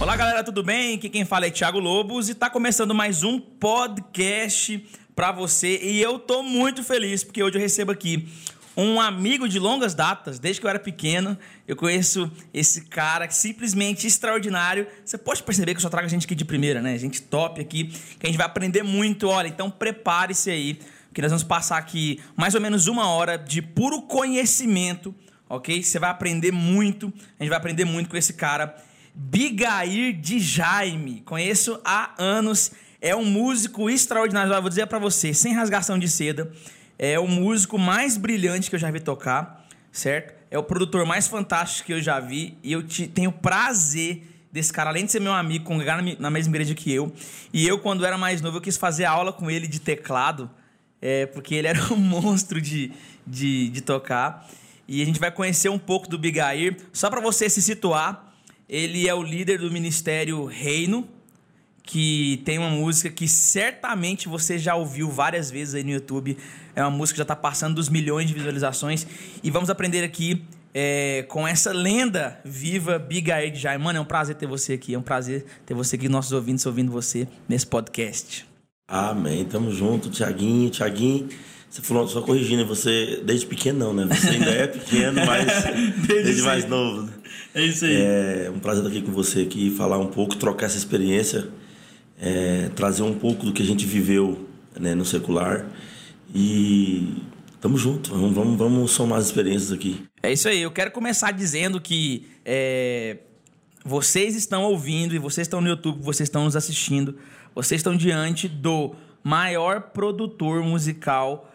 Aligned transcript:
Olá, 0.00 0.16
galera, 0.16 0.42
tudo 0.42 0.62
bem? 0.62 0.94
Aqui 0.94 1.10
quem 1.10 1.26
fala 1.26 1.44
é 1.44 1.50
Thiago 1.50 1.78
Lobos 1.78 2.30
e 2.30 2.34
tá 2.34 2.48
começando 2.48 2.94
mais 2.94 3.22
um 3.22 3.38
podcast 3.38 4.82
para 5.14 5.30
você. 5.30 5.78
E 5.82 6.00
eu 6.00 6.18
tô 6.18 6.42
muito 6.42 6.82
feliz 6.82 7.22
porque 7.22 7.42
hoje 7.42 7.58
eu 7.58 7.60
recebo 7.60 7.92
aqui 7.92 8.26
um 8.74 8.98
amigo 8.98 9.46
de 9.46 9.58
longas 9.58 9.94
datas, 9.94 10.38
desde 10.38 10.58
que 10.58 10.66
eu 10.66 10.70
era 10.70 10.78
pequeno. 10.78 11.36
Eu 11.68 11.76
conheço 11.76 12.32
esse 12.54 12.86
cara 12.86 13.28
simplesmente 13.28 14.06
extraordinário. 14.06 14.86
Você 15.04 15.18
pode 15.18 15.42
perceber 15.42 15.74
que 15.74 15.76
eu 15.76 15.82
só 15.82 15.90
trago 15.90 16.08
gente 16.08 16.24
aqui 16.24 16.34
de 16.34 16.46
primeira, 16.46 16.80
né? 16.80 16.96
Gente 16.96 17.20
top 17.20 17.60
aqui, 17.60 17.84
que 18.18 18.26
a 18.26 18.26
gente 18.26 18.38
vai 18.38 18.46
aprender 18.46 18.82
muito. 18.82 19.28
Olha, 19.28 19.48
então 19.48 19.70
prepare-se 19.70 20.50
aí, 20.50 20.80
que 21.12 21.20
nós 21.20 21.30
vamos 21.30 21.44
passar 21.44 21.76
aqui 21.76 22.18
mais 22.34 22.54
ou 22.54 22.60
menos 22.62 22.86
uma 22.86 23.06
hora 23.06 23.36
de 23.36 23.60
puro 23.60 24.00
conhecimento, 24.00 25.14
ok? 25.46 25.82
Você 25.82 25.98
vai 25.98 26.08
aprender 26.08 26.52
muito. 26.52 27.12
A 27.38 27.42
gente 27.42 27.50
vai 27.50 27.58
aprender 27.58 27.84
muito 27.84 28.08
com 28.08 28.16
esse 28.16 28.32
cara. 28.32 28.74
Bigair 29.14 30.12
de 30.12 30.38
Jaime. 30.38 31.22
Conheço 31.22 31.80
há 31.84 32.14
anos. 32.18 32.72
É 33.00 33.14
um 33.14 33.24
músico 33.24 33.88
extraordinário. 33.88 34.52
Eu 34.52 34.60
vou 34.60 34.68
dizer 34.68 34.86
para 34.86 34.98
você, 34.98 35.32
sem 35.34 35.54
rasgação 35.54 35.98
de 35.98 36.08
seda. 36.08 36.50
É 36.98 37.18
o 37.18 37.26
músico 37.26 37.78
mais 37.78 38.16
brilhante 38.16 38.68
que 38.68 38.76
eu 38.76 38.80
já 38.80 38.90
vi 38.90 39.00
tocar, 39.00 39.66
certo? 39.90 40.34
É 40.50 40.58
o 40.58 40.62
produtor 40.62 41.06
mais 41.06 41.26
fantástico 41.26 41.86
que 41.86 41.92
eu 41.94 42.02
já 42.02 42.20
vi. 42.20 42.58
E 42.62 42.72
eu 42.72 42.82
te, 42.82 43.06
tenho 43.06 43.32
prazer 43.32 44.26
desse 44.52 44.72
cara, 44.72 44.90
além 44.90 45.06
de 45.06 45.12
ser 45.12 45.20
meu 45.20 45.32
amigo, 45.32 45.64
congregar 45.64 46.02
na 46.18 46.30
mesma 46.30 46.52
igreja 46.52 46.74
que 46.74 46.92
eu. 46.92 47.12
E 47.52 47.66
eu, 47.66 47.78
quando 47.78 48.04
era 48.04 48.18
mais 48.18 48.40
novo, 48.40 48.58
eu 48.58 48.60
quis 48.60 48.76
fazer 48.76 49.04
aula 49.04 49.32
com 49.32 49.50
ele 49.50 49.66
de 49.66 49.80
teclado, 49.80 50.50
é, 51.00 51.26
porque 51.26 51.54
ele 51.54 51.68
era 51.68 51.80
um 51.92 51.96
monstro 51.96 52.60
de, 52.60 52.92
de, 53.26 53.68
de 53.68 53.80
tocar. 53.80 54.48
E 54.86 55.00
a 55.00 55.04
gente 55.04 55.20
vai 55.20 55.30
conhecer 55.30 55.68
um 55.68 55.78
pouco 55.78 56.08
do 56.08 56.18
Bigair. 56.18 56.76
Só 56.92 57.08
para 57.08 57.20
você 57.20 57.48
se 57.48 57.62
situar, 57.62 58.29
ele 58.70 59.08
é 59.08 59.14
o 59.14 59.20
líder 59.20 59.58
do 59.58 59.68
ministério 59.68 60.44
Reino, 60.44 61.08
que 61.82 62.40
tem 62.44 62.56
uma 62.56 62.70
música 62.70 63.10
que 63.10 63.26
certamente 63.26 64.28
você 64.28 64.56
já 64.56 64.76
ouviu 64.76 65.10
várias 65.10 65.50
vezes 65.50 65.74
aí 65.74 65.82
no 65.82 65.90
YouTube. 65.90 66.38
É 66.76 66.80
uma 66.80 66.90
música 66.90 67.14
que 67.14 67.18
já 67.18 67.24
está 67.24 67.34
passando 67.34 67.74
dos 67.74 67.88
milhões 67.88 68.28
de 68.28 68.34
visualizações. 68.34 69.04
E 69.42 69.50
vamos 69.50 69.70
aprender 69.70 70.04
aqui 70.04 70.44
é, 70.72 71.24
com 71.28 71.48
essa 71.48 71.72
lenda 71.72 72.40
viva, 72.44 72.96
Bigair 72.96 73.50
de 73.50 73.58
Jai. 73.58 73.76
Mano, 73.76 73.98
é 73.98 74.02
um 74.02 74.04
prazer 74.04 74.36
ter 74.36 74.46
você 74.46 74.74
aqui. 74.74 74.94
É 74.94 74.98
um 74.98 75.02
prazer 75.02 75.44
ter 75.66 75.74
você 75.74 75.96
aqui, 75.96 76.08
nossos 76.08 76.30
ouvintes, 76.30 76.64
ouvindo 76.64 76.92
você 76.92 77.26
nesse 77.48 77.66
podcast. 77.66 78.46
Amém. 78.86 79.44
Tamo 79.46 79.72
junto, 79.72 80.10
Tiaguinho. 80.10 80.70
Tiaguinho, 80.70 81.28
você 81.70 81.82
falou, 81.82 82.08
só 82.08 82.20
corrigindo, 82.20 82.66
você 82.66 83.22
desde 83.24 83.46
pequeno 83.46 83.78
não, 83.78 83.94
né? 83.94 84.12
Você 84.12 84.30
ainda 84.30 84.50
é 84.50 84.66
pequeno, 84.66 85.14
mas 85.24 85.46
desde, 86.04 86.24
desde 86.24 86.42
mais 86.42 86.68
novo. 86.68 87.02
Né? 87.02 87.12
É 87.54 87.64
isso 87.64 87.84
aí. 87.84 87.94
É 87.96 88.52
um 88.52 88.58
prazer 88.58 88.84
estar 88.84 88.96
aqui 88.96 89.06
com 89.06 89.12
você 89.12 89.42
aqui, 89.42 89.70
falar 89.70 89.96
um 89.98 90.08
pouco, 90.08 90.34
trocar 90.34 90.66
essa 90.66 90.76
experiência, 90.76 91.48
é, 92.20 92.70
trazer 92.74 93.02
um 93.02 93.14
pouco 93.14 93.46
do 93.46 93.52
que 93.52 93.62
a 93.62 93.64
gente 93.64 93.86
viveu 93.86 94.48
né, 94.78 94.96
no 94.96 95.04
secular. 95.04 95.64
E 96.34 97.22
tamo 97.60 97.78
junto, 97.78 98.10
vamos, 98.10 98.34
vamos, 98.34 98.58
vamos 98.58 98.90
somar 98.90 99.20
as 99.20 99.26
experiências 99.26 99.70
aqui. 99.70 100.04
É 100.24 100.32
isso 100.32 100.48
aí, 100.48 100.60
eu 100.60 100.72
quero 100.72 100.90
começar 100.90 101.30
dizendo 101.30 101.80
que 101.80 102.26
é, 102.44 103.18
vocês 103.84 104.34
estão 104.34 104.64
ouvindo 104.64 105.14
e 105.14 105.18
vocês 105.18 105.46
estão 105.46 105.60
no 105.60 105.68
YouTube, 105.68 106.02
vocês 106.02 106.28
estão 106.28 106.44
nos 106.44 106.56
assistindo, 106.56 107.16
vocês 107.54 107.78
estão 107.78 107.96
diante 107.96 108.48
do 108.48 108.92
maior 109.22 109.82
produtor 109.92 110.62
musical 110.64 111.49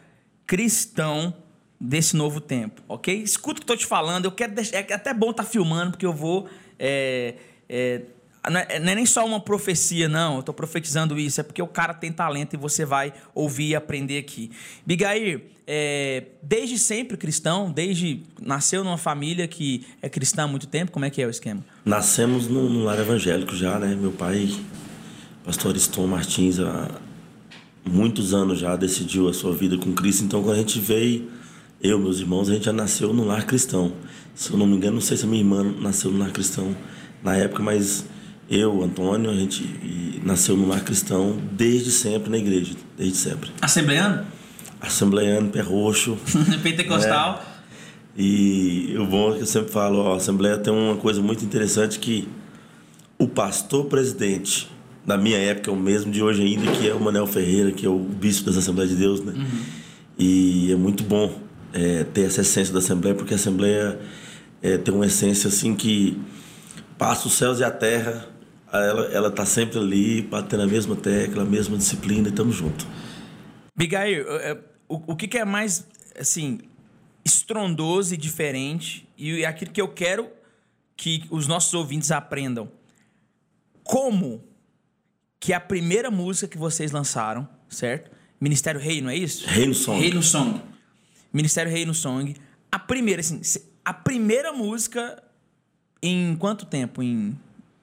cristão 0.45 1.33
desse 1.79 2.15
novo 2.15 2.39
tempo, 2.39 2.81
ok? 2.88 3.21
Escuta 3.21 3.61
o 3.61 3.65
que 3.65 3.71
eu 3.71 3.75
tô 3.75 3.79
te 3.79 3.85
falando, 3.85 4.25
eu 4.25 4.31
quero 4.31 4.53
deixar, 4.53 4.77
é 4.77 4.93
até 4.93 5.13
bom 5.13 5.31
estar 5.31 5.43
tá 5.43 5.49
filmando, 5.49 5.91
porque 5.91 6.05
eu 6.05 6.13
vou. 6.13 6.47
É, 6.79 7.35
é, 7.67 8.01
não, 8.49 8.59
é, 8.59 8.67
é 8.69 8.79
nem 8.79 9.05
só 9.05 9.25
uma 9.25 9.39
profecia, 9.39 10.07
não, 10.07 10.38
eu 10.38 10.43
tô 10.43 10.53
profetizando 10.53 11.17
isso, 11.19 11.41
é 11.41 11.43
porque 11.43 11.61
o 11.61 11.67
cara 11.67 11.93
tem 11.93 12.11
talento 12.11 12.53
e 12.53 12.57
você 12.57 12.85
vai 12.85 13.13
ouvir 13.33 13.69
e 13.69 13.75
aprender 13.75 14.17
aqui. 14.17 14.51
Bigair, 14.85 15.41
é, 15.67 16.23
desde 16.41 16.78
sempre 16.78 17.17
cristão, 17.17 17.72
desde. 17.72 18.23
nasceu 18.41 18.84
numa 18.84 18.97
família 18.97 19.47
que 19.47 19.85
é 20.01 20.07
cristã 20.07 20.44
há 20.44 20.47
muito 20.47 20.67
tempo, 20.67 20.91
como 20.91 21.05
é 21.05 21.09
que 21.09 21.22
é 21.22 21.28
o 21.28 21.29
esquema? 21.29 21.66
Nascemos 21.84 22.47
no, 22.47 22.69
no 22.69 22.84
lar 22.84 23.00
evangélico 23.00 23.55
já, 23.55 23.79
né? 23.79 23.95
Meu 23.95 24.11
pai, 24.11 24.55
pastor 25.44 25.75
Eston 25.75 26.07
Martins, 26.07 26.59
muitos 27.90 28.34
anos 28.34 28.59
já 28.59 28.75
decidiu 28.75 29.28
a 29.29 29.34
sua 29.34 29.53
vida 29.53 29.78
com 29.78 29.94
Cristo, 29.94 30.23
então 30.23 30.41
quando 30.41 30.56
a 30.56 30.59
gente 30.59 30.79
veio 30.79 31.29
eu, 31.81 32.00
meus 32.00 32.19
irmãos, 32.19 32.50
a 32.50 32.53
gente 32.53 32.66
já 32.66 32.73
nasceu 32.73 33.13
no 33.13 33.25
lar 33.25 33.46
cristão. 33.46 33.94
Se 34.34 34.51
eu 34.51 34.57
não 34.57 34.66
me 34.66 34.75
engano, 34.75 34.96
não 34.96 35.01
sei 35.01 35.18
se 35.18 35.25
a 35.25 35.28
minha 35.28 35.41
irmã 35.41 35.63
nasceu 35.79 36.09
no 36.09 36.18
lar 36.18 36.31
cristão 36.31 36.75
na 37.22 37.35
época, 37.35 37.62
mas 37.62 38.06
eu, 38.50 38.84
Antônio, 38.84 39.29
a 39.29 39.35
gente 39.35 40.19
nasceu 40.23 40.57
no 40.57 40.68
lar 40.68 40.84
cristão 40.84 41.40
desde 41.51 41.91
sempre 41.91 42.29
na 42.29 42.38
igreja, 42.38 42.73
desde 42.97 43.18
sempre. 43.18 43.51
Assembleano? 43.62 44.25
Assembleano, 44.81 45.50
pé 45.50 45.62
roxo. 45.62 46.17
Pentecostal. 46.63 47.34
Né? 47.34 47.56
E 48.17 48.96
o 48.97 49.06
bom 49.06 49.34
é 49.34 49.35
que 49.35 49.41
eu 49.41 49.46
sempre 49.46 49.72
falo, 49.72 50.00
ó, 50.00 50.13
a 50.13 50.17
Assembleia 50.17 50.57
tem 50.57 50.73
uma 50.73 50.96
coisa 50.96 51.22
muito 51.22 51.44
interessante 51.44 52.00
que 52.00 52.28
o 53.19 53.28
pastor 53.28 53.85
presidente 53.85 54.69
da 55.05 55.17
minha 55.17 55.38
época 55.38 55.69
é 55.69 55.73
o 55.73 55.77
mesmo 55.77 56.11
de 56.11 56.21
hoje 56.23 56.41
ainda, 56.41 56.71
que 56.71 56.89
é 56.89 56.93
o 56.93 56.99
Manel 56.99 57.27
Ferreira, 57.27 57.71
que 57.71 57.85
é 57.85 57.89
o 57.89 57.99
bispo 57.99 58.45
das 58.45 58.57
Assembleias 58.57 58.91
de 58.91 58.97
Deus, 58.97 59.21
né? 59.21 59.33
Uhum. 59.33 59.63
E 60.17 60.71
é 60.71 60.75
muito 60.75 61.03
bom 61.03 61.39
é, 61.73 62.03
ter 62.05 62.21
essa 62.21 62.41
essência 62.41 62.73
da 62.73 62.79
Assembleia, 62.79 63.16
porque 63.16 63.33
a 63.33 63.35
Assembleia 63.35 63.99
é, 64.61 64.77
tem 64.77 64.93
uma 64.93 65.05
essência 65.05 65.47
assim 65.47 65.75
que 65.75 66.19
passa 66.97 67.27
os 67.27 67.33
céus 67.33 67.59
e 67.59 67.63
a 67.63 67.71
terra, 67.71 68.27
ela, 68.71 69.05
ela 69.11 69.31
tá 69.31 69.45
sempre 69.45 69.77
ali, 69.77 70.21
batendo 70.21 70.63
a 70.63 70.67
mesma 70.67 70.95
tecla, 70.95 71.43
a 71.43 71.45
mesma 71.45 71.77
disciplina 71.77 72.27
e 72.27 72.31
estamos 72.31 72.55
juntos. 72.55 72.87
Bigair, 73.75 74.25
é, 74.27 74.57
o, 74.87 75.13
o 75.13 75.16
que, 75.16 75.27
que 75.27 75.37
é 75.37 75.45
mais, 75.45 75.85
assim, 76.19 76.59
estrondoso 77.23 78.13
e 78.13 78.17
diferente, 78.17 79.07
e 79.17 79.43
é 79.43 79.45
aquilo 79.45 79.72
que 79.72 79.81
eu 79.81 79.87
quero 79.89 80.29
que 80.97 81.25
os 81.29 81.47
nossos 81.47 81.73
ouvintes 81.73 82.11
aprendam. 82.11 82.72
Como 83.83 84.43
que 85.45 85.53
a 85.53 85.59
primeira 85.59 86.09
música 86.09 86.47
que 86.47 86.57
vocês 86.57 86.91
lançaram, 86.91 87.47
certo? 87.69 88.09
Ministério 88.41 88.81
Reino, 88.81 89.11
é 89.11 89.16
isso? 89.16 89.45
Reino 89.45 89.75
Song. 89.75 90.01
Reino 90.01 90.23
Song. 90.23 90.59
Ministério 91.31 91.72
Reino 91.72 91.94
Song. 91.94 92.35
A 92.72 92.79
primeira, 92.79 93.19
assim, 93.19 93.39
a 93.85 93.94
primeira 93.94 94.51
música 94.51 95.22
em 96.01 96.35
quanto 96.35 96.66
tempo? 96.66 97.03
Em. 97.03 97.38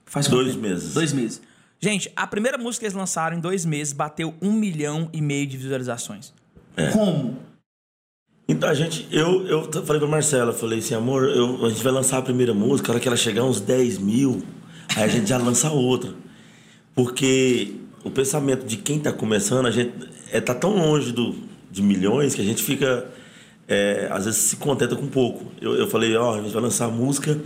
Faz 0.05 0.27
dois 0.27 0.49
tempo? 0.49 0.59
meses. 0.59 0.93
Dois 0.93 1.13
meses. 1.13 1.41
Gente, 1.79 2.11
a 2.17 2.27
primeira 2.27 2.57
música 2.57 2.81
que 2.81 2.87
eles 2.87 2.97
lançaram 2.97 3.37
em 3.37 3.39
dois 3.39 3.63
meses 3.63 3.93
bateu 3.93 4.35
um 4.41 4.51
milhão 4.51 5.09
e 5.13 5.21
meio 5.21 5.47
de 5.47 5.55
visualizações. 5.55 6.33
É. 6.75 6.89
Como? 6.91 7.39
Então 8.45 8.67
a 8.67 8.73
gente, 8.73 9.07
eu, 9.09 9.47
eu 9.47 9.85
falei 9.85 10.01
pra 10.01 10.09
Marcela, 10.09 10.51
falei 10.51 10.79
assim, 10.79 10.95
amor, 10.95 11.29
eu, 11.29 11.65
a 11.65 11.69
gente 11.69 11.81
vai 11.81 11.93
lançar 11.93 12.17
a 12.17 12.21
primeira 12.21 12.53
música, 12.53 12.91
a 12.91 12.91
hora 12.91 12.99
que 12.99 13.07
ela 13.07 13.15
chegar 13.15 13.45
uns 13.45 13.61
10 13.61 13.99
mil, 13.99 14.43
aí 14.97 15.03
a 15.03 15.07
gente 15.07 15.29
já 15.29 15.37
lança 15.37 15.71
outra. 15.71 16.13
Porque 16.95 17.75
o 18.03 18.11
pensamento 18.11 18.65
de 18.65 18.77
quem 18.77 18.99
tá 18.99 19.11
começando, 19.11 19.65
a 19.65 19.71
gente 19.71 19.93
é, 20.31 20.39
tá 20.39 20.53
tão 20.53 20.75
longe 20.75 21.11
do, 21.11 21.35
de 21.71 21.81
milhões 21.81 22.35
que 22.35 22.41
a 22.41 22.45
gente 22.45 22.61
fica 22.61 23.07
é, 23.67 24.07
às 24.11 24.25
vezes 24.25 24.39
se 24.41 24.55
contenta 24.57 24.95
com 24.95 25.07
pouco. 25.07 25.51
Eu, 25.61 25.75
eu 25.75 25.87
falei, 25.87 26.15
ó, 26.15 26.31
oh, 26.31 26.35
a 26.35 26.41
gente 26.41 26.53
vai 26.53 26.61
lançar 26.61 26.89
música, 26.89 27.39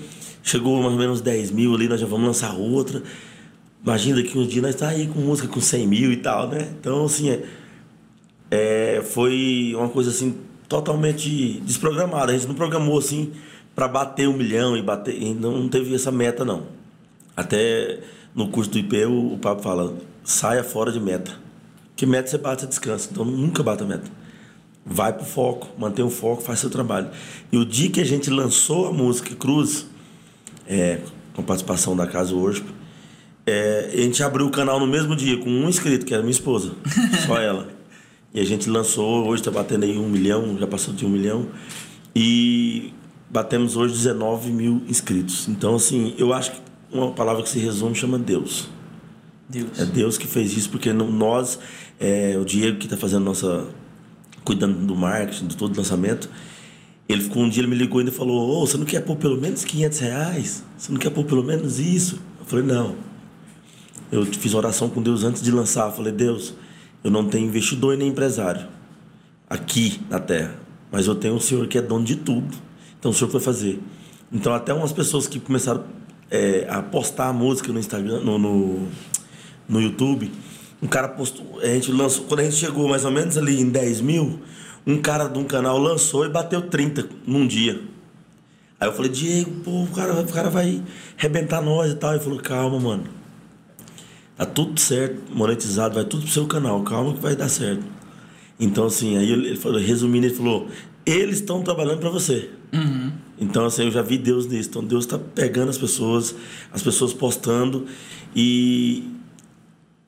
chegou 0.44 0.82
mais 0.82 0.94
ou 0.94 1.00
menos 1.00 1.22
10 1.22 1.52
mil 1.52 1.74
ali, 1.74 1.88
nós 1.88 2.00
já 2.00 2.08
vamos 2.08 2.28
lançar 2.28 2.56
outra. 2.56 3.02
Imagina 3.84 4.22
daqui 4.22 4.38
uns 4.38 4.48
dias 4.48 4.64
nós 4.64 4.76
tá 4.76 4.90
aí 4.90 5.08
com 5.08 5.20
música 5.20 5.48
com 5.48 5.62
100 5.62 5.88
mil 5.88 6.12
e 6.12 6.18
tal, 6.18 6.50
né? 6.50 6.68
Então, 6.80 7.06
assim, 7.06 7.30
é, 7.30 7.44
é, 8.50 9.02
foi 9.02 9.74
uma 9.76 9.90
coisa 9.90 10.10
assim 10.10 10.36
totalmente 10.68 11.62
desprogramada. 11.62 12.32
A 12.32 12.38
gente 12.38 12.48
não 12.48 12.56
programou 12.56 12.98
assim 12.98 13.32
para 13.76 13.88
bater 13.88 14.28
um 14.28 14.34
milhão 14.34 14.76
e 14.76 14.82
bater. 14.82 15.16
E 15.22 15.34
não 15.34 15.70
teve 15.70 15.94
essa 15.94 16.12
meta, 16.12 16.44
não. 16.44 16.64
Até 17.36 18.00
no 18.38 18.48
curso 18.48 18.72
do 18.72 18.78
IP 18.78 19.04
o, 19.06 19.34
o 19.34 19.38
Papo 19.38 19.62
fala: 19.62 19.98
saia 20.24 20.64
fora 20.64 20.94
de 20.94 21.00
meta. 21.02 21.38
Que 21.94 22.06
meta 22.06 22.30
você 22.30 22.38
bate, 22.38 22.62
você 22.62 22.68
descansa. 22.68 23.10
Então 23.12 23.26
nunca 23.26 23.62
bata 23.62 23.84
meta 23.84 24.10
vai 24.90 25.12
pro 25.12 25.26
foco, 25.26 25.68
mantém 25.78 26.04
o 26.04 26.10
foco, 26.10 26.42
faz 26.42 26.60
seu 26.60 26.70
trabalho. 26.70 27.10
E 27.52 27.58
o 27.58 27.66
dia 27.66 27.90
que 27.90 28.00
a 28.00 28.06
gente 28.06 28.30
lançou 28.30 28.88
a 28.88 28.94
música 28.94 29.36
Cruz, 29.36 29.86
é, 30.66 31.02
com 31.34 31.44
participação 31.44 31.96
da 31.96 32.08
Casa 32.08 32.34
hoje, 32.34 32.64
é, 33.46 33.92
a 33.94 33.98
gente 33.98 34.24
abriu 34.24 34.46
o 34.46 34.50
canal 34.50 34.80
no 34.80 34.88
mesmo 34.88 35.16
dia, 35.16 35.38
com 35.38 35.50
um 35.50 35.68
inscrito, 35.68 36.06
que 36.06 36.14
era 36.14 36.24
minha 36.24 36.32
esposa, 36.32 36.72
só 37.28 37.38
ela. 37.38 37.68
E 38.34 38.40
a 38.40 38.44
gente 38.44 38.70
lançou, 38.70 39.28
hoje 39.28 39.42
está 39.42 39.52
batendo 39.52 39.84
aí 39.84 39.98
um 39.98 40.08
milhão, 40.08 40.58
já 40.58 40.68
passou 40.68 40.94
de 40.94 41.06
um 41.06 41.10
milhão. 41.10 41.48
E 42.16 42.94
batemos 43.30 43.76
hoje 43.76 43.94
19 43.94 44.52
mil 44.52 44.84
inscritos. 44.88 45.48
Então, 45.48 45.76
assim, 45.76 46.14
eu 46.18 46.34
acho 46.34 46.52
que 46.52 46.62
uma 46.92 47.12
palavra 47.12 47.44
que 47.44 47.50
se 47.50 47.60
resume 47.60 47.96
chama 47.96 48.18
Deus. 48.18 48.70
Deus. 49.50 49.80
É 49.80 49.86
Deus 49.86 50.18
que 50.18 50.28
fez 50.28 50.56
isso, 50.56 50.70
porque 50.70 50.92
nós, 50.92 51.60
é, 52.00 52.38
o 52.38 52.44
Diego 52.44 52.78
que 52.78 52.86
está 52.86 52.98
fazendo 52.98 53.24
nossa 53.24 53.68
cuidando 54.48 54.86
do 54.86 54.96
marketing, 54.96 55.48
de 55.48 55.58
todo 55.58 55.74
o 55.74 55.78
lançamento. 55.78 56.30
Ele 57.08 57.22
ficou 57.22 57.44
um 57.44 57.50
dia, 57.50 57.62
ele 57.62 57.70
me 57.70 57.76
ligou 57.76 58.02
e 58.02 58.12
falou: 58.12 58.50
Ô, 58.50 58.64
oh, 58.64 58.68
você 58.68 58.78
não 58.78 58.86
quer 58.86 59.02
pôr 59.02 59.18
pelo 59.18 59.40
menos 59.40 59.66
500 59.66 60.00
reais? 60.00 60.64
Você 60.78 60.92
não 60.92 61.00
quer 61.00 61.10
pôr 61.10 61.26
pelo 61.26 61.44
menos 61.44 61.80
isso? 61.80 62.20
Eu 62.40 62.46
falei: 62.46 62.66
Não, 62.66 62.96
Eu 64.12 64.26
fiz 64.26 64.54
oração 64.54 64.90
com 64.90 65.02
Deus 65.02 65.24
antes 65.24 65.42
de 65.42 65.52
lançar. 65.52 65.92
Falei, 65.92 66.14
Deus, 66.14 66.54
eu 67.04 67.12
não 67.12 67.28
tenho 67.28 67.46
investidor 67.48 67.94
e 67.94 67.98
nem 67.98 68.10
empresário 68.10 68.68
aqui 69.50 70.00
na 70.10 70.20
terra, 70.20 70.60
mas 70.92 71.08
eu 71.08 71.16
tenho 71.16 71.36
um 71.36 71.40
Senhor 71.40 71.66
que 71.68 71.78
é 71.78 71.82
dono 71.82 72.04
de 72.04 72.16
tudo. 72.16 72.56
Então 73.00 73.12
o 73.12 73.14
Senhor 73.14 73.30
vai 73.30 73.42
fazer. 73.42 73.80
Então 74.32 74.54
até 74.54 74.74
umas 74.74 74.92
pessoas 74.92 75.28
que 75.28 75.40
começaram 75.40 75.84
é, 76.30 76.66
a 76.70 76.82
postar 76.82 77.30
a 77.30 77.34
música 77.34 77.72
no 77.72 77.80
Instagram, 77.80 78.22
no, 78.22 78.38
no, 78.38 78.88
no, 79.68 79.82
YouTube, 79.82 80.32
um 80.82 80.88
cara 80.88 81.08
postou, 81.08 81.60
a 81.62 81.68
gente 81.68 81.92
lançou, 81.92 82.26
quando 82.26 82.42
a 82.42 82.44
gente 82.44 82.56
chegou 82.56 82.88
mais 82.88 83.06
ou 83.06 83.12
menos 83.12 83.38
ali 83.38 83.60
em 83.60 83.70
10 83.70 84.02
mil, 84.02 84.42
um 84.86 85.02
cara 85.02 85.28
de 85.28 85.38
um 85.38 85.44
canal 85.44 85.78
lançou 85.78 86.26
e 86.26 86.30
bateu 86.30 86.62
30 86.62 87.08
num 87.26 87.46
dia. 87.46 87.82
Aí 88.80 88.88
eu 88.88 88.94
falei, 88.94 89.10
Diego, 89.10 89.52
pô, 89.64 89.84
o 89.84 89.88
cara, 89.88 90.14
o 90.14 90.32
cara 90.32 90.50
vai 90.50 90.84
arrebentar 91.18 91.62
nós 91.62 91.92
e 91.92 91.96
tal. 91.96 92.12
Ele 92.12 92.24
falou, 92.24 92.40
calma, 92.40 92.80
mano. 92.80 93.06
Tá 94.38 94.46
tudo 94.46 94.80
certo, 94.80 95.20
monetizado, 95.34 95.96
vai 95.96 96.06
tudo 96.06 96.22
pro 96.22 96.32
seu 96.32 96.46
canal, 96.46 96.84
calma 96.84 97.12
que 97.14 97.20
vai 97.20 97.36
dar 97.36 97.50
certo. 97.50 97.84
Então, 98.60 98.86
assim, 98.86 99.18
aí 99.18 99.32
ele 99.32 99.56
falou, 99.56 99.80
resumindo, 99.80 100.28
ele 100.28 100.36
falou, 100.36 100.68
eles 101.04 101.38
estão 101.38 101.64
trabalhando 101.64 102.00
para 102.00 102.12
você. 102.12 102.52
Uhum. 102.74 103.12
Então, 103.40 103.66
assim, 103.66 103.84
eu 103.84 103.92
já 103.92 104.02
vi 104.02 104.18
Deus 104.18 104.48
nisso. 104.48 104.70
Então, 104.70 104.84
Deus 104.84 105.06
está 105.06 105.18
pegando 105.18 105.70
as 105.70 105.78
pessoas, 105.78 106.36
as 106.72 106.82
pessoas 106.82 107.14
postando 107.14 107.86
e. 108.36 109.12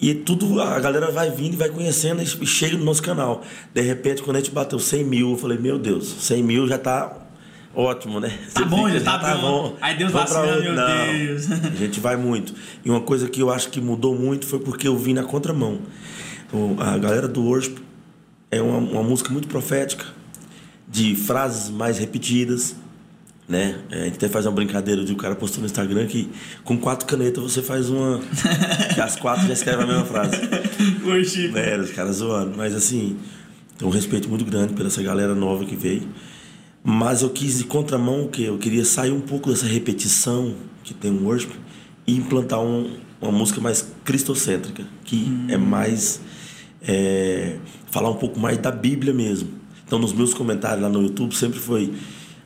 E 0.01 0.13
tudo, 0.13 0.61
a 0.61 0.79
galera 0.79 1.11
vai 1.11 1.29
vindo 1.29 1.55
e 1.55 1.57
vai 1.57 1.67
conhecendo 1.67 2.21
e 2.21 2.47
chega 2.47 2.77
no 2.77 2.85
nosso 2.85 3.03
canal. 3.03 3.43
De 3.73 3.81
repente, 3.81 4.23
quando 4.23 4.37
a 4.37 4.39
gente 4.39 4.49
bateu 4.49 4.79
100 4.79 5.03
mil, 5.03 5.31
eu 5.31 5.37
falei, 5.37 5.57
meu 5.57 5.77
Deus, 5.77 6.07
100 6.07 6.41
mil 6.41 6.65
já 6.69 6.77
tá 6.77 7.17
ótimo, 7.75 8.19
né? 8.21 8.29
Tá 8.53 8.61
Você 8.61 8.65
bom, 8.65 8.85
fica, 8.85 8.99
já 8.99 9.05
tá, 9.05 9.19
tá 9.19 9.37
bom. 9.37 9.75
Aí 9.81 9.97
Deus 9.97 10.11
vai 10.13 10.23
assim, 10.23 10.61
meu 10.61 10.73
Não, 10.73 11.17
Deus. 11.17 11.51
A 11.51 11.75
gente 11.75 11.99
vai 11.99 12.15
muito. 12.15 12.53
E 12.83 12.89
uma 12.89 13.01
coisa 13.01 13.27
que 13.27 13.41
eu 13.41 13.49
acho 13.49 13.69
que 13.69 13.81
mudou 13.81 14.15
muito 14.15 14.47
foi 14.47 14.59
porque 14.59 14.87
eu 14.87 14.97
vim 14.97 15.13
na 15.13 15.23
contramão. 15.23 15.79
A 16.79 16.97
galera 16.97 17.27
do 17.27 17.43
worship 17.43 17.75
é 18.49 18.61
uma, 18.61 18.77
uma 18.77 19.03
música 19.03 19.31
muito 19.31 19.47
profética, 19.47 20.05
de 20.89 21.15
frases 21.15 21.69
mais 21.69 21.99
repetidas, 21.99 22.75
né? 23.47 23.79
É, 23.89 24.01
a 24.01 24.05
gente 24.05 24.15
até 24.15 24.29
faz 24.29 24.45
uma 24.45 24.51
brincadeira 24.51 25.03
de 25.03 25.11
um 25.11 25.15
cara 25.15 25.35
postou 25.35 25.61
no 25.61 25.65
Instagram 25.65 26.05
que 26.05 26.29
com 26.63 26.77
quatro 26.77 27.07
canetas 27.07 27.43
você 27.43 27.61
faz 27.61 27.89
uma. 27.89 28.19
que 28.93 29.01
as 29.01 29.15
quatro 29.15 29.47
já 29.47 29.53
escrevem 29.53 29.85
a 29.85 29.87
mesma 29.87 30.05
frase. 30.05 30.35
Worship. 31.05 31.51
É, 31.55 31.77
os 31.77 31.91
caras 31.91 32.17
zoando. 32.17 32.55
Mas 32.57 32.75
assim, 32.75 33.17
tem 33.77 33.87
um 33.87 33.91
respeito 33.91 34.29
muito 34.29 34.45
grande 34.45 34.73
pela 34.73 34.87
essa 34.87 35.01
galera 35.01 35.33
nova 35.33 35.65
que 35.65 35.75
veio. 35.75 36.07
Mas 36.83 37.21
eu 37.21 37.29
quis 37.29 37.57
de 37.57 37.65
contramão 37.65 38.25
o 38.25 38.29
que 38.29 38.43
eu 38.43 38.57
queria 38.57 38.85
sair 38.85 39.11
um 39.11 39.21
pouco 39.21 39.49
dessa 39.49 39.65
repetição 39.65 40.55
que 40.83 40.93
tem 40.93 41.11
o 41.11 41.25
worship 41.25 41.51
e 42.07 42.15
implantar 42.15 42.61
um, 42.61 42.97
uma 43.21 43.31
música 43.31 43.59
mais 43.59 43.85
cristocêntrica, 44.05 44.83
que 45.03 45.15
hum. 45.15 45.47
é 45.49 45.57
mais 45.57 46.21
é, 46.81 47.57
falar 47.91 48.09
um 48.09 48.15
pouco 48.15 48.39
mais 48.39 48.57
da 48.57 48.71
Bíblia 48.71 49.13
mesmo. 49.13 49.58
Então 49.89 49.97
nos 49.97 50.13
meus 50.13 50.35
comentários 50.35 50.83
lá 50.83 50.87
no 50.87 51.01
YouTube 51.01 51.35
sempre 51.35 51.57
foi 51.57 51.91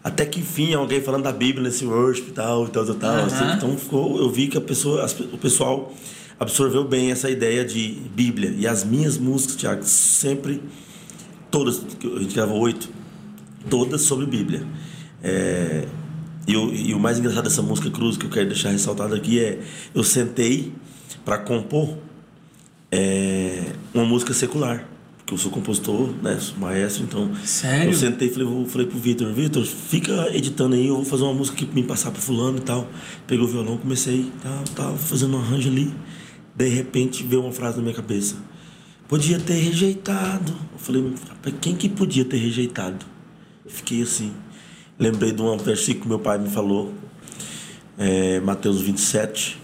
até 0.01 0.25
que 0.25 0.39
enfim 0.39 0.73
alguém 0.73 1.01
falando 1.01 1.23
da 1.23 1.31
Bíblia 1.33 1.61
nesse 1.61 1.85
worship 1.85 2.29
e 2.29 2.31
tal, 2.31 2.67
e 2.67 2.69
tal, 2.69 2.85
tal, 2.85 2.95
tal. 2.95 3.17
Uhum. 3.17 3.53
Então 3.57 3.77
ficou, 3.77 4.17
eu 4.17 4.29
vi 4.29 4.47
que 4.47 4.57
a 4.57 4.61
pessoa, 4.61 5.05
o 5.33 5.37
pessoal 5.37 5.93
absorveu 6.39 6.85
bem 6.85 7.11
essa 7.11 7.29
ideia 7.29 7.65
de 7.65 7.97
Bíblia. 8.15 8.55
E 8.57 8.65
as 8.65 8.85
minhas 8.85 9.17
músicas, 9.17 9.57
Tiago, 9.57 9.83
sempre, 9.83 10.63
todas, 11.51 11.81
a 12.01 12.19
gente 12.21 12.33
gravou 12.33 12.61
oito, 12.61 12.89
todas 13.69 14.03
sobre 14.03 14.25
Bíblia. 14.25 14.65
É, 15.21 15.85
e, 16.47 16.55
o, 16.55 16.73
e 16.73 16.93
o 16.93 16.99
mais 16.99 17.19
engraçado 17.19 17.43
dessa 17.43 17.61
música 17.61 17.91
Cruz 17.91 18.15
que 18.15 18.25
eu 18.25 18.29
quero 18.29 18.47
deixar 18.47 18.69
ressaltado 18.69 19.13
aqui 19.13 19.37
é: 19.37 19.59
eu 19.93 20.01
sentei 20.01 20.71
para 21.25 21.37
compor 21.39 21.97
é, 22.89 23.73
uma 23.93 24.05
música 24.05 24.33
secular. 24.33 24.92
Porque 25.23 25.35
eu 25.35 25.37
sou 25.37 25.49
compositor, 25.51 26.09
né? 26.21 26.37
Sou 26.37 26.57
maestro, 26.57 27.03
então. 27.03 27.33
Sério? 27.45 27.91
Eu 27.91 27.93
sentei 27.93 28.27
e 28.27 28.31
falei, 28.31 28.65
falei 28.65 28.87
pro 28.87 28.99
Vitor, 28.99 29.31
Vitor, 29.31 29.65
fica 29.65 30.35
editando 30.35 30.75
aí, 30.75 30.87
eu 30.87 30.95
vou 30.95 31.05
fazer 31.05 31.23
uma 31.23 31.33
música 31.33 31.57
que 31.57 31.65
me 31.73 31.81
passar 31.81 32.11
pro 32.11 32.21
fulano 32.21 32.57
e 32.57 32.61
tal. 32.61 32.87
Peguei 33.25 33.43
o 33.43 33.47
violão, 33.47 33.77
comecei, 33.77 34.29
tal, 34.41 34.63
tal, 34.75 34.97
fazendo 34.97 35.37
um 35.37 35.39
arranjo 35.39 35.69
ali. 35.69 35.93
De 36.53 36.67
repente 36.67 37.23
veio 37.23 37.41
uma 37.41 37.53
frase 37.53 37.77
na 37.77 37.83
minha 37.83 37.95
cabeça. 37.95 38.35
Podia 39.07 39.39
ter 39.39 39.53
rejeitado. 39.53 40.53
Eu 40.73 40.79
falei, 40.79 41.13
quem 41.61 41.75
que 41.75 41.87
podia 41.87 42.25
ter 42.25 42.37
rejeitado? 42.37 43.05
Fiquei 43.65 44.01
assim. 44.01 44.33
Lembrei 44.99 45.31
de 45.31 45.41
um 45.41 45.57
versículo 45.57 46.01
que 46.01 46.07
meu 46.09 46.19
pai 46.19 46.37
me 46.37 46.49
falou. 46.49 46.93
É, 47.97 48.41
Mateus 48.41 48.81
27, 48.81 49.57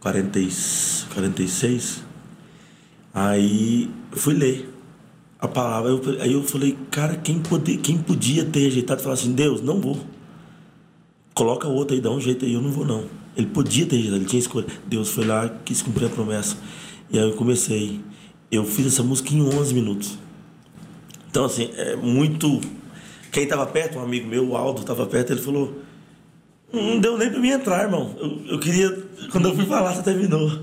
40, 0.00 0.38
46. 1.14 2.07
Aí 3.18 3.90
eu 4.12 4.16
fui 4.16 4.32
ler 4.32 4.72
a 5.40 5.48
palavra. 5.48 5.90
Eu, 5.90 6.00
aí 6.20 6.32
eu 6.32 6.42
falei, 6.44 6.78
cara, 6.88 7.16
quem, 7.16 7.40
poder, 7.40 7.78
quem 7.78 7.98
podia 7.98 8.44
ter 8.44 8.60
rejeitado? 8.60 9.02
Falar 9.02 9.14
assim, 9.14 9.32
Deus, 9.32 9.60
não 9.60 9.80
vou. 9.80 9.98
Coloca 11.34 11.66
outro 11.66 11.96
aí, 11.96 12.00
dá 12.00 12.10
um 12.10 12.20
jeito 12.20 12.44
aí, 12.44 12.54
eu 12.54 12.62
não 12.62 12.70
vou 12.70 12.86
não. 12.86 13.06
Ele 13.36 13.48
podia 13.48 13.86
ter 13.86 13.96
rejeitado, 13.96 14.22
ele 14.22 14.28
tinha 14.28 14.38
escolha. 14.38 14.66
Deus 14.86 15.10
foi 15.10 15.24
lá, 15.24 15.48
quis 15.64 15.82
cumprir 15.82 16.06
a 16.06 16.10
promessa. 16.10 16.56
E 17.10 17.18
aí 17.18 17.28
eu 17.28 17.34
comecei. 17.34 18.00
Eu 18.52 18.64
fiz 18.64 18.86
essa 18.86 19.02
música 19.02 19.34
em 19.34 19.42
11 19.42 19.74
minutos. 19.74 20.16
Então, 21.28 21.44
assim, 21.44 21.70
é 21.74 21.96
muito. 21.96 22.60
Quem 23.32 23.42
estava 23.42 23.66
perto, 23.66 23.98
um 23.98 24.02
amigo 24.02 24.28
meu, 24.28 24.48
o 24.48 24.56
Aldo, 24.56 24.82
estava 24.82 25.04
perto, 25.06 25.32
ele 25.32 25.42
falou: 25.42 25.76
Não 26.72 27.00
deu 27.00 27.18
nem 27.18 27.30
para 27.30 27.40
mim 27.40 27.50
entrar, 27.50 27.82
irmão. 27.82 28.14
Eu, 28.16 28.52
eu 28.52 28.58
queria. 28.60 28.90
Quando 29.32 29.48
eu 29.48 29.56
fui 29.56 29.66
falar, 29.66 29.92
você 29.94 30.02
terminou. 30.02 30.62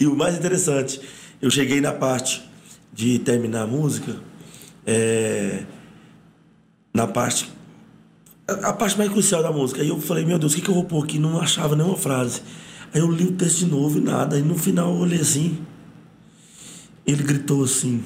E 0.00 0.06
o 0.06 0.16
mais 0.16 0.36
interessante, 0.36 1.00
eu 1.42 1.50
cheguei 1.50 1.80
na 1.80 1.92
parte 1.92 2.40
de 2.92 3.18
terminar 3.18 3.62
a 3.62 3.66
música, 3.66 4.16
é, 4.86 5.64
na 6.94 7.08
parte. 7.08 7.50
A, 8.46 8.68
a, 8.68 8.72
parte 8.72 8.96
mais 8.96 9.10
crucial 9.10 9.42
da 9.42 9.50
música. 9.50 9.82
Aí 9.82 9.88
eu 9.88 10.00
falei, 10.00 10.24
meu 10.24 10.38
Deus, 10.38 10.52
o 10.52 10.56
que, 10.56 10.62
que 10.62 10.68
eu 10.68 10.74
vou 10.74 10.84
pôr 10.84 11.02
aqui? 11.02 11.18
Não 11.18 11.40
achava 11.40 11.74
nenhuma 11.74 11.96
frase. 11.96 12.42
Aí 12.94 13.00
eu 13.00 13.10
li 13.10 13.24
o 13.24 13.32
texto 13.32 13.58
de 13.58 13.66
novo 13.66 13.98
e 13.98 14.00
nada. 14.00 14.36
Aí 14.36 14.42
no 14.42 14.56
final 14.56 14.94
eu 14.94 15.00
olhei 15.00 15.20
assim. 15.20 15.58
Ele 17.04 17.24
gritou 17.24 17.64
assim. 17.64 18.04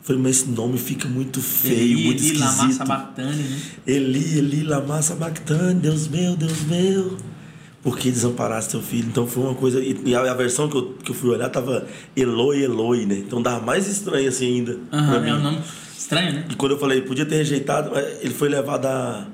falei, 0.00 0.22
mas 0.22 0.36
esse 0.36 0.48
nome 0.50 0.78
fica 0.78 1.08
muito 1.08 1.42
feio, 1.42 1.98
Eli, 1.98 2.04
muito 2.04 2.22
Eli, 2.22 2.34
esquisito. 2.34 2.62
Eli, 2.62 2.68
Lama 2.68 2.72
Sabactane, 2.72 3.42
né? 3.42 3.60
Eli, 3.84 4.38
Eli, 4.38 4.62
Lama 4.62 5.02
Sabactane, 5.02 5.80
Deus 5.80 6.06
meu, 6.06 6.36
Deus 6.36 6.62
meu 6.62 7.16
porque 7.82 8.10
desamparaste 8.10 8.72
teu 8.72 8.82
filho. 8.82 9.08
Então 9.08 9.26
foi 9.26 9.44
uma 9.44 9.54
coisa. 9.54 9.80
E 9.80 10.14
a, 10.14 10.20
a, 10.20 10.34
versão 10.34 10.68
que 10.68 10.76
eu, 10.76 10.94
que 10.94 11.10
eu 11.10 11.14
fui 11.14 11.30
olhar 11.30 11.48
tava 11.48 11.86
Eloi, 12.16 12.62
Eloi, 12.62 13.06
né? 13.06 13.16
Então 13.16 13.40
dava 13.40 13.64
mais 13.64 13.86
estranho 13.86 14.28
assim 14.28 14.46
ainda. 14.46 14.72
Uhum, 14.92 15.24
é 15.24 15.34
um 15.34 15.42
nome 15.42 15.58
estranho, 15.96 16.32
né? 16.32 16.44
E 16.50 16.54
quando 16.54 16.72
eu 16.72 16.78
falei, 16.78 17.02
podia 17.02 17.24
ter 17.24 17.36
rejeitado, 17.36 17.92
ele 18.20 18.34
foi 18.34 18.48
levado 18.48 18.86
a, 18.86 19.26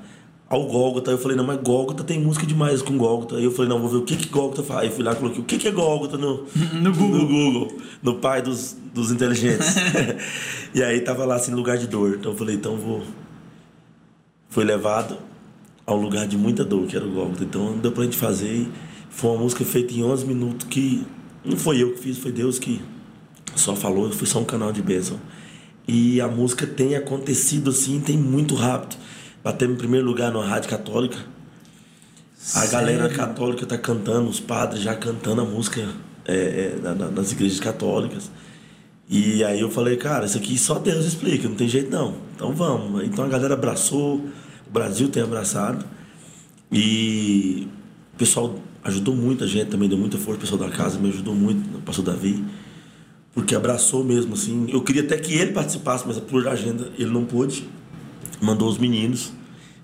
ao 0.49 0.67
Gólgota. 0.67 1.11
Eu 1.11 1.19
falei, 1.19 1.37
não, 1.37 1.45
mas 1.45 1.59
Gólgota 1.63 2.05
tem 2.05 2.21
música 2.21 2.47
demais 2.47 2.83
com 2.83 2.99
Gólgota. 2.99 3.37
Aí 3.37 3.45
eu 3.45 3.51
falei, 3.51 3.69
não, 3.69 3.81
vou 3.81 3.89
ver 3.89 3.97
o 3.97 4.03
que 4.03 4.17
que 4.17 4.29
Gólgota 4.29 4.63
faz. 4.63 4.83
Aí 4.83 4.91
fui 4.91 5.03
lá 5.03 5.13
e 5.13 5.17
coloquei, 5.17 5.41
o 5.41 5.45
que 5.45 5.59
que 5.59 5.69
é 5.69 5.71
Gólgota 5.71 6.19
no, 6.19 6.45
no 6.83 6.93
Google. 6.93 7.19
No 7.19 7.27
Google, 7.27 7.79
no 8.03 8.15
pai 8.17 8.43
dos, 8.43 8.77
dos 8.93 9.11
inteligentes. 9.11 9.75
e 10.75 10.83
aí 10.83 11.01
tava 11.01 11.25
lá 11.25 11.37
assim, 11.37 11.53
lugar 11.53 11.79
de 11.79 11.87
dor. 11.87 12.17
Então 12.19 12.33
eu 12.33 12.39
falei, 12.39 12.57
então 12.57 12.77
vou. 12.77 13.03
Foi 14.51 14.65
levado 14.65 15.19
ao 15.87 15.97
lugar 15.97 16.27
de 16.27 16.37
muita 16.37 16.65
dor, 16.65 16.87
que 16.87 16.97
era 16.97 17.05
o 17.05 17.11
Gólgota. 17.11 17.45
Então 17.45 17.79
deu 17.79 17.93
pra 17.93 18.05
gente 18.05 18.17
fazer. 18.17 18.69
Foi 19.11 19.31
uma 19.31 19.43
música 19.43 19.65
feita 19.65 19.93
em 19.95 20.03
11 20.03 20.27
minutos 20.27 20.67
que 20.69 21.07
não 21.45 21.57
foi 21.57 21.83
eu 21.83 21.93
que 21.93 22.01
fiz, 22.01 22.19
foi 22.19 22.33
Deus 22.33 22.59
que 22.59 22.81
só 23.55 23.77
falou, 23.77 24.11
foi 24.11 24.27
só 24.27 24.41
um 24.41 24.45
canal 24.45 24.73
de 24.73 24.83
bênção. 24.83 25.19
E 25.87 26.21
a 26.21 26.27
música 26.27 26.67
tem 26.67 26.97
acontecido 26.97 27.71
assim, 27.71 28.01
tem 28.01 28.17
muito 28.17 28.55
rápido. 28.55 28.97
Batemos 29.43 29.77
em 29.77 29.79
primeiro 29.79 30.07
lugar 30.07 30.33
na 30.33 30.43
rádio 30.43 30.71
católica. 30.71 31.17
A 31.17 32.37
Sério? 32.37 32.71
galera 32.71 33.09
católica 33.09 33.67
tá 33.67 33.77
cantando, 33.77 34.29
os 34.29 34.41
padres 34.41 34.83
já 34.83 34.95
cantando 34.95 35.43
a 35.43 35.45
música 35.45 35.87
é, 36.27 36.73
é, 36.83 37.11
nas 37.11 37.33
igrejas 37.33 37.61
católicas. 37.61 38.31
E 39.09 39.45
aí 39.45 39.61
eu 39.61 39.71
falei, 39.71 39.97
cara, 39.97 40.25
isso 40.25 40.39
aqui 40.39 40.57
só 40.57 40.79
Deus 40.79 41.05
explica, 41.05 41.47
não 41.47 41.57
tem 41.57 41.69
jeito 41.69 41.91
não. 41.91 42.15
Então 42.35 42.53
vamos. 42.53 43.05
Então 43.05 43.25
a 43.25 43.29
galera 43.29 43.55
abraçou, 43.55 44.25
Brasil 44.75 45.09
tem 45.09 45.23
abraçado. 45.23 45.85
E 46.73 47.69
o 48.13 48.17
pessoal 48.19 48.57
ajudou 48.83 49.15
muita 49.15 49.47
gente 49.47 49.71
também, 49.71 49.89
deu 49.89 49.97
muita 49.97 50.19
força. 50.19 50.39
O 50.39 50.41
pessoal 50.41 50.69
da 50.69 50.69
casa 50.69 50.99
me 50.99 51.09
ajudou 51.09 51.33
muito, 51.33 51.79
o 51.79 51.81
pastor 51.81 52.05
Davi, 52.05 52.45
porque 53.33 53.55
abraçou 53.55 54.03
mesmo, 54.03 54.35
assim. 54.35 54.67
Eu 54.69 54.83
queria 54.83 55.03
até 55.03 55.17
que 55.17 55.33
ele 55.33 55.53
participasse, 55.53 56.05
mas 56.05 56.19
por 56.19 56.49
agenda 56.49 56.91
ele 56.99 57.11
não 57.11 57.25
pôde. 57.25 57.69
Mandou 58.43 58.69
os 58.69 58.77
meninos. 58.77 59.33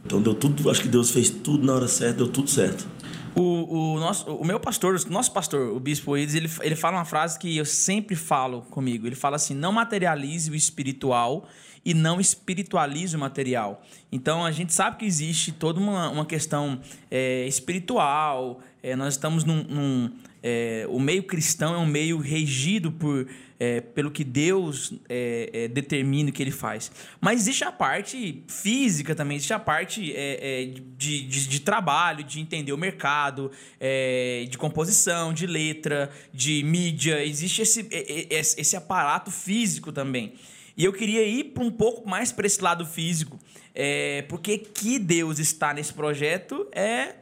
Então 0.05 0.21
deu 0.21 0.35
tudo, 0.35 0.69
acho 0.69 0.83
que 0.83 0.89
Deus 0.89 1.11
fez 1.11 1.31
tudo 1.31 1.65
na 1.65 1.75
hora 1.75 1.87
certa, 1.87 2.19
deu 2.19 2.29
tudo 2.29 2.51
certo. 2.51 2.85
O, 3.35 3.95
o, 3.95 4.01
nosso, 4.01 4.35
o 4.35 4.45
meu 4.45 4.59
pastor, 4.59 4.97
o 5.07 5.13
nosso 5.13 5.33
pastor, 5.33 5.75
o 5.75 5.79
Bispo 5.79 6.17
Edes, 6.17 6.35
ele, 6.35 6.51
ele 6.63 6.75
fala 6.75 6.99
uma 6.99 7.05
frase 7.05 7.39
que 7.39 7.57
eu 7.57 7.65
sempre 7.65 8.17
falo 8.17 8.63
comigo. 8.63 9.07
Ele 9.07 9.15
fala 9.15 9.37
assim: 9.37 9.55
não 9.55 9.73
materialize 9.73 10.51
o 10.51 10.55
espiritual 10.55 11.47
e 11.85 11.95
não 11.95 12.21
espiritualize 12.21 13.17
o 13.17 13.19
material. 13.19 13.83
Então 14.11 14.45
a 14.45 14.51
gente 14.51 14.73
sabe 14.73 14.99
que 14.99 15.05
existe 15.05 15.53
toda 15.53 15.81
uma, 15.81 16.11
uma 16.11 16.27
questão 16.27 16.81
é, 17.11 17.47
espiritual, 17.47 18.61
É, 18.83 18.97
nós 18.97 19.15
estamos 19.15 19.45
num. 19.45 19.63
num 19.65 20.11
é, 20.43 20.87
o 20.89 20.99
meio 20.99 21.23
cristão 21.23 21.75
é 21.75 21.77
um 21.77 21.85
meio 21.85 22.17
regido 22.17 22.91
por, 22.91 23.29
é, 23.59 23.83
pelo 23.83 24.11
que 24.11 24.25
Deus 24.25 24.95
é, 25.07 25.51
é, 25.53 25.69
determina 25.69 26.33
que 26.33 26.43
ele 26.43 26.51
faz. 26.51 26.91
Mas 27.21 27.43
existe 27.43 27.63
a 27.63 27.71
parte 27.71 28.43
física 28.49 29.15
também, 29.15 29.37
existe 29.37 29.53
a 29.53 29.59
parte 29.59 30.11
é, 30.17 30.71
de, 30.97 31.27
de, 31.27 31.47
de, 31.47 31.61
trabalho, 31.61 32.25
de 32.25 32.41
entender 32.41 32.73
o 32.73 32.79
mercado, 32.79 33.51
de 34.49 34.57
composição, 34.57 35.33
de 35.35 35.47
letra, 35.47 36.11
de 36.33 36.63
mídia. 36.63 37.23
Existe 37.23 37.61
esse, 37.61 37.87
esse 38.31 38.77
aparato 38.77 39.31
físico 39.31 39.93
também. 39.93 40.33
E 40.75 40.85
eu 40.85 40.93
queria 40.95 41.23
ir 41.23 41.53
um 41.59 41.71
pouco 41.71 42.09
mais 42.09 42.33
para 42.33 42.47
esse 42.47 42.63
lado 42.63 42.87
físico, 42.87 43.39
porque 44.29 44.57
que 44.57 44.99
Deus 44.99 45.39
está 45.39 45.75
nesse 45.75 45.93
projeto 45.93 46.67
é 46.73 47.17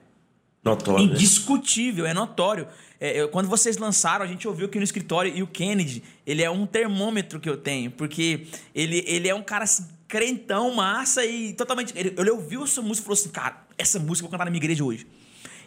Notório, 0.68 1.06
né? 1.06 1.12
indiscutível, 1.12 2.04
né? 2.04 2.10
é 2.10 2.14
notório. 2.14 2.66
É, 3.00 3.20
eu, 3.20 3.28
quando 3.28 3.48
vocês 3.48 3.76
lançaram, 3.76 4.24
a 4.24 4.28
gente 4.28 4.46
ouviu 4.48 4.66
aqui 4.66 4.78
no 4.78 4.84
escritório 4.84 5.32
e 5.34 5.42
o 5.42 5.46
Kennedy, 5.46 6.02
ele 6.26 6.42
é 6.42 6.50
um 6.50 6.66
termômetro 6.66 7.38
que 7.38 7.48
eu 7.48 7.56
tenho, 7.56 7.90
porque 7.90 8.46
ele, 8.74 9.04
ele 9.06 9.28
é 9.28 9.34
um 9.34 9.42
cara 9.42 9.64
assim, 9.64 9.86
crentão, 10.08 10.74
massa 10.74 11.24
e 11.24 11.52
totalmente. 11.52 11.92
Ele, 11.96 12.14
ele 12.16 12.30
ouviu 12.30 12.64
essa 12.64 12.82
música 12.82 13.04
e 13.04 13.04
falou 13.04 13.18
assim: 13.18 13.30
cara, 13.30 13.66
essa 13.76 13.98
música 13.98 14.26
eu 14.26 14.30
vou 14.30 14.32
cantar 14.32 14.46
na 14.46 14.50
minha 14.50 14.60
igreja 14.60 14.82
hoje. 14.82 15.06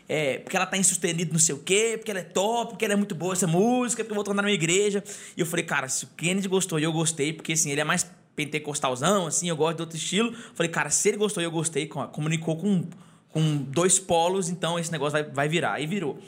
É, 0.09 0.39
porque 0.39 0.57
ela 0.57 0.65
tá 0.65 0.75
insustenida, 0.77 1.31
não 1.31 1.39
sei 1.39 1.55
o 1.55 1.59
quê, 1.59 1.93
porque 1.95 2.11
ela 2.11 2.19
é 2.19 2.23
top, 2.23 2.71
porque 2.71 2.83
ela 2.83 2.95
é 2.95 2.97
muito 2.97 3.15
boa 3.15 3.31
essa 3.31 3.47
música, 3.47 4.03
porque 4.03 4.11
eu 4.11 4.15
vou 4.15 4.25
cantar 4.25 4.41
na 4.41 4.43
minha 4.43 4.55
igreja. 4.55 5.01
E 5.37 5.39
eu 5.39 5.45
falei, 5.45 5.63
cara, 5.63 5.87
se 5.87 6.03
o 6.03 6.07
Kennedy 6.17 6.49
gostou 6.49 6.79
e 6.79 6.83
eu 6.83 6.91
gostei, 6.91 7.31
porque 7.31 7.53
assim, 7.53 7.71
ele 7.71 7.79
é 7.79 7.83
mais 7.85 8.05
pentecostalzão, 8.35 9.27
assim, 9.27 9.47
eu 9.47 9.55
gosto 9.55 9.77
de 9.77 9.83
outro 9.83 9.97
estilo. 9.97 10.33
falei, 10.53 10.69
cara, 10.69 10.89
se 10.89 11.07
ele 11.07 11.17
gostou 11.17 11.41
e 11.41 11.45
eu 11.45 11.51
gostei, 11.51 11.87
comunicou 11.87 12.57
com, 12.57 12.83
com 13.31 13.57
dois 13.57 13.99
polos, 13.99 14.49
então 14.49 14.77
esse 14.77 14.91
negócio 14.91 15.13
vai, 15.13 15.23
vai 15.23 15.49
virar. 15.49 15.79
E 15.79 15.87
virou. 15.87 16.19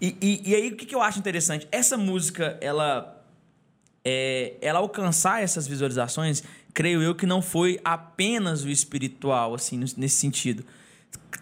E, 0.00 0.16
e, 0.20 0.50
e 0.50 0.54
aí, 0.54 0.68
o 0.68 0.76
que, 0.76 0.86
que 0.86 0.94
eu 0.94 1.02
acho 1.02 1.18
interessante? 1.18 1.68
Essa 1.70 1.96
música, 1.96 2.58
ela, 2.60 3.22
é, 4.04 4.54
ela 4.60 4.78
alcançar 4.78 5.42
essas 5.42 5.66
visualizações, 5.66 6.42
creio 6.72 7.02
eu 7.02 7.14
que 7.14 7.26
não 7.26 7.40
foi 7.40 7.80
apenas 7.84 8.64
o 8.64 8.68
espiritual, 8.68 9.54
assim, 9.54 9.78
nesse 9.96 10.16
sentido. 10.16 10.64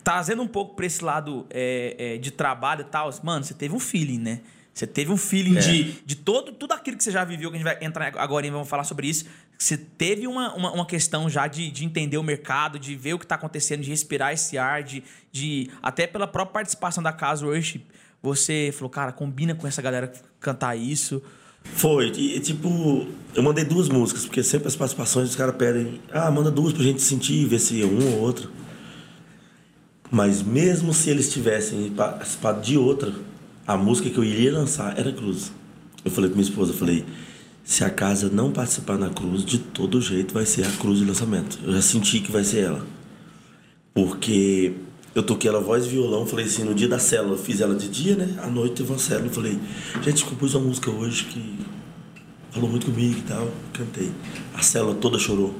Trazendo 0.04 0.42
um 0.42 0.48
pouco 0.48 0.74
para 0.74 0.86
esse 0.86 1.02
lado 1.02 1.46
é, 1.50 1.96
é, 1.98 2.18
de 2.18 2.30
trabalho 2.30 2.82
e 2.82 2.84
tal, 2.84 3.10
mano, 3.22 3.44
você 3.44 3.54
teve 3.54 3.74
um 3.74 3.80
feeling, 3.80 4.18
né? 4.18 4.40
Você 4.72 4.86
teve 4.86 5.12
um 5.12 5.16
feeling 5.18 5.58
é. 5.58 5.60
de, 5.60 5.92
de 6.04 6.16
todo, 6.16 6.52
tudo 6.52 6.72
aquilo 6.72 6.96
que 6.96 7.04
você 7.04 7.10
já 7.10 7.24
viveu, 7.24 7.50
que 7.50 7.56
a 7.56 7.58
gente 7.58 7.64
vai 7.64 7.84
entrar 7.84 8.16
agora 8.16 8.46
e 8.46 8.50
vamos 8.50 8.68
falar 8.68 8.84
sobre 8.84 9.06
isso. 9.06 9.26
Você 9.62 9.76
teve 9.76 10.26
uma, 10.26 10.52
uma, 10.54 10.72
uma 10.72 10.84
questão 10.84 11.30
já 11.30 11.46
de, 11.46 11.70
de 11.70 11.84
entender 11.84 12.18
o 12.18 12.22
mercado, 12.22 12.80
de 12.80 12.96
ver 12.96 13.14
o 13.14 13.18
que 13.18 13.24
está 13.24 13.36
acontecendo, 13.36 13.80
de 13.82 13.90
respirar 13.90 14.32
esse 14.32 14.58
ar, 14.58 14.82
de, 14.82 15.04
de 15.30 15.70
até 15.80 16.04
pela 16.04 16.26
própria 16.26 16.54
participação 16.54 17.00
da 17.00 17.12
Casa 17.12 17.46
Worship, 17.46 17.82
você 18.20 18.74
falou, 18.74 18.90
cara, 18.90 19.12
combina 19.12 19.54
com 19.54 19.64
essa 19.64 19.80
galera 19.80 20.12
cantar 20.40 20.74
isso? 20.74 21.22
Foi, 21.62 22.08
e 22.08 22.40
tipo, 22.40 23.06
eu 23.36 23.42
mandei 23.44 23.64
duas 23.64 23.88
músicas, 23.88 24.24
porque 24.24 24.42
sempre 24.42 24.66
as 24.66 24.74
participações 24.74 25.30
os 25.30 25.36
caras 25.36 25.54
pedem, 25.54 26.00
ah, 26.10 26.28
manda 26.28 26.50
duas 26.50 26.72
pra 26.72 26.82
gente 26.82 27.00
sentir, 27.00 27.46
ver 27.46 27.60
se 27.60 27.80
é 27.80 27.86
um 27.86 28.14
ou 28.14 28.18
outro. 28.18 28.50
Mas 30.10 30.42
mesmo 30.42 30.92
se 30.92 31.08
eles 31.08 31.32
tivessem 31.32 31.88
participado 31.92 32.60
de 32.60 32.76
outra, 32.76 33.14
a 33.64 33.76
música 33.76 34.10
que 34.10 34.18
eu 34.18 34.24
iria 34.24 34.52
lançar 34.52 34.98
era 34.98 35.12
Cruz. 35.12 35.52
Eu 36.04 36.10
falei 36.10 36.28
com 36.30 36.34
minha 36.34 36.48
esposa, 36.48 36.72
eu 36.72 36.76
falei, 36.76 37.06
se 37.64 37.84
a 37.84 37.90
casa 37.90 38.28
não 38.28 38.50
participar 38.50 38.98
na 38.98 39.08
Cruz, 39.08 39.44
de 39.44 39.58
todo 39.58 40.00
jeito 40.00 40.34
vai 40.34 40.44
ser 40.44 40.66
a 40.66 40.70
Cruz 40.70 40.98
de 40.98 41.04
lançamento. 41.04 41.58
Eu 41.64 41.72
já 41.72 41.82
senti 41.82 42.20
que 42.20 42.32
vai 42.32 42.44
ser 42.44 42.64
ela. 42.64 42.86
Porque 43.94 44.74
eu 45.14 45.22
toquei 45.22 45.48
ela 45.48 45.60
voz 45.60 45.84
e 45.84 45.88
violão, 45.88 46.26
falei 46.26 46.46
assim, 46.46 46.64
no 46.64 46.74
dia 46.74 46.88
da 46.88 46.98
célula, 46.98 47.36
fiz 47.36 47.60
ela 47.60 47.74
de 47.74 47.88
dia, 47.88 48.16
né? 48.16 48.34
À 48.42 48.46
noite 48.46 48.76
teve 48.76 48.90
uma 48.90 48.98
célula, 48.98 49.30
falei, 49.30 49.58
gente, 50.02 50.24
compus 50.24 50.54
uma 50.54 50.66
música 50.66 50.90
hoje 50.90 51.24
que 51.24 51.58
falou 52.50 52.68
muito 52.68 52.86
comigo 52.86 53.18
e 53.18 53.22
tal, 53.22 53.50
cantei. 53.72 54.10
A 54.54 54.62
célula 54.62 54.94
toda 54.94 55.18
chorou. 55.18 55.54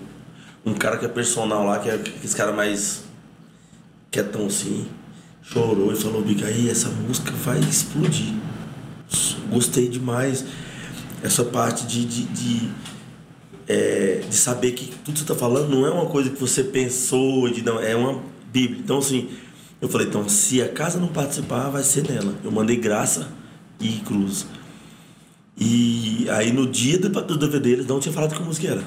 Um 0.65 0.75
cara 0.75 0.97
que 0.97 1.05
é 1.05 1.09
personal 1.09 1.67
lá, 1.67 1.79
que 1.79 1.89
é 1.89 2.03
esse 2.25 2.37
cara 2.37 2.53
mais 2.53 3.05
quietão 4.11 4.47
assim, 4.47 4.87
chorou 5.43 5.93
e 5.93 5.97
falou, 5.97 6.23
Bica, 6.23 6.47
aí 6.47 6.69
essa 6.69 6.89
música 6.89 7.33
vai 7.45 7.59
explodir. 7.61 8.33
Gostei 9.51 9.89
demais. 9.89 10.45
Essa 11.23 11.45
parte 11.45 11.87
de, 11.87 12.05
de, 12.05 12.25
de 12.25 12.71
é, 13.69 14.23
de 14.29 14.35
saber 14.35 14.73
que 14.73 14.87
tudo 14.87 15.13
que 15.13 15.19
você 15.19 15.25
está 15.25 15.35
falando 15.35 15.69
não 15.69 15.87
é 15.87 15.91
uma 15.91 16.07
coisa 16.07 16.31
que 16.31 16.41
você 16.41 16.65
pensou, 16.65 17.49
de, 17.49 17.63
não, 17.63 17.81
é 17.81 17.95
uma 17.95 18.21
Bíblia. 18.53 18.81
Então, 18.81 18.99
assim, 18.99 19.31
eu 19.81 19.89
falei, 19.89 20.07
então, 20.07 20.29
se 20.29 20.61
a 20.61 20.69
casa 20.69 20.99
não 20.99 21.09
participar, 21.09 21.71
vai 21.71 21.83
ser 21.83 22.09
nela. 22.09 22.35
Eu 22.45 22.51
mandei 22.51 22.77
graça 22.77 23.29
e 23.81 24.01
cruz. 24.01 24.47
E 25.57 26.27
aí, 26.31 26.53
no 26.53 26.67
dia 26.67 26.99
do, 26.99 27.09
do 27.09 27.39
DVD, 27.39 27.73
eles 27.73 27.87
não 27.87 27.99
tinham 27.99 28.13
falado 28.13 28.35
que 28.35 28.43
música 28.43 28.69
era. 28.69 28.85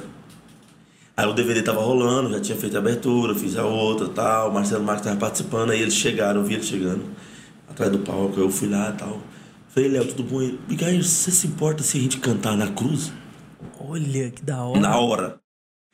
Aí 1.17 1.25
o 1.25 1.33
DVD 1.33 1.61
tava 1.61 1.79
rolando, 1.79 2.29
já 2.29 2.41
tinha 2.41 2.57
feito 2.57 2.75
a 2.75 2.79
abertura, 2.79 3.33
fiz 3.33 3.55
a 3.55 3.65
outra 3.65 4.09
tal. 4.09 4.49
O 4.49 4.53
Marcelo 4.53 4.83
Marques 4.83 5.05
tava 5.05 5.17
participando, 5.17 5.71
aí 5.71 5.81
eles 5.81 5.93
chegaram, 5.93 6.41
eu 6.41 6.45
vi 6.45 6.55
eles 6.55 6.65
chegando 6.65 7.05
atrás 7.69 7.91
do 7.91 7.99
palco. 7.99 8.39
Eu 8.39 8.49
fui 8.49 8.67
lá 8.67 8.89
e 8.89 8.97
tal. 8.97 9.21
Falei, 9.75 9.89
Léo, 9.89 10.05
tudo 10.07 10.23
bom? 10.23 10.39
Miguel, 10.69 11.03
você 11.03 11.29
se 11.29 11.47
importa 11.47 11.83
se 11.83 11.97
a 11.97 12.01
gente 12.01 12.17
cantar 12.19 12.55
na 12.55 12.67
cruz? 12.67 13.11
Olha, 13.77 14.31
que 14.31 14.41
da 14.41 14.63
hora. 14.63 14.79
Na 14.79 14.97
hora. 14.97 15.39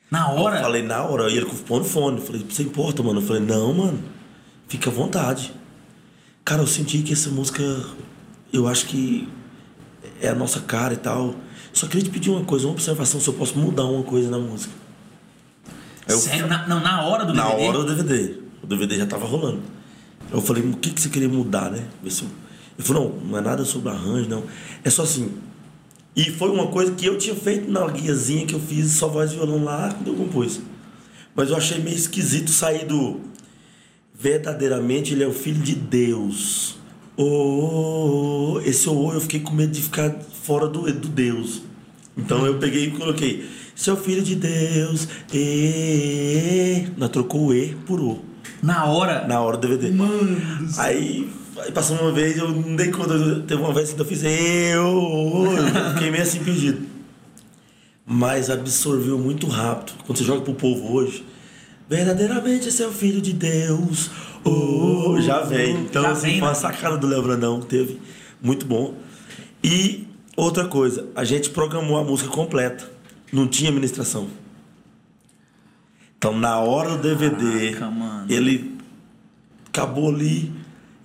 Na 0.08 0.30
hora? 0.30 0.58
Eu 0.58 0.62
falei, 0.62 0.82
na 0.84 1.02
hora. 1.02 1.28
E 1.28 1.36
ele 1.36 1.46
com 1.46 1.74
o 1.74 1.84
fone. 1.84 2.18
Eu 2.18 2.24
falei, 2.24 2.46
você 2.48 2.62
importa, 2.62 3.02
mano? 3.02 3.20
Eu 3.20 3.26
falei, 3.26 3.42
não, 3.42 3.74
mano. 3.74 3.98
Fica 4.68 4.88
à 4.88 4.92
vontade. 4.92 5.52
Cara, 6.44 6.62
eu 6.62 6.66
senti 6.68 7.02
que 7.02 7.12
essa 7.12 7.28
música, 7.30 7.60
eu 8.52 8.68
acho 8.68 8.86
que 8.86 9.28
é 10.20 10.28
a 10.28 10.34
nossa 10.34 10.60
cara 10.60 10.94
e 10.94 10.98
tal. 10.98 11.34
Só 11.72 11.88
queria 11.88 12.04
te 12.04 12.10
pedir 12.10 12.30
uma 12.30 12.44
coisa, 12.44 12.68
uma 12.68 12.74
observação, 12.74 13.20
se 13.20 13.26
eu 13.26 13.34
posso 13.34 13.58
mudar 13.58 13.84
uma 13.86 14.04
coisa 14.04 14.30
na 14.30 14.38
música. 14.38 14.72
Eu, 16.06 16.18
Sério? 16.18 16.46
Na, 16.46 16.68
não, 16.68 16.78
na 16.78 17.02
hora 17.02 17.24
do 17.24 17.32
DVD? 17.32 17.48
Na 17.48 17.66
hora 17.66 17.78
do 17.78 17.96
DVD. 17.96 18.38
O 18.62 18.66
DVD 18.68 18.96
já 18.98 19.06
tava 19.06 19.26
rolando. 19.26 19.60
Eu 20.30 20.40
falei, 20.40 20.62
o 20.62 20.76
que, 20.76 20.92
que 20.92 21.00
você 21.00 21.08
queria 21.08 21.28
mudar, 21.28 21.68
né? 21.68 21.88
Ele 22.78 22.86
falou, 22.86 23.20
não, 23.20 23.30
não 23.30 23.38
é 23.38 23.40
nada 23.40 23.64
sobre 23.64 23.90
arranjo, 23.90 24.28
não. 24.28 24.44
É 24.82 24.90
só 24.90 25.02
assim, 25.02 25.30
e 26.14 26.24
foi 26.24 26.50
uma 26.50 26.66
coisa 26.66 26.92
que 26.92 27.06
eu 27.06 27.16
tinha 27.16 27.34
feito 27.34 27.70
na 27.70 27.86
guiazinha 27.86 28.44
que 28.44 28.54
eu 28.54 28.60
fiz 28.60 28.92
só 28.92 29.08
voz 29.08 29.32
e 29.32 29.36
violão 29.36 29.64
lá 29.64 29.92
quando 29.94 30.08
eu 30.08 30.14
compus. 30.14 30.60
Mas 31.34 31.48
eu 31.48 31.56
achei 31.56 31.78
meio 31.78 31.96
esquisito 31.96 32.50
sair 32.50 32.84
do. 32.84 33.20
Verdadeiramente 34.14 35.14
ele 35.14 35.24
é 35.24 35.26
o 35.26 35.32
filho 35.32 35.62
de 35.62 35.74
Deus. 35.74 36.76
Oh, 37.16 38.60
esse 38.64 38.88
oh, 38.88 39.12
eu 39.12 39.20
fiquei 39.22 39.40
com 39.40 39.54
medo 39.54 39.72
de 39.72 39.80
ficar 39.80 40.14
fora 40.42 40.68
do, 40.68 40.82
do 40.92 41.08
Deus. 41.08 41.62
Então 42.16 42.44
eu 42.44 42.58
peguei 42.58 42.88
e 42.88 42.90
coloquei. 42.90 43.48
Seu 43.74 43.96
filho 43.96 44.22
de 44.22 44.36
Deus, 44.36 45.08
e 45.32 46.86
Nós 46.98 47.08
trocou 47.08 47.46
o 47.46 47.54
E 47.54 47.74
por 47.86 47.98
O. 47.98 48.22
Na 48.62 48.84
hora? 48.84 49.26
Na 49.26 49.40
hora 49.40 49.56
do 49.56 49.66
DVD. 49.66 49.90
Mano. 49.90 50.38
Aí 50.76 51.26
Aí 51.58 51.70
passou 51.70 51.98
uma 51.98 52.12
vez, 52.12 52.38
eu 52.38 52.48
não 52.48 52.76
dei 52.76 52.90
conta, 52.90 53.14
teve 53.46 53.60
uma 53.60 53.72
vez 53.74 53.92
que 53.92 54.00
eu 54.00 54.04
fiz, 54.04 54.22
eu, 54.22 54.30
eu 54.30 55.92
fiquei 55.92 56.10
meio 56.10 56.22
assim 56.22 56.42
perdido. 56.42 56.86
Mas 58.06 58.48
absorveu 58.48 59.18
muito 59.18 59.46
rápido. 59.46 59.92
Quando 60.04 60.18
você 60.18 60.24
joga 60.24 60.40
pro 60.40 60.54
povo 60.54 60.92
hoje, 60.94 61.24
verdadeiramente 61.88 62.68
esse 62.68 62.82
é 62.82 62.86
o 62.86 62.92
filho 62.92 63.20
de 63.20 63.32
Deus. 63.32 64.10
Oh, 64.44 65.20
já 65.20 65.42
vem. 65.42 65.76
Então, 65.76 66.02
já 66.02 66.10
assim, 66.10 66.26
vem, 66.26 66.38
foi 66.38 66.48
uma 66.48 66.54
né? 66.54 66.58
sacada 66.58 66.96
do 66.96 67.06
Léo 67.06 67.22
Brandão, 67.22 67.60
teve. 67.60 68.00
Muito 68.40 68.66
bom. 68.66 68.94
E 69.62 70.08
outra 70.36 70.66
coisa, 70.66 71.06
a 71.14 71.22
gente 71.22 71.50
programou 71.50 71.96
a 71.96 72.02
música 72.02 72.30
completa. 72.30 72.90
Não 73.32 73.46
tinha 73.46 73.70
administração. 73.70 74.28
Então, 76.18 76.36
na 76.38 76.58
hora 76.58 76.96
do 76.96 76.98
DVD, 76.98 77.72
Caraca, 77.72 78.26
ele 78.28 78.76
acabou 79.68 80.08
ali 80.08 80.52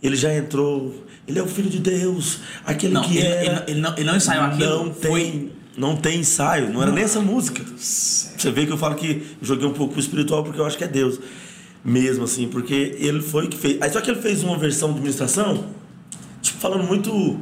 ele 0.02 0.16
já 0.16 0.34
entrou. 0.34 1.04
Ele 1.28 1.40
é 1.40 1.44
o 1.44 1.48
filho 1.48 1.70
de 1.70 1.80
Deus, 1.80 2.40
aquele 2.66 2.94
não, 2.94 3.02
que 3.02 3.18
ele, 3.18 3.28
é. 3.28 3.46
Ele, 3.46 3.64
ele, 3.68 3.82
não, 3.82 3.94
ele 3.94 4.04
não 4.06 4.16
ensaiou 4.16 4.44
aquilo. 4.46 4.70
Não 4.70 4.90
tem, 4.92 5.12
foi... 5.12 5.52
não 5.76 5.96
tem 5.96 6.20
ensaio, 6.20 6.72
não 6.72 6.82
era 6.82 6.92
nem 6.92 7.04
essa 7.04 7.20
música. 7.20 7.64
Você 7.78 8.52
vê 8.52 8.66
que 8.66 8.72
eu 8.72 8.78
falo 8.78 8.96
que 8.96 9.24
joguei 9.42 9.68
um 9.68 9.74
pouco 9.74 10.00
espiritual 10.00 10.44
porque 10.44 10.60
eu 10.60 10.66
acho 10.66 10.78
que 10.78 10.84
é 10.84 10.88
Deus. 10.88 11.20
Mesmo 11.84 12.24
assim, 12.26 12.48
porque 12.48 12.96
ele 13.00 13.22
foi 13.22 13.48
que 13.48 13.58
fez. 13.58 13.82
Aí 13.82 13.90
só 13.90 14.02
que 14.02 14.10
ele 14.10 14.22
fez 14.22 14.44
uma 14.44 14.58
versão 14.58 14.90
de 14.90 14.96
administração, 14.96 15.66
tipo, 16.42 16.60
falando 16.60 16.84
muito 16.84 17.40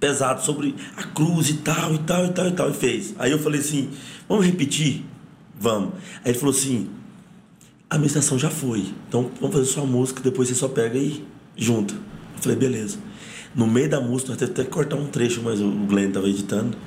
pesado 0.00 0.44
sobre 0.44 0.74
a 0.96 1.02
cruz 1.02 1.50
e 1.50 1.54
tal, 1.54 1.94
e 1.94 1.98
tal, 1.98 2.26
e 2.26 2.28
tal, 2.30 2.48
e 2.48 2.52
tal, 2.52 2.70
e 2.70 2.74
fez. 2.74 3.14
Aí 3.18 3.30
eu 3.30 3.38
falei 3.38 3.60
assim: 3.60 3.90
vamos 4.28 4.46
repetir? 4.46 5.04
Vamos. 5.58 5.94
Aí 6.24 6.30
ele 6.30 6.38
falou 6.38 6.54
assim: 6.54 6.88
a 7.90 7.96
administração 7.96 8.38
já 8.38 8.48
foi, 8.50 8.86
então 9.08 9.30
vamos 9.40 9.56
fazer 9.56 9.66
sua 9.66 9.84
música, 9.84 10.22
depois 10.22 10.48
você 10.48 10.54
só 10.54 10.68
pega 10.68 10.96
e 10.96 11.24
junto. 11.58 11.94
Eu 11.94 12.42
falei, 12.42 12.56
beleza. 12.56 12.98
No 13.54 13.66
meio 13.66 13.88
da 13.90 14.00
música, 14.00 14.30
nós 14.30 14.38
teve 14.38 14.52
até 14.52 14.64
que 14.64 14.70
cortar 14.70 14.96
um 14.96 15.06
trecho, 15.06 15.42
mas 15.42 15.60
o 15.60 15.70
Glenn 15.70 16.08
estava 16.08 16.28
editando. 16.28 16.78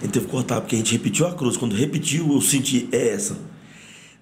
Gente 0.00 0.12
teve 0.12 0.26
que 0.26 0.30
cortar, 0.30 0.60
porque 0.60 0.76
a 0.76 0.78
gente 0.78 0.92
repetiu 0.92 1.26
a 1.26 1.34
cruz. 1.34 1.56
Quando 1.56 1.74
repetiu, 1.74 2.32
eu 2.32 2.40
senti, 2.40 2.88
é 2.92 3.08
essa. 3.08 3.36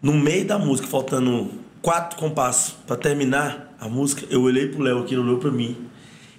No 0.01 0.13
meio 0.13 0.45
da 0.47 0.59
música, 0.59 0.89
faltando 0.89 1.51
quatro 1.83 2.19
compassos 2.19 2.75
para 2.87 2.97
terminar 2.97 3.77
a 3.79 3.89
música, 3.89 4.27
eu 4.31 4.43
olhei 4.43 4.69
pro 4.69 4.83
Léo 4.83 5.01
aqui, 5.01 5.15
ele 5.15 5.21
olhou 5.21 5.39
para 5.39 5.51
mim. 5.51 5.77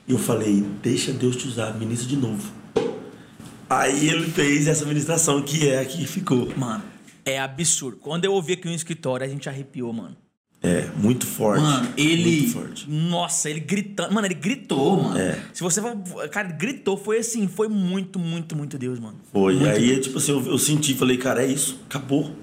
E 0.07 0.11
eu 0.11 0.17
falei, 0.17 0.65
deixa 0.81 1.13
Deus 1.13 1.35
te 1.35 1.47
usar, 1.47 1.77
ministra 1.77 2.07
de 2.07 2.17
novo. 2.17 2.51
Aí 3.69 4.09
ele 4.09 4.27
fez 4.31 4.67
essa 4.67 4.83
ministração, 4.85 5.41
que 5.41 5.69
é 5.69 5.79
a 5.79 5.85
que 5.85 6.05
ficou. 6.07 6.51
Mano, 6.57 6.83
é 7.23 7.39
absurdo. 7.39 7.97
Quando 7.97 8.25
eu 8.25 8.33
ouvi 8.33 8.53
aqui 8.53 8.67
no 8.67 8.73
escritório, 8.73 9.25
a 9.25 9.29
gente 9.29 9.47
arrepiou, 9.47 9.93
mano. 9.93 10.17
É, 10.61 10.89
muito 10.97 11.25
forte. 11.25 11.61
Mano, 11.63 11.89
ele. 11.95 12.37
Muito 12.41 12.51
forte. 12.53 12.89
Nossa, 12.89 13.49
ele 13.49 13.61
gritando. 13.61 14.13
Mano, 14.13 14.27
ele 14.27 14.33
gritou, 14.33 15.03
mano. 15.03 15.17
É. 15.17 15.39
Se 15.53 15.63
você 15.63 15.81
for. 15.81 15.95
Cara, 16.29 16.49
ele 16.49 16.57
gritou, 16.57 16.97
foi 16.97 17.19
assim, 17.19 17.47
foi 17.47 17.69
muito, 17.69 18.19
muito, 18.19 18.55
muito 18.57 18.77
Deus, 18.77 18.99
mano. 18.99 19.15
Foi. 19.31 19.55
Muito 19.55 19.69
aí, 19.69 19.99
tipo 20.01 20.17
assim, 20.17 20.33
eu, 20.33 20.45
eu 20.45 20.57
senti, 20.57 20.93
falei, 20.95 21.17
cara, 21.17 21.43
é 21.43 21.47
isso, 21.47 21.79
acabou. 21.85 22.35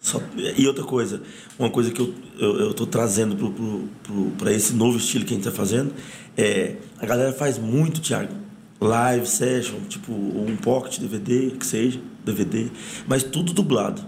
Só- 0.00 0.22
e 0.56 0.66
outra 0.66 0.84
coisa, 0.84 1.20
uma 1.58 1.68
coisa 1.68 1.90
que 1.90 2.00
eu, 2.00 2.14
eu, 2.38 2.60
eu 2.60 2.74
tô 2.74 2.86
trazendo 2.86 3.34
pro, 3.36 3.50
pro, 3.50 3.88
pro, 4.02 4.24
pra 4.38 4.52
esse 4.52 4.72
novo 4.72 4.96
estilo 4.96 5.24
que 5.24 5.34
a 5.34 5.36
gente 5.36 5.44
tá 5.44 5.52
fazendo 5.52 5.92
é. 6.36 6.76
A 6.98 7.04
galera 7.04 7.32
faz 7.32 7.58
muito, 7.58 8.00
Thiago. 8.00 8.32
Live 8.80 9.26
session, 9.26 9.80
tipo, 9.88 10.12
um 10.12 10.56
pocket 10.56 10.98
DVD, 11.00 11.50
que 11.50 11.66
seja, 11.66 12.00
DVD, 12.24 12.68
mas 13.06 13.22
tudo 13.22 13.52
dublado. 13.52 14.06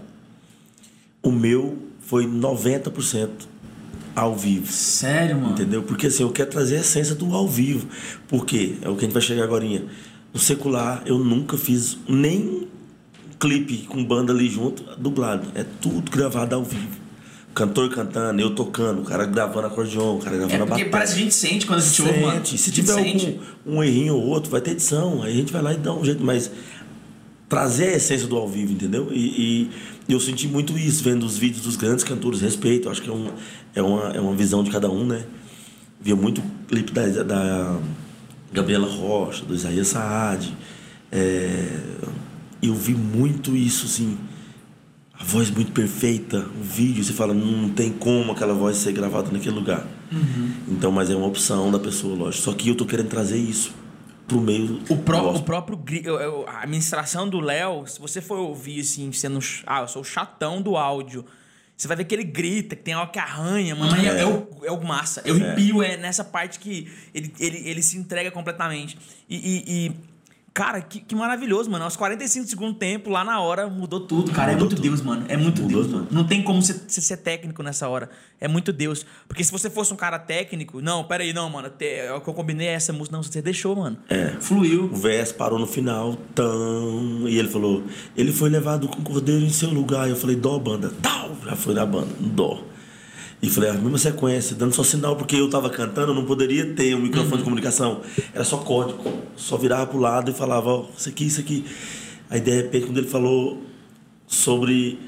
O 1.21 1.31
meu 1.31 1.88
foi 2.09 2.25
90% 2.25 3.29
ao 4.15 4.35
vivo. 4.35 4.65
Sério, 4.71 5.37
mano. 5.37 5.51
Entendeu? 5.51 5.83
Porque 5.83 6.07
assim, 6.07 6.23
eu 6.23 6.31
quero 6.31 6.49
trazer 6.49 6.77
a 6.77 6.79
essência 6.79 7.13
do 7.13 7.35
ao 7.35 7.47
vivo. 7.47 7.87
Por 8.27 8.47
quê? 8.47 8.77
É 8.81 8.89
o 8.89 8.95
que 8.95 9.01
a 9.01 9.07
gente 9.07 9.13
vai 9.13 9.21
chegar 9.21 9.43
agora. 9.43 9.63
No 10.33 10.39
secular, 10.39 11.03
eu 11.05 11.19
nunca 11.19 11.55
fiz 11.55 11.99
nem 12.07 12.67
clipe 13.39 13.85
com 13.87 14.03
banda 14.03 14.33
ali 14.33 14.49
junto, 14.49 14.83
dublado. 14.97 15.51
É 15.53 15.63
tudo 15.63 16.09
gravado 16.09 16.55
ao 16.55 16.63
vivo. 16.63 16.97
Cantor 17.53 17.89
cantando, 17.89 18.41
eu 18.41 18.55
tocando, 18.55 19.01
o 19.01 19.05
cara 19.05 19.25
gravando 19.25 19.67
acordeon, 19.67 20.15
o 20.15 20.19
cara 20.19 20.35
gravando 20.35 20.55
É 20.55 20.57
porque 20.57 20.69
bateria. 20.71 20.91
parece 20.91 21.13
que 21.13 21.19
a 21.19 21.23
gente 21.23 21.35
sente 21.35 21.65
quando 21.67 21.79
a 21.79 21.83
gente 21.83 22.01
ouve, 22.01 22.19
mano. 22.21 22.35
Sente. 22.37 22.57
Se 22.57 22.71
tiver 22.71 22.93
sente. 22.93 23.39
algum 23.65 23.77
um 23.77 23.83
errinho 23.83 24.15
ou 24.15 24.23
outro, 24.23 24.49
vai 24.49 24.61
ter 24.61 24.71
edição. 24.71 25.21
Aí 25.21 25.31
a 25.31 25.35
gente 25.35 25.53
vai 25.53 25.61
lá 25.61 25.73
e 25.73 25.77
dá 25.77 25.93
um 25.93 26.03
jeito. 26.03 26.23
Mas 26.23 26.49
trazer 27.47 27.89
a 27.89 27.97
essência 27.97 28.27
do 28.27 28.35
ao 28.35 28.47
vivo, 28.47 28.73
entendeu? 28.73 29.09
E, 29.11 29.17
e 29.65 29.69
eu 30.09 30.19
senti 30.19 30.47
muito 30.47 30.77
isso, 30.77 31.03
vendo 31.03 31.25
os 31.25 31.37
vídeos 31.37 31.63
dos 31.63 31.75
grandes 31.75 32.03
cantores. 32.03 32.41
Respeito, 32.41 32.89
acho 32.89 33.01
que 33.01 33.09
é, 33.09 33.13
um, 33.13 33.31
é, 33.75 33.81
uma, 33.81 34.03
é 34.09 34.19
uma 34.19 34.35
visão 34.35 34.63
de 34.63 34.71
cada 34.71 34.89
um, 34.89 35.05
né? 35.05 35.23
Via 36.01 36.15
muito 36.15 36.41
clipe 36.67 36.91
da, 36.91 37.07
da 37.23 37.79
Gabriela 38.51 38.87
Rocha, 38.87 39.45
do 39.45 39.53
Isaías 39.53 39.89
Saad. 39.89 40.55
É, 41.11 41.79
eu 42.61 42.73
vi 42.73 42.93
muito 42.93 43.55
isso, 43.55 43.85
assim. 43.85 44.17
A 45.13 45.23
voz 45.23 45.51
muito 45.51 45.73
perfeita, 45.73 46.47
o 46.59 46.63
vídeo, 46.63 47.03
você 47.03 47.11
fala, 47.11 47.33
não 47.33 47.69
tem 47.69 47.91
como 47.91 48.31
aquela 48.31 48.53
voz 48.53 48.77
ser 48.77 48.93
gravada 48.93 49.29
naquele 49.31 49.55
lugar. 49.55 49.85
Uhum. 50.11 50.51
Então, 50.69 50.91
mas 50.91 51.09
é 51.09 51.15
uma 51.15 51.27
opção 51.27 51.69
da 51.69 51.77
pessoa, 51.77 52.15
lógico. 52.15 52.43
Só 52.43 52.53
que 52.53 52.69
eu 52.69 52.75
tô 52.75 52.85
querendo 52.85 53.09
trazer 53.09 53.37
isso 53.37 53.73
pro 54.29 54.39
meio. 54.39 54.81
O, 54.89 54.95
pró- 54.97 55.33
o 55.35 55.43
próprio 55.43 55.77
a 56.47 56.61
administração 56.61 57.27
do 57.27 57.39
Léo, 57.41 57.85
se 57.87 57.99
você 57.99 58.21
for 58.21 58.37
ouvir 58.39 58.79
assim, 58.79 59.11
sendo. 59.11 59.39
Ah, 59.65 59.81
eu 59.81 59.87
sou 59.89 60.01
o 60.01 60.05
chatão 60.05 60.61
do 60.61 60.77
áudio. 60.77 61.25
Você 61.75 61.87
vai 61.87 61.95
ver 61.95 62.03
que 62.05 62.13
ele 62.13 62.25
grita, 62.25 62.75
que 62.75 62.83
tem 62.83 62.93
algo 62.93 63.09
que 63.11 63.19
arranha, 63.19 63.73
mano. 63.73 63.91
mas 63.91 64.03
É, 64.05 64.21
é 64.21 64.25
o, 64.25 64.47
é 64.65 64.71
o 64.71 64.83
massa. 64.85 65.21
Eu 65.25 65.35
arrepio 65.35 65.81
é 65.81 65.95
nessa 65.95 66.23
parte 66.25 66.59
que 66.59 66.91
ele, 67.13 67.33
ele, 67.39 67.57
ele 67.69 67.81
se 67.81 67.97
entrega 67.97 68.29
completamente. 68.31 68.97
E, 69.29 69.35
e- 69.37 69.63
e, 69.87 69.91
cara, 70.59 70.81
que, 70.81 70.99
que 70.99 71.15
maravilhoso, 71.15 71.71
mano. 71.71 71.85
Aos 71.85 71.95
45 71.95 72.43
do 72.45 72.49
segundo 72.49 72.73
tempo, 72.77 73.09
lá 73.09 73.23
na 73.23 73.39
hora, 73.39 73.67
mudou 73.69 74.01
tudo. 74.01 74.29
Cara, 74.33 74.51
é 74.51 74.55
Mudou 74.55 74.67
muito 74.67 74.75
tudo. 74.75 74.83
Deus, 74.89 75.01
mano. 75.01 75.23
É 75.29 75.37
muito 75.37 75.61
Mudou 75.61 75.81
Deus, 75.81 75.87
mano. 75.93 76.05
tudo. 76.05 76.13
Não 76.15 76.25
tem 76.25 76.43
como 76.43 76.61
você, 76.61 76.73
ser 76.89 77.15
técnico 77.17 77.63
nessa 77.63 77.87
hora. 77.87 78.09
É 78.41 78.47
muito 78.47 78.73
Deus. 78.73 79.05
Porque 79.25 79.41
se 79.41 79.51
você 79.53 79.69
fosse 79.69 79.93
um 79.93 79.95
cara 79.95 80.19
técnico, 80.19 80.81
não, 80.81 81.05
peraí, 81.05 81.31
não, 81.31 81.49
mano. 81.49 81.69
te- 81.69 81.85
é 81.85 82.13
o 82.13 82.19
que 82.19 82.27
eu 82.29 82.33
combinei 82.33 82.67
é 82.67 82.73
essa 82.73 82.91
música. 82.91 83.15
Não, 83.15 83.23
você 83.23 83.41
deixou, 83.41 83.73
mano. 83.75 83.97
É. 84.09 84.35
Fluiu. 84.41 84.85
O 84.91 84.95
Vés 84.97 85.31
parou 85.31 85.57
no 85.57 85.65
final, 85.65 86.17
tão, 86.35 87.27
e 87.29 87.37
ele 87.39 87.47
falou: 87.47 87.83
ele 88.17 88.33
foi 88.33 88.49
levado 88.49 88.87
com 88.89 88.99
o 88.99 89.03
cordeiro 89.03 89.45
em 89.45 89.49
seu 89.49 89.69
lugar. 89.69 90.09
Eu 90.09 90.15
falei: 90.17 90.35
dó, 90.35 90.59
banda, 90.59 90.91
tal, 91.01 91.35
já 91.45 91.55
foi 91.55 91.73
da 91.73 91.85
banda, 91.85 92.09
dó. 92.19 92.61
E 93.41 93.49
falei: 93.49 93.69
a 93.69 93.73
mesma 93.73 93.97
sequência, 93.97 94.55
dando 94.55 94.73
só 94.73 94.83
sinal, 94.83 95.15
porque 95.15 95.35
eu 95.35 95.49
tava 95.49 95.69
cantando, 95.69 96.11
eu 96.11 96.15
não 96.15 96.25
poderia 96.25 96.73
ter 96.73 96.95
um 96.95 96.99
microfone 96.99 97.37
de 97.37 97.43
comunicação, 97.43 98.01
era 98.33 98.43
só 98.43 98.57
código. 98.57 99.01
Só 99.35 99.57
virava 99.57 99.87
pro 99.87 99.99
lado 99.99 100.31
e 100.31 100.33
falava: 100.33 100.69
ó, 100.69 100.85
isso 100.97 101.09
aqui, 101.09 101.25
isso 101.25 101.39
aqui. 101.39 101.65
Aí 102.29 102.39
de 102.39 102.51
repente, 102.51 102.85
quando 102.85 102.97
ele 102.97 103.07
falou 103.07 103.63
sobre 104.27 104.99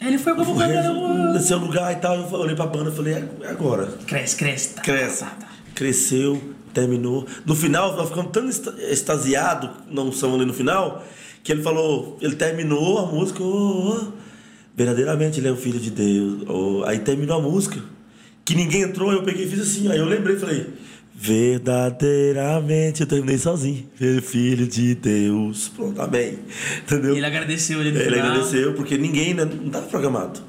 Ele 0.00 0.18
foi 0.18 0.34
como 0.34 0.52
o 0.52 0.56
resto, 0.56 0.92
no 0.92 1.40
seu 1.40 1.58
lugar 1.58 1.92
e 1.92 1.96
tal, 1.96 2.16
eu 2.16 2.32
olhei 2.32 2.54
pra 2.54 2.66
banda 2.66 2.90
e 2.90 2.94
falei: 2.94 3.14
é 3.14 3.28
é 3.42 3.48
agora. 3.48 3.86
Cresce, 4.06 4.36
cresce. 4.36 4.74
Tá, 4.74 4.82
Cresce. 4.82 5.20
tá, 5.24 5.30
tá. 5.30 5.48
Cresceu, 5.74 6.40
terminou. 6.74 7.26
No 7.46 7.56
final, 7.56 7.96
nós 7.96 8.08
ficamos 8.08 8.30
tão 8.30 8.48
extasiados, 8.90 9.70
não 9.90 10.12
somos 10.12 10.36
ali 10.36 10.44
no 10.44 10.52
final, 10.52 11.02
que 11.42 11.50
ele 11.50 11.62
falou, 11.62 12.18
ele 12.20 12.36
terminou 12.36 12.98
a 12.98 13.06
música, 13.06 13.42
oh, 13.42 13.96
oh, 13.96 14.12
verdadeiramente 14.84 15.38
ele 15.40 15.48
é 15.48 15.52
o 15.52 15.56
filho 15.56 15.78
de 15.78 15.90
Deus. 15.90 16.42
Aí 16.86 16.98
terminou 17.00 17.38
a 17.38 17.42
música, 17.42 17.78
que 18.44 18.54
ninguém 18.54 18.82
entrou, 18.82 19.12
eu 19.12 19.22
peguei 19.22 19.44
e 19.44 19.48
fiz 19.48 19.60
assim. 19.60 19.90
Aí 19.90 19.98
eu 19.98 20.06
lembrei, 20.06 20.36
falei, 20.36 20.66
verdadeiramente, 21.14 23.02
eu 23.02 23.06
terminei 23.06 23.36
sozinho. 23.36 23.86
É 24.00 24.20
filho 24.22 24.66
de 24.66 24.94
Deus. 24.94 25.68
Pronto, 25.68 26.00
amém. 26.00 26.38
Entendeu? 26.82 27.14
Ele 27.14 27.26
agradeceu 27.26 27.80
ele 27.80 27.92
no 27.92 27.98
Ele 27.98 28.10
final. 28.14 28.26
agradeceu, 28.30 28.72
porque 28.74 28.96
ninguém, 28.96 29.34
né, 29.34 29.44
não 29.44 29.66
estava 29.66 29.86
programado. 29.86 30.40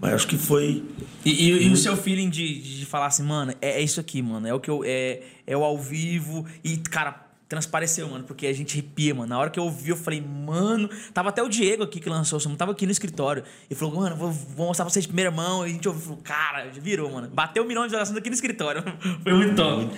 Mas 0.00 0.12
acho 0.14 0.26
que 0.28 0.36
foi 0.36 0.82
E, 1.24 1.30
e- 1.30 1.66
e 1.66 1.70
o 1.70 1.76
seu 1.76 1.96
feeling 1.96 2.28
de, 2.28 2.60
de 2.78 2.84
falar 2.86 3.06
assim, 3.06 3.22
mano, 3.22 3.52
é, 3.60 3.80
é 3.80 3.82
isso 3.82 3.98
aqui, 4.00 4.20
mano. 4.22 4.46
É 4.46 4.52
o 4.54 4.60
que 4.60 4.68
eu. 4.70 4.82
É, 4.84 5.20
é 5.46 5.56
o 5.56 5.64
ao 5.64 5.78
vivo. 5.78 6.44
E, 6.62 6.76
cara, 6.76 7.23
transpareceu, 7.54 8.08
mano. 8.08 8.24
Porque 8.24 8.46
a 8.46 8.52
gente 8.52 8.74
arrepia, 8.74 9.14
mano. 9.14 9.28
Na 9.28 9.38
hora 9.38 9.50
que 9.50 9.58
eu 9.58 9.64
ouvi, 9.64 9.90
eu 9.90 9.96
falei, 9.96 10.20
mano. 10.20 10.88
Tava 11.12 11.28
até 11.28 11.42
o 11.42 11.48
Diego 11.48 11.82
aqui 11.82 12.00
que 12.00 12.08
lançou 12.08 12.38
o 12.38 12.40
som, 12.40 12.54
tava 12.54 12.72
aqui 12.72 12.84
no 12.86 12.92
escritório. 12.92 13.44
E 13.70 13.74
falou, 13.74 13.94
mano, 13.96 14.16
vou, 14.16 14.30
vou 14.30 14.66
mostrar 14.66 14.84
pra 14.84 14.92
vocês 14.92 15.04
de 15.04 15.08
primeira 15.08 15.30
mão. 15.30 15.66
E 15.66 15.70
a 15.70 15.72
gente 15.72 15.88
ouviu, 15.88 16.16
cara, 16.22 16.66
virou, 16.72 17.10
mano. 17.10 17.28
Bateu 17.28 17.62
um 17.62 17.66
milhão 17.66 17.86
de 17.86 17.94
orações 17.94 18.16
aqui 18.16 18.28
no 18.28 18.34
escritório. 18.34 18.82
Foi 19.22 19.32
muito 19.32 19.54
top. 19.54 19.88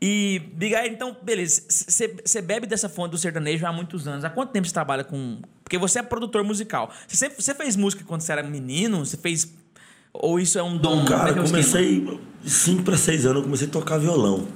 E, 0.00 0.40
Bigair, 0.54 0.92
então, 0.92 1.16
beleza. 1.22 1.62
Você 1.68 2.42
bebe 2.42 2.66
dessa 2.66 2.88
fonte 2.88 3.12
do 3.12 3.18
sertanejo 3.18 3.66
há 3.66 3.72
muitos 3.72 4.06
anos. 4.06 4.24
Há 4.24 4.30
quanto 4.30 4.50
tempo 4.50 4.66
você 4.66 4.74
trabalha 4.74 5.04
com. 5.04 5.40
Porque 5.64 5.78
você 5.78 5.98
é 5.98 6.02
produtor 6.02 6.44
musical. 6.44 6.90
Você 7.06 7.54
fez 7.54 7.76
música 7.76 8.04
quando 8.06 8.20
você 8.20 8.32
era 8.32 8.42
menino? 8.42 9.04
Você 9.04 9.16
fez. 9.16 9.52
Ou 10.12 10.40
isso 10.40 10.58
é 10.58 10.62
um 10.62 10.76
dom? 10.76 11.02
É 11.02 11.06
Cara, 11.06 11.22
é 11.22 11.28
esquema? 11.28 11.46
comecei, 11.46 12.20
de 12.42 12.50
5 12.50 12.82
para 12.82 12.96
6 12.96 13.26
anos, 13.26 13.36
eu 13.38 13.42
comecei 13.42 13.68
a 13.68 13.70
tocar 13.70 13.98
violão. 13.98 14.48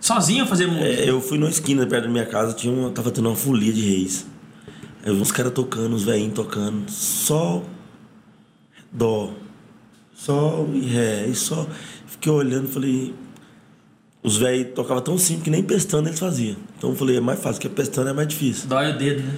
Sozinho 0.00 0.46
fazer 0.46 0.66
música? 0.66 0.86
É, 0.86 1.10
eu 1.10 1.20
fui 1.20 1.38
numa 1.38 1.50
esquina 1.50 1.86
perto 1.86 2.04
da 2.04 2.10
minha 2.10 2.26
casa, 2.26 2.54
tinha 2.54 2.72
uma, 2.72 2.90
tava 2.90 3.10
tendo 3.10 3.28
uma 3.28 3.36
folia 3.36 3.72
de 3.72 3.80
reis. 3.80 4.26
Aí 5.02 5.10
eu 5.10 5.14
vi 5.14 5.20
uns 5.20 5.32
caras 5.32 5.52
tocando, 5.52 5.94
uns 5.94 6.04
velhinhos 6.04 6.34
tocando, 6.34 6.88
só 6.90 7.62
dó, 8.92 9.32
sol 10.14 10.70
e 10.74 10.80
ré, 10.80 11.26
e 11.26 11.34
só. 11.34 11.66
Fiquei 12.06 12.32
olhando 12.32 12.68
e 12.68 12.72
falei. 12.72 13.14
Os 14.20 14.36
velhos 14.36 14.74
tocavam 14.74 15.02
tão 15.02 15.16
simples 15.16 15.44
que 15.44 15.50
nem 15.50 15.62
pestando 15.62 16.08
eles 16.08 16.18
faziam. 16.18 16.56
Então 16.76 16.90
eu 16.90 16.96
falei, 16.96 17.16
é 17.16 17.20
mais 17.20 17.38
fácil, 17.38 17.60
porque 17.60 17.68
pestando 17.68 18.10
é 18.10 18.12
mais 18.12 18.26
difícil. 18.26 18.68
Dói 18.68 18.90
o 18.90 18.98
dedo, 18.98 19.22
né? 19.22 19.36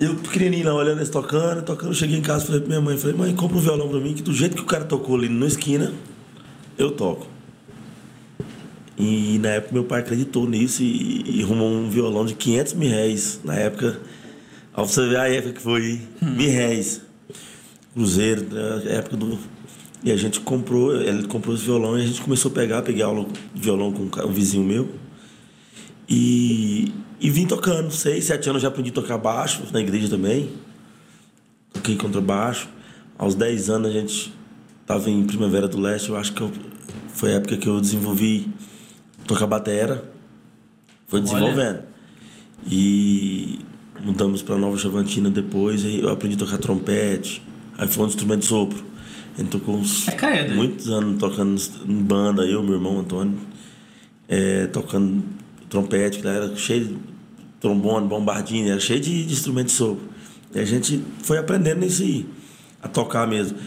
Eu 0.00 0.14
pequenininho 0.16 0.66
lá 0.66 0.74
olhando 0.74 0.98
eles 0.98 1.10
tocando, 1.10 1.62
tocando, 1.62 1.94
cheguei 1.94 2.18
em 2.18 2.22
casa 2.22 2.44
falei 2.44 2.60
pra 2.60 2.68
minha 2.68 2.80
mãe, 2.80 2.98
falei, 2.98 3.16
mãe, 3.16 3.34
compra 3.34 3.56
um 3.56 3.60
violão 3.60 3.88
pra 3.88 3.98
mim, 3.98 4.14
que 4.14 4.22
do 4.22 4.32
jeito 4.32 4.54
que 4.54 4.62
o 4.62 4.66
cara 4.66 4.84
tocou 4.84 5.16
ali 5.16 5.28
na 5.28 5.46
esquina, 5.46 5.92
eu 6.76 6.90
toco. 6.90 7.26
E 8.98 9.38
na 9.40 9.50
época 9.50 9.74
meu 9.74 9.84
pai 9.84 10.00
acreditou 10.00 10.48
nisso 10.48 10.82
e, 10.82 11.38
e 11.38 11.42
arrumou 11.42 11.70
um 11.70 11.90
violão 11.90 12.24
de 12.24 12.34
500 12.34 12.72
mil 12.74 12.88
réis. 12.90 13.40
Na 13.44 13.54
época, 13.54 14.00
ao 14.72 14.86
você 14.86 15.06
ver 15.08 15.16
a 15.18 15.28
época 15.28 15.54
que 15.54 15.60
foi, 15.62 16.00
mil 16.22 16.50
réis. 16.50 17.02
Cruzeiro, 17.92 18.42
né, 18.52 18.82
época 18.96 19.16
do... 19.16 19.38
E 20.04 20.12
a 20.12 20.16
gente 20.16 20.40
comprou, 20.40 20.94
ele 21.00 21.26
comprou 21.26 21.54
esse 21.54 21.64
violão 21.64 21.98
e 21.98 22.02
a 22.02 22.06
gente 22.06 22.20
começou 22.20 22.50
a 22.50 22.54
pegar, 22.54 22.82
peguei 22.82 23.02
aula 23.02 23.26
de 23.54 23.60
violão 23.60 23.90
com 23.92 24.02
um 24.26 24.32
vizinho 24.32 24.64
meu. 24.64 24.88
E, 26.08 26.92
e 27.20 27.30
vim 27.30 27.46
tocando. 27.46 27.90
Seis, 27.90 28.24
sete 28.24 28.48
anos 28.48 28.62
já 28.62 28.68
aprendi 28.68 28.90
a 28.90 28.92
tocar 28.92 29.18
baixo, 29.18 29.62
na 29.72 29.80
igreja 29.80 30.08
também. 30.08 30.50
Toquei 31.72 31.96
contrabaixo. 31.96 32.68
Aos 33.18 33.34
10 33.34 33.70
anos 33.70 33.90
a 33.90 33.92
gente 33.92 34.32
estava 34.82 35.10
em 35.10 35.24
Primavera 35.24 35.66
do 35.66 35.80
Leste, 35.80 36.10
eu 36.10 36.16
acho 36.16 36.32
que 36.34 36.40
eu- 36.42 36.52
foi 37.08 37.32
a 37.32 37.36
época 37.36 37.56
que 37.56 37.66
eu 37.66 37.80
desenvolvi 37.80 38.46
tocar 39.26 39.46
batera. 39.46 40.04
Foi 41.06 41.20
desenvolvendo. 41.20 41.82
E 42.68 43.60
mudamos 44.02 44.42
para 44.42 44.56
Nova 44.56 44.76
Chavantina 44.76 45.30
depois, 45.30 45.84
aí 45.84 46.00
eu 46.00 46.08
aprendi 46.08 46.36
a 46.36 46.38
tocar 46.38 46.58
trompete. 46.58 47.42
Aí 47.78 47.86
foi 47.86 48.04
um 48.04 48.08
instrumento 48.08 48.40
de 48.40 48.46
sopro. 48.46 48.84
A 49.36 49.40
gente 49.40 49.50
tocou 49.50 49.76
uns 49.76 50.08
É 50.08 50.48
muitos 50.54 50.88
anos 50.88 51.18
tocando 51.18 51.60
em 51.86 52.02
banda, 52.02 52.44
eu, 52.44 52.62
meu 52.62 52.74
irmão 52.74 52.98
Antônio, 52.98 53.38
é, 54.28 54.66
tocando 54.66 55.22
trompete, 55.68 56.20
que 56.20 56.26
era 56.26 56.56
cheio 56.56 56.86
de 56.86 56.96
trombone, 57.60 58.08
bombardinho, 58.08 58.70
era 58.70 58.80
cheio 58.80 59.00
de, 59.00 59.26
de 59.26 59.32
instrumento 59.32 59.66
de 59.66 59.72
sopro. 59.72 60.08
E 60.54 60.58
a 60.58 60.64
gente 60.64 61.02
foi 61.22 61.38
aprendendo 61.38 61.84
isso 61.84 62.02
aí, 62.02 62.26
a 62.82 62.88
tocar 62.88 63.26
mesmo. 63.26 63.58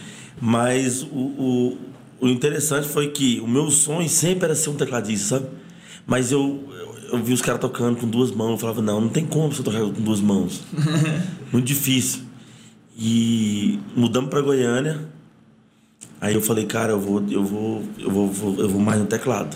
Mas 0.41 1.03
o, 1.03 1.07
o, 1.15 1.77
o 2.21 2.27
interessante 2.27 2.87
foi 2.87 3.09
que 3.09 3.39
o 3.39 3.47
meu 3.47 3.71
sonho 3.71 4.09
sempre 4.09 4.45
era 4.45 4.55
ser 4.55 4.69
um 4.69 4.75
tecladista, 4.75 5.39
sabe? 5.39 5.47
Mas 6.05 6.31
eu, 6.31 6.63
eu, 6.71 7.17
eu 7.17 7.23
vi 7.23 7.33
os 7.33 7.41
caras 7.41 7.61
tocando 7.61 7.97
com 7.97 8.07
duas 8.07 8.31
mãos. 8.31 8.51
Eu 8.51 8.57
falava, 8.57 8.81
não, 8.81 9.01
não 9.01 9.09
tem 9.09 9.25
como 9.25 9.53
você 9.53 9.63
tocar 9.63 9.79
com 9.79 10.01
duas 10.01 10.19
mãos. 10.19 10.61
Muito 11.51 11.65
difícil. 11.65 12.23
E 12.97 13.79
mudamos 13.95 14.29
para 14.29 14.41
Goiânia. 14.41 15.07
Aí 16.19 16.33
eu 16.33 16.41
falei, 16.41 16.65
cara, 16.65 16.91
eu 16.91 16.99
vou, 16.99 17.23
eu 17.29 17.43
vou, 17.43 17.83
eu 17.97 18.11
vou, 18.11 18.55
eu 18.59 18.67
vou 18.67 18.81
mais 18.81 18.99
no 18.99 19.05
teclado. 19.05 19.55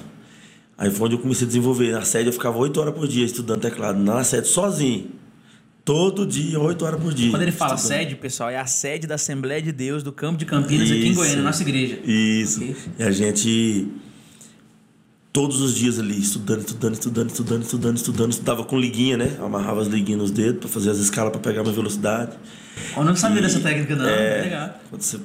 Aí 0.77 0.89
foi 0.89 1.07
onde 1.07 1.15
eu 1.15 1.19
comecei 1.19 1.45
a 1.45 1.47
desenvolver. 1.47 1.91
Na 1.91 2.03
sede 2.03 2.27
eu 2.27 2.33
ficava 2.33 2.57
oito 2.59 2.79
horas 2.79 2.93
por 2.93 3.07
dia 3.07 3.25
estudando 3.25 3.61
teclado. 3.61 3.99
Na 3.99 4.23
sede 4.23 4.47
sozinho. 4.47 5.11
Todo 5.85 6.25
dia, 6.25 6.57
oito 6.59 6.85
horas 6.85 7.01
por 7.01 7.13
dia. 7.13 7.29
Quando 7.29 7.41
ele 7.41 7.51
fala 7.51 7.75
estudando. 7.75 7.97
sede, 7.97 8.15
pessoal, 8.15 8.49
é 8.49 8.57
a 8.57 8.65
sede 8.65 9.05
da 9.05 9.15
Assembleia 9.15 9.61
de 9.61 9.73
Deus 9.73 10.01
do 10.01 10.13
Campo 10.13 10.37
de 10.37 10.45
Campinas 10.45 10.89
Isso. 10.89 10.97
aqui 10.97 11.07
em 11.07 11.13
Goiânia, 11.13 11.43
nossa 11.43 11.61
igreja. 11.61 11.99
Isso. 12.05 12.63
Okay. 12.63 12.75
E 12.99 13.03
a 13.03 13.11
gente 13.11 13.87
todos 15.33 15.59
os 15.61 15.73
dias 15.73 15.99
ali, 15.99 16.17
estudando, 16.17 16.59
estudando, 16.59 16.93
estudando, 16.93 17.29
estudando, 17.31 17.63
estudando, 17.63 17.95
estudando. 17.97 18.31
Estudava 18.31 18.63
com 18.63 18.79
liguinha, 18.79 19.17
né? 19.17 19.35
Amarrava 19.41 19.81
as 19.81 19.87
liguinhas 19.87 20.21
nos 20.21 20.31
dedos 20.31 20.59
para 20.59 20.69
fazer 20.69 20.91
as 20.91 20.99
escalas 20.99 21.31
para 21.31 21.41
pegar 21.41 21.63
minha 21.63 21.73
velocidade. 21.73 22.37
Eu 22.95 23.03
não 23.03 23.15
sabia 23.15 23.39
e, 23.39 23.41
dessa 23.41 23.59
técnica, 23.59 23.95
não. 23.95 24.07
É, 24.07 24.41
legal. 24.43 24.79
Quando 24.89 25.01
você 25.01 25.19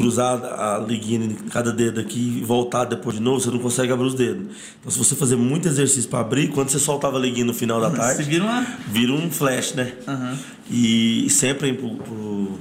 cruzar 0.00 0.42
a 0.42 0.78
liguinha 0.78 1.26
em 1.26 1.34
cada 1.34 1.70
dedo 1.72 2.00
aqui 2.00 2.38
e 2.38 2.44
voltar 2.44 2.84
depois 2.84 3.16
de 3.16 3.22
novo, 3.22 3.38
você 3.40 3.50
não 3.50 3.58
consegue 3.58 3.92
abrir 3.92 4.06
os 4.06 4.14
dedos. 4.14 4.46
Então, 4.80 4.90
se 4.90 4.98
você 4.98 5.14
fazer 5.14 5.36
muito 5.36 5.68
exercício 5.68 6.08
para 6.08 6.20
abrir, 6.20 6.48
quando 6.48 6.70
você 6.70 6.78
soltava 6.78 7.18
a 7.18 7.20
liguinha 7.20 7.44
no 7.44 7.52
final 7.52 7.80
da 7.80 7.90
tarde, 7.90 8.22
vira, 8.22 8.44
uma... 8.44 8.66
vira 8.88 9.12
um 9.12 9.30
flash, 9.30 9.74
né? 9.74 9.92
Uhum. 10.08 10.36
E 10.70 11.28
sempre 11.28 11.74
pro, 11.74 11.96
pro 11.96 12.58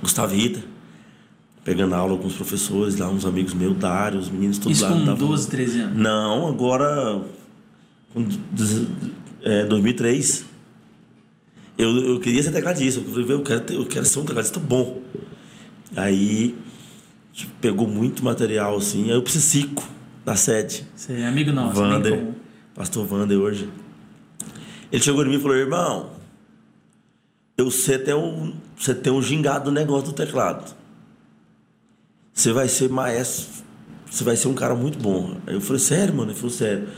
Gustavo 0.00 0.34
Rita, 0.34 0.60
pegando 1.62 1.94
aula 1.94 2.16
com 2.16 2.26
os 2.26 2.34
professores 2.34 2.96
lá, 2.96 3.08
uns 3.08 3.26
amigos 3.26 3.52
meus, 3.52 3.76
Dário, 3.76 4.18
os 4.18 4.30
meninos 4.30 4.58
todos 4.58 4.78
Isso 4.78 4.86
lá. 4.86 4.92
com 4.92 5.04
davam... 5.04 5.28
12, 5.28 5.48
13 5.48 5.80
anos? 5.80 5.98
Não, 5.98 6.48
agora. 6.48 7.22
É, 9.42 9.66
2003. 9.66 10.44
Eu, 11.76 11.94
eu 11.96 12.20
queria 12.20 12.42
ser 12.42 12.52
tecladista. 12.52 13.00
Eu 13.00 13.04
falei, 13.04 13.32
eu 13.32 13.42
quero, 13.42 13.72
eu 13.72 13.86
quero 13.86 14.04
ser 14.06 14.18
um 14.18 14.24
tecladista 14.24 14.58
bom. 14.58 15.00
Aí 15.96 16.56
tipo, 17.32 17.52
pegou 17.60 17.86
muito 17.86 18.24
material 18.24 18.76
assim. 18.76 19.04
Aí 19.04 19.10
eu 19.10 19.22
Psico, 19.22 19.86
da 20.24 20.36
sede. 20.36 20.86
Você 20.94 21.14
é 21.14 21.26
amigo 21.26 21.52
nosso, 21.52 21.74
Vander, 21.74 22.34
Pastor 22.74 23.06
Vander 23.06 23.38
hoje. 23.38 23.68
Ele 24.90 25.02
chegou 25.02 25.24
em 25.24 25.28
mim 25.28 25.36
e 25.36 25.40
falou: 25.40 25.56
irmão, 25.56 26.10
eu 27.56 27.70
sei 27.70 27.96
até 27.96 28.14
um, 28.14 28.54
você 28.76 28.94
tem 28.94 29.12
um 29.12 29.22
gingado 29.22 29.66
do 29.66 29.72
negócio 29.72 30.06
do 30.06 30.12
teclado. 30.12 30.76
Você 32.32 32.52
vai 32.52 32.68
ser 32.68 32.88
maestro, 32.88 33.64
você 34.10 34.22
vai 34.22 34.36
ser 34.36 34.48
um 34.48 34.54
cara 34.54 34.74
muito 34.74 34.98
bom. 34.98 35.36
Aí 35.46 35.54
eu 35.54 35.60
falei: 35.60 35.80
sério, 35.80 36.14
mano? 36.14 36.30
Ele 36.30 36.38
falou: 36.38 36.54
sério. 36.54 36.88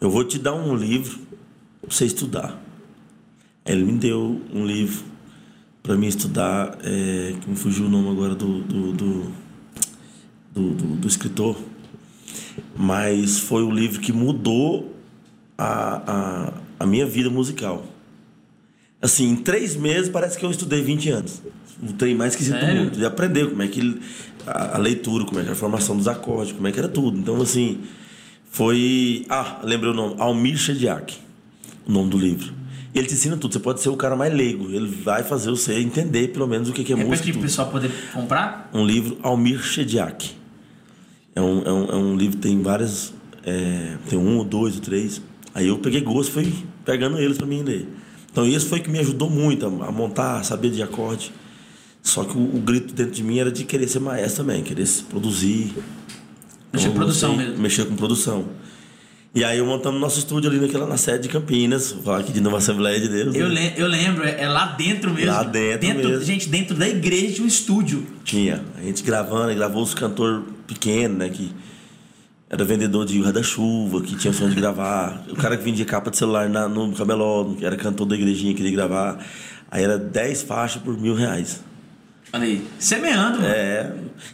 Eu 0.00 0.10
vou 0.10 0.22
te 0.24 0.38
dar 0.38 0.54
um 0.54 0.76
livro 0.76 1.18
pra 1.80 1.90
você 1.90 2.04
estudar. 2.04 2.56
Aí 3.64 3.74
ele 3.74 3.84
me 3.84 3.98
deu 3.98 4.40
um 4.54 4.64
livro 4.64 5.04
para 5.82 5.96
mim 5.96 6.06
estudar, 6.06 6.78
é, 6.82 7.34
que 7.40 7.48
me 7.48 7.56
fugiu 7.56 7.86
o 7.86 7.88
nome 7.88 8.10
agora 8.10 8.34
do 8.34 8.62
do, 8.62 8.92
do, 8.92 9.32
do, 10.52 10.74
do, 10.74 10.96
do 10.96 11.08
escritor, 11.08 11.56
mas 12.76 13.38
foi 13.38 13.62
o 13.62 13.70
livro 13.70 14.00
que 14.00 14.12
mudou 14.12 14.94
a, 15.56 16.02
a, 16.06 16.52
a 16.80 16.86
minha 16.86 17.06
vida 17.06 17.30
musical. 17.30 17.84
Assim, 19.00 19.30
em 19.30 19.36
três 19.36 19.76
meses 19.76 20.08
parece 20.08 20.36
que 20.38 20.44
eu 20.44 20.50
estudei 20.50 20.82
20 20.82 21.10
anos. 21.10 21.42
Não 21.80 21.92
tem 21.92 22.14
mais 22.14 22.34
que 22.34 22.44
do 22.44 22.66
mundo. 22.66 22.90
De 22.90 23.04
aprender 23.04 23.48
como 23.48 23.62
é 23.62 23.68
que 23.68 24.00
a, 24.46 24.76
a, 24.76 24.78
leitura, 24.78 25.24
como 25.24 25.38
é 25.38 25.42
que 25.42 25.48
era 25.48 25.56
a 25.56 25.58
formação 25.58 25.96
dos 25.96 26.08
acordes, 26.08 26.52
como 26.52 26.66
é 26.66 26.72
que 26.72 26.78
era 26.78 26.88
tudo. 26.88 27.16
Então, 27.16 27.40
assim, 27.40 27.80
foi. 28.50 29.24
Ah, 29.28 29.60
lembrei 29.62 29.92
o 29.92 29.94
nome. 29.94 30.16
Almir 30.18 30.56
Shediak, 30.56 31.16
o 31.86 31.92
nome 31.92 32.10
do 32.10 32.18
livro. 32.18 32.52
Ele 32.98 33.06
te 33.06 33.14
ensina 33.14 33.36
tudo. 33.36 33.52
Você 33.52 33.60
pode 33.60 33.80
ser 33.80 33.88
o 33.88 33.96
cara 33.96 34.16
mais 34.16 34.32
leigo. 34.32 34.70
Ele 34.70 34.88
vai 34.88 35.22
fazer 35.22 35.50
você 35.50 35.78
entender, 35.78 36.28
pelo 36.28 36.46
menos, 36.46 36.68
o 36.68 36.72
que 36.72 36.80
é 36.80 36.96
Repete 36.96 37.08
música. 37.08 37.30
para 37.30 37.38
o 37.38 37.42
pessoal 37.42 37.70
poder 37.70 37.90
comprar? 38.12 38.70
Um 38.74 38.84
livro, 38.84 39.18
Almir 39.22 39.62
Shediak. 39.62 40.32
É 41.34 41.40
um, 41.40 41.62
é 41.62 41.72
um, 41.72 41.84
é 41.90 41.96
um 41.96 42.16
livro 42.16 42.38
tem 42.38 42.60
várias... 42.60 43.14
É, 43.44 43.96
tem 44.08 44.18
um, 44.18 44.44
dois, 44.44 44.74
ou 44.74 44.80
três. 44.80 45.22
Aí 45.54 45.68
eu 45.68 45.78
peguei 45.78 46.00
gosto 46.00 46.32
fui 46.32 46.52
pegando 46.84 47.18
eles 47.18 47.38
para 47.38 47.46
mim 47.46 47.62
ler. 47.62 47.88
Então, 48.30 48.46
isso 48.46 48.66
foi 48.66 48.80
que 48.80 48.90
me 48.90 48.98
ajudou 48.98 49.30
muito 49.30 49.64
a, 49.66 49.86
a 49.86 49.92
montar, 49.92 50.38
a 50.38 50.42
saber 50.42 50.70
de 50.70 50.82
acorde. 50.82 51.32
Só 52.02 52.24
que 52.24 52.36
o, 52.36 52.56
o, 52.56 52.60
grito 52.60 52.94
dentro 52.94 53.12
de 53.12 53.22
mim 53.22 53.38
era 53.38 53.50
de 53.50 53.64
querer 53.64 53.88
ser 53.88 54.00
maestro 54.00 54.44
também, 54.44 54.62
querer 54.62 54.86
produzir. 55.08 55.74
Mexer 56.72 56.88
com 56.88 56.94
produção 56.94 57.36
mesmo. 57.36 57.58
Mexer 57.58 57.86
com 57.86 57.96
produção. 57.96 58.46
E 59.38 59.44
aí 59.44 59.58
eu 59.58 59.64
montamos 59.64 60.00
nosso 60.00 60.18
estúdio 60.18 60.50
ali 60.50 60.58
naquela, 60.58 60.84
na 60.84 60.96
sede 60.96 61.22
de 61.22 61.28
Campinas, 61.28 61.92
vou 61.92 62.02
falar 62.02 62.18
aqui 62.18 62.32
de 62.32 62.40
Nova 62.40 62.56
Assembleia 62.56 62.98
de 62.98 63.06
Deus. 63.06 63.36
Eu, 63.36 63.48
né? 63.48 63.72
le 63.72 63.80
eu 63.80 63.86
lembro, 63.86 64.24
é, 64.24 64.42
é, 64.42 64.48
lá 64.48 64.66
dentro 64.72 65.14
mesmo. 65.14 65.30
Lá 65.30 65.44
dentro, 65.44 65.78
dentro 65.78 66.08
mesmo. 66.08 66.24
Gente, 66.24 66.48
dentro 66.48 66.74
da 66.74 66.88
igreja 66.88 67.34
tinha 67.34 67.44
um 67.44 67.46
estúdio. 67.46 68.04
Tinha. 68.24 68.64
A 68.76 68.82
gente 68.82 69.00
gravando, 69.04 69.54
gravou 69.54 69.80
os 69.80 69.94
cantores 69.94 70.42
pequenos, 70.66 71.18
né? 71.18 71.28
Que 71.28 71.52
era 72.50 72.64
vendedor 72.64 73.06
de 73.06 73.22
guarda-chuva, 73.22 74.02
que 74.02 74.16
tinha 74.16 74.32
sonho 74.32 74.50
de 74.50 74.56
gravar. 74.56 75.24
O 75.30 75.36
cara 75.36 75.56
que 75.56 75.62
vendia 75.62 75.84
capa 75.84 76.10
de 76.10 76.16
celular 76.16 76.48
na, 76.48 76.68
no 76.68 76.92
camelô, 76.92 77.54
que 77.56 77.64
era 77.64 77.76
cantor 77.76 78.08
da 78.08 78.16
igrejinha, 78.16 78.52
queria 78.54 78.72
gravar. 78.72 79.24
Aí 79.70 79.84
era 79.84 79.96
10 79.96 80.42
faixas 80.42 80.82
por 80.82 80.98
mil 80.98 81.14
reais. 81.14 81.60
Olha 82.32 82.44
aí, 82.44 82.66
semeando. 82.78 83.44
É. 83.44 83.92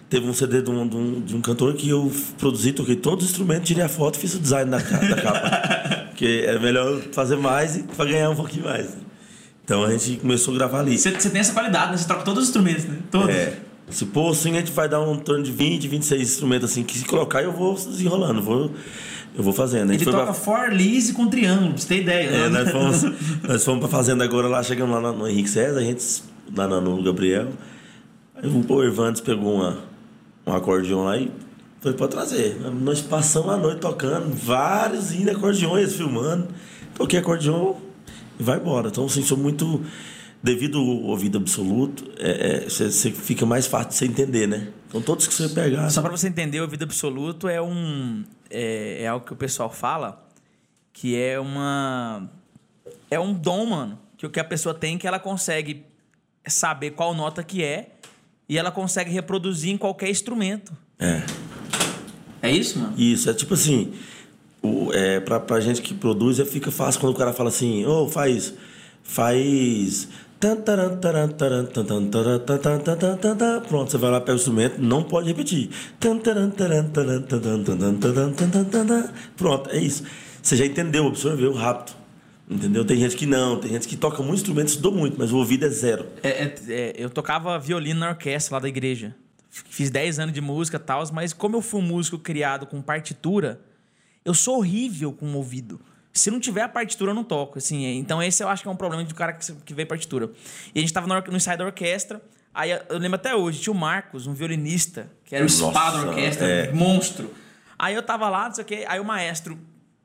Teve 0.09 0.28
um 0.28 0.35
CD 0.35 0.62
de 0.62 0.70
um, 0.70 0.87
de 0.87 0.96
um, 0.96 1.20
de 1.20 1.37
um 1.37 1.40
cantor 1.40 1.74
que 1.74 1.88
eu 1.88 2.11
produzi, 2.38 2.72
toquei 2.72 2.96
todos 2.96 3.24
os 3.24 3.30
instrumentos, 3.30 3.68
tirei 3.68 3.85
a 3.85 3.88
foto 3.88 4.16
e 4.16 4.20
fiz 4.20 4.35
o 4.35 4.38
design 4.38 4.70
da, 4.70 4.78
da 4.78 5.22
capa. 5.22 6.04
Porque 6.11 6.44
é 6.46 6.59
melhor 6.59 7.00
fazer 7.12 7.37
mais 7.37 7.76
para 7.96 8.04
ganhar 8.07 8.30
um 8.30 8.37
pouquinho 8.37 8.64
mais. 8.64 8.88
Então 9.64 9.83
a 9.83 9.90
gente 9.90 10.20
começou 10.20 10.54
a 10.54 10.59
gravar 10.59 10.80
ali. 10.80 10.98
Você, 10.98 11.11
tem 11.11 11.40
essa 11.40 11.52
qualidade, 11.52 11.92
né? 11.92 11.96
Você 11.96 12.07
troca 12.07 12.22
todos 12.22 12.42
os 12.42 12.48
instrumentos, 12.48 12.85
né? 12.85 12.98
Todos. 13.11 13.35
É. 13.35 13.59
Se 13.90 14.07
pôr 14.07 14.30
assim, 14.30 14.52
a 14.52 14.61
gente 14.61 14.72
vai 14.72 14.88
dar 14.88 15.00
um 15.00 15.16
torno 15.16 15.44
de 15.44 15.52
20, 15.52 15.88
26 15.88 16.22
instrumentos 16.22 16.70
assim, 16.70 16.83
que 16.83 16.98
se 16.98 17.04
colocar 17.04 17.42
eu 17.42 17.52
vou 17.52 17.74
desenrolando, 17.74 18.42
vou, 18.42 18.70
eu 19.37 19.42
vou 19.42 19.52
fazendo. 19.52 19.92
Ele 19.92 20.04
toca 20.04 20.24
pra... 20.24 20.35
for, 20.35 20.72
lise 20.72 21.12
com 21.12 21.28
triângulo, 21.28 21.70
pra 21.70 21.78
você 21.78 21.88
ter 21.88 22.00
ideia. 22.00 22.28
É, 22.28 22.48
né? 22.48 22.64
nós 22.64 22.70
fomos, 22.70 23.02
nós 23.46 23.64
fomos 23.64 23.80
pra 23.80 23.88
fazenda 23.88 24.24
agora 24.24 24.48
lá, 24.48 24.62
chegamos 24.62 25.02
lá 25.02 25.12
no 25.12 25.28
Henrique 25.28 25.50
César, 25.50 25.80
a 25.80 25.83
gente, 25.83 26.22
lá 26.57 26.66
no 26.66 27.02
Gabriel. 27.02 27.48
O 28.44 28.83
Ervantes 28.83 29.20
pegou 29.20 29.54
uma, 29.54 29.83
um 30.46 30.52
acordeão 30.52 31.04
lá 31.04 31.16
e 31.16 31.33
foi 31.80 31.94
para 31.94 32.09
trazer. 32.09 32.61
Nós 32.61 33.00
passamos 33.00 33.50
a 33.50 33.57
noite 33.57 33.80
tocando 33.80 34.35
vários 34.35 35.12
acordeões, 35.28 35.94
filmando. 35.94 36.48
Toquei 36.94 37.18
acordeão 37.18 37.76
e 38.38 38.42
vai 38.42 38.59
embora. 38.59 38.88
Então, 38.88 39.07
assim, 39.07 39.22
sou 39.22 39.38
muito. 39.38 39.83
Devido 40.42 40.76
ao 40.78 40.85
ouvido 40.85 41.38
absoluto, 41.38 42.04
é, 42.18 42.64
é, 42.64 42.68
você, 42.68 43.11
fica 43.11 43.46
mais 43.46 43.66
fácil 43.66 43.88
de 43.88 43.96
você 43.96 44.04
entender, 44.04 44.46
né? 44.46 44.68
Então, 44.88 45.00
todos 45.00 45.26
que 45.26 45.33
você 45.33 45.48
pegar. 45.48 45.88
Só 45.88 46.02
para 46.02 46.11
você 46.11 46.28
entender, 46.28 46.61
o 46.61 46.64
ouvido 46.64 46.83
absoluto 46.83 47.48
é 47.48 47.62
um. 47.62 48.24
É, 48.50 49.04
é 49.04 49.07
algo 49.07 49.24
que 49.24 49.33
o 49.33 49.37
pessoal 49.37 49.70
fala 49.70 50.22
que 50.92 51.16
é 51.16 51.40
uma. 51.40 52.30
É 53.11 53.18
um 53.18 53.33
dom, 53.33 53.66
mano. 53.66 53.98
Que 54.16 54.26
o 54.26 54.30
que 54.30 54.38
a 54.38 54.44
pessoa 54.44 54.74
tem 54.74 54.96
que 54.96 55.07
ela 55.07 55.18
consegue 55.18 55.85
saber 56.46 56.90
qual 56.90 57.14
nota 57.14 57.42
que 57.42 57.62
é 57.62 57.94
e 58.48 58.59
ela 58.59 58.70
consegue 58.70 59.11
reproduzir 59.11 59.72
em 59.72 59.76
qualquer 59.78 60.11
instrumento. 60.11 60.72
É. 60.98 61.22
É 62.42 62.50
isso, 62.50 62.78
mano? 62.78 62.94
Isso, 62.98 63.30
é 63.30 63.35
tipo 63.35 63.54
assim, 63.54 63.92
o, 64.62 64.92
é, 64.92 65.20
pra, 65.20 65.40
pra 65.40 65.61
gente 65.61 65.80
que 65.80 65.94
produz, 65.94 66.38
é, 66.38 66.44
fica 66.44 66.70
fácil 66.70 67.00
quando 67.00 67.14
o 67.14 67.18
cara 67.18 67.33
fala 67.33 67.48
assim, 67.48 67.85
ô, 67.87 68.04
oh, 68.04 68.09
faz. 68.09 68.54
Faz. 69.02 70.09
Pronto, 73.66 73.90
você 73.90 73.98
vai 73.98 74.11
lá, 74.11 74.20
pega 74.20 74.33
o 74.33 74.37
instrumento, 74.37 74.78
não 74.78 75.02
pode 75.02 75.28
repetir. 75.28 75.70
Pronto, 79.37 79.70
é 79.70 79.78
isso. 79.78 80.04
Você 80.42 80.57
já 80.57 80.66
entendeu, 80.66 81.07
absorveu 81.07 81.52
rápido. 81.54 82.03
Entendeu? 82.48 82.85
Tem 82.85 82.96
gente 82.98 83.16
que 83.16 83.26
não, 83.26 83.59
tem 83.59 83.70
gente 83.70 83.88
que 83.88 83.96
toca 83.96 84.22
muito 84.22 84.40
instrumento, 84.40 84.68
estudou 84.68 84.92
muito, 84.92 85.16
mas 85.18 85.33
o 85.33 85.38
ouvido 85.38 85.64
é 85.64 85.68
zero. 85.68 86.07
É, 86.22 86.28
é, 86.28 86.54
é, 86.68 86.94
eu 86.96 87.09
tocava 87.09 87.59
violino 87.59 88.00
na 88.00 88.11
orquestra 88.11 88.57
lá 88.57 88.61
da 88.61 88.68
igreja. 88.68 89.14
Fiz 89.50 89.90
10 89.90 90.18
anos 90.18 90.35
de 90.35 90.40
música 90.40 90.76
e 90.76 90.80
tal, 90.80 91.02
mas 91.12 91.33
como 91.33 91.57
eu 91.57 91.62
fui 91.62 91.80
um 91.80 91.85
músico 91.85 92.18
criado 92.18 92.66
com 92.66 92.83
partitura, 92.83 93.61
eu 94.24 94.35
sou 94.35 94.59
horrível 94.59 95.12
com 95.12 95.26
o 95.26 95.37
ouvido. 95.37 95.80
Se 96.12 96.30
não 96.30 96.38
tiver 96.38 96.62
a 96.62 96.68
partitura, 96.68 97.11
eu 97.11 97.14
não 97.14 97.24
toco. 97.24 97.59
Assim, 97.59 97.87
é, 97.87 97.94
então, 97.94 98.22
esse 98.22 98.42
eu 98.42 98.48
acho 98.48 98.62
que 98.62 98.68
é 98.68 98.70
um 98.70 98.76
problema 98.76 99.04
do 99.04 99.14
cara 99.14 99.33
que, 99.33 99.52
que 99.52 99.74
vê 99.74 99.87
partitura. 99.87 100.30
E 100.74 100.78
a 100.78 100.80
gente 100.80 100.92
tava 100.92 101.07
no, 101.07 101.30
no 101.30 101.37
ensaio 101.37 101.57
da 101.57 101.64
orquestra. 101.64 102.20
Aí 102.52 102.70
eu 102.70 102.98
lembro 102.98 103.16
até 103.16 103.35
hoje, 103.35 103.61
tinha 103.61 103.72
o 103.72 103.76
Marcos, 103.76 104.28
um 104.28 104.35
violinista, 104.35 105.11
que 105.24 105.35
era 105.35 105.42
o 105.42 105.46
espada 105.46 106.02
da 106.02 106.09
orquestra, 106.11 106.46
é. 106.46 106.72
monstro. 106.72 107.33
Aí 107.76 107.94
eu 107.94 108.02
tava 108.02 108.28
lá, 108.28 108.46
não 108.46 108.54
sei 108.54 108.62
o 108.62 108.66
quê, 108.66 108.85
aí 108.87 109.00
o 109.00 109.04
maestro 109.04 109.59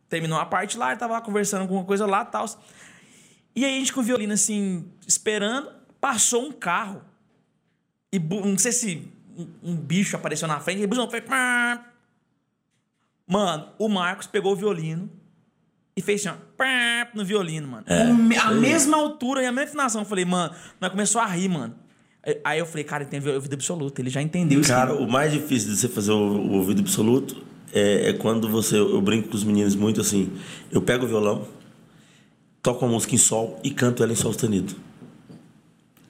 terminou 0.09 0.37
a 0.39 0.45
parte 0.45 0.77
lá, 0.77 0.89
ele 0.91 0.99
tava 0.99 1.13
lá 1.13 1.21
conversando 1.21 1.61
alguma 1.61 1.83
coisa 1.85 2.05
lá 2.05 2.23
e 2.27 2.31
tal. 2.31 2.45
E 3.55 3.63
aí 3.65 3.75
a 3.75 3.79
gente 3.79 3.93
com 3.93 3.99
o 3.99 4.03
violino 4.03 4.33
assim, 4.33 4.85
esperando, 5.07 5.71
passou 6.01 6.47
um 6.47 6.51
carro. 6.51 7.01
E 8.11 8.17
não 8.19 8.57
sei 8.57 8.71
se 8.71 9.07
um, 9.37 9.47
um 9.71 9.75
bicho 9.75 10.15
apareceu 10.15 10.47
na 10.47 10.59
frente, 10.59 10.81
e 10.81 10.85
o 10.85 11.09
foi. 11.09 11.23
Mano, 13.27 13.69
o 13.77 13.87
Marcos 13.87 14.25
pegou 14.25 14.53
o 14.53 14.55
violino, 14.55 15.09
e 15.95 16.01
fez 16.01 16.25
assim, 16.25 16.37
ó, 16.37 16.41
no 17.13 17.23
violino, 17.25 17.67
mano. 17.67 17.85
O- 17.87 18.39
a 18.39 18.51
mesma 18.51 18.97
altura 18.97 19.43
e 19.43 19.45
a 19.45 19.51
mesma 19.51 19.67
afinação. 19.69 20.01
Eu 20.01 20.05
falei, 20.05 20.25
mano, 20.25 20.53
nós 20.79 20.89
começou 20.89 21.21
a 21.21 21.25
rir, 21.25 21.49
mano. 21.49 21.75
Aí- 22.43 22.59
eu 22.59 22.65
falei, 22.65 22.83
cara, 22.83 23.03
ele 23.03 23.11
tem 23.11 23.19
ouvido 23.33 23.53
absoluto, 23.53 23.99
ele 23.99 24.09
já 24.09 24.21
entendeu 24.21 24.61
isso. 24.61 24.69
Cara, 24.69 24.95
o 24.95 25.09
mais 25.09 25.31
difícil 25.31 25.69
de 25.69 25.77
você 25.77 25.87
fazer 25.89 26.11
o 26.11 26.51
ouvido 26.53 26.79
absoluto 26.81 27.43
é, 27.73 28.09
é 28.09 28.13
quando 28.13 28.47
você. 28.49 28.77
Eu 28.77 29.01
brinco 29.01 29.29
com 29.29 29.35
os 29.35 29.43
meninos 29.43 29.75
muito 29.75 30.01
assim. 30.01 30.29
Eu 30.71 30.81
pego 30.81 31.05
o 31.05 31.07
violão, 31.07 31.47
toco 32.61 32.85
uma 32.85 32.91
música 32.93 33.15
em 33.15 33.17
sol 33.17 33.59
e 33.63 33.69
canto 33.71 34.03
ela 34.03 34.11
em 34.11 34.15
sol 34.15 34.31
sustenido. 34.33 34.75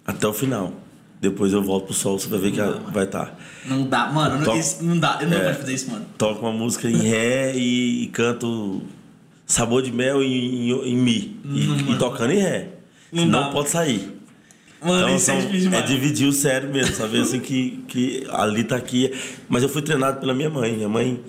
Até 0.05 0.27
o 0.27 0.33
final. 0.33 0.73
Depois 1.21 1.51
eu 1.51 1.61
volto 1.61 1.85
pro 1.87 1.93
sol, 1.93 2.17
você 2.17 2.29
vai 2.29 2.39
ver 2.39 2.51
que 2.53 2.61
ela 2.61 2.79
vai 2.93 3.03
estar. 3.03 3.37
Não 3.65 3.83
dá, 3.85 4.07
mano, 4.09 4.37
não, 4.37 4.45
Top. 4.45 4.57
isso- 4.57 4.81
não 4.81 4.97
dá, 4.97 5.17
eu 5.21 5.27
não 5.27 5.37
posso 5.41 5.59
fazer 5.59 5.73
isso, 5.73 5.91
mano. 5.91 6.05
Toco 6.17 6.39
uma 6.45 6.53
música 6.53 6.89
em 6.89 6.95
ré 6.95 7.53
e, 7.57 8.03
e 8.03 8.07
canto 8.07 8.81
sabor 9.45 9.81
de 9.81 9.91
mel 9.91 10.23
em, 10.23 10.69
em, 10.71 10.91
em 10.93 10.95
mi. 10.95 11.37
E, 11.43 11.91
e 11.91 11.97
tocando 11.97 12.31
em 12.31 12.37
ré. 12.39 12.69
Não 13.11 13.25
Não, 13.25 13.41
dá. 13.41 13.49
pode 13.49 13.69
sair. 13.69 14.13
Mano, 14.81 15.07
Então, 15.07 15.15
isso 15.17 15.29
é 15.31 15.41
difícil 15.41 15.73
é 15.73 15.81
dividir 15.81 16.25
o 16.29 16.31
cérebro 16.31 16.73
mesmo, 16.73 16.95
saber 16.95 17.19
assim 17.19 17.41
que, 17.41 17.83
que 17.89 18.25
ali 18.29 18.63
tá 18.63 18.77
aqui. 18.77 19.11
Mas 19.49 19.61
eu 19.61 19.67
fui 19.67 19.81
treinado 19.81 20.21
pela 20.21 20.33
minha 20.33 20.49
mãe. 20.49 20.73
Minha 20.73 20.87
mãe 20.87 21.19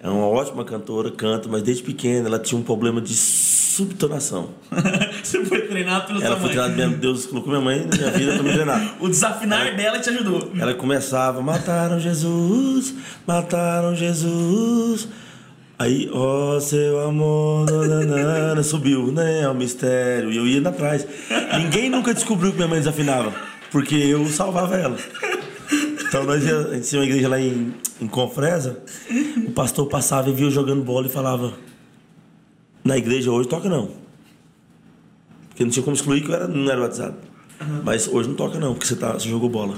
é 0.00 0.08
uma 0.08 0.26
ótima 0.26 0.64
cantora, 0.64 1.10
canta, 1.10 1.48
mas 1.48 1.62
desde 1.62 1.82
pequena 1.82 2.28
ela 2.28 2.38
tinha 2.38 2.58
um 2.58 2.62
problema 2.62 3.00
de 3.00 3.14
subtonação. 3.14 4.50
Você 5.22 5.44
foi 5.44 5.62
treinado 5.62 6.06
pelo 6.06 6.22
Ela 6.22 6.36
sua 6.36 6.36
foi 6.36 6.54
mãe. 6.54 6.56
treinada, 6.56 6.76
mesmo, 6.76 6.96
Deus 7.00 7.26
colocou 7.26 7.50
minha 7.50 7.64
mãe 7.64 7.86
na 7.86 7.96
minha 7.96 8.10
vida 8.10 8.32
pra 8.34 8.42
me 8.42 8.52
treinar. 8.52 8.94
O 9.00 9.08
desafinar 9.08 9.76
dela 9.76 9.98
te 9.98 10.10
ajudou. 10.10 10.50
Ela 10.58 10.74
começava, 10.74 11.40
mataram 11.42 11.98
Jesus, 12.00 12.94
mataram 13.26 13.94
Jesus. 13.94 15.08
Aí, 15.78 16.10
ó 16.12 16.58
seu 16.58 17.00
amor, 17.06 17.70
nananana, 17.70 18.62
subiu, 18.64 19.12
né? 19.12 19.42
É 19.42 19.48
o 19.48 19.54
mistério. 19.54 20.32
E 20.32 20.36
eu 20.36 20.44
ia 20.46 20.58
indo 20.58 20.68
atrás. 20.68 21.06
Ninguém 21.56 21.88
nunca 21.88 22.12
descobriu 22.12 22.50
que 22.50 22.56
minha 22.56 22.66
mãe 22.68 22.78
desafinava, 22.80 23.32
porque 23.70 23.94
eu 23.94 24.26
salvava 24.26 24.76
ela. 24.76 24.96
Então 26.08 26.24
nós 26.24 26.42
ia, 26.42 26.58
a 26.58 26.74
gente 26.74 26.88
tinha 26.88 27.00
uma 27.00 27.06
igreja 27.06 27.28
lá 27.28 27.38
em, 27.38 27.74
em 28.00 28.08
Confresa, 28.08 28.82
o 29.46 29.50
pastor 29.52 29.86
passava 29.86 30.30
e 30.30 30.32
via 30.32 30.46
eu 30.46 30.50
jogando 30.50 30.82
bola 30.82 31.06
e 31.06 31.10
falava: 31.10 31.52
Na 32.82 32.96
igreja 32.96 33.30
hoje 33.30 33.46
toca 33.46 33.68
não. 33.68 33.90
Porque 35.50 35.64
não 35.64 35.70
tinha 35.70 35.82
como 35.82 35.94
excluir 35.94 36.22
que 36.22 36.30
eu 36.30 36.34
era, 36.34 36.48
não 36.48 36.70
era 36.70 36.80
batizado. 36.80 37.16
Mas 37.84 38.08
hoje 38.08 38.28
não 38.28 38.36
toca 38.36 38.58
não, 38.58 38.72
porque 38.72 38.86
você, 38.86 38.96
tá, 38.96 39.12
você 39.12 39.28
jogou 39.28 39.50
bola. 39.50 39.76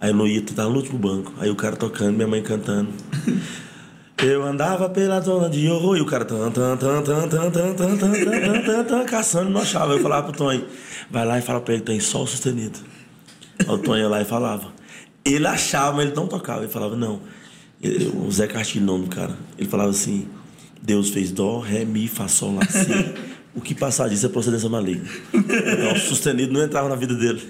Aí 0.00 0.10
eu 0.10 0.14
não 0.14 0.26
ia, 0.26 0.40
tava 0.42 0.70
no 0.70 0.76
último 0.76 0.98
banco. 0.98 1.34
Aí 1.38 1.50
o 1.50 1.56
cara 1.56 1.76
tocando, 1.76 2.14
minha 2.14 2.28
mãe 2.28 2.42
cantando. 2.42 2.90
Eu 4.24 4.44
andava 4.44 4.88
pela 4.88 5.20
zona 5.20 5.48
de 5.50 5.68
horror 5.68 5.96
e 5.96 6.00
o 6.00 6.06
cara 6.06 6.24
tan, 6.24 6.50
tan, 6.50 6.76
tan, 6.76 7.02
tan, 7.02 7.28
tan, 7.28 7.50
tan, 7.50 7.74
tan, 7.74 7.96
tan, 7.96 8.12
tan, 8.12 8.62
tan, 8.62 8.84
tan, 8.84 9.04
caçando, 9.04 9.50
não 9.50 9.60
achava. 9.60 9.92
Eu 9.92 10.00
falava 10.00 10.28
pro 10.28 10.36
Tonho, 10.36 10.64
vai 11.10 11.24
lá 11.24 11.38
e 11.38 11.42
fala 11.42 11.60
pra 11.60 11.74
ele 11.74 11.82
tem 11.82 12.00
sol 12.00 12.26
sustenido. 12.26 12.78
Aí 13.60 13.74
o 13.74 13.78
Tonho 13.78 14.02
ia 14.02 14.08
lá 14.08 14.20
e 14.20 14.24
falava. 14.24 14.77
Ele 15.32 15.46
achava, 15.46 15.96
mas 15.96 16.06
ele 16.06 16.14
não 16.16 16.26
tocava. 16.26 16.60
Ele 16.62 16.72
falava, 16.72 16.96
não. 16.96 17.20
Ele- 17.82 18.06
O 18.08 18.30
Zé 18.30 18.46
Castilho, 18.46 18.84
não, 18.86 19.00
do 19.00 19.08
cara. 19.08 19.36
Ele 19.56 19.68
falava 19.68 19.90
assim, 19.90 20.28
Deus 20.82 21.10
fez 21.10 21.30
dó, 21.30 21.58
ré, 21.60 21.84
mi, 21.84 22.08
fá, 22.08 22.26
sol, 22.28 22.54
lá, 22.54 22.62
si. 22.66 22.88
O 23.54 23.60
que 23.60 23.74
passar 23.74 24.08
disso 24.08 24.24
é 24.24 24.28
procedência 24.28 24.68
maligna. 24.68 25.08
Então, 25.34 25.96
sustenido 25.96 26.52
não 26.52 26.62
entrava 26.62 26.88
na 26.88 26.94
vida 26.94 27.14
dele. 27.14 27.42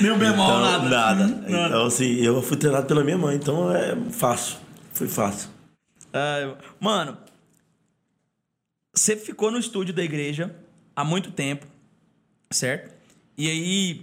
Nem 0.00 0.12
o 0.12 0.16
bemol, 0.16 0.46
Então, 0.46 0.60
nada. 0.60 0.88
Nada. 0.88 1.44
Então, 1.48 1.86
assim, 1.86 2.14
eu 2.20 2.40
fui 2.42 2.56
treinado 2.56 2.86
pela 2.86 3.02
minha 3.02 3.18
mãe, 3.18 3.34
então 3.36 3.74
é 3.74 3.96
fácil. 4.12 4.58
Foi 4.92 5.08
fácil. 5.08 5.48
Ah, 6.12 6.54
mano, 6.78 7.16
você 8.94 9.16
ficou 9.16 9.50
no 9.50 9.58
estúdio 9.58 9.92
da 9.92 10.02
igreja 10.04 10.54
há 10.94 11.02
muito 11.04 11.32
tempo, 11.32 11.66
certo? 12.50 12.92
E 13.36 13.48
aí, 13.48 14.02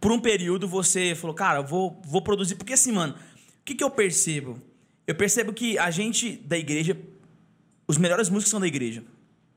por 0.00 0.12
um 0.12 0.20
período, 0.20 0.68
você 0.68 1.14
falou, 1.14 1.34
cara, 1.34 1.60
vou, 1.60 2.00
vou 2.04 2.22
produzir. 2.22 2.54
Porque 2.54 2.72
assim, 2.72 2.92
mano, 2.92 3.14
o 3.14 3.64
que, 3.64 3.74
que 3.74 3.84
eu 3.84 3.90
percebo? 3.90 4.60
Eu 5.06 5.14
percebo 5.14 5.52
que 5.52 5.78
a 5.78 5.90
gente 5.90 6.36
da 6.44 6.56
igreja, 6.56 6.96
os 7.86 7.96
melhores 7.96 8.28
músicos 8.28 8.50
são 8.50 8.60
da 8.60 8.66
igreja. 8.66 9.02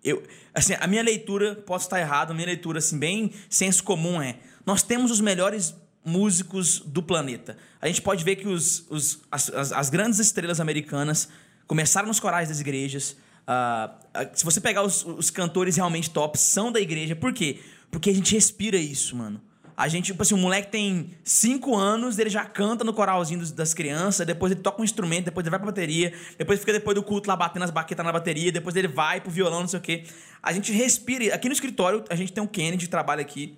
Eu, 0.04 0.24
assim, 0.54 0.74
a 0.80 0.88
minha 0.88 1.04
leitura, 1.04 1.56
posso 1.56 1.86
estar 1.86 2.00
errado, 2.00 2.32
a 2.32 2.34
minha 2.34 2.48
leitura, 2.48 2.80
assim, 2.80 2.98
bem 2.98 3.32
senso 3.50 3.84
comum 3.84 4.22
é: 4.22 4.40
nós 4.66 4.82
temos 4.82 5.12
os 5.12 5.20
melhores 5.20 5.76
músicos 6.04 6.80
do 6.80 7.04
planeta. 7.04 7.58
A 7.80 7.88
gente 7.88 8.02
pode 8.02 8.24
ver 8.24 8.38
que 8.38 8.48
os, 8.48 8.86
os, 8.90 9.22
as, 9.32 9.50
as, 9.50 9.72
as 9.72 9.90
grandes 9.90 10.20
estrelas 10.20 10.60
americanas 10.60 11.30
começaram 11.68 12.08
nos 12.08 12.20
corais 12.20 12.50
das 12.50 12.60
igrejas. 12.60 13.16
Ah, 13.46 13.94
se 14.34 14.44
você 14.44 14.60
pegar 14.60 14.84
os, 14.84 15.06
os 15.06 15.30
cantores 15.30 15.76
realmente 15.76 16.10
tops, 16.10 16.42
são 16.42 16.72
da 16.72 16.80
igreja. 16.80 17.16
Por 17.16 17.34
quê? 17.34 17.60
Porque 17.92 18.10
a 18.10 18.14
gente 18.14 18.34
respira 18.34 18.78
isso, 18.78 19.16
mano. 19.16 19.42
A 19.82 19.88
gente, 19.88 20.06
tipo 20.06 20.22
assim, 20.22 20.36
o 20.36 20.38
moleque 20.38 20.72
tem 20.72 21.10
5 21.24 21.76
anos, 21.76 22.20
ele 22.20 22.30
já 22.30 22.46
canta 22.46 22.84
no 22.84 22.94
coralzinho 22.94 23.40
dos- 23.40 23.52
das 23.52 23.74
crianças, 23.74 24.28
depois 24.28 24.52
ele 24.52 24.62
toca 24.62 24.80
um 24.80 24.86
instrumento, 24.86 25.26
depois 25.26 25.44
ele 25.44 25.50
vai 25.50 25.58
pra 25.58 25.66
bateria, 25.66 26.14
depois 26.38 26.60
fica 26.60 26.72
depois 26.72 26.94
do 26.94 27.02
culto 27.02 27.28
lá 27.28 27.36
batendo 27.36 27.64
as 27.64 27.72
baquetas 27.72 28.06
na 28.06 28.12
bateria, 28.12 28.52
depois 28.52 28.76
ele 28.76 28.88
vai 28.88 29.20
pro 29.20 29.32
violão, 29.32 29.62
não 29.62 29.68
sei 29.68 29.80
o 29.80 29.82
quê. 29.82 30.04
A 30.44 30.54
gente 30.54 30.72
respira. 30.72 31.34
Aqui 31.34 31.48
no 31.50 31.54
escritório, 31.54 32.04
a 32.12 32.16
gente 32.16 32.32
tem 32.32 32.44
um 32.44 32.48
Kennedy 32.48 32.86
que 32.86 32.92
trabalha 32.92 33.22
aqui. 33.22 33.58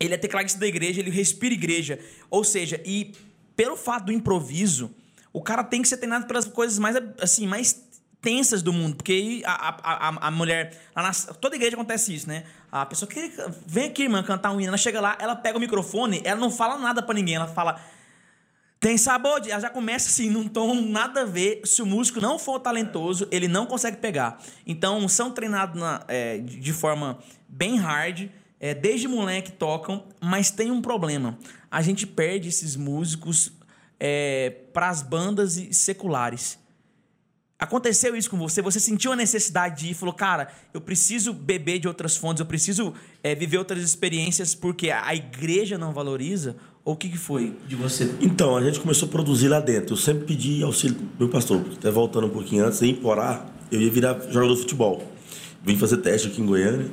Ele 0.00 0.14
é 0.14 0.16
tecladista 0.16 0.58
da 0.58 0.66
igreja, 0.66 1.00
ele 1.00 1.10
respira 1.10 1.52
igreja. 1.52 1.98
Ou 2.30 2.42
seja, 2.44 2.80
e 2.86 3.12
pelo 3.54 3.76
fato 3.76 4.06
do 4.06 4.12
improviso, 4.12 4.90
o 5.34 5.42
cara 5.42 5.62
tem 5.62 5.82
que 5.82 5.88
ser 5.88 5.98
treinado 5.98 6.26
pelas 6.26 6.46
coisas 6.46 6.78
mais, 6.78 6.96
assim, 7.20 7.46
mais 7.46 7.91
tensas 8.22 8.62
do 8.62 8.72
mundo. 8.72 8.96
Porque 8.96 9.42
a, 9.44 9.76
a, 9.82 10.28
a, 10.28 10.30
mulher. 10.30 10.80
na- 10.96 11.12
toda 11.12 11.56
igreja 11.56 11.74
acontece 11.76 12.14
isso, 12.14 12.26
né? 12.28 12.44
A 12.70 12.86
pessoa 12.86 13.06
que 13.10 13.30
vem 13.66 13.86
aqui, 13.88 14.04
irmã, 14.04 14.22
cantar 14.22 14.52
um 14.52 14.58
hino, 14.60 14.68
ela 14.68 14.78
chega 14.78 15.00
lá, 15.00 15.18
ela 15.20 15.36
pega 15.36 15.58
o 15.58 15.60
microfone, 15.60 16.22
ela 16.24 16.40
não 16.40 16.50
fala 16.50 16.78
nada 16.78 17.02
pra 17.02 17.14
ninguém, 17.14 17.34
ela 17.34 17.48
fala. 17.48 17.78
Tem 18.80 18.96
sabor 18.96 19.40
de. 19.40 19.50
Ela 19.50 19.60
já 19.60 19.70
começa 19.70 20.08
assim, 20.08 20.30
num 20.30 20.48
tom 20.48 20.74
nada 20.74 21.22
a 21.22 21.24
ver. 21.24 21.60
Se 21.64 21.82
o 21.82 21.86
músico 21.86 22.20
não 22.20 22.38
for 22.38 22.58
talentoso, 22.58 23.28
ele 23.30 23.46
não 23.46 23.66
consegue 23.66 23.98
pegar. 23.98 24.40
Então, 24.66 25.06
são 25.08 25.30
treinados 25.30 25.78
na- 25.80 26.02
é, 26.08 26.38
de 26.38 26.72
forma 26.72 27.18
bem 27.48 27.76
hard. 27.76 28.28
é, 28.64 28.72
desde 28.74 29.08
moleque 29.08 29.50
tocam, 29.50 30.04
mas 30.20 30.52
tem 30.52 30.70
um 30.70 30.80
problema. 30.80 31.36
A 31.68 31.82
gente 31.82 32.06
perde 32.06 32.48
esses 32.48 32.76
músicos 32.76 33.50
para 34.72 34.88
as 34.88 35.02
bandas 35.02 35.54
seculares. 35.72 36.58
Aconteceu 37.62 38.16
isso 38.16 38.28
com 38.28 38.36
você? 38.36 38.60
Você 38.60 38.80
sentiu 38.80 39.12
a 39.12 39.16
necessidade 39.16 39.82
de 39.82 39.86
ir 39.86 39.90
e 39.92 39.94
falou, 39.94 40.12
cara, 40.12 40.48
eu 40.74 40.80
preciso 40.80 41.32
beber 41.32 41.78
de 41.78 41.86
outras 41.86 42.16
fontes, 42.16 42.40
eu 42.40 42.46
preciso 42.46 42.92
é, 43.22 43.36
viver 43.36 43.56
outras 43.56 43.84
experiências 43.84 44.52
porque 44.52 44.90
a 44.90 45.14
igreja 45.14 45.78
não 45.78 45.92
valoriza? 45.92 46.56
Ou 46.84 46.94
o 46.94 46.96
que, 46.96 47.08
que 47.08 47.16
foi 47.16 47.56
de 47.68 47.76
você? 47.76 48.12
Então, 48.20 48.56
a 48.56 48.64
gente 48.64 48.80
começou 48.80 49.06
a 49.06 49.12
produzir 49.12 49.46
lá 49.46 49.60
dentro. 49.60 49.92
Eu 49.92 49.96
sempre 49.96 50.24
pedi 50.24 50.60
auxílio 50.64 50.96
meu 51.16 51.28
pastor. 51.28 51.64
Até 51.78 51.88
voltando 51.88 52.26
um 52.26 52.30
pouquinho 52.30 52.66
antes, 52.66 52.82
em 52.82 52.96
Porá, 52.96 53.46
eu 53.70 53.80
ia 53.80 53.92
virar 53.92 54.18
jogador 54.28 54.54
de 54.54 54.62
futebol. 54.62 55.12
Vim 55.64 55.78
fazer 55.78 55.98
teste 55.98 56.26
aqui 56.26 56.42
em 56.42 56.46
Goiânia. 56.46 56.90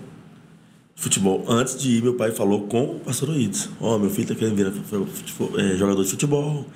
Futebol. 0.96 1.46
Antes 1.48 1.76
de 1.76 1.98
ir, 1.98 2.04
meu 2.04 2.14
pai 2.14 2.30
falou 2.30 2.68
com 2.68 2.98
o 2.98 3.00
pastor 3.00 3.32
Oides. 3.32 3.72
Ó, 3.82 3.98
meu 3.98 4.12
filho 4.12 4.28
tá 4.28 4.36
querendo 4.36 4.56
virar 4.56 4.70
é, 4.70 5.78
jogador 5.78 6.04
de 6.04 6.12
futebol. 6.12 6.68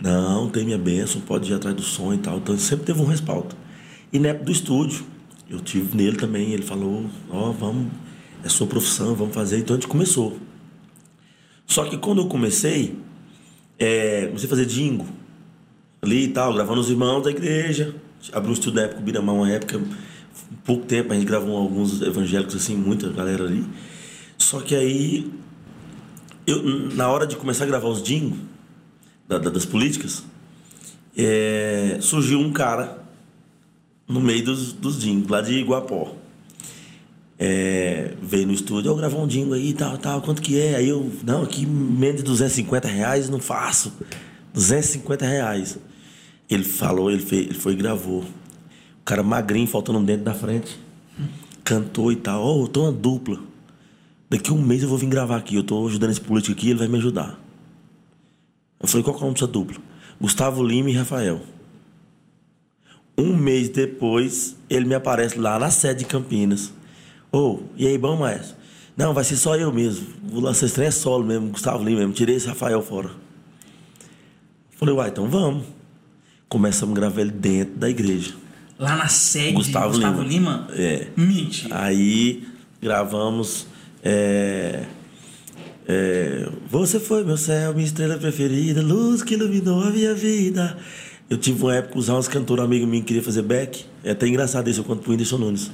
Não, 0.00 0.48
tem 0.48 0.64
minha 0.64 0.78
bênção, 0.78 1.20
pode 1.20 1.50
ir 1.50 1.54
atrás 1.54 1.76
do 1.76 1.82
sonho 1.82 2.14
e 2.14 2.22
tal. 2.22 2.38
Então, 2.38 2.56
sempre 2.58 2.86
teve 2.86 3.00
um 3.00 3.04
respaldo. 3.04 3.54
E 4.12 4.18
na 4.18 4.28
época 4.28 4.46
do 4.46 4.52
estúdio, 4.52 5.04
eu 5.48 5.60
tive 5.60 5.96
nele 5.96 6.16
também. 6.16 6.52
Ele 6.52 6.62
falou: 6.62 7.04
Ó, 7.30 7.52
vamos, 7.52 7.92
é 8.42 8.48
sua 8.48 8.66
profissão, 8.66 9.14
vamos 9.14 9.34
fazer. 9.34 9.58
Então, 9.58 9.76
a 9.76 9.78
gente 9.78 9.88
começou. 9.88 10.38
Só 11.66 11.84
que 11.84 11.96
quando 11.96 12.22
eu 12.22 12.28
comecei, 12.28 12.98
é, 13.78 14.26
comecei 14.26 14.46
a 14.46 14.50
fazer 14.50 14.68
jingo 14.68 15.06
ali 16.00 16.24
e 16.24 16.28
tal, 16.28 16.52
gravando 16.54 16.80
os 16.80 16.90
irmãos 16.90 17.22
da 17.22 17.30
igreja. 17.30 17.94
Abri 18.32 18.50
um 18.50 18.52
estúdio 18.52 18.74
na 18.74 18.82
época, 18.82 19.00
o 19.00 19.02
Biramar, 19.02 19.34
uma 19.34 19.50
época, 19.50 19.80
pouco 20.64 20.84
tempo, 20.84 21.12
a 21.12 21.16
gente 21.16 21.26
gravou 21.26 21.56
alguns 21.56 22.00
evangélicos, 22.02 22.54
assim, 22.54 22.76
muita 22.76 23.08
galera 23.10 23.44
ali. 23.44 23.64
Só 24.38 24.60
que 24.60 24.74
aí, 24.74 25.30
eu, 26.46 26.62
na 26.94 27.08
hora 27.08 27.26
de 27.26 27.36
começar 27.36 27.64
a 27.64 27.66
gravar 27.66 27.88
os 27.88 28.04
jingo 28.04 28.36
da- 29.28 29.38
da- 29.38 29.50
das 29.50 29.64
políticas, 29.64 30.22
é, 31.16 31.98
surgiu 32.00 32.40
um 32.40 32.52
cara 32.52 33.02
no 34.08 34.20
meio 34.20 34.44
dos, 34.44 34.72
dos 34.72 35.00
jingos, 35.00 35.28
lá 35.30 35.40
de 35.40 35.54
Iguapó. 35.54 36.14
É, 37.38 38.14
veio 38.22 38.46
no 38.46 38.52
estúdio, 38.52 38.90
eu 38.90 38.96
gravar 38.96 39.18
um 39.18 39.26
jingle 39.26 39.54
aí, 39.54 39.72
tal, 39.72 39.98
tal, 39.98 40.22
quanto 40.22 40.40
que 40.40 40.58
é? 40.60 40.76
Aí 40.76 40.88
eu, 40.88 41.10
não, 41.24 41.42
aqui 41.42 41.66
menos 41.66 42.18
de 42.18 42.22
250 42.22 42.86
reais 42.86 43.28
não 43.28 43.40
faço. 43.40 43.92
250 44.54 45.26
reais. 45.26 45.78
Ele 46.48 46.62
falou, 46.62 47.10
ele, 47.10 47.22
fez, 47.22 47.46
ele 47.46 47.54
foi 47.54 47.72
e 47.72 47.76
gravou. 47.76 48.20
O 48.20 49.04
cara 49.04 49.22
magrinho, 49.22 49.66
faltando 49.66 49.98
um 49.98 50.04
dente 50.04 50.22
da 50.22 50.34
frente. 50.34 50.78
Cantou 51.64 52.12
e 52.12 52.16
tal. 52.16 52.42
Ó, 52.44 52.62
eu 52.62 52.68
tô 52.68 52.82
uma 52.82 52.92
dupla. 52.92 53.40
Daqui 54.30 54.52
um 54.52 54.62
mês 54.62 54.82
eu 54.82 54.88
vou 54.88 54.98
vir 54.98 55.08
gravar 55.08 55.36
aqui. 55.38 55.56
Eu 55.56 55.64
tô 55.64 55.84
ajudando 55.88 56.10
esse 56.10 56.20
político 56.20 56.52
aqui, 56.52 56.70
ele 56.70 56.78
vai 56.78 56.88
me 56.88 56.98
ajudar. 56.98 57.41
Eu 58.82 58.88
falei, 58.88 59.04
qual 59.04 59.14
que 59.14 59.20
é 59.20 59.22
o 59.22 59.26
nome 59.26 59.34
dessa 59.34 59.46
dupla? 59.46 59.76
Gustavo 60.20 60.62
Lima 60.62 60.90
e 60.90 60.92
Rafael. 60.92 61.40
Um 63.16 63.36
mês 63.36 63.68
depois, 63.68 64.56
ele 64.68 64.86
me 64.86 64.94
aparece 64.94 65.38
lá 65.38 65.58
na 65.58 65.70
sede 65.70 66.00
de 66.00 66.04
Campinas. 66.06 66.72
Ô, 67.30 67.38
oh, 67.38 67.60
e 67.76 67.86
aí, 67.86 67.96
bom, 67.96 68.16
mais? 68.16 68.56
Não, 68.96 69.14
vai 69.14 69.24
ser 69.24 69.36
só 69.36 69.56
eu 69.56 69.72
mesmo. 69.72 70.06
Vou 70.24 70.42
lançar 70.42 70.66
esse 70.66 70.74
trem 70.74 70.88
é 70.88 70.90
solo 70.90 71.24
mesmo, 71.24 71.50
Gustavo 71.50 71.84
Lima 71.84 72.00
mesmo. 72.00 72.12
Tirei 72.12 72.36
esse 72.36 72.46
Rafael 72.46 72.82
fora. 72.82 73.10
Falei, 74.76 74.94
uai, 74.94 75.08
então 75.10 75.28
vamos. 75.28 75.64
Começamos 76.48 76.96
a 76.96 77.00
gravar 77.00 77.20
ele 77.20 77.30
dentro 77.30 77.76
da 77.76 77.88
igreja. 77.88 78.34
Lá 78.78 78.96
na 78.96 79.08
sede 79.08 79.52
Gustavo, 79.52 79.90
Gustavo 79.90 80.22
Lima. 80.22 80.66
Lima? 80.66 80.68
É. 80.72 81.06
Mentira. 81.16 81.82
Aí 81.82 82.46
gravamos. 82.80 83.66
É, 84.02 84.84
é, 85.86 86.48
Você 86.70 87.00
foi 87.00 87.24
meu 87.24 87.36
céu, 87.36 87.72
minha 87.74 87.86
estrela 87.86 88.16
preferida, 88.16 88.82
luz 88.82 89.22
que 89.22 89.34
iluminou 89.34 89.82
a 89.82 89.90
minha 89.90 90.14
vida. 90.14 90.76
Eu 91.28 91.38
tive 91.38 91.62
uma 91.62 91.74
época 91.74 91.98
usar 91.98 92.14
uns 92.14 92.28
cantores 92.28 92.64
amigos 92.64 92.88
meus 92.88 93.00
que 93.00 93.08
queria 93.08 93.22
fazer 93.22 93.42
back. 93.42 93.84
É 94.04 94.10
até 94.10 94.26
engraçado 94.26 94.68
isso, 94.68 94.80
eu 94.80 94.84
conto 94.84 95.02
pro 95.02 95.12
Whindersson 95.12 95.38
Nunes. 95.38 95.70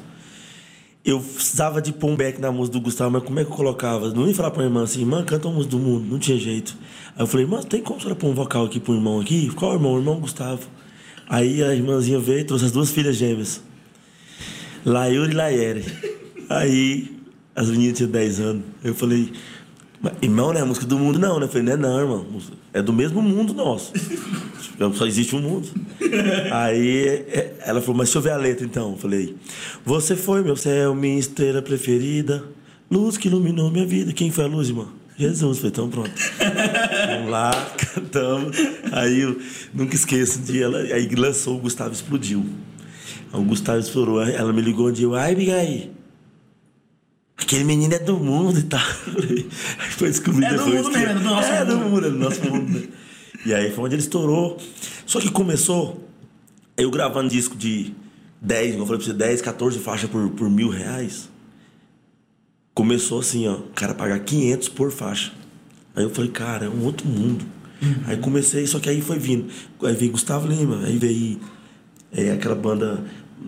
Eu 1.04 1.20
precisava 1.20 1.80
de 1.80 1.92
pôr 1.92 2.10
um 2.10 2.16
back 2.16 2.40
na 2.40 2.52
música 2.52 2.78
do 2.78 2.82
Gustavo, 2.82 3.10
mas 3.10 3.22
como 3.22 3.40
é 3.40 3.44
que 3.44 3.50
eu 3.50 3.56
colocava? 3.56 4.12
Não 4.12 4.28
ia 4.28 4.34
falar 4.34 4.50
pra 4.50 4.60
minha 4.60 4.70
irmã 4.70 4.82
assim, 4.84 5.00
irmã, 5.00 5.24
canta 5.24 5.48
a 5.48 5.50
música 5.50 5.70
do 5.70 5.78
mundo. 5.78 6.06
Não 6.10 6.18
tinha 6.18 6.38
jeito. 6.38 6.76
Aí 7.16 7.22
eu 7.22 7.26
falei, 7.26 7.46
irmã, 7.46 7.62
tem 7.62 7.82
como 7.82 8.00
você 8.00 8.14
pôr 8.14 8.28
um 8.28 8.34
vocal 8.34 8.66
aqui 8.66 8.78
pro 8.78 8.94
irmão 8.94 9.20
aqui? 9.20 9.50
Qual 9.54 9.72
irmão? 9.72 9.94
O 9.94 9.98
irmão 9.98 10.20
Gustavo. 10.20 10.68
Aí 11.28 11.62
a 11.62 11.74
irmãzinha 11.74 12.18
veio 12.18 12.40
e 12.40 12.44
trouxe 12.44 12.66
as 12.66 12.72
duas 12.72 12.90
filhas 12.90 13.16
gêmeas. 13.16 13.60
Laiuri 14.84 15.32
e 15.32 15.34
Laiere. 15.34 15.84
Aí 16.48 17.18
as 17.54 17.68
meninas 17.68 17.96
tinham 17.96 18.10
10 18.10 18.40
anos. 18.40 18.64
Eu 18.84 18.94
falei, 18.94 19.32
irmão, 20.22 20.52
não 20.52 20.60
é 20.60 20.64
música 20.64 20.86
do 20.86 20.98
mundo, 20.98 21.18
não, 21.18 21.38
né? 21.38 21.46
Eu 21.46 21.48
falei, 21.48 21.62
não 21.64 21.72
é 21.72 21.76
não, 21.76 22.00
irmão. 22.00 22.26
É 22.72 22.82
do 22.82 22.92
mesmo 22.92 23.20
mundo 23.20 23.52
nosso. 23.52 23.92
Só 24.94 25.06
existe 25.06 25.34
um 25.34 25.40
mundo. 25.40 25.68
Aí 26.52 27.24
é, 27.28 27.54
ela 27.64 27.80
falou, 27.80 27.96
mas 27.96 28.08
deixa 28.08 28.18
eu 28.18 28.22
ver 28.22 28.30
a 28.30 28.36
letra 28.36 28.64
então. 28.64 28.92
Eu 28.92 28.96
falei, 28.96 29.36
você 29.84 30.14
foi 30.14 30.42
meu 30.42 30.56
céu, 30.56 30.94
minha 30.94 31.18
estrela 31.18 31.60
preferida, 31.60 32.44
luz 32.90 33.16
que 33.16 33.28
iluminou 33.28 33.70
minha 33.70 33.86
vida. 33.86 34.12
Quem 34.12 34.30
foi 34.30 34.44
a 34.44 34.46
luz, 34.46 34.68
irmão? 34.68 34.88
Jesus, 35.18 35.58
foi 35.58 35.70
então 35.70 35.90
pronto. 35.90 36.12
Vamos 37.08 37.30
lá, 37.30 37.50
cantamos. 37.92 38.56
Aí 38.92 39.20
eu 39.20 39.36
nunca 39.74 39.96
esqueço 39.96 40.38
um 40.38 40.42
dia, 40.42 40.66
ela, 40.66 40.78
aí 40.78 41.08
lançou, 41.08 41.56
o 41.56 41.58
Gustavo 41.58 41.92
explodiu. 41.92 42.46
Aí 43.32 43.40
o 43.40 43.42
Gustavo 43.42 43.80
estourou, 43.80 44.22
ela 44.22 44.52
me 44.52 44.62
ligou 44.62 44.88
um 44.88 44.92
dia, 44.92 45.08
ai, 45.16 45.32
Abigail, 45.32 45.90
aquele 47.38 47.64
menino 47.64 47.94
é 47.94 47.98
do 47.98 48.16
mundo 48.18 48.58
e 48.58 48.64
tal. 48.64 48.80
Aí 49.78 49.90
foi 49.90 50.10
descobrir 50.10 50.44
é 50.44 50.50
depois. 50.50 50.68
É 50.68 50.70
do 50.70 50.84
mundo 50.84 50.90
mesmo, 50.90 51.10
é 51.10 51.14
do 51.14 51.20
nosso 51.20 51.48
é 51.48 51.64
mundo. 51.64 51.72
É 51.72 51.76
do 51.76 51.78
mundo, 51.78 52.06
é 52.06 52.10
do 52.10 52.18
nosso 52.18 52.44
mundo. 52.44 52.88
E 53.46 53.54
aí 53.54 53.70
foi 53.70 53.84
onde 53.84 53.94
ele 53.94 54.02
estourou. 54.02 54.58
Só 55.06 55.20
que 55.20 55.30
começou, 55.30 56.04
eu 56.76 56.90
gravando 56.90 57.30
disco 57.30 57.56
de 57.56 57.94
10, 58.40 58.72
como 58.72 58.82
eu 58.82 58.86
falei 58.86 58.98
pra 58.98 59.12
você, 59.12 59.18
10, 59.18 59.42
14 59.42 59.78
faixas 59.78 60.10
por, 60.10 60.28
por 60.30 60.50
mil 60.50 60.68
reais. 60.68 61.30
Começou 62.74 63.20
assim, 63.20 63.46
ó, 63.48 63.54
o 63.54 63.62
cara 63.74 63.94
pagar 63.94 64.18
500 64.18 64.68
por 64.68 64.90
faixa. 64.90 65.32
Aí 65.94 66.04
eu 66.04 66.10
falei, 66.10 66.30
cara, 66.30 66.66
é 66.66 66.68
um 66.68 66.84
outro 66.84 67.08
mundo. 67.08 67.44
Uhum. 67.80 67.94
Aí 68.06 68.16
comecei, 68.16 68.66
só 68.66 68.78
que 68.80 68.88
aí 68.88 69.00
foi 69.00 69.18
vindo. 69.18 69.48
Aí 69.82 69.94
veio 69.94 70.12
Gustavo 70.12 70.46
Lima, 70.48 70.84
aí 70.84 70.98
veio 70.98 71.40
é, 72.12 72.32
aquela 72.32 72.54
banda 72.54 73.04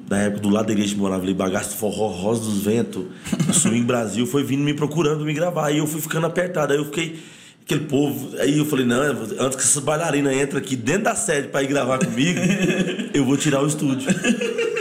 da 0.07 0.19
época 0.19 0.41
do 0.41 0.49
lado 0.51 0.67
da 0.67 0.73
igreja 0.73 0.95
que 0.95 1.01
morava 1.01 1.23
ali, 1.23 1.35
Bagaço 1.35 1.77
Forró, 1.77 2.09
Rosa 2.09 2.43
dos 2.43 2.63
Ventos, 2.63 3.05
Swing 3.53 3.85
Brasil, 3.85 4.27
foi 4.27 4.43
vindo 4.43 4.63
me 4.63 4.75
procurando 4.75 5.25
me 5.25 5.33
gravar. 5.33 5.67
Aí 5.67 5.79
eu 5.79 5.87
fui 5.87 6.01
ficando 6.01 6.27
apertado. 6.27 6.73
Aí 6.73 6.79
eu 6.79 6.85
fiquei, 6.87 7.21
aquele 7.63 7.85
povo. 7.87 8.37
Aí 8.39 8.59
eu 8.59 8.65
falei, 8.65 8.85
não, 8.85 9.01
antes 9.01 9.57
que 9.57 9.63
essa 9.63 9.81
bailarina 9.81 10.35
entre 10.35 10.59
aqui 10.59 10.77
dentro 10.77 11.05
da 11.05 11.15
sede 11.15 11.49
para 11.49 11.63
ir 11.63 11.69
gravar 11.69 11.99
comigo, 11.99 12.41
eu 13.15 13.25
vou 13.25 13.37
tirar 13.37 13.63
o 13.63 13.67
estúdio. 13.67 14.09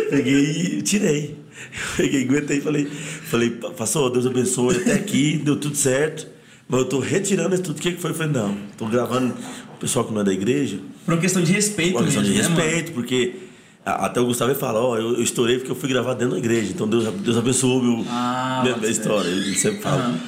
Peguei 0.09 0.77
e 0.77 0.81
tirei. 0.81 1.37
Peguei, 1.97 2.23
aguentei 2.23 2.57
e 2.57 2.61
falei, 2.61 2.85
falei, 2.85 3.49
pastor, 3.51 4.11
Deus 4.11 4.25
abençoe, 4.25 4.77
até 4.77 4.93
aqui, 4.93 5.37
deu 5.43 5.55
tudo 5.57 5.75
certo. 5.75 6.27
Mas 6.67 6.81
eu 6.81 6.85
tô 6.85 6.99
retirando 6.99 7.53
isso 7.55 7.63
tudo. 7.63 7.77
O 7.77 7.81
que, 7.81 7.93
que 7.93 8.01
foi? 8.01 8.11
Eu 8.11 8.15
falei, 8.15 8.31
não, 8.31 8.55
tô 8.77 8.85
gravando 8.85 9.33
o 9.75 9.79
pessoal 9.79 10.05
que 10.05 10.13
não 10.13 10.21
é 10.21 10.23
da 10.23 10.33
igreja. 10.33 10.79
Por 11.05 11.13
uma 11.13 11.21
questão 11.21 11.41
de 11.41 11.51
respeito, 11.51 11.93
Por 11.93 12.01
uma 12.01 12.05
questão 12.05 12.23
mesmo, 12.23 12.41
de 12.41 12.41
né, 12.41 12.63
respeito, 12.63 12.91
porque 12.91 13.48
até 13.85 14.19
o 14.19 14.25
Gustavo 14.25 14.53
fala, 14.55 14.79
ó, 14.79 14.91
oh, 14.91 14.97
eu, 14.97 15.13
eu, 15.15 15.23
estourei 15.23 15.57
porque 15.57 15.71
eu 15.71 15.75
fui 15.75 15.89
gravar 15.89 16.13
dentro 16.13 16.33
da 16.33 16.37
igreja. 16.37 16.71
Então 16.71 16.87
Deus, 16.87 17.05
Deus 17.05 17.37
abençoou 17.37 17.81
meu, 17.81 18.05
ah, 18.09 18.61
minha, 18.63 18.77
minha 18.77 18.91
história. 18.91 19.29
Ele 19.29 19.55
sempre 19.55 19.81
fala. 19.81 20.09
Uhum. 20.09 20.19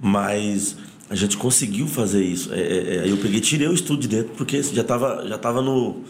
Mas 0.00 0.76
a 1.08 1.14
gente 1.14 1.36
conseguiu 1.36 1.86
fazer 1.86 2.22
isso. 2.22 2.52
Aí 2.52 2.60
é, 2.60 2.96
é, 2.96 3.10
eu 3.10 3.16
peguei, 3.16 3.40
tirei 3.40 3.68
o 3.68 3.72
estúdio 3.72 4.08
de 4.08 4.16
dentro, 4.16 4.32
porque 4.36 4.62
já 4.62 4.82
estava 4.82 5.26
já 5.26 5.38
tava 5.38 5.62
no. 5.62 6.02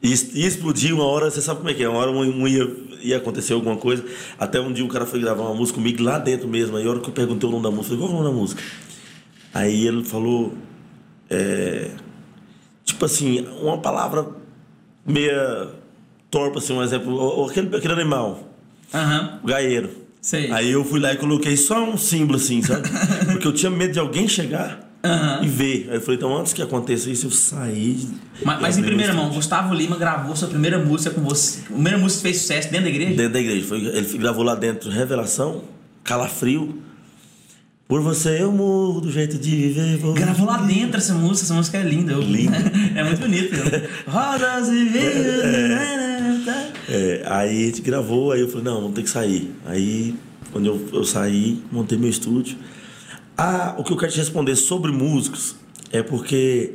E, 0.00 0.12
explodir 0.12 0.94
uma 0.94 1.04
hora, 1.04 1.30
você 1.30 1.40
sabe 1.40 1.58
como 1.58 1.70
é 1.70 1.74
que 1.74 1.82
é, 1.82 1.88
uma 1.88 1.98
hora 1.98 2.10
um, 2.12 2.46
ia, 2.46 2.70
ia 3.02 3.16
acontecer 3.16 3.52
alguma 3.52 3.76
coisa. 3.76 4.04
Até 4.38 4.60
um 4.60 4.72
dia 4.72 4.84
o 4.84 4.88
cara 4.88 5.04
foi 5.04 5.20
gravar 5.20 5.42
uma 5.42 5.54
música 5.54 5.76
comigo 5.76 6.02
lá 6.02 6.18
dentro 6.18 6.46
mesmo. 6.46 6.76
Aí 6.76 6.86
a 6.86 6.90
hora 6.90 7.00
que 7.00 7.08
eu 7.08 7.12
perguntei 7.12 7.48
o 7.48 7.52
nome 7.52 7.64
da 7.64 7.70
música, 7.70 7.94
eu 7.94 7.98
falei, 7.98 8.00
qual 8.00 8.10
é 8.10 8.20
o 8.20 8.24
nome 8.24 8.36
da 8.36 8.40
música? 8.40 8.62
Aí 9.54 9.86
ele 9.86 10.04
falou. 10.04 10.54
É, 11.30 11.90
tipo 12.84 13.04
assim, 13.04 13.46
uma 13.60 13.78
palavra 13.78 14.26
meia 15.04 15.68
torpa, 16.30 16.58
assim, 16.58 16.72
um 16.72 16.82
exemplo. 16.82 17.46
Aquele, 17.48 17.76
aquele 17.76 17.92
animal. 17.94 18.48
Uhum. 18.92 19.38
O 19.42 19.46
gaieiro. 19.46 19.90
Sei. 20.20 20.50
Aí 20.50 20.70
eu 20.70 20.84
fui 20.84 21.00
lá 21.00 21.12
e 21.12 21.16
coloquei 21.16 21.56
só 21.56 21.82
um 21.84 21.96
símbolo 21.96 22.38
assim, 22.38 22.62
sabe? 22.62 22.88
Porque 23.32 23.46
eu 23.46 23.52
tinha 23.52 23.70
medo 23.70 23.92
de 23.92 23.98
alguém 23.98 24.26
chegar 24.28 24.88
Uhum. 25.04 25.44
e 25.44 25.48
ver. 25.48 25.86
Aí 25.90 25.96
eu 25.96 26.00
falei, 26.00 26.16
então 26.16 26.36
antes 26.36 26.52
que 26.52 26.60
aconteça 26.60 27.08
isso, 27.08 27.26
eu 27.26 27.30
saí. 27.30 28.08
Mas, 28.44 28.60
mas 28.60 28.78
em 28.78 28.82
primeira 28.82 29.14
mão, 29.14 29.30
Gustavo 29.30 29.72
Lima 29.72 29.96
gravou 29.96 30.34
sua 30.34 30.48
primeira 30.48 30.78
música 30.78 31.14
com 31.14 31.22
você. 31.22 31.60
A 31.60 31.72
primeira 31.72 31.98
música 31.98 32.22
que 32.22 32.28
fez 32.28 32.42
sucesso 32.42 32.68
dentro 32.70 32.84
da 32.84 32.90
igreja? 32.90 33.14
Dentro 33.14 33.32
da 33.32 33.40
igreja. 33.40 33.66
Foi, 33.66 33.78
ele 33.78 34.18
gravou 34.18 34.42
lá 34.42 34.56
dentro 34.56 34.90
Revelação, 34.90 35.62
Calafrio. 36.02 36.82
Por 37.86 38.02
você 38.02 38.42
eu 38.42 38.52
morro 38.52 39.00
do 39.00 39.10
jeito 39.10 39.38
de 39.38 39.50
viver. 39.50 39.96
Vou 39.96 40.12
Gravou 40.12 40.46
lá 40.46 40.58
dentro 40.58 40.98
essa 40.98 41.14
música, 41.14 41.46
essa 41.46 41.54
música 41.54 41.78
é 41.78 41.82
linda. 41.82 42.12
Eu... 42.12 42.20
Linda. 42.20 42.56
é 42.94 43.02
muito 43.04 43.20
bonita. 43.20 43.56
Rodas 44.06 44.68
e 44.68 44.84
vinhos. 44.84 45.44
É, 45.44 46.17
aí 47.26 47.64
a 47.64 47.66
gente 47.66 47.82
gravou, 47.82 48.32
aí 48.32 48.40
eu 48.40 48.48
falei, 48.48 48.64
não, 48.64 48.80
vamos 48.80 48.94
ter 48.94 49.02
que 49.02 49.10
sair. 49.10 49.54
Aí, 49.66 50.14
quando 50.52 50.66
eu, 50.66 50.88
eu 50.92 51.04
saí, 51.04 51.62
montei 51.70 51.98
meu 51.98 52.08
estúdio. 52.08 52.56
Ah, 53.36 53.74
o 53.78 53.84
que 53.84 53.92
eu 53.92 53.96
quero 53.96 54.10
te 54.10 54.18
responder 54.18 54.56
sobre 54.56 54.90
músicos 54.90 55.54
é 55.92 56.02
porque 56.02 56.74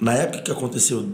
na 0.00 0.14
época 0.14 0.42
que 0.42 0.50
aconteceu, 0.50 1.08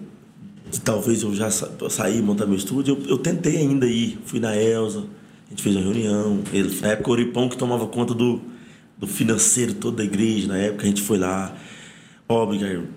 de, 0.71 0.81
talvez 0.81 1.23
eu 1.23 1.35
já 1.35 1.51
sa 1.51 1.71
saí 1.89 2.21
montar 2.21 2.47
meu 2.47 2.57
estúdio, 2.57 2.99
eu, 2.99 3.11
eu, 3.11 3.19
tentei 3.19 3.57
ainda 3.59 3.87
ir. 3.87 4.19
Fui 4.27 4.41
na 4.41 4.57
Elza, 4.57 5.05
a 5.47 5.51
gente 5.51 5.63
fez 5.63 5.77
uma 5.77 5.85
reunião. 5.85 6.41
Ele, 6.53 6.81
na 6.81 6.89
época 6.89 7.09
o 7.09 7.13
Oripão 7.13 7.49
que 7.49 7.57
tomava 7.57 7.87
conta 7.87 8.15
do, 8.15 8.41
do 8.99 9.07
financeiro 9.07 9.75
todo 9.75 9.97
da 9.97 10.05
igreja, 10.05 10.49
na 10.49 10.59
época 10.59 10.85
a 10.85 10.87
gente 10.87 11.03
foi 11.03 11.19
lá. 11.19 11.55
Ó, 12.29 12.45
oh, 12.45 12.51
a 12.51 12.55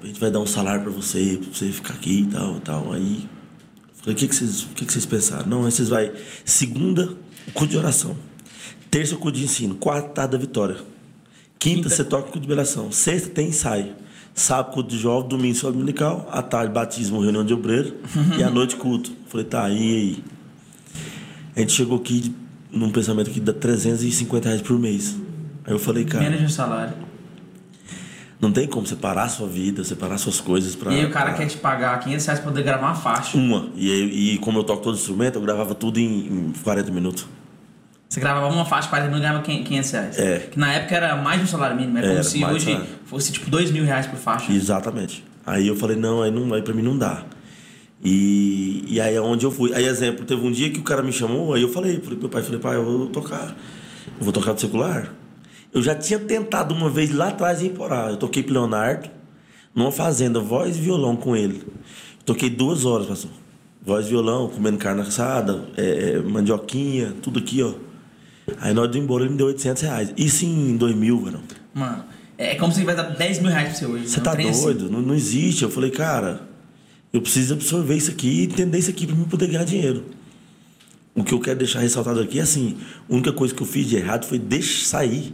gente 0.07 0.19
vai 0.19 0.29
dar 0.29 0.39
um 0.39 0.45
salário 0.45 0.83
para 0.83 0.91
você, 0.91 1.39
para 1.41 1.53
você 1.53 1.67
ficar 1.71 1.93
aqui 1.93 2.21
e 2.21 2.25
tal, 2.25 2.59
tal. 2.59 2.91
Aí 2.91 3.29
falei, 4.01 4.15
o 4.15 4.17
que, 4.17 4.27
que, 4.27 4.35
vocês, 4.35 4.63
o 4.63 4.67
que, 4.69 4.85
que 4.85 4.91
vocês 4.91 5.05
pensaram? 5.05 5.47
Não, 5.47 5.65
aí 5.65 5.71
vocês 5.71 5.89
vai. 5.89 6.11
Segunda, 6.43 7.15
o 7.47 7.51
culto 7.51 7.71
de 7.71 7.77
oração. 7.77 8.15
Terça, 8.89 9.15
o 9.15 9.17
culto 9.17 9.37
de 9.37 9.45
ensino. 9.45 9.75
Quarta, 9.75 10.27
da 10.27 10.37
vitória. 10.37 10.77
Quinta, 11.57 11.89
você 11.89 12.03
toca 12.03 12.23
culto 12.23 12.39
de 12.39 12.47
liberação. 12.47 12.91
Sexta, 12.91 13.29
tem 13.29 13.49
ensaio. 13.49 13.95
Sábado, 14.33 14.73
culto 14.73 14.89
de 14.89 14.97
jovem. 14.97 15.29
Domingo, 15.29 15.53
escola 15.53 15.73
dominical. 15.73 16.27
À 16.31 16.41
tarde, 16.41 16.73
batismo, 16.73 17.21
reunião 17.21 17.45
de 17.45 17.53
obreiro. 17.53 17.95
e 18.37 18.43
à 18.43 18.49
noite, 18.49 18.75
culto. 18.75 19.11
Falei, 19.27 19.45
tá, 19.45 19.69
e 19.69 19.73
aí? 19.73 20.23
A 21.55 21.59
gente 21.59 21.73
chegou 21.73 21.97
aqui 21.97 22.33
num 22.71 22.89
pensamento 22.89 23.29
que 23.29 23.39
dá 23.39 23.53
350 23.53 24.47
reais 24.47 24.61
por 24.61 24.79
mês. 24.79 25.15
Aí 25.65 25.73
eu 25.73 25.79
falei, 25.79 26.05
cara. 26.05 26.23
Menos 26.23 26.39
de 26.39 26.45
um 26.45 26.49
salário. 26.49 26.93
Não 28.41 28.51
tem 28.51 28.67
como 28.67 28.87
separar 28.87 29.25
a 29.25 29.29
sua 29.29 29.47
vida, 29.47 29.83
separar 29.83 30.17
suas 30.17 30.41
coisas 30.41 30.75
pra. 30.75 30.91
E 30.91 31.01
aí 31.01 31.05
o 31.05 31.11
cara 31.11 31.29
pra... 31.29 31.37
quer 31.37 31.45
te 31.45 31.57
pagar 31.57 31.99
500 31.99 32.25
reais 32.25 32.39
pra 32.39 32.49
poder 32.49 32.63
gravar 32.63 32.87
uma 32.87 32.95
faixa. 32.95 33.37
Uma. 33.37 33.69
E, 33.75 34.33
e 34.33 34.37
como 34.39 34.57
eu 34.57 34.63
toco 34.63 34.81
todo 34.81 34.95
instrumento, 34.95 35.35
eu 35.35 35.41
gravava 35.43 35.75
tudo 35.75 35.99
em, 35.99 36.49
em 36.49 36.53
40 36.63 36.91
minutos. 36.91 37.27
Você 38.09 38.19
gravava 38.19 38.47
uma 38.47 38.65
faixa, 38.65 38.89
40 38.89 39.09
minutos 39.09 39.29
ganhava 39.29 39.43
500 39.43 39.91
reais. 39.91 40.19
É. 40.19 40.39
Que 40.51 40.59
na 40.59 40.73
época 40.73 40.95
era 40.95 41.15
mais 41.15 41.37
de 41.37 41.43
um 41.43 41.47
salário 41.47 41.77
mínimo. 41.77 41.99
É 41.99 42.01
como 42.01 42.13
Era, 42.13 42.23
se 42.23 42.39
mais 42.39 42.55
hoje 42.55 42.65
salário. 42.65 42.87
fosse 43.05 43.31
tipo 43.31 43.49
2 43.49 43.71
mil 43.71 43.85
reais 43.85 44.07
por 44.07 44.17
faixa. 44.17 44.51
Exatamente. 44.51 45.23
Aí 45.45 45.67
eu 45.67 45.75
falei, 45.75 45.95
não, 45.95 46.23
aí, 46.23 46.31
não, 46.31 46.51
aí 46.53 46.63
pra 46.63 46.73
mim 46.73 46.81
não 46.81 46.97
dá. 46.97 47.23
E, 48.03 48.83
e 48.87 48.99
aí 48.99 49.15
é 49.15 49.21
onde 49.21 49.45
eu 49.45 49.51
fui. 49.51 49.73
Aí, 49.73 49.85
exemplo, 49.85 50.25
teve 50.25 50.45
um 50.45 50.51
dia 50.51 50.71
que 50.71 50.79
o 50.79 50.83
cara 50.83 51.03
me 51.03 51.13
chamou, 51.13 51.53
aí 51.53 51.61
eu 51.61 51.69
falei 51.69 51.99
pro 51.99 52.17
meu 52.17 52.27
pai, 52.27 52.41
falei, 52.41 52.59
pai, 52.59 52.75
eu 52.75 52.83
vou 52.83 53.07
tocar. 53.07 53.55
Eu 54.19 54.23
vou 54.23 54.33
tocar 54.33 54.53
do 54.53 54.59
secular. 54.59 55.13
Eu 55.73 55.81
já 55.81 55.95
tinha 55.95 56.19
tentado 56.19 56.73
uma 56.73 56.89
vez 56.89 57.13
lá 57.13 57.29
atrás 57.29 57.61
em 57.61 57.69
Porá. 57.69 58.09
Eu 58.09 58.17
toquei 58.17 58.43
pro 58.43 58.53
Leonardo, 58.53 59.09
numa 59.73 59.91
fazenda, 59.91 60.39
voz 60.39 60.77
e 60.77 60.81
violão 60.81 61.15
com 61.15 61.35
ele. 61.35 61.63
Toquei 62.25 62.49
duas 62.49 62.85
horas, 62.85 63.07
pastor. 63.07 63.31
Voz 63.81 64.05
e 64.05 64.09
violão, 64.09 64.47
comendo 64.49 64.77
carne 64.77 65.01
assada, 65.01 65.65
é, 65.77 66.15
é, 66.15 66.19
mandioquinha, 66.19 67.15
tudo 67.21 67.39
aqui, 67.39 67.63
ó. 67.63 67.73
Aí 68.59 68.73
nós 68.73 68.91
do 68.91 68.97
embora 68.97 69.23
ele 69.23 69.31
me 69.31 69.37
deu 69.37 69.47
800 69.47 69.81
reais. 69.83 70.13
Isso 70.17 70.45
em 70.45 70.75
2000, 70.75 71.21
mano. 71.21 71.41
Mano, 71.73 72.03
é 72.37 72.55
como 72.55 72.71
se 72.71 72.79
ele 72.79 72.85
vai 72.85 72.95
dar 72.95 73.03
10 73.03 73.39
mil 73.39 73.49
reais 73.49 73.69
pra 73.69 73.77
você 73.77 73.85
hoje. 73.85 74.09
Você 74.09 74.19
tá 74.19 74.33
assim. 74.33 74.63
doido? 74.63 74.89
Não, 74.89 75.01
não 75.01 75.15
existe. 75.15 75.63
Eu 75.63 75.69
falei, 75.69 75.89
cara. 75.89 76.49
Eu 77.13 77.21
preciso 77.21 77.53
absorver 77.53 77.95
isso 77.95 78.11
aqui 78.11 78.27
e 78.27 78.43
entender 78.43 78.77
isso 78.77 78.89
aqui 78.89 79.05
para 79.05 79.15
mim 79.15 79.25
poder 79.25 79.47
ganhar 79.47 79.65
dinheiro. 79.65 80.05
O 81.13 81.23
que 81.23 81.33
eu 81.33 81.39
quero 81.39 81.59
deixar 81.59 81.79
ressaltado 81.79 82.21
aqui 82.21 82.39
é 82.39 82.41
assim: 82.41 82.77
a 83.09 83.13
única 83.13 83.33
coisa 83.33 83.53
que 83.53 83.61
eu 83.61 83.67
fiz 83.67 83.85
de 83.87 83.97
errado 83.97 84.25
foi 84.25 84.39
deixar 84.39 84.85
sair 84.85 85.33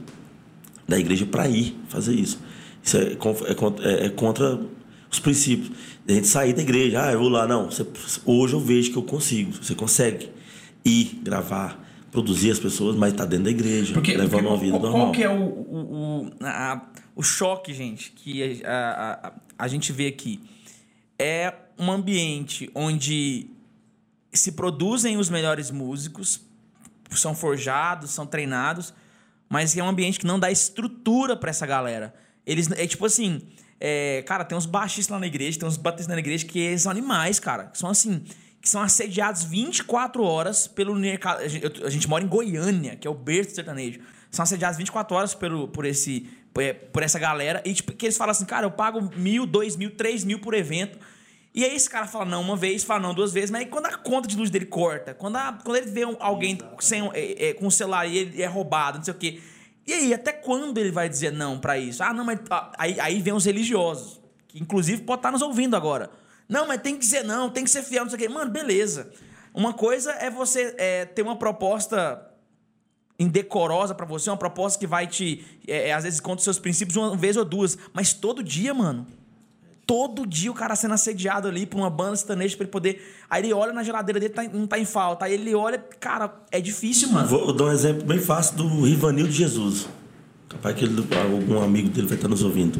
da 0.88 0.98
igreja 0.98 1.26
para 1.26 1.48
ir 1.48 1.76
fazer 1.90 2.16
isso. 2.16 2.40
Isso 2.84 2.98
é, 2.98 3.18
é, 3.84 4.06
é, 4.06 4.10
contra 4.10 4.60
os 5.12 5.20
princípios. 5.20 5.72
A 6.08 6.12
gente 6.12 6.28
sair 6.28 6.54
da 6.54 6.62
igreja, 6.62 7.06
ah, 7.06 7.12
eu 7.12 7.20
vou 7.20 7.30
lá. 7.30 7.46
Não, 7.48 7.70
você, 7.70 7.86
hoje 8.26 8.54
eu 8.54 8.60
vejo 8.60 8.92
que 8.92 8.98
eu 8.98 9.04
consigo. 9.04 9.52
Você 9.52 9.76
consegue 9.76 10.30
ir, 10.86 11.20
gravar, 11.22 11.84
produzir 12.12 12.52
as 12.52 12.60
pessoas, 12.60 12.96
mas 12.96 13.12
está 13.12 13.26
dentro 13.26 13.46
da 13.46 13.52
igreja, 13.52 13.94
porque, 13.94 14.16
levando 14.16 14.44
porque, 14.44 14.48
uma 14.48 14.58
vida 14.58 14.80
qual, 14.80 14.82
normal. 14.84 15.02
Qual 15.08 15.12
que 15.12 15.24
é 15.24 15.30
o, 15.30 15.44
o, 15.44 16.26
o, 16.26 16.32
a, 16.42 16.82
o 17.16 17.24
choque, 17.24 17.74
gente, 17.74 18.12
que 18.12 18.64
a, 18.64 19.28
a, 19.28 19.66
a 19.66 19.68
gente 19.68 19.92
vê 19.92 20.08
aqui? 20.08 20.40
É 21.20 21.54
um 21.78 21.92
ambiente 21.92 22.70
onde 22.74 23.48
se 24.32 24.54
produzem 24.54 25.18
os 25.18 25.30
melhores 25.30 25.72
músicos, 25.72 26.42
são 27.12 27.36
forjados, 27.36 28.12
são 28.12 28.26
treinados, 28.26 28.94
mas 29.50 29.76
é 29.78 29.84
um 29.84 29.88
ambiente 29.88 30.20
que 30.20 30.26
não 30.26 30.40
dá 30.40 30.52
estrutura 30.52 31.36
para 31.36 31.50
essa 31.50 31.66
galera. 31.66 32.14
Eles 32.46 32.72
é 32.72 32.88
tipo 32.88 33.06
assim, 33.06 33.42
é, 33.80 34.24
cara, 34.26 34.44
tem 34.44 34.58
uns 34.58 34.66
baixistas 34.66 35.10
lá 35.10 35.20
na 35.20 35.28
igreja, 35.28 35.60
tem 35.60 35.68
uns 35.68 35.78
bateristas 35.78 36.14
na 36.14 36.20
igreja 36.20 36.46
que 36.46 36.78
são 36.78 36.92
animais, 36.92 37.40
cara, 37.40 37.66
que 37.66 37.78
são 37.78 37.90
assim, 37.90 38.24
que 38.62 38.70
são 38.70 38.82
assediados 38.82 39.44
24 39.44 40.24
horas 40.24 40.68
pelo. 40.68 40.96
A 40.96 41.90
gente 41.90 42.08
mora 42.10 42.24
em 42.24 42.28
Goiânia, 42.28 42.96
que 42.96 43.08
é 43.08 43.10
o 43.10 43.14
berço 43.14 43.52
do 43.52 43.56
sertanejo. 43.56 44.00
São 44.30 44.44
assediados 44.44 44.78
24 44.78 45.16
horas 45.16 45.34
pelo, 45.34 45.68
por, 45.70 45.86
esse, 45.86 46.28
por 46.92 47.02
essa 47.02 47.18
galera. 47.18 47.62
E 47.64 47.74
tipo, 47.74 47.94
que 47.94 48.06
eles 48.06 48.18
falam 48.18 48.32
assim, 48.32 48.46
cara, 48.46 48.66
eu 48.66 48.72
pago 48.72 49.10
mil, 49.16 49.46
dois 49.46 49.76
mil, 49.76 49.92
três 49.92 50.24
mil 50.24 50.40
por 50.40 50.54
evento. 50.54 50.98
E 51.58 51.66
aí 51.66 51.76
esse 51.76 51.90
cara 51.90 52.06
fala 52.06 52.24
não 52.24 52.40
uma 52.40 52.56
vez, 52.56 52.84
fala 52.84 53.00
não 53.00 53.16
duas 53.16 53.34
vezes, 53.34 53.50
mas 53.50 53.62
aí 53.62 53.68
quando 53.68 53.88
a 53.88 53.98
conta 53.98 54.28
de 54.28 54.38
luz 54.38 54.52
dele 54.52 54.68
corta, 54.68 55.16
quando, 55.16 55.38
a, 55.38 55.54
quando 55.54 55.76
ele 55.78 55.90
vê 55.90 56.06
um, 56.06 56.16
alguém 56.20 56.56
sem, 56.80 57.10
é, 57.16 57.48
é, 57.48 57.54
com 57.56 57.66
um 57.66 57.72
celular 57.72 58.06
e 58.06 58.16
ele 58.16 58.44
é 58.44 58.46
roubado, 58.46 59.00
não 59.00 59.04
sei 59.04 59.12
o 59.12 59.18
quê. 59.18 59.42
E 59.88 59.92
aí, 59.92 60.14
até 60.14 60.32
quando 60.32 60.78
ele 60.78 60.92
vai 60.92 61.10
dizer 61.10 61.32
não 61.32 61.58
para 61.58 61.76
isso? 61.80 62.04
Ah, 62.04 62.14
não, 62.14 62.24
mas. 62.24 62.40
Ah, 62.52 62.72
aí, 62.78 63.00
aí 63.00 63.20
vem 63.20 63.34
os 63.34 63.46
religiosos, 63.46 64.22
que 64.48 64.62
inclusive 64.62 65.02
pode 65.02 65.18
estar 65.18 65.32
nos 65.32 65.42
ouvindo 65.42 65.76
agora. 65.76 66.12
Não, 66.48 66.68
mas 66.68 66.80
tem 66.80 66.94
que 66.94 67.00
dizer 67.00 67.24
não, 67.24 67.50
tem 67.50 67.64
que 67.64 67.72
ser 67.72 67.82
fiel, 67.82 68.04
não 68.04 68.12
sei 68.12 68.18
o 68.18 68.22
quê. 68.22 68.30
Mano, 68.30 68.52
beleza. 68.52 69.12
Uma 69.52 69.74
coisa 69.74 70.12
é 70.12 70.30
você 70.30 70.76
é, 70.78 71.06
ter 71.06 71.24
uma 71.24 71.38
proposta 71.38 72.24
indecorosa 73.18 73.96
para 73.96 74.06
você, 74.06 74.30
uma 74.30 74.38
proposta 74.38 74.78
que 74.78 74.86
vai 74.86 75.08
te, 75.08 75.44
é, 75.68 75.90
é, 75.90 75.94
às 75.94 76.04
vezes, 76.04 76.20
contra 76.20 76.38
os 76.38 76.44
seus 76.44 76.60
princípios 76.60 76.96
uma 76.98 77.18
vez 77.18 77.36
ou 77.36 77.44
duas, 77.44 77.80
mas 77.94 78.14
todo 78.14 78.44
dia, 78.44 78.76
mano 78.76 79.08
todo 79.88 80.28
dia 80.28 80.52
o 80.52 80.54
cara 80.54 80.76
sendo 80.76 80.94
assediado 80.94 81.48
ali 81.48 81.66
por 81.66 81.78
uma 81.78 81.90
banda 81.90 82.18
sertaneja 82.18 82.58
pra 82.58 82.66
ele 82.66 82.72
poder. 82.72 83.16
Aí 83.30 83.42
ele 83.42 83.54
olha 83.54 83.72
na 83.72 83.82
geladeira 83.82 84.20
dele, 84.20 84.34
tá, 84.34 84.44
não 84.44 84.68
tá 84.68 84.78
em 84.78 84.84
falta. 84.84 85.26
Aí 85.26 85.34
ele 85.34 85.56
olha, 85.56 85.80
cara, 86.00 86.32
é 86.52 86.60
difícil, 86.60 87.10
mano. 87.10 87.28
Vou 87.28 87.54
dar 87.54 87.66
um 87.66 87.72
exemplo 87.72 88.06
bem 88.06 88.20
fácil 88.20 88.58
do 88.58 88.84
Rivanil 88.84 89.26
de 89.26 89.34
Jesus. 89.34 89.88
Capaz 90.50 90.76
que 90.76 90.84
ele, 90.84 91.08
algum 91.16 91.62
amigo 91.62 91.90
dele 91.90 92.06
vai 92.06 92.18
estar 92.18 92.28
nos 92.28 92.44
ouvindo. 92.44 92.78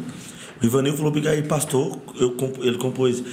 O 0.58 0.62
Rivanil 0.62 0.94
falou 0.96 1.10
que 1.10 1.26
aí, 1.26 1.42
pastor, 1.42 1.98
eu, 2.20 2.36
ele 2.60 2.76
compôs. 2.76 3.24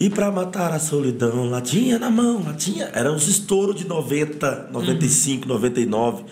E 0.00 0.08
para 0.08 0.30
matar 0.30 0.72
a 0.72 0.78
solidão, 0.78 1.50
latinha 1.50 1.98
na 1.98 2.10
mão, 2.10 2.42
latinha. 2.42 2.90
Era 2.94 3.12
uns 3.12 3.28
estouros 3.28 3.76
de 3.76 3.86
90, 3.86 4.70
95, 4.72 5.42
uhum. 5.42 5.54
99. 5.54 6.24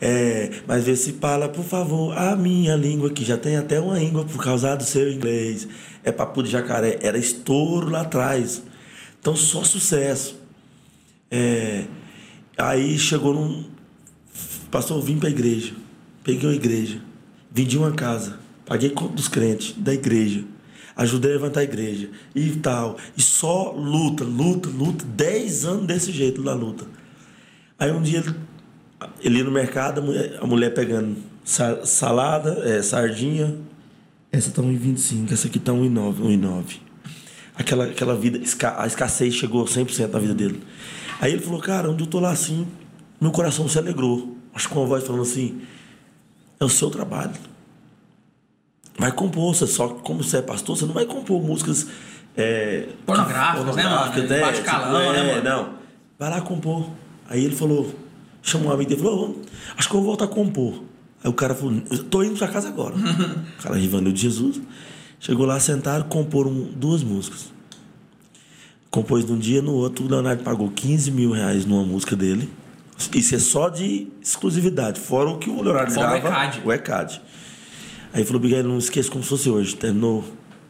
É, 0.00 0.50
mas 0.66 0.84
vê 0.84 0.94
se 0.94 1.14
fala, 1.14 1.48
por 1.48 1.64
favor, 1.64 2.16
a 2.16 2.36
minha 2.36 2.76
língua, 2.76 3.10
que 3.10 3.24
já 3.24 3.36
tem 3.36 3.56
até 3.56 3.80
uma 3.80 3.98
língua 3.98 4.24
por 4.24 4.42
causa 4.42 4.76
do 4.76 4.84
seu 4.84 5.10
inglês. 5.10 5.66
É 6.04 6.12
papo 6.12 6.42
de 6.42 6.50
jacaré. 6.50 6.98
Era 7.02 7.18
estouro 7.18 7.90
lá 7.90 8.02
atrás. 8.02 8.62
Então, 9.20 9.34
só 9.34 9.64
sucesso. 9.64 10.40
É, 11.30 11.84
aí 12.56 12.98
chegou 12.98 13.34
num. 13.34 13.64
Pastor, 14.70 14.98
eu 14.98 15.02
vim 15.02 15.18
pra 15.18 15.28
igreja. 15.28 15.74
Peguei 16.22 16.48
uma 16.48 16.54
igreja. 16.54 17.00
Vendi 17.50 17.76
uma 17.76 17.92
casa. 17.92 18.38
Paguei 18.64 18.90
conta 18.90 19.14
dos 19.14 19.28
crentes 19.28 19.74
da 19.76 19.92
igreja. 19.92 20.44
Ajudei 20.94 21.30
a 21.32 21.34
levantar 21.34 21.60
a 21.60 21.64
igreja. 21.64 22.10
E 22.34 22.50
tal. 22.56 22.96
E 23.16 23.22
só 23.22 23.72
luta, 23.72 24.24
luta, 24.24 24.68
luta. 24.68 25.04
Dez 25.04 25.64
anos 25.64 25.86
desse 25.86 26.12
jeito 26.12 26.42
na 26.42 26.52
luta. 26.54 26.86
Aí 27.78 27.90
um 27.92 28.02
dia 28.02 28.18
ele 28.18 28.34
ele 29.20 29.38
ia 29.38 29.44
no 29.44 29.50
mercado, 29.50 30.00
a 30.00 30.04
mulher, 30.04 30.38
a 30.40 30.46
mulher 30.46 30.74
pegando 30.74 31.16
salada, 31.44 32.62
é, 32.64 32.82
sardinha. 32.82 33.56
Essa 34.30 34.50
tá 34.50 34.60
1,25, 34.60 35.32
essa 35.32 35.46
aqui 35.46 35.58
tá 35.58 35.72
1,9. 35.72 36.80
Aquela, 37.56 37.84
aquela 37.86 38.14
vida, 38.14 38.38
a 38.76 38.86
escassez 38.86 39.34
chegou 39.34 39.64
100% 39.64 40.12
na 40.12 40.18
vida 40.18 40.34
dele. 40.34 40.62
Aí 41.20 41.32
ele 41.32 41.42
falou, 41.42 41.60
cara, 41.60 41.90
onde 41.90 42.04
eu 42.04 42.06
tô 42.06 42.20
lá 42.20 42.30
assim, 42.30 42.66
meu 43.20 43.30
coração 43.30 43.66
se 43.68 43.78
alegrou. 43.78 44.36
Acho 44.54 44.68
que 44.68 44.74
com 44.74 44.80
uma 44.80 44.86
voz 44.86 45.04
falando 45.04 45.22
assim, 45.22 45.60
é 46.60 46.64
o 46.64 46.68
seu 46.68 46.90
trabalho. 46.90 47.32
Vai 48.98 49.12
compor, 49.12 49.54
você 49.54 49.66
só 49.66 49.88
como 49.88 50.22
você 50.22 50.38
é 50.38 50.42
pastor, 50.42 50.76
você 50.76 50.84
não 50.84 50.92
vai 50.92 51.06
compor 51.06 51.40
músicas 51.42 51.86
é, 52.36 52.88
pornográficas, 53.06 53.76
né, 53.76 53.84
mano? 53.84 54.28
Né? 54.28 54.40
Baixo 54.40 54.62
calão, 54.62 55.14
é, 55.14 55.22
né, 55.22 55.34
mano? 55.34 55.44
Não. 55.44 55.74
Vai 56.18 56.30
lá 56.30 56.40
compor. 56.40 56.90
Aí 57.28 57.44
ele 57.44 57.54
falou, 57.54 57.94
chamou 58.48 58.68
um 58.68 58.72
amigo 58.72 58.90
dele 58.90 59.00
e 59.00 59.04
falou: 59.04 59.40
Acho 59.76 59.88
que 59.88 59.94
eu 59.94 60.00
vou 60.00 60.08
voltar 60.08 60.24
a 60.24 60.28
compor. 60.28 60.82
Aí 61.22 61.30
o 61.30 61.32
cara 61.32 61.54
falou: 61.54 61.80
Tô 62.10 62.22
indo 62.22 62.36
pra 62.36 62.48
casa 62.48 62.68
agora. 62.68 62.94
o 63.58 63.62
cara 63.62 63.76
Rivanil 63.76 64.12
de 64.12 64.20
Jesus. 64.20 64.60
Chegou 65.20 65.46
lá, 65.46 65.58
sentaram, 65.58 66.04
comporam 66.08 66.52
duas 66.52 67.02
músicas. 67.02 67.52
Compôs 68.90 69.24
num 69.24 69.38
dia, 69.38 69.60
no 69.60 69.72
outro, 69.72 70.04
o 70.04 70.08
Leonardo 70.08 70.42
pagou 70.42 70.70
15 70.70 71.10
mil 71.10 71.32
reais 71.32 71.66
numa 71.66 71.84
música 71.84 72.16
dele. 72.16 72.48
Isso 73.14 73.34
é 73.34 73.38
só 73.38 73.68
de 73.68 74.08
exclusividade, 74.20 74.98
fora 74.98 75.28
o 75.30 75.38
que 75.38 75.50
o 75.50 75.62
Leonardo 75.62 75.92
fora 75.92 76.18
grava. 76.18 76.28
O 76.28 76.32
ECAD. 76.32 76.62
O 76.64 76.72
ECAD. 76.72 77.22
Aí 78.12 78.24
falou, 78.24 78.40
Miguel, 78.40 78.64
não 78.64 78.78
esqueça 78.78 79.10
como 79.10 79.22
se 79.22 79.28
fosse 79.28 79.50
hoje. 79.50 79.76
Terminou 79.76 80.24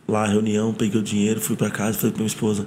lá 0.06 0.24
a 0.24 0.26
reunião, 0.26 0.74
peguei 0.74 1.00
o 1.00 1.02
dinheiro, 1.02 1.40
fui 1.40 1.56
para 1.56 1.70
casa, 1.70 1.96
falei 1.96 2.12
pra 2.12 2.18
minha 2.18 2.26
esposa, 2.26 2.66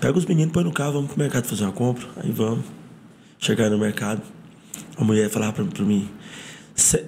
pega 0.00 0.16
os 0.16 0.24
meninos, 0.24 0.52
põe 0.52 0.64
no 0.64 0.72
carro, 0.72 0.94
vamos 0.94 1.10
pro 1.10 1.18
mercado 1.18 1.44
fazer 1.44 1.64
uma 1.64 1.72
compra. 1.72 2.06
Aí 2.16 2.30
vamos. 2.30 2.64
Chegar 3.38 3.68
no 3.70 3.78
mercado. 3.78 4.22
A 4.96 5.04
mulher 5.04 5.28
falava 5.28 5.52
pra, 5.52 5.64
pra 5.64 5.84
mim, 5.84 6.08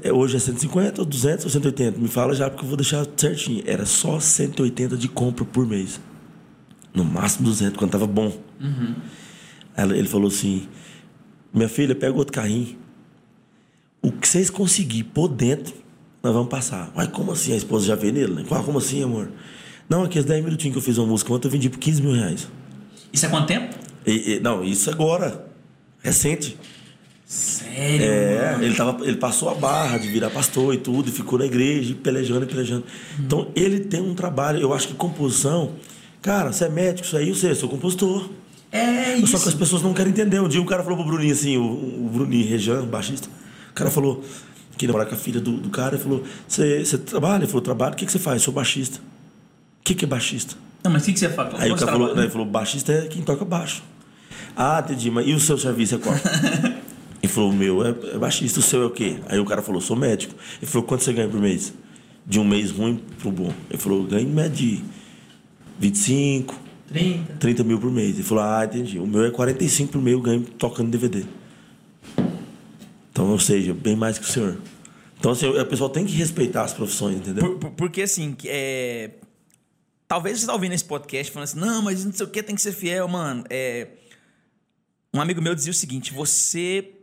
é, 0.03 0.12
hoje 0.12 0.36
é 0.36 0.39
150, 0.39 1.01
ou 1.03 1.07
200 1.07 1.45
ou 1.45 1.51
180? 1.51 1.99
Me 1.99 2.09
fala 2.09 2.34
já 2.34 2.49
porque 2.49 2.64
eu 2.64 2.68
vou 2.68 2.76
deixar 2.76 3.07
certinho. 3.16 3.62
Era 3.66 3.84
só 3.84 4.18
180 4.18 4.97
de 4.97 5.09
compra 5.09 5.45
por 5.45 5.66
mês. 5.66 6.01
No 6.95 7.05
máximo 7.05 7.45
200, 7.47 7.76
quando 7.76 7.91
tava 7.91 8.07
bom. 8.07 8.32
Uhum. 8.61 8.95
Ela, 9.76 9.97
ele 9.97 10.09
falou 10.09 10.28
assim: 10.28 10.66
Minha 11.53 11.68
filha, 11.68 11.95
pega 11.95 12.16
outro 12.16 12.32
carrinho. 12.32 12.76
O 14.01 14.11
que 14.11 14.26
vocês 14.26 14.49
conseguirem 14.49 15.05
por 15.05 15.28
dentro, 15.28 15.74
nós 16.22 16.32
vamos 16.32 16.49
passar. 16.49 16.91
Mas 16.95 17.09
como 17.09 17.32
assim? 17.32 17.53
A 17.53 17.57
esposa 17.57 17.86
já 17.86 17.95
veio 17.95 18.12
nele? 18.12 18.34
Né? 18.34 18.45
Como 18.49 18.78
assim, 18.78 19.03
amor? 19.03 19.30
Não, 19.89 20.03
aqueles 20.03 20.26
10 20.26 20.45
minutinhos 20.45 20.74
que 20.74 20.78
eu 20.78 20.82
fiz 20.82 20.99
uma 20.99 21.07
música 21.07 21.32
ontem, 21.32 21.49
eu 21.49 21.53
vendi 21.53 21.68
por 21.68 21.78
15 21.78 22.03
mil 22.03 22.12
reais. 22.12 22.49
Isso 23.12 23.26
é 23.26 23.28
quanto 23.28 23.47
tempo? 23.47 23.74
E, 24.07 24.34
e, 24.34 24.41
não, 24.41 24.64
isso 24.64 24.91
agora. 24.91 25.47
Recente. 26.03 26.57
Sério? 27.29 28.07
É, 28.07 28.57
ele, 28.59 28.74
tava, 28.74 29.05
ele 29.05 29.18
passou 29.18 29.51
a 29.51 29.55
barra 29.55 29.99
de 29.99 30.09
virar 30.09 30.31
pastor 30.31 30.72
e 30.72 30.79
tudo, 30.79 31.11
e 31.11 31.12
ficou 31.12 31.39
na 31.39 31.45
igreja, 31.45 31.95
pelejando 32.03 32.45
e 32.45 32.49
pelejando. 32.49 32.85
Hum. 32.87 33.22
Então, 33.26 33.49
ele 33.55 33.81
tem 33.81 34.01
um 34.01 34.14
trabalho, 34.14 34.59
eu 34.59 34.72
acho 34.72 34.89
que 34.89 34.95
composição. 34.95 35.72
Cara, 36.22 36.51
você 36.51 36.64
é 36.64 36.68
médico, 36.70 37.07
isso 37.07 37.18
aí, 37.18 37.29
eu 37.29 37.35
sei, 37.35 37.51
eu 37.51 37.55
sou 37.55 37.68
compositor. 37.68 38.31
É 38.72 39.16
isso. 39.16 39.26
Só 39.26 39.39
que 39.41 39.49
as 39.51 39.55
pessoas 39.55 39.83
não 39.83 39.93
querem 39.93 40.11
entender. 40.11 40.41
Um 40.41 40.49
dia 40.49 40.61
o 40.61 40.64
cara 40.64 40.83
falou 40.83 40.97
pro 40.97 41.07
Bruninho 41.07 41.35
assim, 41.35 41.59
o, 41.59 41.62
o 41.62 42.11
Bruninho 42.11 42.49
Rejan, 42.49 42.87
baixista, 42.87 43.29
o 43.70 43.74
cara 43.74 43.91
falou, 43.91 44.24
que 44.79 44.87
namorar 44.87 45.07
com 45.07 45.14
a 45.14 45.18
filha 45.18 45.41
do, 45.41 45.53
do 45.53 45.68
cara, 45.68 45.97
ele 45.97 46.03
falou: 46.03 46.24
Você 46.47 46.97
trabalha? 46.97 47.43
Ele 47.43 47.47
falou: 47.47 47.61
Trabalho, 47.61 47.93
o 47.93 47.97
que, 47.97 48.07
que 48.07 48.12
você 48.12 48.18
faz? 48.18 48.37
Eu 48.37 48.45
sou 48.45 48.55
baixista. 48.55 48.99
O 48.99 49.85
que, 49.85 49.95
que 49.95 50.05
é 50.05 50.09
baixista? 50.09 50.55
Não, 50.83 50.91
mas 50.91 51.03
o 51.03 51.07
que, 51.07 51.12
que 51.12 51.18
você 51.18 51.29
faz? 51.29 51.55
Aí 51.61 51.70
o 51.70 51.76
cara 51.76 51.93
falou, 51.93 52.16
ele 52.16 52.31
falou: 52.31 52.47
Baixista 52.47 52.93
é 52.93 53.07
quem 53.07 53.22
toca 53.22 53.45
baixo. 53.45 53.83
Ah, 54.57 54.83
entendi, 54.85 55.11
mas 55.11 55.26
e 55.26 55.35
o 55.35 55.41
seu 55.41 55.59
serviço 55.59 55.97
é 55.97 55.99
qual? 55.99 56.14
Ele 57.29 57.35
falou, 57.35 57.51
o 57.51 57.55
meu 57.55 57.85
é, 57.85 57.91
é 57.91 58.18
baixista, 58.18 58.59
o 58.59 58.62
seu 58.62 58.83
é 58.83 58.87
o 58.87 58.91
quê? 58.91 59.18
Aí 59.26 59.39
o 59.39 59.45
cara 59.45 59.61
falou, 59.61 59.83
sou 59.83 59.95
médico. 59.95 60.35
Ele 60.62 60.70
falou, 60.70 60.87
quanto 60.89 61.05
você 61.05 61.12
ganha 61.12 61.29
por 61.29 61.39
mês? 61.39 61.74
De 62.24 62.41
um 62.41 62.45
mês 62.45 62.70
ruim 62.70 63.03
pro 63.18 63.31
bom. 63.31 63.53
Ele 63.68 63.79
falou, 63.79 64.03
ganho 64.05 64.26
em 64.26 64.33
média 64.33 64.51
de 64.51 64.83
25, 65.79 66.59
30. 66.89 67.35
30 67.35 67.64
mil 67.64 67.79
por 67.79 67.91
mês. 67.91 68.14
Ele 68.14 68.22
falou, 68.22 68.45
ah, 68.45 68.64
entendi. 68.64 68.99
O 68.99 69.07
meu 69.07 69.26
é 69.26 69.31
45 69.31 69.93
por 69.93 70.01
mês, 70.01 70.16
eu 70.16 70.22
ganho 70.22 70.41
tocando 70.41 70.91
DVD. 70.91 71.26
Então, 73.12 73.31
ou 73.31 73.39
seja, 73.39 73.74
bem 73.74 73.95
mais 73.95 74.18
que 74.18 74.24
o 74.24 74.29
senhor. 74.29 74.57
Então, 75.18 75.33
assim, 75.33 75.59
a 75.59 75.64
pessoa 75.66 75.91
tem 75.91 76.07
que 76.07 76.14
respeitar 76.14 76.62
as 76.62 76.72
profissões, 76.72 77.16
entendeu? 77.16 77.59
Por, 77.59 77.72
porque, 77.72 78.01
assim, 78.01 78.35
é... 78.47 79.11
talvez 80.07 80.39
você 80.39 80.45
está 80.45 80.55
ouvindo 80.55 80.72
esse 80.72 80.85
podcast 80.85 81.31
falando 81.31 81.45
assim, 81.45 81.61
não, 81.61 81.83
mas 81.83 82.07
não 82.07 82.12
sei 82.12 82.24
o 82.24 82.31
que, 82.31 82.43
tem 82.43 82.55
que 82.55 82.62
ser 82.62 82.72
fiel, 82.72 83.07
mano. 83.07 83.45
É... 83.51 83.89
Um 85.12 85.20
amigo 85.20 85.43
meu 85.43 85.55
dizia 85.55 85.72
o 85.72 85.74
seguinte: 85.74 86.12
você 86.12 86.95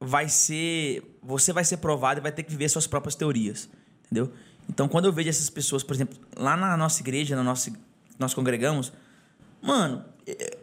vai 0.00 0.28
ser. 0.28 1.18
Você 1.22 1.52
vai 1.52 1.64
ser 1.64 1.78
provado 1.78 2.20
e 2.20 2.22
vai 2.22 2.32
ter 2.32 2.42
que 2.42 2.50
viver 2.50 2.68
suas 2.68 2.86
próprias 2.86 3.14
teorias. 3.14 3.68
Entendeu? 4.04 4.32
Então, 4.68 4.88
quando 4.88 5.04
eu 5.04 5.12
vejo 5.12 5.28
essas 5.28 5.50
pessoas, 5.50 5.82
por 5.82 5.94
exemplo, 5.94 6.18
lá 6.36 6.56
na 6.56 6.76
nossa 6.76 7.00
igreja, 7.00 7.36
na 7.36 7.42
nossa, 7.42 7.72
nós 8.18 8.34
congregamos, 8.34 8.92
Mano, 9.66 10.04
é, 10.26 10.58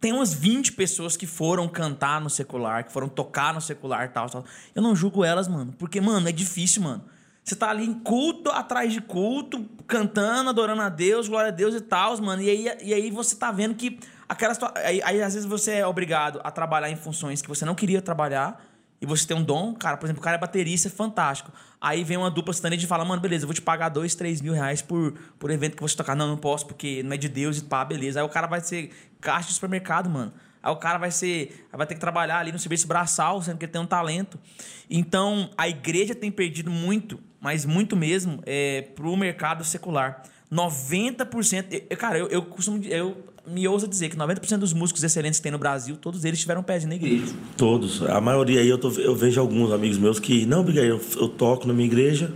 tem 0.00 0.12
umas 0.12 0.34
20 0.34 0.72
pessoas 0.72 1.16
que 1.16 1.26
foram 1.26 1.68
cantar 1.68 2.20
no 2.20 2.28
secular, 2.28 2.84
que 2.84 2.92
foram 2.92 3.08
tocar 3.08 3.54
no 3.54 3.60
secular 3.60 4.12
tal, 4.12 4.28
tal. 4.28 4.44
Eu 4.74 4.82
não 4.82 4.94
julgo 4.94 5.24
elas, 5.24 5.46
mano. 5.46 5.72
Porque, 5.78 6.00
mano, 6.00 6.28
é 6.28 6.32
difícil, 6.32 6.82
mano. 6.82 7.04
Você 7.44 7.54
tá 7.54 7.70
ali 7.70 7.84
em 7.84 7.94
culto, 7.94 8.50
atrás 8.50 8.92
de 8.92 9.00
culto, 9.00 9.64
cantando, 9.86 10.50
adorando 10.50 10.82
a 10.82 10.88
Deus, 10.88 11.28
glória 11.28 11.48
a 11.48 11.54
Deus 11.54 11.74
e 11.74 11.80
tal, 11.80 12.20
mano. 12.20 12.42
E 12.42 12.50
aí, 12.50 12.78
e 12.82 12.94
aí 12.94 13.10
você 13.10 13.36
tá 13.36 13.52
vendo 13.52 13.74
que 13.74 14.00
aquela 14.28 14.54
aí, 14.76 15.02
aí 15.02 15.22
às 15.22 15.34
vezes 15.34 15.48
você 15.48 15.72
é 15.72 15.86
obrigado 15.86 16.40
a 16.44 16.50
trabalhar 16.50 16.90
em 16.90 16.96
funções 16.96 17.42
que 17.42 17.48
você 17.48 17.64
não 17.64 17.74
queria 17.74 18.00
trabalhar 18.02 18.62
e 19.00 19.06
você 19.06 19.26
tem 19.26 19.36
um 19.36 19.42
dom, 19.42 19.74
cara, 19.74 19.96
por 19.96 20.06
exemplo, 20.06 20.20
o 20.20 20.24
cara 20.24 20.36
é 20.36 20.40
baterista, 20.40 20.88
é 20.88 20.90
fantástico. 20.90 21.52
Aí 21.78 22.02
vem 22.02 22.16
uma 22.16 22.30
dupla 22.30 22.54
sertaneja 22.54 22.84
e 22.84 22.88
fala, 22.88 23.04
mano, 23.04 23.20
beleza, 23.20 23.44
eu 23.44 23.46
vou 23.46 23.54
te 23.54 23.60
pagar 23.60 23.90
dois, 23.90 24.14
três 24.14 24.40
mil 24.40 24.54
reais 24.54 24.80
por, 24.80 25.12
por 25.38 25.50
evento 25.50 25.76
que 25.76 25.82
você 25.82 25.94
tocar. 25.94 26.14
Não, 26.14 26.26
não 26.26 26.38
posso, 26.38 26.66
porque 26.66 27.02
não 27.02 27.12
é 27.12 27.16
de 27.18 27.28
Deus 27.28 27.58
e 27.58 27.64
pá, 27.64 27.84
beleza. 27.84 28.20
Aí 28.20 28.24
o 28.24 28.28
cara 28.30 28.46
vai 28.46 28.60
ser 28.60 28.90
caixa 29.20 29.48
de 29.48 29.54
supermercado, 29.54 30.08
mano. 30.08 30.32
Aí 30.62 30.72
o 30.72 30.76
cara 30.76 30.96
vai 30.96 31.10
ser. 31.10 31.66
Vai 31.70 31.86
ter 31.86 31.94
que 31.94 32.00
trabalhar 32.00 32.38
ali 32.38 32.50
no 32.50 32.58
serviço 32.58 32.86
braçal, 32.86 33.42
sendo 33.42 33.58
que 33.58 33.66
ele 33.66 33.72
tem 33.72 33.82
um 33.82 33.86
talento. 33.86 34.40
Então, 34.88 35.50
a 35.58 35.68
igreja 35.68 36.14
tem 36.14 36.30
perdido 36.30 36.70
muito, 36.70 37.20
mas 37.38 37.66
muito 37.66 37.94
mesmo, 37.94 38.42
é, 38.46 38.88
pro 38.94 39.14
mercado 39.14 39.62
secular. 39.62 40.22
90%. 40.50 41.84
Eu, 41.90 41.96
cara, 41.98 42.16
eu, 42.16 42.28
eu 42.28 42.42
costumo. 42.42 42.82
Eu 42.84 43.33
me 43.46 43.68
ouso 43.68 43.86
dizer 43.86 44.08
que 44.08 44.16
90% 44.16 44.58
dos 44.58 44.72
músicos 44.72 45.02
excelentes 45.02 45.38
que 45.38 45.42
tem 45.42 45.52
no 45.52 45.58
Brasil, 45.58 45.96
todos 45.96 46.24
eles 46.24 46.40
tiveram 46.40 46.62
pés 46.62 46.84
na 46.84 46.94
igreja. 46.94 47.32
Todos. 47.56 48.02
A 48.02 48.20
maioria 48.20 48.60
aí 48.60 48.68
eu, 48.68 48.78
tô, 48.78 48.90
eu 48.92 49.14
vejo 49.14 49.40
alguns 49.40 49.72
amigos 49.72 49.98
meus 49.98 50.18
que, 50.18 50.46
não, 50.46 50.64
Miguel, 50.64 50.84
eu, 50.84 51.00
eu 51.16 51.28
toco 51.28 51.66
na 51.66 51.74
minha 51.74 51.86
igreja 51.86 52.32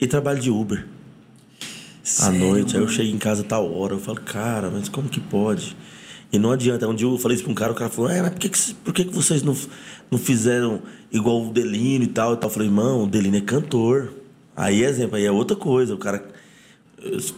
e 0.00 0.06
trabalho 0.06 0.40
de 0.40 0.50
Uber. 0.50 0.86
Sério, 2.02 2.36
à 2.36 2.38
noite. 2.38 2.74
Mano? 2.74 2.78
Aí 2.78 2.82
eu 2.84 2.88
chego 2.88 3.08
em 3.08 3.18
casa 3.18 3.42
a 3.42 3.44
tal 3.44 3.70
hora. 3.72 3.94
Eu 3.94 3.98
falo, 3.98 4.20
cara, 4.20 4.70
mas 4.70 4.88
como 4.88 5.08
que 5.08 5.20
pode? 5.20 5.76
E 6.32 6.38
não 6.38 6.52
adianta. 6.52 6.88
Um 6.88 6.94
dia 6.94 7.06
eu 7.06 7.18
falei 7.18 7.34
isso 7.34 7.44
pra 7.44 7.52
um 7.52 7.54
cara, 7.54 7.72
o 7.72 7.74
cara 7.74 7.90
falou, 7.90 8.10
é, 8.10 8.22
mas 8.22 8.30
por 8.30 8.38
que, 8.38 8.48
que, 8.48 8.74
por 8.74 8.94
que, 8.94 9.04
que 9.04 9.14
vocês 9.14 9.42
não, 9.42 9.56
não 10.10 10.18
fizeram 10.18 10.82
igual 11.12 11.42
o 11.44 11.52
Delino 11.52 12.04
e 12.04 12.08
tal? 12.08 12.34
E 12.34 12.36
tal? 12.36 12.48
Eu 12.48 12.54
falei, 12.54 12.68
irmão, 12.68 13.04
o 13.04 13.06
Delino 13.06 13.36
é 13.36 13.40
cantor. 13.40 14.12
Aí, 14.56 14.82
exemplo, 14.82 15.16
aí 15.16 15.26
é 15.26 15.30
outra 15.30 15.56
coisa. 15.56 15.94
O 15.94 15.98
cara 15.98 16.24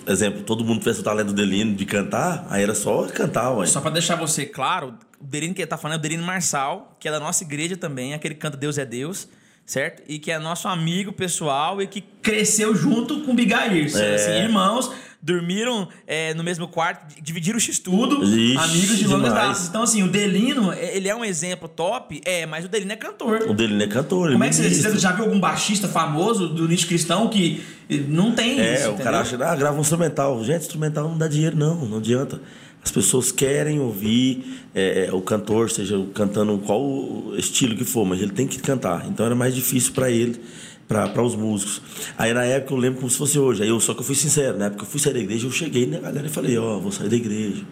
exemplo, 0.07 0.43
todo 0.43 0.65
mundo 0.65 0.81
tivesse 0.81 1.01
o 1.01 1.03
talento 1.03 1.29
do 1.29 1.35
Delino 1.35 1.75
de 1.75 1.85
cantar, 1.87 2.47
aí 2.51 2.63
era 2.63 2.75
só 2.75 3.07
cantar, 3.07 3.53
ué. 3.53 3.67
Só 3.67 3.81
para 3.81 3.91
deixar 3.91 4.17
você 4.17 4.47
claro, 4.47 4.95
o 5.21 5.25
Delino 5.25 5.55
que 5.55 5.63
ele 5.63 5.67
tá 5.67 5.77
falando 5.77 5.97
é 5.97 5.99
o 5.99 6.03
Delino 6.03 6.23
Marçal, 6.23 6.97
que 6.99 7.09
é 7.09 7.11
da 7.11 7.21
nossa 7.21 7.45
igreja 7.45 7.77
também, 7.77 8.15
aquele 8.15 8.35
que 8.35 8.41
canta 8.41 8.57
Deus 8.57 8.79
é 8.79 8.85
Deus, 8.85 9.29
certo? 9.69 10.03
E 10.09 10.19
que 10.19 10.33
é 10.33 10.39
nosso 10.39 10.67
amigo 10.67 11.13
pessoal 11.13 11.81
e 11.83 11.87
que 11.87 12.01
cresceu 12.01 12.75
junto 12.75 13.21
com 13.21 13.33
o 13.33 13.35
Bigair, 13.35 13.95
é. 13.95 14.15
assim, 14.15 14.31
irmãos, 14.31 14.91
dormiram 15.21 15.87
é, 16.07 16.33
no 16.33 16.43
mesmo 16.43 16.67
quarto, 16.67 17.15
dividiram 17.21 17.59
o 17.59 17.61
x-tudo, 17.61 18.17
amigos 18.17 18.99
de 18.99 19.07
longas 19.07 19.35
datas. 19.35 19.69
Então, 19.69 19.83
assim, 19.83 20.03
o 20.03 20.09
Delino, 20.09 20.73
é, 20.73 20.97
ele 20.97 21.07
é 21.07 21.15
um 21.15 21.23
exemplo 21.23 21.69
top, 21.69 22.19
é, 22.25 22.47
mas 22.47 22.65
o 22.65 22.69
Delino 22.69 22.93
é 22.93 22.97
cantor. 22.97 23.43
O 23.43 23.53
Delino 23.53 23.83
é 23.83 23.87
cantor. 23.87 24.33
Como 24.33 24.43
é 24.43 24.49
que 24.49 24.55
você, 24.55 24.71
você 24.71 24.99
já 24.99 25.13
viu 25.13 25.27
algum 25.27 25.39
baixista 25.39 25.87
famoso 25.87 26.49
do 26.49 26.67
nicho 26.67 26.87
cristão 26.87 27.29
que 27.29 27.63
não 28.09 28.33
tem 28.33 28.59
é, 28.59 28.75
isso? 28.75 28.85
É, 28.85 28.89
o 28.89 28.97
cara 28.97 29.21
acha, 29.21 29.37
ah, 29.37 29.55
grava 29.55 29.77
um 29.77 29.83
instrumental. 29.83 30.43
Gente, 30.43 30.63
instrumental 30.63 31.11
não 31.11 31.19
dá 31.19 31.29
dinheiro, 31.29 31.57
não, 31.57 31.85
não 31.85 31.99
adianta. 31.99 32.41
As 32.83 32.91
pessoas 32.91 33.31
querem 33.31 33.81
ouvir 33.81 34.63
é, 34.75 35.07
é 35.07 35.13
o 35.13 35.21
cantor, 35.21 35.71
seja 35.71 35.97
cantando 36.15 36.57
qual 36.59 37.35
estilo 37.37 37.77
que 37.77 37.85
for, 37.85 38.05
mas 38.05 38.21
ele 38.21 38.33
tem 38.33 38.47
que 38.47 38.59
cantar. 38.59 39.07
Então 39.09 39.27
era 39.27 39.35
mais 39.35 39.55
difícil 39.55 39.93
para 39.93 40.11
ele 40.11 40.41
para 40.89 41.23
os 41.23 41.37
músicos. 41.37 41.83
Aí 42.17 42.33
na 42.33 42.45
época 42.45 42.73
eu 42.73 42.79
lembro 42.79 43.01
como 43.01 43.11
se 43.11 43.19
fosse 43.19 43.39
hoje. 43.39 43.63
Aí 43.63 43.69
eu, 43.69 43.79
só 43.79 43.93
que 43.93 44.01
eu 44.01 44.05
fui 44.05 44.15
sincero, 44.15 44.57
na 44.57 44.67
época 44.67 44.85
eu 44.85 44.87
fui 44.87 44.99
sair 44.99 45.13
da 45.13 45.21
igreja, 45.21 45.47
eu 45.47 45.51
cheguei 45.51 45.87
na 45.87 46.01
galera 46.01 46.27
e 46.27 46.31
falei, 46.31 46.57
ó, 46.57 46.77
oh, 46.77 46.81
vou 46.81 46.91
sair 46.91 47.11
da 47.11 47.17
igreja. 47.17 47.63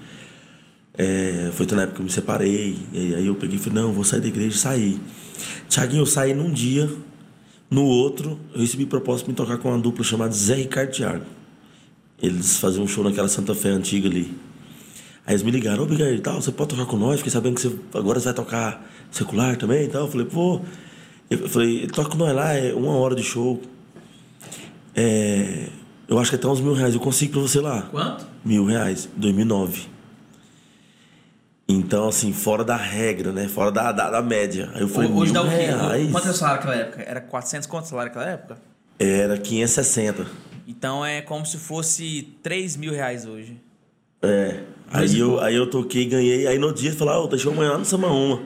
É, 0.98 1.50
foi 1.54 1.66
na 1.72 1.82
época 1.82 1.96
que 1.96 2.00
eu 2.02 2.04
me 2.04 2.10
separei. 2.10 2.76
Aí 2.92 3.26
eu 3.26 3.34
peguei 3.34 3.56
e 3.56 3.58
falei, 3.58 3.82
não, 3.82 3.92
vou 3.92 4.04
sair 4.04 4.20
da 4.20 4.28
igreja 4.28 4.58
saí. 4.58 5.00
Tiaguinho, 5.68 6.02
eu 6.02 6.06
saí 6.06 6.34
num 6.34 6.52
dia, 6.52 6.90
no 7.70 7.84
outro, 7.84 8.38
eu 8.54 8.60
recebi 8.60 8.84
proposta 8.84 9.24
para 9.24 9.32
me 9.32 9.36
tocar 9.36 9.58
com 9.58 9.70
uma 9.70 9.78
dupla 9.78 10.04
chamada 10.04 10.32
Zé 10.32 10.56
Ricardo 10.56 10.92
Thiago. 10.92 11.24
Eles 12.22 12.58
faziam 12.58 12.84
um 12.84 12.88
show 12.88 13.02
naquela 13.02 13.28
Santa 13.28 13.54
Fé 13.54 13.70
antiga 13.70 14.08
ali. 14.08 14.32
Aí 15.26 15.34
eles 15.34 15.42
me 15.42 15.50
ligaram, 15.50 15.82
ô 15.82 15.86
Miguel, 15.86 16.20
tal, 16.22 16.40
você 16.40 16.52
pode 16.52 16.70
tocar 16.70 16.86
com 16.86 16.96
nós? 16.96 17.16
Fiquei 17.16 17.32
sabendo 17.32 17.56
que 17.56 17.62
você 17.62 17.76
agora 17.94 18.20
você 18.20 18.26
vai 18.26 18.34
tocar 18.34 18.86
secular 19.10 19.56
também 19.56 19.84
e 19.84 19.88
tal. 19.88 20.02
Eu 20.02 20.08
falei, 20.08 20.26
pô. 20.26 20.60
Eu 21.28 21.48
falei, 21.48 21.88
toca 21.88 22.10
com 22.10 22.16
nós 22.16 22.32
lá, 22.32 22.52
é 22.54 22.72
uma 22.72 22.92
hora 22.92 23.16
de 23.16 23.24
show. 23.24 23.60
É, 24.94 25.68
eu 26.06 26.18
acho 26.20 26.30
que 26.30 26.36
até 26.36 26.46
uns 26.46 26.60
mil 26.60 26.72
reais 26.72 26.94
eu 26.94 27.00
consigo 27.00 27.32
pra 27.32 27.40
você 27.42 27.60
lá. 27.60 27.82
Quanto? 27.90 28.24
Mil 28.44 28.64
reais, 28.64 29.08
2009. 29.16 29.88
Então, 31.68 32.08
assim, 32.08 32.32
fora 32.32 32.62
da 32.62 32.76
regra, 32.76 33.32
né? 33.32 33.48
Fora 33.48 33.72
da, 33.72 33.90
da, 33.90 34.08
da 34.08 34.22
média. 34.22 34.70
Aí 34.72 34.82
eu 34.82 34.88
falei, 34.88 35.10
Hoje 35.10 35.32
dá 35.32 35.42
o 35.42 35.48
quê? 35.48 35.56
Reais. 35.56 36.12
Quanto 36.12 36.28
é 36.28 36.30
o 36.30 36.34
salário 36.34 36.60
naquela 36.60 36.80
época? 36.80 37.02
Era 37.02 37.20
400 37.20 37.66
quanto 37.66 37.84
o 37.86 37.88
salário 37.88 38.12
naquela 38.12 38.30
época? 38.30 38.58
Era 39.00 39.36
560. 39.36 40.24
Então 40.68 41.04
é 41.04 41.20
como 41.20 41.44
se 41.44 41.58
fosse 41.58 42.36
3 42.44 42.76
mil 42.76 42.92
reais 42.92 43.26
hoje. 43.26 43.60
É. 44.22 44.60
Aí 44.90 45.18
eu, 45.18 45.40
aí 45.40 45.54
eu 45.54 45.66
toquei 45.68 46.04
ganhei. 46.06 46.46
Aí 46.46 46.58
no 46.58 46.72
dia 46.72 46.90
ele 46.90 46.96
falou, 46.96 47.24
ah, 47.24 47.28
deixa 47.28 47.48
eu 47.48 47.52
amanhã 47.52 47.76
no 47.76 47.84
Samba 47.84 48.08
Uma. 48.08 48.40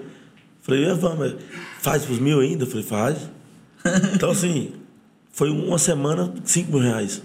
Falei, 0.62 0.84
é, 0.84 0.94
vamos, 0.94 1.34
faz 1.80 2.08
os 2.08 2.18
mil 2.18 2.40
ainda? 2.40 2.66
Falei, 2.66 2.84
faz. 2.84 3.18
Então, 4.14 4.30
assim, 4.30 4.72
foi 5.32 5.48
uma 5.50 5.78
semana, 5.78 6.34
5 6.44 6.70
mil 6.70 6.80
reais. 6.80 7.22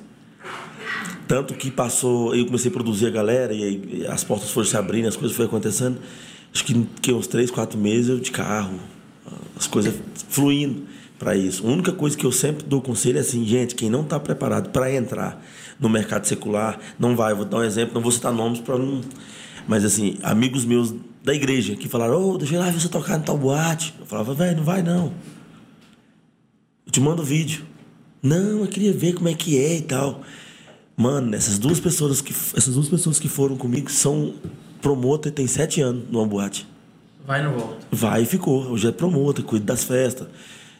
Tanto 1.27 1.53
que 1.53 1.69
passou, 1.69 2.33
eu 2.35 2.45
comecei 2.45 2.69
a 2.69 2.73
produzir 2.73 3.07
a 3.07 3.09
galera 3.09 3.51
e 3.53 3.63
aí 3.63 4.07
as 4.07 4.23
portas 4.23 4.51
foram 4.51 4.67
se 4.67 4.77
abrindo, 4.77 5.07
as 5.07 5.17
coisas 5.17 5.35
foram 5.35 5.49
acontecendo. 5.49 5.97
Acho 6.53 6.63
que, 6.63 6.87
que 7.01 7.11
uns 7.11 7.27
3, 7.27 7.51
4 7.51 7.77
meses 7.77 8.09
eu 8.09 8.19
de 8.19 8.31
carro, 8.31 8.79
as 9.57 9.67
coisas 9.67 9.93
fluindo 10.29 10.83
para 11.17 11.35
isso. 11.35 11.67
A 11.67 11.69
única 11.69 11.91
coisa 11.91 12.15
que 12.15 12.25
eu 12.25 12.31
sempre 12.31 12.65
dou 12.65 12.81
conselho 12.81 13.17
é 13.17 13.21
assim, 13.21 13.43
gente, 13.45 13.75
quem 13.75 13.89
não 13.89 14.01
está 14.01 14.19
preparado 14.19 14.69
para 14.69 14.93
entrar 14.93 15.43
no 15.79 15.89
mercado 15.89 16.25
secular, 16.25 16.79
não 16.99 17.15
vai. 17.15 17.33
Vou 17.33 17.45
dar 17.45 17.57
um 17.57 17.63
exemplo, 17.63 17.95
não 17.95 18.01
vou 18.01 18.11
citar 18.11 18.33
nomes 18.33 18.59
para 18.59 18.77
não. 18.77 19.01
Mas 19.67 19.83
assim, 19.83 20.17
amigos 20.23 20.65
meus 20.65 20.93
da 21.23 21.33
igreja 21.33 21.75
que 21.75 21.89
falaram: 21.89 22.21
Ô, 22.21 22.31
oh, 22.31 22.37
deixa 22.37 22.55
eu 22.55 22.59
lá 22.59 22.69
você 22.71 22.87
tocar 22.87 23.17
no 23.17 23.23
tal 23.23 23.37
boate. 23.37 23.93
Eu 23.99 24.05
falava: 24.05 24.33
velho, 24.33 24.57
não 24.57 24.63
vai 24.63 24.81
não. 24.81 25.11
Eu 26.85 26.91
te 26.91 27.01
mando 27.01 27.23
vídeo. 27.23 27.65
Não, 28.21 28.61
eu 28.61 28.67
queria 28.67 28.93
ver 28.93 29.13
como 29.13 29.27
é 29.29 29.33
que 29.33 29.57
é 29.57 29.77
e 29.77 29.81
tal. 29.81 30.21
Mano, 30.97 31.35
essas 31.35 31.59
duas 31.59 31.79
pessoas 31.79 32.21
que, 32.21 32.33
essas 32.55 32.75
duas 32.75 32.87
pessoas 32.87 33.19
que 33.19 33.27
foram 33.27 33.57
comigo 33.57 33.91
são 33.91 34.33
promotor 34.81 35.31
e 35.31 35.31
tem 35.31 35.47
sete 35.47 35.81
anos 35.81 36.05
numa 36.09 36.25
boate. 36.25 36.65
Vai 37.25 37.43
no 37.43 37.57
volta. 37.57 37.85
Vai 37.91 38.21
e 38.21 38.25
ficou. 38.25 38.71
Hoje 38.71 38.87
é 38.87 38.91
promotor, 38.91 39.43
cuida 39.43 39.65
das 39.65 39.83
festas. 39.83 40.27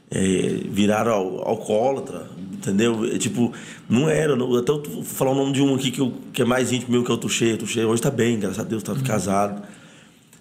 É, 0.09 0.61
viraram 0.69 1.11
al 1.11 1.47
alcoólatra, 1.49 2.29
entendeu? 2.70 3.05
É, 3.05 3.18
tipo, 3.18 3.53
não 3.89 4.09
era. 4.09 4.34
Até 4.34 4.72
eu 4.72 4.82
vou 4.82 5.03
falar 5.03 5.32
o 5.32 5.36
nome 5.36 5.53
de 5.53 5.61
um 5.61 5.76
aqui 5.76 5.91
que, 5.91 6.01
eu, 6.01 6.13
que 6.34 6.41
é 6.41 6.45
mais 6.45 6.72
íntimo 6.72 6.91
meu, 6.91 7.03
que 7.03 7.11
é 7.11 7.13
o 7.13 7.18
Tuxê. 7.18 7.55
Tuxê 7.57 7.84
hoje 7.84 8.01
tá 8.01 8.11
bem, 8.11 8.39
graças 8.39 8.59
a 8.59 8.63
Deus, 8.63 8.84
tá 8.84 8.93
uhum. 8.93 9.03
casado. 9.03 9.61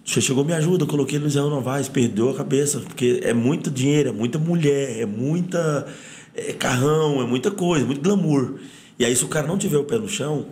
Você 0.05 0.21
chegou, 0.21 0.45
me 0.45 0.53
ajuda, 0.53 0.85
eu 0.85 0.89
coloquei 0.89 1.19
Zé 1.29 1.41
Novaes, 1.41 1.89
perdeu 1.89 2.29
a 2.29 2.35
cabeça, 2.35 2.81
porque 2.81 3.21
é 3.23 3.33
muito 3.33 3.71
dinheiro, 3.71 4.11
é 4.11 4.13
muita 4.13 4.39
mulher, 4.39 5.01
é 5.01 5.07
muita 5.07 5.87
é 6.35 6.53
carrão, 6.53 7.23
é 7.23 7.27
muita 7.27 7.51
coisa, 7.51 7.87
muito 7.87 8.03
glamour. 8.03 8.59
E 8.99 9.05
aí, 9.05 9.15
se 9.15 9.25
o 9.25 9.29
cara 9.29 9.47
não 9.47 9.57
tiver 9.57 9.79
o 9.79 9.85
pé 9.85 9.99
no 9.99 10.09
chão, 10.09 10.47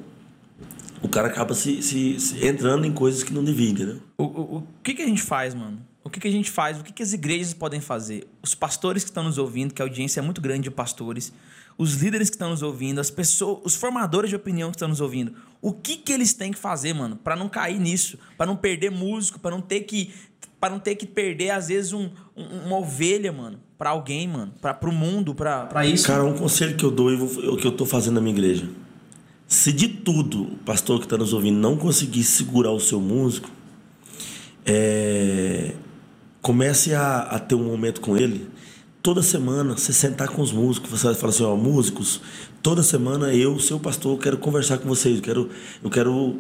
o 1.02 1.08
cara 1.08 1.28
acaba 1.28 1.54
se, 1.54 1.82
se, 1.82 2.18
se 2.18 2.46
entrando 2.46 2.86
em 2.86 2.92
coisas 2.92 3.22
que 3.22 3.32
não 3.32 3.42
devia, 3.42 3.70
entendeu? 3.70 4.00
O, 4.16 4.24
o, 4.24 4.56
o 4.58 4.66
que, 4.82 4.94
que 4.94 5.02
a 5.02 5.06
gente 5.06 5.22
faz, 5.22 5.54
mano? 5.54 5.78
O 6.04 6.10
que, 6.10 6.18
que 6.18 6.28
a 6.28 6.30
gente 6.30 6.50
faz? 6.50 6.80
O 6.80 6.84
que, 6.84 6.92
que 6.92 7.02
as 7.02 7.12
igrejas 7.12 7.54
podem 7.54 7.80
fazer? 7.80 8.26
Os 8.42 8.54
pastores 8.54 9.04
que 9.04 9.10
estão 9.10 9.24
nos 9.24 9.38
ouvindo, 9.38 9.74
que 9.74 9.82
a 9.82 9.84
audiência 9.84 10.20
é 10.20 10.22
muito 10.22 10.40
grande 10.40 10.62
de 10.62 10.70
pastores, 10.70 11.32
os 11.76 11.94
líderes 11.94 12.28
que 12.28 12.36
estão 12.36 12.50
nos 12.50 12.62
ouvindo, 12.62 13.00
as 13.00 13.10
pessoas, 13.10 13.60
os 13.64 13.74
formadores 13.74 14.30
de 14.30 14.36
opinião 14.36 14.70
que 14.70 14.76
estão 14.76 14.88
nos 14.88 15.00
ouvindo, 15.00 15.32
o 15.60 15.72
que 15.72 15.96
que 15.96 16.12
eles 16.12 16.34
têm 16.34 16.52
que 16.52 16.58
fazer, 16.58 16.92
mano, 16.92 17.16
para 17.16 17.36
não 17.36 17.48
cair 17.48 17.78
nisso, 17.78 18.18
para 18.36 18.46
não 18.46 18.56
perder 18.56 18.90
músico, 18.90 19.38
para 19.38 19.50
não 19.50 19.60
ter 19.60 19.80
que 19.80 20.12
para 20.60 20.70
não 20.70 20.78
ter 20.78 20.94
que 20.94 21.06
perder 21.06 21.50
às 21.50 21.66
vezes 21.66 21.92
um, 21.92 22.08
um, 22.36 22.44
uma 22.66 22.78
ovelha, 22.78 23.32
mano, 23.32 23.58
para 23.76 23.90
alguém, 23.90 24.28
mano, 24.28 24.52
para 24.60 24.72
pro 24.72 24.92
mundo, 24.92 25.34
para 25.34 25.84
isso. 25.84 26.06
Cara, 26.06 26.22
um 26.22 26.38
conselho 26.38 26.76
que 26.76 26.84
eu 26.84 26.90
dou 26.90 27.10
e 27.10 27.16
o 27.16 27.56
que 27.56 27.66
eu 27.66 27.72
tô 27.72 27.84
fazendo 27.84 28.14
na 28.14 28.20
minha 28.20 28.32
igreja. 28.32 28.68
Se 29.48 29.72
de 29.72 29.88
tudo 29.88 30.44
o 30.44 30.56
pastor 30.58 31.00
que 31.00 31.06
está 31.06 31.18
nos 31.18 31.32
ouvindo 31.32 31.58
não 31.58 31.76
conseguir 31.76 32.22
segurar 32.22 32.70
o 32.70 32.78
seu 32.78 33.00
músico, 33.00 33.50
é, 34.64 35.74
comece 36.40 36.94
a, 36.94 37.22
a 37.22 37.40
ter 37.40 37.56
um 37.56 37.64
momento 37.64 38.00
com 38.00 38.16
ele 38.16 38.48
toda 39.02 39.20
semana 39.20 39.76
você 39.76 39.92
sentar 39.92 40.28
com 40.28 40.40
os 40.40 40.52
músicos, 40.52 40.90
você 40.90 41.06
vai 41.06 41.14
falar 41.14 41.30
assim, 41.30 41.42
ó, 41.42 41.56
músicos, 41.56 42.20
toda 42.62 42.82
semana 42.82 43.34
eu, 43.34 43.58
seu 43.58 43.80
pastor, 43.80 44.16
quero 44.18 44.38
conversar 44.38 44.78
com 44.78 44.88
vocês, 44.88 45.16
eu 45.16 45.22
quero, 45.22 45.50
eu 45.82 45.90
quero 45.90 46.38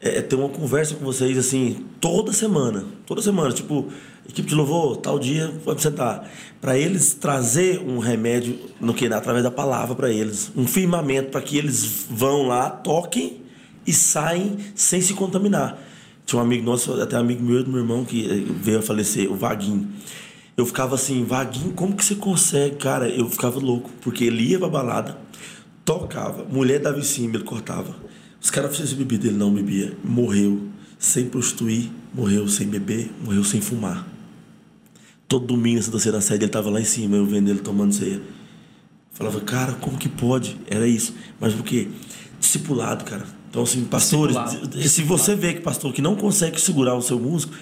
é, 0.00 0.22
ter 0.22 0.36
uma 0.36 0.48
conversa 0.48 0.94
com 0.94 1.04
vocês, 1.04 1.36
assim, 1.36 1.84
toda 2.00 2.32
semana, 2.32 2.84
toda 3.04 3.20
semana, 3.20 3.52
tipo, 3.52 3.88
equipe 4.28 4.48
de 4.48 4.54
louvor, 4.54 4.96
tal 4.98 5.18
dia, 5.18 5.52
vamos 5.64 5.82
sentar, 5.82 6.30
para 6.60 6.78
eles 6.78 7.14
trazer 7.14 7.80
um 7.80 7.98
remédio 7.98 8.58
no 8.80 8.94
que 8.94 9.06
através 9.06 9.42
da 9.42 9.50
palavra 9.50 9.96
para 9.96 10.10
eles, 10.10 10.52
um 10.56 10.66
firmamento 10.68 11.30
para 11.30 11.42
que 11.42 11.58
eles 11.58 12.06
vão 12.08 12.46
lá, 12.46 12.70
toquem 12.70 13.42
e 13.84 13.92
saem 13.92 14.56
sem 14.74 15.00
se 15.00 15.14
contaminar. 15.14 15.78
Tinha 16.24 16.40
um 16.40 16.44
amigo 16.44 16.64
nosso, 16.64 16.92
até 16.94 17.16
um 17.16 17.20
amigo 17.20 17.42
meu 17.42 17.62
do 17.62 17.70
meu 17.70 17.80
irmão, 17.80 18.02
que 18.02 18.46
veio 18.62 18.78
a 18.78 18.82
falecer, 18.82 19.30
o 19.30 19.34
Vaguinho. 19.34 19.86
Eu 20.56 20.64
ficava 20.64 20.94
assim, 20.94 21.24
Vaguinho, 21.24 21.72
como 21.72 21.96
que 21.96 22.04
você 22.04 22.14
consegue? 22.14 22.76
Cara, 22.76 23.08
eu 23.08 23.28
ficava 23.28 23.58
louco, 23.58 23.90
porque 24.00 24.24
ele 24.24 24.44
ia 24.44 24.58
pra 24.58 24.68
balada, 24.68 25.18
tocava, 25.84 26.44
mulher 26.44 26.78
dava 26.80 26.98
em 26.98 27.02
cima, 27.02 27.34
ele 27.34 27.44
cortava. 27.44 27.96
Os 28.40 28.50
caras 28.50 28.70
ofereciam 28.72 28.98
bebida, 28.98 29.26
ele 29.26 29.36
não 29.36 29.52
bebia. 29.52 29.96
Morreu 30.04 30.68
sem 30.98 31.26
prostituir, 31.28 31.90
morreu 32.14 32.46
sem 32.46 32.68
beber, 32.68 33.10
morreu 33.24 33.42
sem 33.42 33.60
fumar. 33.60 34.06
Todo 35.26 35.46
domingo, 35.46 35.78
essa 35.78 35.90
terceira 35.90 36.20
sede, 36.20 36.44
ele 36.44 36.52
tava 36.52 36.70
lá 36.70 36.80
em 36.80 36.84
cima, 36.84 37.16
eu 37.16 37.26
vendo 37.26 37.48
ele 37.48 37.60
tomando 37.60 37.92
ceia. 37.92 38.20
Falava, 39.12 39.40
cara, 39.40 39.72
como 39.72 39.96
que 39.96 40.08
pode? 40.08 40.58
Era 40.66 40.86
isso. 40.86 41.14
Mas 41.40 41.54
por 41.54 41.64
quê? 41.64 41.88
Discipulado, 42.38 43.04
cara. 43.04 43.24
Então, 43.48 43.62
assim, 43.62 43.84
pastores, 43.84 44.36
Discipulado. 44.36 44.88
se 44.88 45.02
você 45.02 45.34
vê 45.34 45.54
que 45.54 45.60
pastor 45.60 45.92
que 45.92 46.02
não 46.02 46.14
consegue 46.14 46.60
segurar 46.60 46.94
o 46.94 47.02
seu 47.02 47.18
músico, 47.18 47.54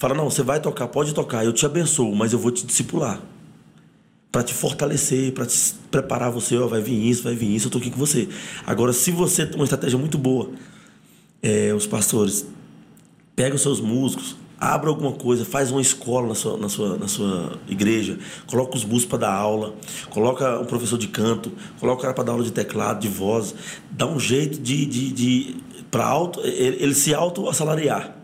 fala, 0.00 0.14
não, 0.14 0.30
você 0.30 0.42
vai 0.42 0.58
tocar, 0.58 0.88
pode 0.88 1.12
tocar, 1.12 1.44
eu 1.44 1.52
te 1.52 1.66
abençoo, 1.66 2.16
mas 2.16 2.32
eu 2.32 2.38
vou 2.38 2.50
te 2.50 2.66
discipular. 2.66 3.20
Para 4.32 4.42
te 4.42 4.54
fortalecer, 4.54 5.32
para 5.32 5.44
te 5.44 5.74
preparar 5.90 6.30
você, 6.30 6.56
ó, 6.56 6.66
vai 6.66 6.80
vir 6.80 7.06
isso, 7.06 7.22
vai 7.22 7.34
vir 7.34 7.54
isso, 7.54 7.66
eu 7.66 7.70
tô 7.70 7.76
aqui 7.76 7.90
com 7.90 7.98
você. 7.98 8.26
Agora, 8.66 8.94
se 8.94 9.10
você 9.10 9.44
tem 9.44 9.56
uma 9.56 9.64
estratégia 9.64 9.98
muito 9.98 10.16
boa, 10.16 10.52
é, 11.42 11.74
os 11.74 11.86
pastores, 11.86 12.46
pega 13.36 13.54
os 13.54 13.60
seus 13.60 13.78
músicos, 13.78 14.36
abra 14.58 14.88
alguma 14.88 15.12
coisa, 15.12 15.44
faz 15.44 15.70
uma 15.70 15.82
escola 15.82 16.28
na 16.28 16.34
sua, 16.34 16.56
na 16.56 16.68
sua, 16.70 16.96
na 16.96 17.06
sua 17.06 17.58
igreja, 17.68 18.18
coloca 18.46 18.76
os 18.76 18.84
músicos 18.86 19.10
para 19.10 19.18
dar 19.18 19.34
aula, 19.34 19.74
coloca 20.08 20.60
um 20.60 20.64
professor 20.64 20.96
de 20.96 21.08
canto, 21.08 21.52
coloca 21.78 21.98
o 21.98 22.02
cara 22.02 22.14
para 22.14 22.24
dar 22.24 22.32
aula 22.32 22.44
de 22.44 22.52
teclado, 22.52 23.00
de 23.00 23.08
voz, 23.08 23.54
dá 23.90 24.06
um 24.06 24.18
jeito 24.18 24.58
de, 24.58 24.86
de, 24.86 25.12
de 25.12 25.56
para 25.90 26.06
auto, 26.06 26.40
ele, 26.40 26.82
ele, 26.82 26.94
se 26.94 27.12
auto-assalariar. 27.12 28.19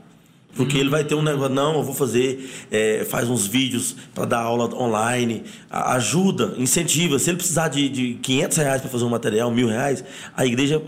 Porque 0.56 0.76
uhum. 0.76 0.80
ele 0.80 0.90
vai 0.90 1.04
ter 1.04 1.14
um 1.14 1.22
negócio, 1.22 1.54
não, 1.54 1.76
eu 1.76 1.82
vou 1.82 1.94
fazer, 1.94 2.50
é, 2.70 3.04
faz 3.08 3.28
uns 3.28 3.46
vídeos 3.46 3.94
para 4.14 4.24
dar 4.24 4.40
aula 4.40 4.74
online, 4.74 5.44
ajuda, 5.70 6.54
incentiva. 6.56 7.18
Se 7.18 7.30
ele 7.30 7.36
precisar 7.36 7.68
de, 7.68 7.88
de 7.88 8.14
500 8.14 8.56
reais 8.58 8.80
para 8.80 8.90
fazer 8.90 9.04
um 9.04 9.10
material, 9.10 9.50
mil 9.50 9.68
reais, 9.68 10.02
a 10.36 10.46
igreja, 10.46 10.82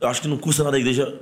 eu 0.00 0.08
acho 0.08 0.20
que 0.20 0.28
não 0.28 0.36
custa 0.36 0.64
nada 0.64 0.76
a 0.76 0.80
igreja 0.80 1.14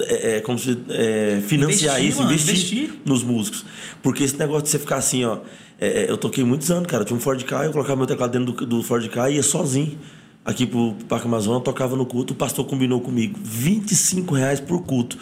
é, 0.00 0.36
é, 0.36 0.40
como 0.40 0.58
se 0.58 0.76
é, 0.88 1.40
financiar 1.46 2.00
investir, 2.00 2.08
isso, 2.08 2.18
mano, 2.18 2.32
investir, 2.32 2.78
investir, 2.78 3.00
nos 3.04 3.22
músicos. 3.22 3.64
Porque 4.02 4.24
esse 4.24 4.36
negócio 4.36 4.64
de 4.64 4.70
você 4.70 4.78
ficar 4.78 4.96
assim, 4.96 5.24
ó. 5.24 5.38
É, 5.80 6.04
é 6.04 6.10
eu 6.10 6.16
toquei 6.16 6.44
muitos 6.44 6.70
anos, 6.70 6.86
cara. 6.86 7.02
Eu 7.02 7.06
tinha 7.06 7.16
um 7.16 7.20
Ford 7.20 7.42
Ka, 7.44 7.64
eu 7.64 7.72
colocava 7.72 7.96
meu 7.96 8.06
teclado 8.06 8.32
dentro 8.32 8.52
do, 8.52 8.66
do 8.66 8.82
Ford 8.82 9.06
Ka 9.08 9.30
e 9.30 9.36
ia 9.36 9.42
sozinho. 9.42 9.98
Aqui 10.44 10.66
pro 10.66 10.94
Parque 11.08 11.26
Amazonas, 11.26 11.62
tocava 11.62 11.96
no 11.96 12.04
culto, 12.04 12.34
o 12.34 12.36
pastor 12.36 12.66
combinou 12.66 13.00
comigo. 13.00 13.38
25 13.42 14.34
reais 14.34 14.60
por 14.60 14.82
culto. 14.82 15.16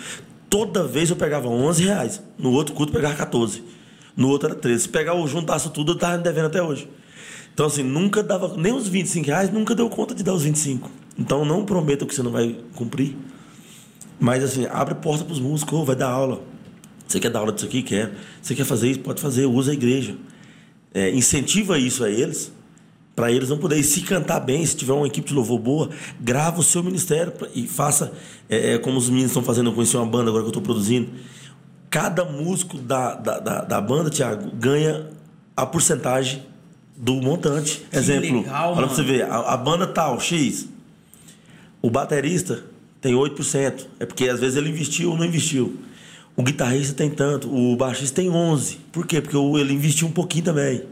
Toda 0.53 0.87
vez 0.87 1.09
eu 1.09 1.17
pegava 1.17 1.49
11 1.49 1.83
reais. 1.83 2.23
No 2.39 2.53
outro 2.53 2.75
culto 2.75 2.93
eu 2.93 2.97
pegava 2.97 3.15
14. 3.15 3.65
No 4.15 4.29
outro 4.29 4.51
era 4.51 4.55
13. 4.55 4.83
Se 4.83 4.89
pegar 4.91 5.15
o 5.15 5.27
juntasse 5.27 5.71
tudo, 5.71 5.93
eu 5.93 5.97
tava 5.97 6.19
devendo 6.19 6.49
até 6.49 6.63
hoje. 6.63 6.87
Então, 7.55 7.65
assim, 7.65 7.83
nunca 7.83 8.23
dava. 8.23 8.55
Nem 8.59 8.71
os 8.71 8.87
25 8.87 9.27
reais, 9.29 9.51
nunca 9.51 9.75
deu 9.75 9.89
conta 9.89 10.15
de 10.15 10.23
dar 10.23 10.35
os 10.35 10.43
25. 10.43 10.91
Então, 11.19 11.43
não 11.47 11.65
prometa 11.65 12.05
que 12.05 12.15
você 12.15 12.23
não 12.23 12.31
vai 12.31 12.55
cumprir. 12.75 13.17
Mas 14.21 14.45
assim, 14.45 14.67
abre 14.67 14.95
porta 14.97 15.25
para 15.25 15.33
os 15.33 15.41
músicos, 15.41 15.73
oh, 15.73 15.87
vai 15.87 15.97
dar 15.97 16.11
aula. 16.11 16.43
Você 17.09 17.19
quer 17.19 17.31
dar 17.31 17.39
aula 17.39 17.53
disso 17.53 17.65
aqui? 17.65 17.83
Quer. 17.83 18.13
Você 18.43 18.55
quer 18.55 18.65
fazer 18.65 18.91
isso? 18.91 19.01
Pode 19.01 19.23
fazer, 19.23 19.47
usa 19.47 19.71
a 19.71 19.75
igreja. 19.75 20.17
É, 20.93 21.11
incentiva 21.13 21.79
isso 21.79 22.05
a 22.05 22.11
eles, 22.11 22.53
para 23.15 23.31
eles 23.31 23.49
não 23.49 23.59
poderem 23.59 23.83
se 23.83 24.01
cantar 24.03 24.41
bem, 24.41 24.65
se 24.65 24.77
tiver 24.77 24.93
uma 24.93 25.07
equipe 25.07 25.29
de 25.29 25.35
louvor 25.35 25.59
boa, 25.59 25.91
grava 26.21 26.61
o 26.61 26.63
seu 26.63 26.83
ministério 26.83 27.33
e 27.55 27.67
faça 27.67 28.13
é, 28.49 28.75
é, 28.75 28.79
como 28.79 28.97
os 28.99 29.09
meninos 29.09 29.31
estão 29.31 29.43
fazendo, 29.43 29.71
eu 29.71 29.75
conheci 29.75 29.97
uma 29.97 30.07
banda 30.07 30.31
agora 30.31 30.43
que 30.43 30.47
eu 30.47 30.51
estou 30.51 30.63
produzindo. 30.63 31.11
Cada 31.91 32.25
músico 32.25 32.79
da, 32.79 33.15
da, 33.15 33.39
da, 33.39 33.61
da 33.63 33.81
banda, 33.81 34.09
Tiago, 34.09 34.51
ganha 34.55 35.11
a 35.55 35.67
porcentagem 35.67 36.43
do 36.97 37.15
montante. 37.15 37.85
Que 37.91 37.97
Exemplo, 37.99 38.39
legal, 38.39 38.75
olha 38.75 38.87
para 38.87 38.95
você 38.95 39.03
ver, 39.03 39.23
a, 39.25 39.41
a 39.41 39.57
banda 39.57 39.87
tal, 39.87 40.19
X, 40.19 40.69
o 41.83 41.91
baterista 41.91 42.65
tem 43.01 43.15
8%. 43.15 43.87
É 44.01 44.07
porque 44.07 44.29
às 44.29 44.41
vezes 44.41 44.57
ele 44.57 44.71
investiu 44.71 45.11
ou 45.11 45.19
não 45.19 45.27
investiu. 45.27 45.79
O 46.35 46.43
guitarrista 46.43 46.95
tem 46.95 47.11
tanto, 47.11 47.55
o 47.55 47.77
baixista 47.77 48.17
tem 48.23 48.31
11. 48.31 48.77
Por 48.91 49.07
quê? 49.07 49.21
Porque 49.21 49.37
ele 49.37 49.75
investiu 49.75 50.09
um 50.09 50.13
pouquinho 50.13 50.45
também. 50.47 50.85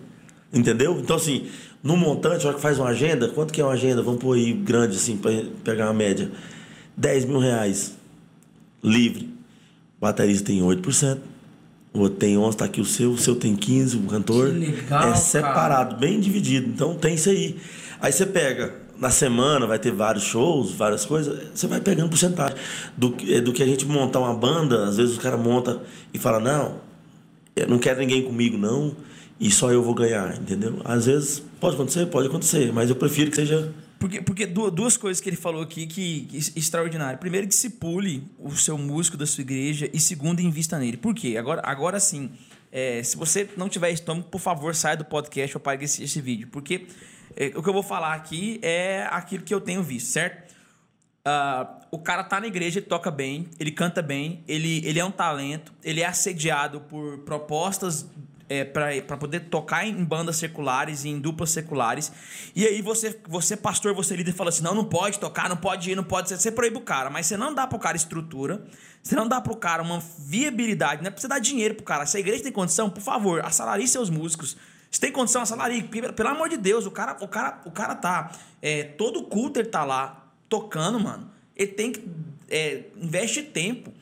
Entendeu? 0.53 0.99
Então, 1.01 1.17
assim, 1.17 1.47
no 1.83 1.97
montante, 1.97 2.45
a 2.45 2.49
hora 2.49 2.57
que 2.57 2.63
faz 2.63 2.79
uma 2.79 2.89
agenda, 2.89 3.29
quanto 3.29 3.53
que 3.53 3.61
é 3.61 3.65
uma 3.65 3.73
agenda? 3.73 4.03
Vamos 4.03 4.21
pôr 4.21 4.37
aí 4.37 4.53
grande, 4.53 4.97
assim, 4.97 5.17
para 5.17 5.33
pegar 5.65 5.87
uma 5.87 5.95
média. 5.95 6.31
10 6.97 7.25
mil 7.25 7.39
reais. 7.39 7.97
Livre. 8.83 9.25
O 9.99 10.01
baterista 10.01 10.47
tem 10.47 10.61
8%. 10.61 11.19
O 11.93 12.01
outro 12.01 12.19
tem 12.19 12.39
11, 12.39 12.57
tá 12.57 12.65
aqui 12.67 12.81
o 12.81 12.85
seu, 12.85 13.11
o 13.11 13.19
seu 13.19 13.35
tem 13.35 13.57
15, 13.57 13.97
o 13.97 14.03
cantor. 14.03 14.51
Que 14.51 14.59
legal, 14.59 15.13
é 15.13 15.17
separado, 15.17 15.91
cara. 15.91 16.01
bem 16.01 16.21
dividido. 16.21 16.69
Então 16.69 16.95
tem 16.95 17.15
isso 17.15 17.29
aí. 17.29 17.57
Aí 18.01 18.13
você 18.13 18.25
pega 18.25 18.81
na 19.01 19.11
semana 19.11 19.67
vai 19.67 19.79
ter 19.79 19.91
vários 19.91 20.25
shows, 20.25 20.73
várias 20.73 21.07
coisas, 21.07 21.49
você 21.55 21.67
vai 21.67 21.81
pegando 21.81 22.11
porcentagem. 22.11 22.57
Do, 22.97 23.17
é, 23.27 23.41
do 23.41 23.51
que 23.51 23.63
a 23.63 23.67
gente 23.67 23.87
montar 23.87 24.21
uma 24.21 24.35
banda, 24.35 24.85
às 24.85 24.99
vezes 24.99 25.17
o 25.17 25.21
cara 25.21 25.39
monta 25.39 25.81
e 26.13 26.19
fala, 26.19 26.39
não, 26.39 26.77
eu 27.57 27.67
não 27.67 27.79
quero 27.79 27.99
ninguém 27.99 28.23
comigo, 28.23 28.59
não, 28.59 28.95
e 29.41 29.51
só 29.51 29.73
eu 29.73 29.83
vou 29.83 29.95
ganhar, 29.95 30.37
entendeu? 30.39 30.83
Às 30.85 31.07
vezes 31.07 31.43
pode 31.59 31.75
acontecer, 31.75 32.05
pode 32.07 32.29
acontecer, 32.29 32.71
mas 32.75 32.91
eu 32.91 32.97
prefiro 32.97 33.31
que 33.31 33.37
seja. 33.37 33.73
Porque, 33.99 34.21
porque 34.21 34.47
duas 34.47 34.99
coisas 34.99 35.21
que 35.21 35.31
ele 35.31 35.37
falou 35.37 35.63
aqui 35.63 35.87
que, 35.87 36.27
que 36.27 36.37
extraordinário. 36.59 37.19
Primeiro, 37.19 37.47
discipule 37.47 38.23
o 38.39 38.55
seu 38.55 38.77
músico 38.77 39.17
da 39.17 39.27
sua 39.27 39.41
igreja, 39.41 39.89
e 39.93 39.99
segundo, 39.99 40.41
invista 40.41 40.79
nele. 40.79 40.99
Por 40.99 41.15
quê? 41.15 41.37
Agora, 41.39 41.63
agora 41.65 41.99
sim, 41.99 42.31
é, 42.71 43.03
se 43.03 43.17
você 43.17 43.49
não 43.57 43.69
tiver 43.69 43.91
estômago, 43.91 44.29
por 44.29 44.41
favor, 44.41 44.75
saia 44.75 44.97
do 44.97 45.07
podcast 45.07 45.57
ou 45.57 45.61
apague 45.61 45.87
esse, 45.87 46.05
esse 46.05 46.21
vídeo. 46.21 46.49
Porque 46.49 46.87
é, 47.35 47.47
o 47.57 47.63
que 47.63 47.69
eu 47.69 47.73
vou 47.73 47.83
falar 47.83 48.15
aqui 48.15 48.59
é 48.63 49.07
aquilo 49.11 49.43
que 49.43 49.55
eu 49.55 49.61
tenho 49.61 49.83
visto, 49.83 50.09
certo? 50.09 50.51
Uh, 51.21 51.81
o 51.91 51.99
cara 51.99 52.25
tá 52.25 52.41
na 52.41 52.47
igreja, 52.47 52.79
ele 52.79 52.87
toca 52.87 53.11
bem, 53.11 53.49
ele 53.59 53.71
canta 53.71 54.01
bem, 54.01 54.43
ele, 54.49 54.83
ele 54.87 54.99
é 54.99 55.05
um 55.05 55.11
talento, 55.11 55.73
ele 55.85 56.01
é 56.01 56.07
assediado 56.07 56.81
por 56.81 57.19
propostas 57.19 58.07
é, 58.51 58.65
para 58.65 59.17
poder 59.17 59.41
tocar 59.49 59.87
em 59.87 60.05
bandas 60.05 60.35
seculares 60.35 61.05
e 61.05 61.09
em 61.09 61.21
duplas 61.21 61.51
seculares. 61.51 62.11
E 62.55 62.67
aí 62.67 62.83
você, 62.83 63.17
você 63.29 63.57
pastor, 63.57 63.95
você 63.95 64.17
líder, 64.17 64.33
fala 64.33 64.49
assim: 64.49 64.65
não, 64.65 64.75
não 64.75 64.85
pode 64.85 65.21
tocar, 65.21 65.49
não 65.49 65.57
pode 65.57 65.93
ir, 65.93 65.95
não 65.95 66.03
pode 66.03 66.29
ser. 66.29 66.37
Você 66.37 66.51
proíbe 66.51 66.77
o 66.77 66.81
cara, 66.81 67.09
mas 67.09 67.27
você 67.27 67.37
não 67.37 67.55
dá 67.55 67.65
pro 67.69 67.79
cara 67.79 67.97
estrutura, 67.97 68.61
você 69.01 69.15
não 69.15 69.29
dá 69.29 69.41
pro 69.41 69.55
cara 69.55 69.81
uma 69.85 70.03
viabilidade, 70.19 71.01
não 71.01 71.07
é 71.07 71.11
pra 71.13 71.21
você 71.21 71.29
dar 71.29 71.39
dinheiro 71.39 71.77
pro 71.77 71.85
cara. 71.85 72.05
Se 72.07 72.17
a 72.17 72.21
igreja 72.21 72.43
tem 72.43 72.51
condição, 72.51 72.91
por 72.91 73.01
favor, 73.03 73.41
assalarie 73.45 73.87
seus 73.87 74.11
músicos. 74.11 74.57
Você 74.91 75.01
tem 75.01 75.13
condição, 75.13 75.47
salaria. 75.47 75.85
Pelo 75.85 76.29
amor 76.29 76.49
de 76.49 76.57
Deus, 76.57 76.85
o 76.85 76.91
cara, 76.91 77.17
o 77.21 77.29
cara, 77.29 77.61
o 77.65 77.71
cara 77.71 77.95
tá. 77.95 78.33
É, 78.61 78.83
todo 78.83 79.23
culto 79.23 79.61
ele 79.61 79.69
tá 79.69 79.85
lá 79.85 80.27
tocando, 80.49 80.99
mano. 80.99 81.31
Ele 81.57 81.71
tem 81.71 81.93
que. 81.93 82.05
É, 82.49 82.83
investe 82.97 83.43
tempo. 83.43 83.93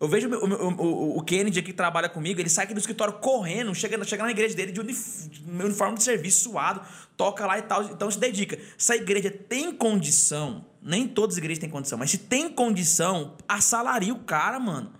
Eu 0.00 0.06
vejo 0.06 0.28
o, 0.28 0.46
o, 0.46 1.18
o, 1.18 1.22
Kennedy 1.22 1.58
aqui 1.58 1.72
que 1.72 1.76
trabalha 1.76 2.08
comigo, 2.08 2.40
ele 2.40 2.48
sai 2.48 2.64
aqui 2.64 2.74
do 2.74 2.78
escritório 2.78 3.14
correndo, 3.14 3.74
chega, 3.74 4.02
chega 4.04 4.22
na 4.22 4.30
igreja 4.30 4.54
dele 4.54 4.70
de 4.70 4.80
uniforme 4.80 5.96
de 5.96 6.04
serviço 6.04 6.44
suado, 6.44 6.80
toca 7.16 7.44
lá 7.44 7.58
e 7.58 7.62
tal, 7.62 7.82
então 7.82 8.08
se 8.08 8.18
dedica. 8.18 8.56
Se 8.76 8.92
a 8.92 8.96
igreja 8.96 9.28
tem 9.28 9.72
condição, 9.72 10.64
nem 10.80 11.08
todas 11.08 11.34
as 11.34 11.38
igrejas 11.38 11.58
têm 11.58 11.68
condição, 11.68 11.98
mas 11.98 12.12
se 12.12 12.18
tem 12.18 12.48
condição, 12.48 13.34
assalaria 13.48 14.14
o 14.14 14.20
cara, 14.20 14.60
mano. 14.60 14.92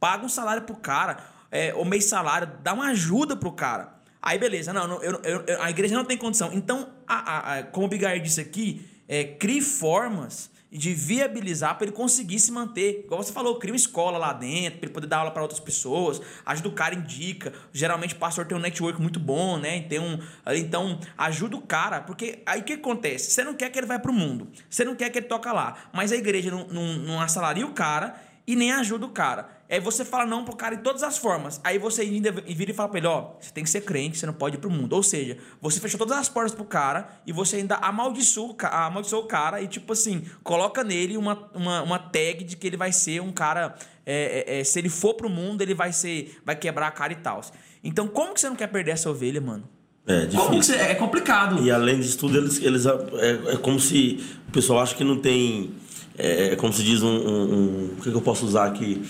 Paga 0.00 0.24
um 0.24 0.28
salário 0.28 0.62
pro 0.62 0.76
cara, 0.76 1.22
é, 1.50 1.74
o 1.74 1.84
mês 1.84 2.06
salário, 2.06 2.50
dá 2.62 2.72
uma 2.72 2.86
ajuda 2.88 3.36
pro 3.36 3.52
cara. 3.52 3.94
Aí 4.22 4.38
beleza, 4.38 4.72
não, 4.72 4.88
não 4.88 5.02
eu, 5.02 5.20
eu, 5.22 5.62
a 5.62 5.68
igreja 5.68 5.94
não 5.94 6.04
tem 6.04 6.16
condição. 6.16 6.50
Então, 6.54 6.88
a, 7.06 7.14
a, 7.14 7.58
a, 7.58 7.62
como 7.62 7.86
o 7.86 7.88
Bigair 7.90 8.22
disse 8.22 8.40
aqui, 8.40 8.88
é, 9.06 9.22
crie 9.22 9.60
formas 9.60 10.50
de 10.70 10.92
viabilizar 10.92 11.76
para 11.76 11.86
ele 11.86 11.96
conseguir 11.96 12.38
se 12.38 12.50
manter. 12.50 13.04
Igual 13.04 13.22
você 13.22 13.32
falou, 13.32 13.58
cria 13.58 13.72
uma 13.72 13.76
escola 13.76 14.18
lá 14.18 14.32
dentro, 14.32 14.78
para 14.78 14.86
ele 14.86 14.94
poder 14.94 15.06
dar 15.06 15.18
aula 15.18 15.30
para 15.30 15.42
outras 15.42 15.60
pessoas, 15.60 16.20
ajuda 16.44 16.68
o 16.68 16.72
cara, 16.72 16.94
indica. 16.94 17.52
Geralmente 17.72 18.14
o 18.14 18.18
pastor 18.18 18.46
tem 18.46 18.56
um 18.56 18.60
network 18.60 19.00
muito 19.00 19.20
bom, 19.20 19.58
né? 19.58 19.82
Tem 19.82 19.98
um, 19.98 20.18
então, 20.48 21.00
ajuda 21.16 21.56
o 21.56 21.62
cara, 21.62 22.00
porque 22.00 22.42
aí 22.44 22.60
o 22.60 22.64
que 22.64 22.74
acontece? 22.74 23.30
Você 23.30 23.44
não 23.44 23.54
quer 23.54 23.70
que 23.70 23.78
ele 23.78 23.86
vá 23.86 23.98
para 23.98 24.10
o 24.10 24.14
mundo, 24.14 24.48
você 24.68 24.84
não 24.84 24.94
quer 24.94 25.10
que 25.10 25.18
ele 25.18 25.26
toca 25.26 25.52
lá, 25.52 25.88
mas 25.92 26.12
a 26.12 26.16
igreja 26.16 26.50
não, 26.50 26.66
não, 26.68 26.94
não 26.98 27.20
assalaria 27.20 27.66
o 27.66 27.72
cara 27.72 28.20
e 28.46 28.54
nem 28.54 28.72
ajuda 28.72 29.06
o 29.06 29.10
cara. 29.10 29.55
Aí 29.68 29.80
você 29.80 30.04
fala 30.04 30.24
não 30.24 30.44
pro 30.44 30.54
cara 30.54 30.76
de 30.76 30.82
todas 30.82 31.02
as 31.02 31.18
formas. 31.18 31.60
Aí 31.64 31.78
você 31.78 32.02
ainda 32.02 32.30
vira 32.30 32.70
e 32.70 32.74
fala 32.74 32.88
pra 32.88 32.98
ele, 32.98 33.06
ó, 33.06 33.32
você 33.40 33.52
tem 33.52 33.64
que 33.64 33.70
ser 33.70 33.80
crente, 33.80 34.18
você 34.18 34.26
não 34.26 34.32
pode 34.32 34.56
ir 34.56 34.58
pro 34.58 34.70
mundo. 34.70 34.92
Ou 34.92 35.02
seja, 35.02 35.36
você 35.60 35.80
fechou 35.80 35.98
todas 35.98 36.16
as 36.16 36.28
portas 36.28 36.54
pro 36.54 36.64
cara 36.64 37.08
e 37.26 37.32
você 37.32 37.56
ainda 37.56 37.76
amaldiçoa, 37.76 38.54
amaldiçoa 38.62 39.20
o 39.20 39.26
cara 39.26 39.60
e, 39.60 39.66
tipo 39.66 39.92
assim, 39.92 40.24
coloca 40.42 40.84
nele 40.84 41.16
uma, 41.16 41.50
uma, 41.54 41.82
uma 41.82 41.98
tag 41.98 42.44
de 42.44 42.56
que 42.56 42.66
ele 42.66 42.76
vai 42.76 42.92
ser 42.92 43.20
um 43.20 43.32
cara. 43.32 43.74
É, 44.04 44.44
é, 44.46 44.60
é, 44.60 44.64
se 44.64 44.78
ele 44.78 44.88
for 44.88 45.14
pro 45.14 45.28
mundo, 45.28 45.62
ele 45.62 45.74
vai 45.74 45.92
ser. 45.92 46.38
vai 46.44 46.54
quebrar 46.54 46.86
a 46.86 46.92
cara 46.92 47.12
e 47.12 47.16
tal. 47.16 47.40
Então, 47.82 48.06
como 48.06 48.34
que 48.34 48.40
você 48.40 48.48
não 48.48 48.56
quer 48.56 48.68
perder 48.68 48.92
essa 48.92 49.10
ovelha, 49.10 49.40
mano? 49.40 49.68
É 50.06 50.26
difícil. 50.26 50.62
Você, 50.62 50.76
é 50.76 50.94
complicado. 50.94 51.60
E 51.64 51.70
além 51.70 51.98
disso 51.98 52.16
tudo, 52.18 52.38
eles, 52.38 52.62
eles 52.62 52.86
é, 52.86 53.54
é 53.54 53.56
como 53.56 53.80
se 53.80 54.24
o 54.48 54.52
pessoal 54.52 54.80
acha 54.80 54.94
que 54.94 55.02
não 55.02 55.18
tem 55.18 55.74
é, 56.18 56.56
como 56.56 56.72
se 56.72 56.82
diz, 56.82 57.02
um, 57.02 57.08
um, 57.08 57.42
um, 57.42 57.90
O 57.98 58.02
que, 58.02 58.10
que 58.10 58.16
eu 58.16 58.22
posso 58.22 58.46
usar 58.46 58.66
aqui? 58.66 59.02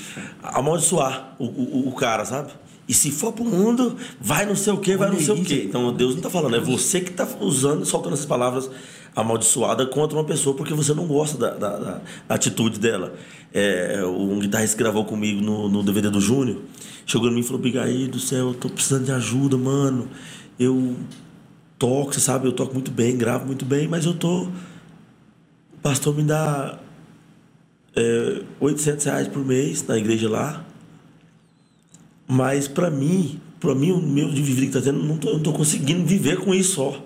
Amaldiçoar 0.43 1.35
o, 1.39 1.45
o, 1.45 1.89
o 1.89 1.93
cara, 1.93 2.25
sabe? 2.25 2.53
E 2.89 2.95
se 2.95 3.11
for 3.11 3.33
pro 3.33 3.45
mundo, 3.45 3.97
vai 4.21 4.47
não 4.47 4.55
sei 4.55 4.73
o 4.73 4.79
quê, 4.79 4.97
vai 4.97 5.11
não 5.11 5.19
sei 5.19 5.35
o 5.35 5.45
quê. 5.45 5.65
Então 5.69 5.93
Deus 5.93 6.13
não 6.13 6.19
está 6.19 6.31
falando, 6.31 6.57
é 6.57 6.61
você 6.61 7.01
que 7.01 7.11
está 7.11 7.27
usando, 7.41 7.85
soltando 7.85 8.15
essas 8.15 8.27
palavras 8.27 8.71
amaldiçoadas 9.15 9.89
contra 9.89 10.17
uma 10.17 10.25
pessoa 10.25 10.55
porque 10.55 10.75
você 10.75 10.95
não 10.95 11.07
gosta 11.07 11.39
da, 11.39 11.51
da, 11.51 11.79
da 11.79 12.01
atitude 12.29 12.79
dela. 12.79 13.15
É, 13.53 14.05
um 14.05 14.39
guitarrista 14.39 14.77
que 14.77 14.83
gravou 14.83 15.05
comigo 15.05 15.41
no, 15.41 15.69
no 15.69 15.83
DVD 15.83 16.11
do 16.11 16.21
Júnior 16.21 16.59
chegou 17.07 17.29
em 17.29 17.35
mim 17.35 17.41
e 17.41 17.43
falou: 17.43 17.61
Bigaí 17.61 18.07
do 18.07 18.21
céu, 18.21 18.49
eu 18.49 18.55
tô 18.55 18.69
precisando 18.69 19.05
de 19.05 19.13
ajuda, 19.13 19.57
mano. 19.57 20.09
Eu 20.59 20.97
toco, 21.79 22.13
você 22.13 22.21
sabe, 22.21 22.47
eu 22.47 22.53
toco 22.53 22.75
muito 22.75 22.91
bem, 22.91 23.17
gravo 23.17 23.47
muito 23.47 23.65
bem, 23.65 23.89
mas 23.89 24.05
eu 24.05 24.15
tô. 24.15 24.45
O 24.45 25.79
pastor 25.83 26.15
me 26.15 26.23
dá 26.23 26.79
é, 27.97 28.43
800 28.61 29.05
reais 29.07 29.29
por 29.29 29.45
mês 29.45 29.85
na 29.87 29.97
igreja 29.97 30.29
lá. 30.29 30.65
Mas 32.29 32.69
para 32.69 32.91
mim, 32.91 33.41
para 33.59 33.75
mim, 33.75 33.93
o 33.93 34.01
meu 34.01 34.29
de 34.29 34.43
viver 34.43 34.63
que 34.63 34.77
está 34.77 34.81
tendo, 34.81 35.03
não 35.03 35.17
tô, 35.17 35.29
eu 35.29 35.33
não 35.33 35.39
estou 35.39 35.55
conseguindo 35.55 36.05
viver 36.05 36.39
com 36.39 36.55
isso 36.55 36.75
só. 36.75 37.03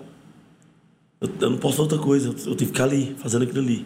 Eu, 1.21 1.29
eu, 1.39 1.49
não 1.51 1.57
posso 1.57 1.77
fazer 1.77 1.93
outra 1.93 1.99
coisa, 1.99 2.27
eu, 2.29 2.31
eu 2.31 2.37
tenho 2.37 2.57
que 2.57 2.65
ficar 2.65 2.83
ali, 2.83 3.15
fazendo 3.19 3.43
aquilo 3.43 3.59
ali. 3.59 3.85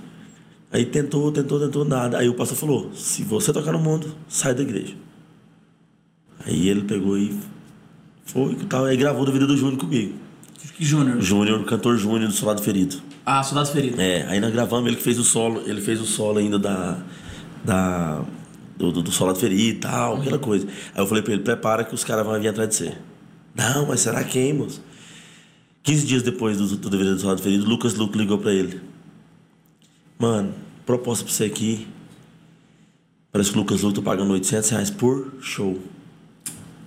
Aí 0.71 0.85
tentou, 0.85 1.31
tentou, 1.31 1.59
tentou, 1.59 1.85
nada. 1.85 2.17
Aí 2.17 2.27
o 2.27 2.33
pastor 2.33 2.57
falou: 2.57 2.91
se 2.93 3.23
você 3.23 3.53
tocar 3.53 3.71
no 3.71 3.79
mundo, 3.79 4.13
sai 4.27 4.53
da 4.53 4.63
igreja. 4.63 4.95
Aí 6.45 6.67
ele 6.67 6.83
pegou 6.83 7.17
e 7.17 7.37
foi 8.25 8.53
e 8.53 8.65
tal. 8.65 8.85
Aí 8.85 8.97
gravou 8.97 9.25
do 9.25 9.31
vídeo 9.31 9.47
do 9.47 9.55
Júnior 9.55 9.77
comigo. 9.77 10.13
Que 10.75 10.83
Júnior? 10.83 11.21
Júnior, 11.21 11.63
cantor 11.65 11.97
Júnior 11.97 12.27
do 12.27 12.33
Soldado 12.33 12.61
Ferido. 12.61 13.01
Ah, 13.25 13.41
Soldado 13.41 13.71
Ferido. 13.71 13.99
É, 13.99 14.27
aí 14.27 14.39
nós 14.39 14.51
gravamos, 14.51 14.87
ele 14.87 14.97
que 14.97 15.03
fez 15.03 15.17
o 15.17 15.23
solo, 15.23 15.63
ele 15.65 15.81
fez 15.81 15.99
o 15.99 16.05
solo 16.05 16.37
ainda 16.37 16.59
da. 16.59 16.99
da 17.63 18.23
do, 18.77 18.91
do, 18.91 19.01
do 19.01 19.11
Soldado 19.11 19.39
Ferido 19.39 19.61
e 19.61 19.73
tal, 19.79 20.17
aquela 20.17 20.37
coisa. 20.37 20.67
Aí 20.93 21.01
eu 21.01 21.07
falei 21.07 21.23
pra 21.23 21.33
ele, 21.33 21.41
prepara 21.41 21.83
que 21.83 21.95
os 21.95 22.03
caras 22.03 22.25
vão 22.25 22.39
vir 22.39 22.49
atrás 22.49 22.69
de 22.69 22.75
você. 22.75 22.97
Não, 23.55 23.87
mas 23.87 24.01
será 24.01 24.23
quem, 24.23 24.53
moço? 24.53 24.81
15 25.81 26.05
dias 26.05 26.23
depois 26.23 26.57
do, 26.57 26.67
do 26.77 26.89
DVD 26.89 27.11
do 27.11 27.19
Soldado 27.19 27.41
Ferido, 27.41 27.65
Lucas 27.65 27.93
Luco 27.93 28.17
ligou 28.17 28.37
pra 28.37 28.51
ele. 28.51 28.81
Mano, 30.19 30.53
proposta 30.85 31.23
pra 31.23 31.33
você 31.33 31.45
aqui. 31.45 31.87
Parece 33.31 33.51
que 33.51 33.57
o 33.57 33.61
Lucas 33.61 33.81
Luco 33.81 33.95
tá 33.95 34.01
pagando 34.01 34.33
800 34.33 34.69
reais 34.69 34.89
por 34.89 35.33
show. 35.41 35.79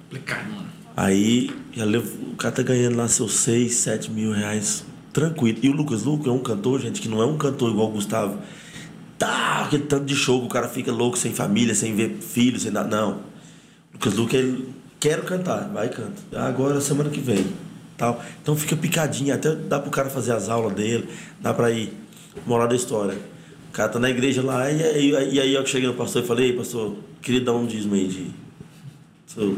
Complicado, 0.05 0.51
mano. 0.51 0.69
Aí, 0.97 1.51
já 1.73 1.85
levo, 1.85 2.33
o 2.33 2.37
cara 2.37 2.55
tá 2.55 2.63
ganhando 2.63 2.97
lá 2.97 3.07
seus 3.07 3.35
6, 3.35 3.73
7 3.73 4.11
mil 4.11 4.33
reais, 4.33 4.85
tranquilo. 5.13 5.59
E 5.63 5.69
o 5.69 5.73
Lucas 5.73 6.03
Luco 6.05 6.29
é 6.29 6.33
um 6.33 6.39
cantor, 6.39 6.81
gente, 6.81 7.01
que 7.01 7.09
não 7.09 7.23
é 7.23 7.27
um 7.27 7.37
cantor 7.37 7.71
igual 7.71 7.89
o 7.89 7.93
Gustavo. 7.93 8.39
Tá, 9.19 9.65
aquele 9.65 9.85
tanto 9.85 10.05
de 10.05 10.15
show 10.15 10.41
que 10.41 10.47
o 10.47 10.49
cara 10.49 10.69
fica 10.69 10.93
louco, 10.93 11.19
sem 11.19 11.33
família, 11.33 11.75
sem 11.75 11.95
ver 11.95 12.19
filho, 12.21 12.59
sem 12.59 12.71
nada. 12.71 12.89
Não. 12.89 13.21
Lucas 13.93 14.15
Luco, 14.15 14.35
ele 14.37 14.69
quer 15.01 15.25
cantar, 15.25 15.69
vai 15.69 15.87
e 15.87 15.91
canta. 15.91 16.23
Agora, 16.33 16.81
semana 16.81 17.11
que 17.11 17.21
vem. 17.21 17.47
Tal. 17.97 18.23
Então 18.41 18.55
fica 18.55 18.77
picadinho, 18.77 19.35
até 19.35 19.55
dá 19.55 19.81
pro 19.81 19.91
cara 19.91 20.09
fazer 20.09 20.33
as 20.33 20.49
aulas 20.49 20.73
dele, 20.73 21.09
dá 21.41 21.53
pra 21.53 21.71
ir. 21.71 21.93
Moral 22.47 22.69
da 22.69 22.77
história. 22.77 23.19
O 23.69 23.73
cara 23.73 23.89
tá 23.89 23.99
na 23.99 24.09
igreja 24.09 24.41
lá, 24.41 24.71
e 24.71 24.83
aí, 24.83 25.11
e 25.33 25.41
aí 25.41 25.55
eu 25.55 25.67
cheguei 25.67 25.89
no 25.89 25.95
pastor 25.95 26.23
e 26.23 26.27
falei, 26.27 26.53
pastor, 26.53 26.95
queria 27.21 27.41
dar 27.41 27.55
um 27.55 27.67
dízimo 27.67 27.95
aí 27.95 28.07
de 28.07 28.31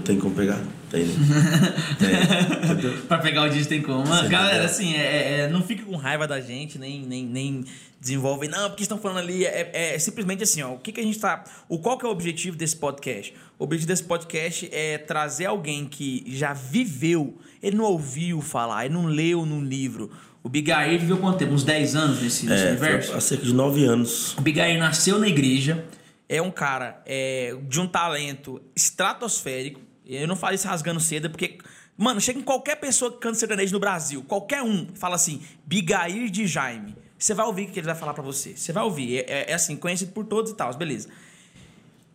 tem 0.05 0.19
como 0.19 0.35
pegar? 0.35 0.61
Tem, 0.91 1.05
né? 1.05 1.15
tem. 2.81 2.97
pra 3.03 3.19
pegar 3.19 3.43
o 3.45 3.49
dígito 3.49 3.69
tem 3.69 3.83
como. 3.83 4.07
Mano, 4.07 4.29
galera, 4.29 4.65
assim, 4.65 4.95
é, 4.95 4.99
é, 4.99 5.41
é, 5.41 5.49
não 5.49 5.63
fique 5.63 5.83
com 5.83 5.95
raiva 5.97 6.27
da 6.27 6.41
gente, 6.41 6.79
nem, 6.79 7.03
nem, 7.03 7.25
nem 7.25 7.65
desenvolve. 8.01 8.49
Não, 8.49 8.69
porque 8.69 8.83
estão 8.83 8.99
falando 8.99 9.19
ali. 9.19 9.45
É, 9.45 9.71
é, 9.73 9.95
é, 9.95 9.99
simplesmente 9.99 10.43
assim, 10.43 10.63
ó. 10.63 10.75
O 10.75 10.79
que, 10.79 10.91
que 10.91 11.01
a 11.01 11.05
gente 11.05 11.19
tá. 11.19 11.45
O, 11.69 11.79
qual 11.79 11.97
que 11.97 12.05
é 12.05 12.09
o 12.09 12.13
objetivo 12.13 12.57
desse 12.57 12.77
podcast? 12.77 13.33
O 13.59 13.65
objetivo 13.65 13.89
desse 13.89 14.03
podcast 14.03 14.69
é 14.73 14.99
trazer 14.99 15.47
alguém 15.47 15.87
que 15.87 16.25
já 16.27 16.53
viveu, 16.53 17.39
ele 17.63 17.77
não 17.77 17.85
ouviu 17.85 18.41
falar, 18.41 18.87
ele 18.87 18.95
não 18.95 19.07
leu 19.07 19.47
num 19.47 19.63
livro. 19.63 20.11
O 20.43 20.49
Bigair 20.49 20.99
viveu 20.99 21.19
quanto 21.19 21.39
tempo? 21.39 21.53
Uns 21.53 21.63
10 21.65 21.95
anos 21.95 22.23
nesse, 22.23 22.47
nesse 22.47 22.67
universo? 22.67 23.13
Há 23.13 23.21
cerca 23.21 23.45
de 23.45 23.53
9 23.53 23.85
anos. 23.85 24.35
O 24.39 24.41
Bigair 24.41 24.79
nasceu 24.79 25.19
na 25.19 25.29
igreja 25.29 25.85
é 26.31 26.41
um 26.41 26.51
cara 26.53 27.03
é, 27.05 27.57
de 27.69 27.81
um 27.81 27.89
talento 27.89 28.63
estratosférico. 28.77 29.81
Eu 30.07 30.29
não 30.29 30.37
falo 30.37 30.55
isso 30.55 30.69
rasgando 30.69 31.01
seda, 31.01 31.29
porque, 31.29 31.59
mano, 31.97 32.21
chega 32.21 32.39
em 32.39 32.43
qualquer 32.43 32.77
pessoa 32.77 33.11
que 33.11 33.19
canta 33.19 33.35
sertanejo 33.35 33.73
no 33.73 33.81
Brasil, 33.81 34.23
qualquer 34.23 34.63
um, 34.63 34.95
fala 34.95 35.17
assim, 35.17 35.43
Bigair 35.67 36.31
de 36.31 36.47
Jaime. 36.47 36.95
Você 37.19 37.35
vai 37.35 37.45
ouvir 37.45 37.65
o 37.65 37.73
que 37.73 37.81
ele 37.81 37.87
vai 37.87 37.97
falar 37.97 38.15
para 38.15 38.23
você. 38.23 38.57
Você 38.57 38.73
vai 38.73 38.85
ouvir. 38.85 39.19
É, 39.19 39.21
é, 39.27 39.51
é, 39.51 39.55
assim, 39.55 39.77
conhecido 39.77 40.13
por 40.13 40.25
todos 40.25 40.53
e 40.53 40.55
tal, 40.55 40.73
beleza. 40.75 41.09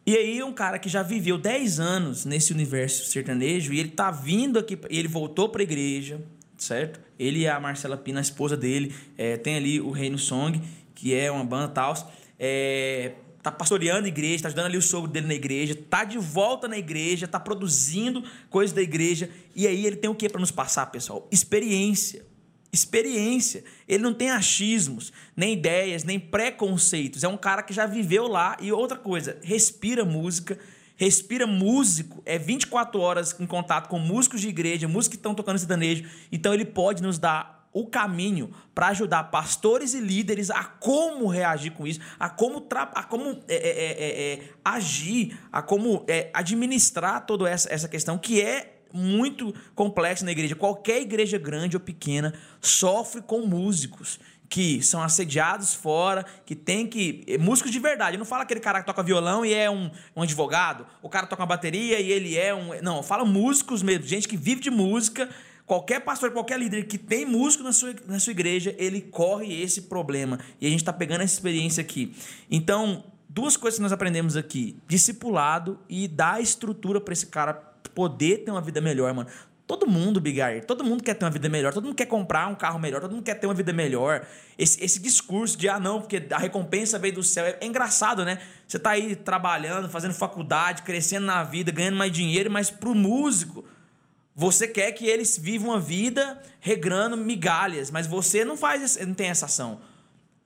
E 0.05 0.15
aí, 0.15 0.41
um 0.41 0.53
cara 0.53 0.79
que 0.79 0.87
já 0.87 1.03
viveu 1.03 1.37
10 1.37 1.81
anos 1.81 2.23
nesse 2.23 2.53
universo 2.53 3.05
sertanejo, 3.07 3.73
e 3.73 3.79
ele 3.81 3.89
tá 3.89 4.11
vindo 4.11 4.57
aqui, 4.57 4.79
ele 4.89 5.09
voltou 5.09 5.49
pra 5.49 5.61
igreja, 5.61 6.21
certo? 6.57 7.01
Ele 7.19 7.39
e 7.39 7.47
a 7.49 7.59
Marcela 7.59 7.97
Pina, 7.97 8.19
a 8.19 8.21
esposa 8.21 8.55
dele, 8.55 8.95
é, 9.17 9.35
tem 9.35 9.57
ali 9.57 9.81
o 9.81 9.91
Reino 9.91 10.17
Song, 10.17 10.61
que 10.93 11.13
é 11.13 11.29
uma 11.29 11.43
banda 11.43 11.67
tal. 11.67 11.93
É, 12.39 13.11
tá 13.45 13.51
pastoreando 13.51 14.05
a 14.05 14.07
igreja, 14.07 14.41
tá 14.41 14.47
ajudando 14.47 14.65
ali 14.65 14.77
o 14.77 14.81
sogro 14.81 15.09
dele 15.09 15.27
na 15.27 15.35
igreja, 15.35 15.77
tá 15.87 16.03
de 16.03 16.17
volta 16.17 16.67
na 16.67 16.79
igreja, 16.79 17.27
tá 17.27 17.39
produzindo 17.39 18.23
coisas 18.49 18.75
da 18.75 18.81
igreja. 18.81 19.29
E 19.55 19.67
aí 19.67 19.85
ele 19.85 19.95
tem 19.95 20.09
o 20.09 20.15
que 20.15 20.27
para 20.27 20.41
nos 20.41 20.49
passar, 20.49 20.87
pessoal? 20.87 21.27
Experiência. 21.31 22.25
Experiência. 22.73 23.63
Ele 23.87 24.01
não 24.01 24.15
tem 24.15 24.31
achismos, 24.31 25.13
nem 25.37 25.53
ideias, 25.53 26.03
nem 26.03 26.19
preconceitos. 26.19 27.23
É 27.23 27.27
um 27.27 27.37
cara 27.37 27.61
que 27.61 27.71
já 27.71 27.85
viveu 27.85 28.27
lá. 28.27 28.57
E 28.59 28.71
outra 28.71 28.97
coisa, 28.97 29.37
respira 29.43 30.03
música. 30.03 30.57
Respira 30.97 31.45
músico, 31.45 32.23
é 32.25 32.37
24 32.37 33.01
horas 33.01 33.37
em 33.37 33.45
contato 33.45 33.89
com 33.89 33.99
músicos 33.99 34.39
de 34.39 34.47
igreja, 34.47 34.87
músicos 34.87 35.09
que 35.09 35.15
estão 35.17 35.35
tocando 35.35 35.59
sertanejo. 35.59 36.09
Então 36.31 36.53
ele 36.53 36.63
pode 36.63 37.03
nos 37.03 37.19
dar 37.19 37.54
o 37.75 37.85
caminho 37.85 38.49
para 38.73 38.87
ajudar 38.87 39.25
pastores 39.25 39.93
e 39.93 39.99
líderes 39.99 40.49
a 40.49 40.63
como 40.63 41.27
reagir 41.27 41.73
com 41.73 41.85
isso, 41.85 41.99
a 42.17 42.29
como, 42.29 42.65
a 42.71 43.03
como 43.03 43.43
é, 43.49 43.53
é, 43.53 43.57
é, 43.57 43.91
é, 43.99 44.33
é 44.33 44.49
agir, 44.63 45.37
a 45.51 45.61
como 45.61 46.05
administrar 46.33 47.25
toda 47.25 47.49
essa, 47.49 47.71
essa 47.71 47.89
questão 47.89 48.17
que 48.17 48.41
é 48.41 48.77
muito 48.93 49.53
complexa 49.75 50.23
na 50.23 50.31
igreja. 50.31 50.55
Qualquer 50.55 51.01
igreja 51.01 51.37
grande 51.37 51.75
ou 51.75 51.81
pequena 51.81 52.33
sofre 52.61 53.21
com 53.21 53.45
músicos 53.45 54.21
que 54.47 54.81
são 54.81 55.03
assediados 55.03 55.73
fora, 55.73 56.25
que 56.45 56.55
tem 56.55 56.87
que. 56.87 57.25
Músicos 57.41 57.71
de 57.71 57.79
verdade. 57.79 58.15
Não 58.15 58.23
fala 58.23 58.43
aquele 58.43 58.61
cara 58.61 58.79
que 58.79 58.85
toca 58.85 59.03
violão 59.03 59.45
e 59.45 59.53
é 59.53 59.69
um, 59.69 59.91
um 60.15 60.21
advogado, 60.21 60.85
o 61.01 61.09
cara 61.09 61.27
toca 61.27 61.41
uma 61.41 61.47
bateria 61.47 61.99
e 61.99 62.09
ele 62.09 62.37
é 62.37 62.55
um. 62.55 62.81
Não, 62.81 63.03
fala 63.03 63.25
músicos 63.25 63.83
mesmo, 63.83 64.05
gente 64.05 64.29
que 64.29 64.37
vive 64.37 64.61
de 64.61 64.71
música 64.71 65.29
Qualquer 65.65 66.01
pastor, 66.01 66.31
qualquer 66.31 66.59
líder 66.59 66.85
que 66.85 66.97
tem 66.97 67.25
músico 67.25 67.63
na 67.63 67.73
sua, 67.73 67.95
na 68.07 68.19
sua 68.19 68.31
igreja, 68.31 68.75
ele 68.77 69.01
corre 69.01 69.61
esse 69.61 69.83
problema. 69.83 70.39
E 70.61 70.67
a 70.67 70.69
gente 70.69 70.81
está 70.81 70.93
pegando 70.93 71.21
essa 71.21 71.33
experiência 71.33 71.81
aqui. 71.81 72.15
Então, 72.51 73.03
duas 73.27 73.57
coisas 73.57 73.77
que 73.77 73.81
nós 73.81 73.91
aprendemos 73.91 74.37
aqui: 74.37 74.77
discipulado 74.87 75.79
e 75.89 76.07
dar 76.07 76.41
estrutura 76.41 77.01
para 77.01 77.13
esse 77.13 77.25
cara 77.27 77.53
poder 77.95 78.43
ter 78.43 78.51
uma 78.51 78.61
vida 78.61 78.79
melhor, 78.79 79.11
mano. 79.13 79.29
Todo 79.67 79.87
mundo, 79.87 80.21
Bigar, 80.21 80.63
todo 80.63 80.83
mundo 80.83 81.03
quer 81.03 81.15
ter 81.15 81.25
uma 81.25 81.31
vida 81.31 81.49
melhor, 81.49 81.73
todo 81.73 81.85
mundo 81.85 81.95
quer 81.95 82.05
comprar 82.05 82.47
um 82.47 82.53
carro 82.53 82.77
melhor, 82.77 83.01
todo 83.01 83.13
mundo 83.13 83.23
quer 83.23 83.33
ter 83.33 83.47
uma 83.47 83.53
vida 83.53 83.73
melhor. 83.73 84.23
Esse, 84.59 84.83
esse 84.83 84.99
discurso 84.99 85.57
de, 85.57 85.67
ah, 85.67 85.79
não, 85.79 86.01
porque 86.01 86.23
a 86.29 86.37
recompensa 86.37 86.99
veio 86.99 87.15
do 87.15 87.23
céu, 87.23 87.45
é, 87.45 87.57
é 87.59 87.65
engraçado, 87.65 88.23
né? 88.23 88.39
Você 88.67 88.77
tá 88.77 88.91
aí 88.91 89.15
trabalhando, 89.15 89.89
fazendo 89.89 90.13
faculdade, 90.13 90.83
crescendo 90.83 91.25
na 91.25 91.43
vida, 91.43 91.71
ganhando 91.71 91.97
mais 91.97 92.11
dinheiro, 92.11 92.51
mas 92.51 92.69
pro 92.69 92.93
músico, 92.93 93.65
você 94.35 94.67
quer 94.67 94.91
que 94.91 95.07
eles 95.07 95.37
vivam 95.37 95.69
uma 95.69 95.79
vida 95.79 96.41
regrando 96.59 97.15
migalhas, 97.15 97.89
mas 97.89 98.05
você 98.05 98.43
não 98.43 98.57
faz, 98.57 98.97
não 98.97 99.13
tem 99.13 99.29
essa 99.29 99.45
ação. 99.45 99.79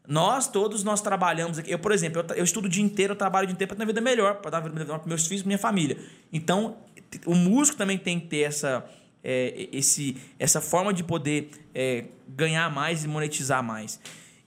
Nós 0.08 0.48
todos 0.48 0.84
nós 0.84 1.02
trabalhamos 1.02 1.58
aqui. 1.58 1.72
Eu, 1.72 1.80
por 1.80 1.92
exemplo, 1.92 2.24
eu, 2.30 2.36
eu 2.36 2.44
estudo 2.44 2.66
o 2.66 2.70
dia 2.70 2.84
inteiro, 2.84 3.14
eu 3.14 3.18
trabalho 3.18 3.46
o 3.46 3.48
dia 3.48 3.56
inteiro 3.56 3.70
para 3.70 3.78
ter 3.78 3.82
uma 3.82 3.88
vida 3.88 4.02
melhor, 4.02 4.36
para 4.36 4.52
dar 4.52 4.58
uma 4.58 4.70
vida 4.70 4.80
melhor 4.80 5.00
para 5.00 5.08
meus 5.08 5.26
filhos, 5.26 5.44
minha 5.44 5.58
família. 5.58 5.98
Então, 6.32 6.78
o 7.26 7.34
músico 7.34 7.78
também 7.78 7.98
tem 7.98 8.20
que 8.20 8.28
ter 8.28 8.42
essa 8.42 8.88
é, 9.24 9.68
esse, 9.72 10.18
essa 10.38 10.62
forma 10.62 10.94
de 10.94 11.04
poder 11.04 11.50
é, 11.74 12.06
ganhar 12.28 12.72
mais 12.72 13.04
e 13.04 13.08
monetizar 13.08 13.64
mais. 13.64 14.00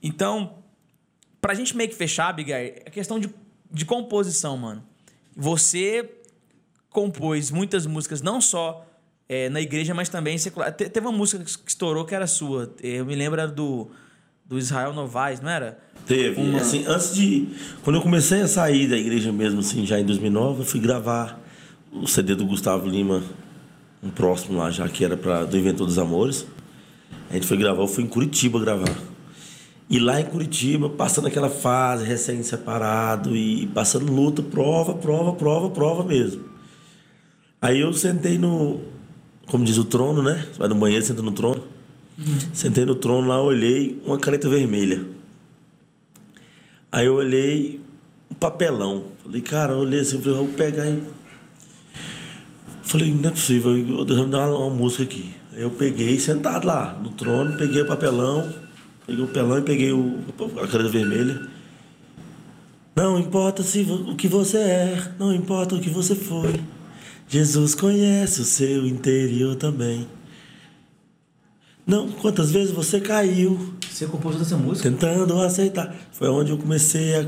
Então, 0.03 0.59
para 1.41 1.53
a 1.53 1.55
gente 1.55 1.77
meio 1.77 1.91
que 1.91 1.97
fechar, 1.97 2.29
Abigail, 2.29 2.75
é 2.85 2.91
questão 2.91 3.19
de, 3.19 3.33
de 3.71 3.85
composição, 3.85 4.57
mano. 4.57 4.83
Você 5.37 6.09
compôs 6.91 7.51
muitas 7.51 7.87
músicas, 7.87 8.21
não 8.21 8.41
só 8.41 8.87
é, 9.33 9.49
na 9.49 9.63
igreja, 9.63 9.95
mas 9.95 10.11
também 10.11 10.37
secular. 10.37 10.71
Te, 10.73 10.91
teve 10.91 11.07
uma 11.07 11.17
música 11.17 11.43
que 11.43 11.51
estourou 11.67 12.05
que 12.05 12.15
era 12.15 12.27
sua. 12.27 12.71
Eu 12.83 13.07
me 13.07 13.15
lembro 13.15 13.41
era 13.41 13.51
do, 13.51 13.89
do 14.45 14.59
Israel 14.59 14.93
Novaes, 14.93 15.41
não 15.41 15.49
era? 15.49 15.79
Teve. 16.07 16.39
Uma... 16.39 16.59
Assim, 16.59 16.85
antes 16.87 17.15
de. 17.15 17.49
Quando 17.83 17.97
eu 17.97 18.03
comecei 18.03 18.43
a 18.43 18.49
sair 18.49 18.87
da 18.89 18.97
igreja 18.99 19.33
mesmo, 19.33 19.61
assim, 19.61 19.87
já 19.87 19.99
em 19.99 20.05
2009, 20.05 20.61
eu 20.61 20.67
fui 20.67 20.79
gravar 20.81 21.41
o 21.91 22.07
CD 22.07 22.35
do 22.35 22.45
Gustavo 22.45 22.87
Lima, 22.87 23.23
um 24.03 24.11
próximo 24.11 24.59
lá, 24.59 24.71
já 24.71 24.87
que 24.87 25.03
era 25.03 25.17
para 25.17 25.47
do 25.47 25.57
Inventor 25.57 25.87
dos 25.87 25.99
Amores. 25.99 26.47
A 27.31 27.33
gente 27.33 27.47
foi 27.47 27.57
gravar, 27.57 27.81
eu 27.81 27.89
fui 27.89 28.05
em 28.05 28.09
Curitiba 28.09 28.61
gravar. 28.61 28.95
E 29.89 29.99
lá 29.99 30.21
em 30.21 30.25
Curitiba, 30.25 30.91
passando 30.91 31.29
aquela 31.29 31.49
fase, 31.49 32.05
recém-separado 32.05 33.35
e 33.35 33.67
passando 33.69 34.13
luta, 34.13 34.43
prova, 34.43 34.93
prova, 34.93 35.33
prova, 35.33 35.71
prova 35.71 36.05
mesmo. 36.05 36.45
Aí 37.63 37.81
eu 37.81 37.93
sentei 37.93 38.37
no, 38.37 38.81
como 39.47 39.65
diz 39.65 39.79
o 39.79 39.85
trono, 39.85 40.23
né? 40.23 40.47
Vai 40.59 40.69
no 40.69 40.75
banheiro, 40.75 41.05
senta 41.05 41.23
no 41.23 41.33
trono. 41.33 41.63
Uhum. 42.19 42.39
Sentei 42.53 42.85
no 42.85 42.95
trono 42.95 43.29
lá, 43.29 43.41
olhei 43.43 44.01
uma 44.05 44.19
caneta 44.19 44.49
vermelha. 44.49 45.05
Aí 46.91 47.07
eu 47.07 47.15
olhei 47.15 47.81
um 48.31 48.35
papelão. 48.35 49.05
Falei, 49.25 49.41
cara, 49.41 49.73
eu 49.73 49.79
olhei 49.79 50.01
assim, 50.01 50.21
falei, 50.21 50.39
vou 50.39 50.49
pegar 50.49 50.85
aí. 50.85 51.03
Falei, 52.83 53.13
não 53.13 53.29
é 53.29 53.33
possível, 53.33 53.77
eu 53.77 53.85
vou 53.85 54.05
dar 54.05 54.49
uma, 54.49 54.59
uma 54.59 54.71
música 54.71 55.03
aqui. 55.03 55.35
Aí 55.55 55.63
eu 55.63 55.71
peguei, 55.71 56.19
sentado 56.19 56.67
lá 56.67 56.99
no 57.03 57.11
trono, 57.11 57.57
peguei 57.57 57.83
o 57.83 57.87
papelão, 57.87 58.53
Peguei 59.07 59.25
o 59.25 59.29
pelão 59.29 59.59
e 59.59 59.63
peguei 59.63 59.93
o, 59.93 60.19
a 60.63 60.67
caneta 60.67 60.89
vermelha. 60.89 61.49
Não 62.95 63.19
importa 63.19 63.63
se, 63.63 63.83
o 63.83 64.15
que 64.15 64.29
você 64.29 64.59
é, 64.59 65.13
não 65.19 65.35
importa 65.35 65.75
o 65.75 65.81
que 65.81 65.91
você 65.91 66.15
foi. 66.15 66.61
Jesus 67.33 67.75
conhece 67.75 68.43
o 68.43 68.45
seu 68.45 68.87
interior 68.87 69.57
também. 69.57 70.07
Não, 71.87 72.11
quantas 72.11 72.51
vezes 72.51 72.71
você 72.71 73.01
caiu. 73.01 73.73
Você 73.91 74.05
compôs 74.05 74.39
essa 74.39 74.55
música? 74.55 74.91
Tentando 74.91 75.41
aceitar. 75.41 75.97
Foi 76.13 76.29
onde 76.29 76.51
eu 76.51 76.59
comecei 76.59 77.15
a. 77.15 77.27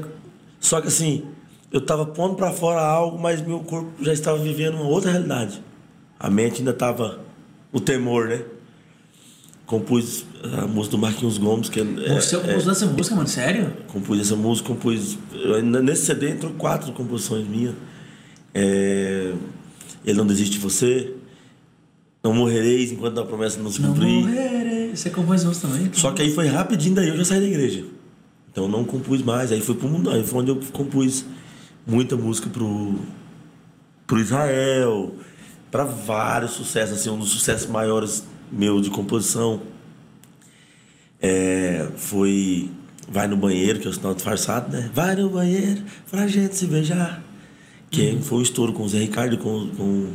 Só 0.60 0.82
que 0.82 0.88
assim, 0.88 1.24
eu 1.72 1.78
estava 1.78 2.04
pondo 2.04 2.34
para 2.34 2.52
fora 2.52 2.82
algo, 2.82 3.18
mas 3.18 3.40
meu 3.40 3.60
corpo 3.60 3.92
já 4.04 4.12
estava 4.12 4.36
vivendo 4.36 4.74
uma 4.74 4.84
outra 4.84 5.10
realidade. 5.10 5.64
A 6.20 6.28
mente 6.28 6.58
ainda 6.58 6.72
estava. 6.72 7.20
O 7.72 7.80
temor, 7.80 8.28
né? 8.28 8.44
compus 9.64 10.26
a 10.42 10.66
música 10.66 10.98
do 10.98 11.00
Marquinhos 11.00 11.38
Gomes. 11.38 11.70
Que 11.70 11.80
é, 11.80 11.84
Você 12.20 12.36
é, 12.36 12.40
compôs 12.40 12.68
é, 12.68 12.70
essa 12.72 12.84
música, 12.84 13.16
mano? 13.16 13.28
Sério? 13.28 13.72
Compus 13.88 14.20
essa 14.20 14.36
música, 14.36 14.68
compus. 14.68 15.16
Nesse 15.82 16.04
CD 16.04 16.32
entrou 16.32 16.52
quatro 16.52 16.92
composições 16.92 17.48
minhas. 17.48 17.74
É, 18.52 18.83
Ele 20.04 20.18
não 20.18 20.26
desiste 20.26 20.52
de 20.52 20.58
você. 20.58 21.14
Não 22.22 22.32
morrereis 22.32 22.90
enquanto 22.92 23.20
a 23.20 23.24
promessa 23.24 23.60
não 23.60 23.70
se 23.70 23.80
cumprir. 23.80 24.06
Não 24.06 24.22
morrereis. 24.22 24.98
Você 24.98 25.10
compôs 25.10 25.44
música 25.44 25.68
também? 25.68 25.90
Só 25.92 26.12
que 26.12 26.22
aí 26.22 26.32
foi 26.32 26.46
rapidinho, 26.46 26.94
daí 26.94 27.08
eu 27.08 27.16
já 27.16 27.24
saí 27.24 27.40
da 27.40 27.46
igreja. 27.46 27.84
Então 28.50 28.68
não 28.68 28.84
compus 28.84 29.22
mais. 29.22 29.52
Aí 29.52 29.60
foi 29.60 29.74
pro 29.74 29.88
mundo. 29.88 30.10
Aí 30.10 30.24
foi 30.24 30.40
onde 30.40 30.50
eu 30.50 30.60
compus 30.72 31.24
muita 31.86 32.16
música 32.16 32.48
pro, 32.48 32.94
pro 34.06 34.20
Israel. 34.20 35.14
Para 35.70 35.84
vários 35.84 36.52
sucessos, 36.52 36.98
assim, 36.98 37.10
um 37.10 37.18
dos 37.18 37.30
sucessos 37.30 37.68
maiores 37.68 38.24
meu 38.52 38.80
de 38.80 38.90
composição 38.90 39.60
é, 41.20 41.88
foi 41.96 42.70
Vai 43.08 43.26
no 43.26 43.36
Banheiro, 43.36 43.80
que 43.80 43.86
é 43.86 43.90
o 43.90 43.92
sinal 43.92 44.14
disfarçado, 44.14 44.70
né? 44.70 44.90
Vai 44.92 45.16
no 45.16 45.30
banheiro 45.30 45.82
pra 46.10 46.26
gente 46.26 46.54
se 46.54 46.66
beijar. 46.66 47.22
Que 47.94 48.10
uhum. 48.10 48.22
foi 48.22 48.38
um 48.38 48.42
estouro 48.42 48.72
com 48.72 48.82
o 48.82 48.88
Zé 48.88 48.98
Ricardo 48.98 49.38
com, 49.38 49.68
com 49.68 50.08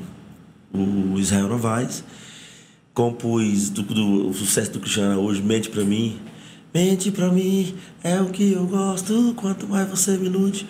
o 0.73 1.17
Israel 1.17 1.47
Novaes. 1.47 2.03
Compus 2.93 3.69
do, 3.69 3.83
do, 3.83 4.27
o 4.27 4.33
sucesso 4.33 4.71
do 4.71 4.81
Cristiano 4.81 5.21
hoje, 5.21 5.41
Mente 5.41 5.69
Pra 5.69 5.85
Mim. 5.85 6.19
Mente 6.73 7.09
pra 7.09 7.29
mim 7.29 7.73
é 8.03 8.21
o 8.21 8.27
que 8.27 8.51
eu 8.51 8.67
gosto, 8.67 9.33
quanto 9.35 9.65
mais 9.65 9.89
você 9.89 10.17
me 10.17 10.27
ilude. 10.27 10.67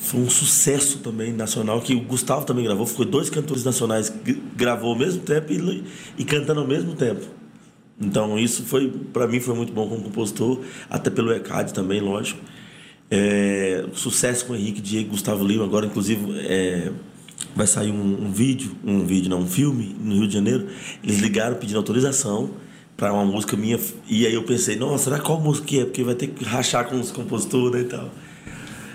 Foi 0.00 0.20
um 0.20 0.30
sucesso 0.30 0.98
também 0.98 1.32
nacional, 1.32 1.80
que 1.80 1.94
o 1.94 2.00
Gustavo 2.00 2.44
também 2.46 2.64
gravou. 2.64 2.86
Ficou 2.86 3.04
dois 3.04 3.28
cantores 3.30 3.62
nacionais 3.62 4.12
gravou 4.56 4.90
ao 4.94 4.98
mesmo 4.98 5.20
tempo 5.20 5.52
e, 5.52 5.84
e 6.18 6.24
cantando 6.24 6.60
ao 6.60 6.66
mesmo 6.66 6.94
tempo. 6.94 7.24
Então 8.00 8.38
isso 8.38 8.64
foi, 8.64 8.90
para 9.12 9.28
mim, 9.28 9.38
foi 9.38 9.54
muito 9.54 9.72
bom 9.72 9.88
como 9.88 10.02
compositor, 10.02 10.60
até 10.88 11.10
pelo 11.10 11.32
ECAD 11.32 11.72
também, 11.72 12.00
lógico. 12.00 12.40
É, 13.10 13.84
sucesso 13.94 14.46
com 14.46 14.52
o 14.52 14.56
Henrique, 14.56 14.80
Diego, 14.80 15.10
Gustavo 15.10 15.44
Lima. 15.44 15.64
Agora, 15.64 15.86
inclusive, 15.86 16.38
é, 16.40 16.90
vai 17.54 17.66
sair 17.66 17.90
um, 17.90 18.26
um, 18.26 18.32
vídeo, 18.32 18.76
um 18.84 19.04
vídeo 19.06 19.30
não, 19.30 19.40
um 19.40 19.46
filme 19.46 19.96
no 20.00 20.14
Rio 20.14 20.28
de 20.28 20.34
Janeiro. 20.34 20.66
Eles 21.02 21.18
ligaram 21.18 21.56
pedindo 21.56 21.76
autorização 21.76 22.50
para 22.96 23.12
uma 23.12 23.24
música 23.24 23.56
minha 23.56 23.78
e 24.08 24.26
aí 24.26 24.34
eu 24.34 24.42
pensei, 24.44 24.76
nossa, 24.76 25.04
será 25.04 25.20
qual 25.20 25.40
música 25.40 25.66
que 25.66 25.80
é? 25.80 25.84
Porque 25.84 26.02
vai 26.02 26.14
ter 26.14 26.28
que 26.28 26.44
rachar 26.44 26.88
com 26.88 26.98
os 26.98 27.10
compositores 27.10 27.72
né, 27.72 27.80
e 27.82 27.84
tal. 27.84 28.10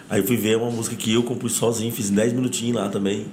Aí 0.10 0.22
fui 0.24 0.36
ver 0.36 0.58
uma 0.58 0.72
música 0.72 0.96
que 0.96 1.14
eu 1.14 1.24
compus 1.24 1.54
sozinho, 1.54 1.92
fiz 1.92 2.10
10 2.10 2.34
minutinhos 2.34 2.76
lá 2.76 2.90
também. 2.90 3.28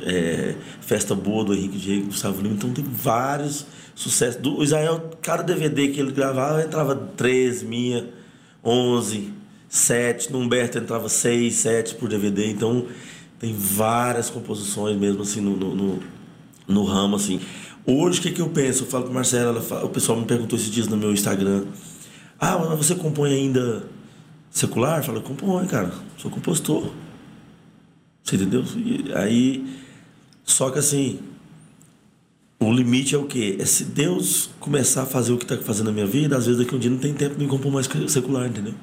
É, 0.00 0.54
Festa 0.80 1.14
Boa 1.14 1.44
do 1.44 1.54
Henrique 1.54 1.78
Diego 1.78 2.06
Gustavo 2.06 2.42
Lima. 2.42 2.54
Então 2.54 2.70
tem 2.72 2.84
vários 2.84 3.66
sucessos. 3.94 4.40
Do 4.40 4.62
Israel, 4.62 5.10
cada 5.22 5.42
DVD 5.42 5.88
que 5.88 6.00
ele 6.00 6.12
gravava 6.12 6.62
entrava 6.62 6.94
13 6.94 7.64
minha, 7.64 8.06
11, 8.62 9.32
7. 9.68 10.32
No 10.32 10.38
Humberto 10.38 10.78
entrava 10.78 11.08
6, 11.08 11.54
7 11.54 11.94
por 11.96 12.08
DVD. 12.08 12.50
Então 12.50 12.86
tem 13.38 13.54
várias 13.54 14.30
composições 14.30 14.96
mesmo 14.96 15.22
assim 15.22 15.40
no, 15.40 15.56
no, 15.56 15.74
no, 15.74 16.02
no 16.66 16.84
ramo 16.84 17.16
assim. 17.16 17.40
Hoje 17.86 18.18
o 18.18 18.22
que, 18.22 18.32
que 18.32 18.42
eu 18.42 18.50
penso? 18.50 18.84
Eu 18.84 18.86
falo 18.88 19.04
com 19.04 19.10
a 19.10 19.14
Marcela, 19.14 19.60
fala, 19.60 19.84
o 19.84 19.88
pessoal 19.88 20.18
me 20.18 20.26
perguntou 20.26 20.58
esses 20.58 20.70
dias 20.70 20.88
no 20.88 20.96
meu 20.96 21.12
Instagram. 21.12 21.64
Ah, 22.38 22.58
mas 22.58 22.78
você 22.78 22.94
compõe 22.94 23.32
ainda 23.32 23.84
secular, 24.50 25.02
fala, 25.02 25.20
compõe, 25.20 25.66
cara, 25.66 25.92
sou 26.16 26.30
compositor. 26.30 26.90
Você 28.22 28.36
entendeu? 28.36 28.62
E 28.76 29.12
aí, 29.14 29.66
só 30.44 30.70
que 30.70 30.78
assim, 30.78 31.18
o 32.60 32.72
limite 32.72 33.14
é 33.14 33.18
o 33.18 33.24
quê? 33.24 33.56
É 33.58 33.64
se 33.64 33.84
Deus 33.84 34.50
começar 34.60 35.02
a 35.02 35.06
fazer 35.06 35.32
o 35.32 35.38
que 35.38 35.44
está 35.44 35.56
fazendo 35.56 35.86
na 35.86 35.92
minha 35.92 36.06
vida, 36.06 36.36
às 36.36 36.44
vezes 36.44 36.60
daqui 36.60 36.74
um 36.74 36.78
dia 36.78 36.90
não 36.90 36.98
tem 36.98 37.14
tempo 37.14 37.36
de 37.36 37.46
compor 37.46 37.72
mais 37.72 37.88
secular, 38.08 38.46
entendeu? 38.46 38.74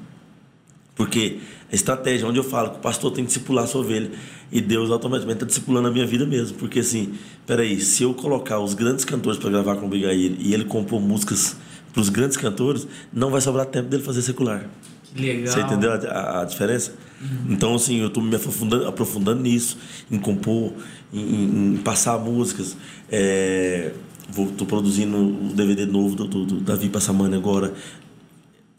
Porque 0.96 1.38
a 1.70 1.74
estratégia, 1.74 2.26
onde 2.26 2.38
eu 2.38 2.44
falo 2.44 2.70
que 2.70 2.78
o 2.78 2.80
pastor 2.80 3.12
tem 3.12 3.22
que 3.22 3.28
discipular 3.28 3.64
a 3.64 3.66
sua 3.66 3.82
ovelha, 3.82 4.10
e 4.50 4.60
Deus 4.60 4.90
automaticamente 4.90 5.36
está 5.36 5.46
discipulando 5.46 5.88
a 5.88 5.90
minha 5.90 6.06
vida 6.06 6.26
mesmo. 6.26 6.56
Porque 6.56 6.80
assim, 6.80 7.12
peraí, 7.46 7.80
se 7.80 8.02
eu 8.02 8.14
colocar 8.14 8.58
os 8.58 8.74
grandes 8.74 9.04
cantores 9.04 9.38
para 9.38 9.50
gravar 9.50 9.76
com 9.76 9.86
o 9.86 9.88
Bigair 9.88 10.34
e 10.38 10.54
ele 10.54 10.64
compor 10.64 11.00
músicas 11.00 11.56
para 11.92 12.00
os 12.00 12.08
grandes 12.08 12.36
cantores, 12.36 12.88
não 13.12 13.30
vai 13.30 13.40
sobrar 13.40 13.66
tempo 13.66 13.88
dele 13.88 14.02
fazer 14.02 14.22
secular. 14.22 14.68
Legal. 15.14 15.52
Você 15.52 15.60
entendeu 15.60 15.92
a, 15.92 15.96
a, 15.96 16.40
a 16.42 16.44
diferença? 16.44 16.92
Uhum. 17.20 17.52
Então, 17.52 17.74
assim, 17.74 18.00
eu 18.00 18.08
estou 18.08 18.22
me 18.22 18.34
aprofundando, 18.34 18.86
aprofundando 18.86 19.42
nisso, 19.42 19.78
em 20.10 20.18
compor, 20.18 20.72
em, 21.12 21.74
em 21.74 21.76
passar 21.78 22.18
músicas. 22.18 22.76
É, 23.10 23.92
Estou 24.28 24.66
produzindo 24.66 25.16
o 25.16 25.54
DVD 25.54 25.86
novo 25.86 26.16
do, 26.16 26.26
do, 26.26 26.44
do 26.44 26.60
Davi 26.60 26.88
Passamani 26.88 27.36
agora, 27.36 27.72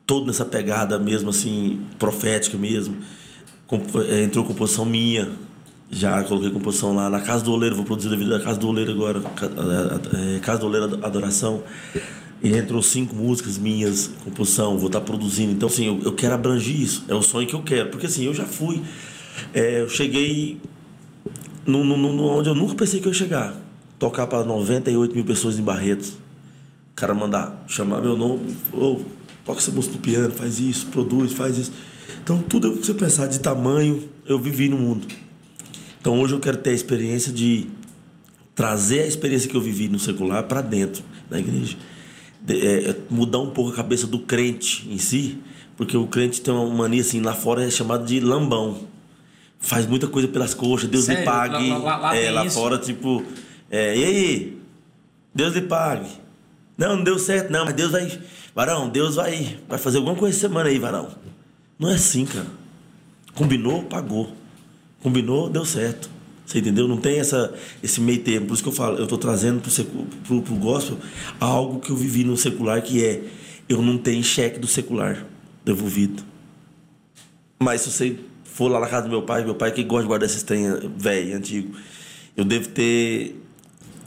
todo 0.07 0.25
nessa 0.25 0.45
pegada 0.45 0.97
mesmo, 0.97 1.29
assim, 1.29 1.81
profética 1.99 2.57
mesmo. 2.57 2.95
É, 4.09 4.23
entrou 4.23 4.45
composição 4.45 4.85
minha, 4.85 5.29
já 5.91 6.23
coloquei 6.23 6.49
composição 6.49 6.95
lá 6.95 7.09
na 7.09 7.19
Casa 7.19 7.43
do 7.43 7.51
Oleiro, 7.51 7.75
vou 7.75 7.83
produzir 7.83 8.07
o 8.07 8.11
DVD 8.11 8.31
da 8.31 8.39
Casa 8.39 8.57
do 8.57 8.69
Oleiro 8.69 8.91
agora, 8.91 9.21
é, 10.35 10.39
Casa 10.39 10.61
do 10.61 10.67
Oleiro 10.67 11.05
Adoração. 11.05 11.61
E 12.41 12.55
entrou 12.55 12.81
cinco 12.83 13.15
músicas 13.15 13.57
minhas, 13.57 14.11
composição, 14.23 14.77
vou 14.77 14.87
estar 14.87 14.99
tá 14.99 15.05
produzindo. 15.05 15.51
Então, 15.51 15.67
assim, 15.67 15.87
eu, 15.87 15.99
eu 16.03 16.13
quero 16.13 16.35
abranger 16.35 16.79
isso. 16.79 17.03
É 17.07 17.15
o 17.15 17.21
sonho 17.21 17.47
que 17.47 17.55
eu 17.55 17.63
quero. 17.63 17.89
Porque, 17.89 18.05
assim, 18.05 18.25
eu 18.25 18.33
já 18.33 18.45
fui. 18.45 18.81
É, 19.53 19.81
eu 19.81 19.89
cheguei 19.89 20.61
no, 21.65 21.83
no, 21.83 21.97
no, 21.97 22.23
onde 22.27 22.47
eu 22.47 22.53
nunca 22.53 22.75
pensei 22.75 22.99
que 22.99 23.07
eu 23.07 23.11
ia 23.11 23.17
chegar. 23.17 23.55
Tocar 23.97 24.27
para 24.27 24.43
98 24.43 25.15
mil 25.15 25.25
pessoas 25.25 25.57
em 25.57 25.63
Barretos. 25.63 26.09
O 26.09 26.95
cara 26.95 27.15
mandar, 27.15 27.65
chamar 27.67 28.01
meu 28.01 28.15
nome. 28.15 28.55
Oh, 28.71 28.99
toca 29.47 29.59
essa 29.59 29.71
música 29.71 29.95
no 29.95 30.01
piano, 30.01 30.31
faz 30.31 30.59
isso, 30.59 30.85
produz, 30.87 31.33
faz 31.33 31.57
isso. 31.57 31.71
Então, 32.23 32.39
tudo 32.43 32.73
que 32.73 32.85
você 32.85 32.93
pensar 32.93 33.25
de 33.25 33.39
tamanho, 33.39 34.07
eu 34.27 34.37
vivi 34.37 34.69
no 34.69 34.77
mundo. 34.77 35.07
Então, 35.99 36.19
hoje 36.19 36.35
eu 36.35 36.39
quero 36.39 36.57
ter 36.57 36.69
a 36.69 36.73
experiência 36.73 37.33
de 37.33 37.67
trazer 38.53 39.01
a 39.01 39.07
experiência 39.07 39.49
que 39.49 39.55
eu 39.55 39.61
vivi 39.61 39.87
no 39.87 39.97
secular 39.97 40.43
para 40.43 40.61
dentro 40.61 41.03
da 41.29 41.39
igreja 41.39 41.77
é, 42.53 42.95
mudar 43.09 43.39
um 43.39 43.49
pouco 43.49 43.71
a 43.71 43.75
cabeça 43.75 44.07
do 44.07 44.19
crente 44.19 44.87
em 44.89 44.97
si, 44.97 45.37
porque 45.75 45.97
o 45.97 46.07
crente 46.07 46.41
tem 46.41 46.53
uma 46.53 46.73
mania 46.73 47.01
assim, 47.01 47.21
lá 47.21 47.33
fora 47.33 47.65
é 47.65 47.69
chamado 47.69 48.05
de 48.05 48.19
lambão. 48.19 48.79
Faz 49.59 49.85
muita 49.85 50.07
coisa 50.07 50.27
pelas 50.27 50.53
coxas, 50.53 50.89
Deus 50.89 51.05
Sério? 51.05 51.21
lhe 51.21 51.25
pague. 51.25 51.69
Lá, 51.69 51.77
lá, 51.77 51.97
lá, 51.97 52.15
é, 52.15 52.31
lá 52.31 52.49
fora, 52.49 52.77
tipo, 52.77 53.23
é, 53.69 53.97
e 53.97 54.03
aí? 54.03 54.57
Deus 55.33 55.53
lhe 55.53 55.61
pague. 55.61 56.09
Não, 56.77 56.95
não 56.97 57.03
deu 57.03 57.17
certo, 57.17 57.51
não, 57.51 57.65
mas 57.65 57.73
Deus 57.73 57.91
vai. 57.91 58.19
Varão, 58.57 58.89
Deus 58.89 59.13
vai, 59.13 59.55
vai 59.69 59.77
fazer 59.77 59.97
alguma 59.97 60.15
coisa 60.15 60.35
essa 60.35 60.47
semana 60.47 60.67
aí, 60.67 60.79
varão. 60.79 61.09
Não 61.77 61.91
é 61.91 61.93
assim, 61.93 62.25
cara. 62.25 62.47
Combinou, 63.35 63.83
pagou. 63.83 64.33
Combinou, 64.99 65.47
deu 65.47 65.63
certo. 65.63 66.09
Você 66.43 66.57
entendeu? 66.57 66.87
Não 66.87 66.97
tem 66.97 67.19
essa, 67.19 67.53
esse 67.83 68.01
meio 68.01 68.19
termo. 68.23 68.47
Por 68.47 68.55
isso 68.55 68.63
que 68.63 68.69
eu 68.69 68.73
falo, 68.73 68.97
eu 68.97 69.03
estou 69.03 69.19
trazendo 69.19 69.61
para 69.61 70.33
o 70.33 70.41
gospel 70.55 70.97
algo 71.39 71.79
que 71.79 71.91
eu 71.91 71.95
vivi 71.95 72.23
no 72.23 72.35
secular, 72.35 72.81
que 72.81 73.05
é 73.05 73.21
eu 73.69 73.79
não 73.79 73.95
tenho 73.95 74.23
cheque 74.23 74.57
do 74.57 74.65
secular 74.65 75.23
devolvido. 75.63 76.23
Mas 77.59 77.81
se 77.81 77.91
você 77.91 78.17
for 78.43 78.69
lá 78.71 78.79
na 78.79 78.87
casa 78.87 79.03
do 79.03 79.09
meu 79.09 79.21
pai, 79.21 79.43
meu 79.43 79.53
pai 79.53 79.71
que 79.71 79.83
gosta 79.83 80.01
de 80.01 80.07
guardar 80.07 80.27
esses 80.27 80.41
trem 80.41 80.63
velho, 80.97 81.37
antigo, 81.37 81.77
eu 82.35 82.43
devo 82.43 82.69
ter 82.69 83.39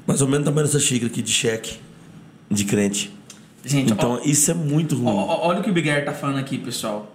mais 0.09 0.21
ou 0.21 0.27
menos 0.27 0.45
tamanho 0.45 0.67
dessa 0.67 0.81
xícara 0.81 1.07
aqui 1.07 1.23
de 1.23 1.31
cheque 1.31 1.79
de 2.51 2.65
crente. 2.65 3.20
Gente, 3.65 3.93
então 3.93 4.13
ó, 4.13 4.21
isso 4.25 4.51
é 4.51 4.55
muito 4.55 4.97
ruim. 4.97 5.07
ó, 5.15 5.47
olha 5.49 5.61
o 5.61 5.63
que 5.63 5.71
o 5.71 5.73
Big 5.73 5.89
Air 5.91 6.05
tá 6.05 6.13
falando 6.13 6.39
aqui, 6.39 6.59
pessoal. 6.59 7.15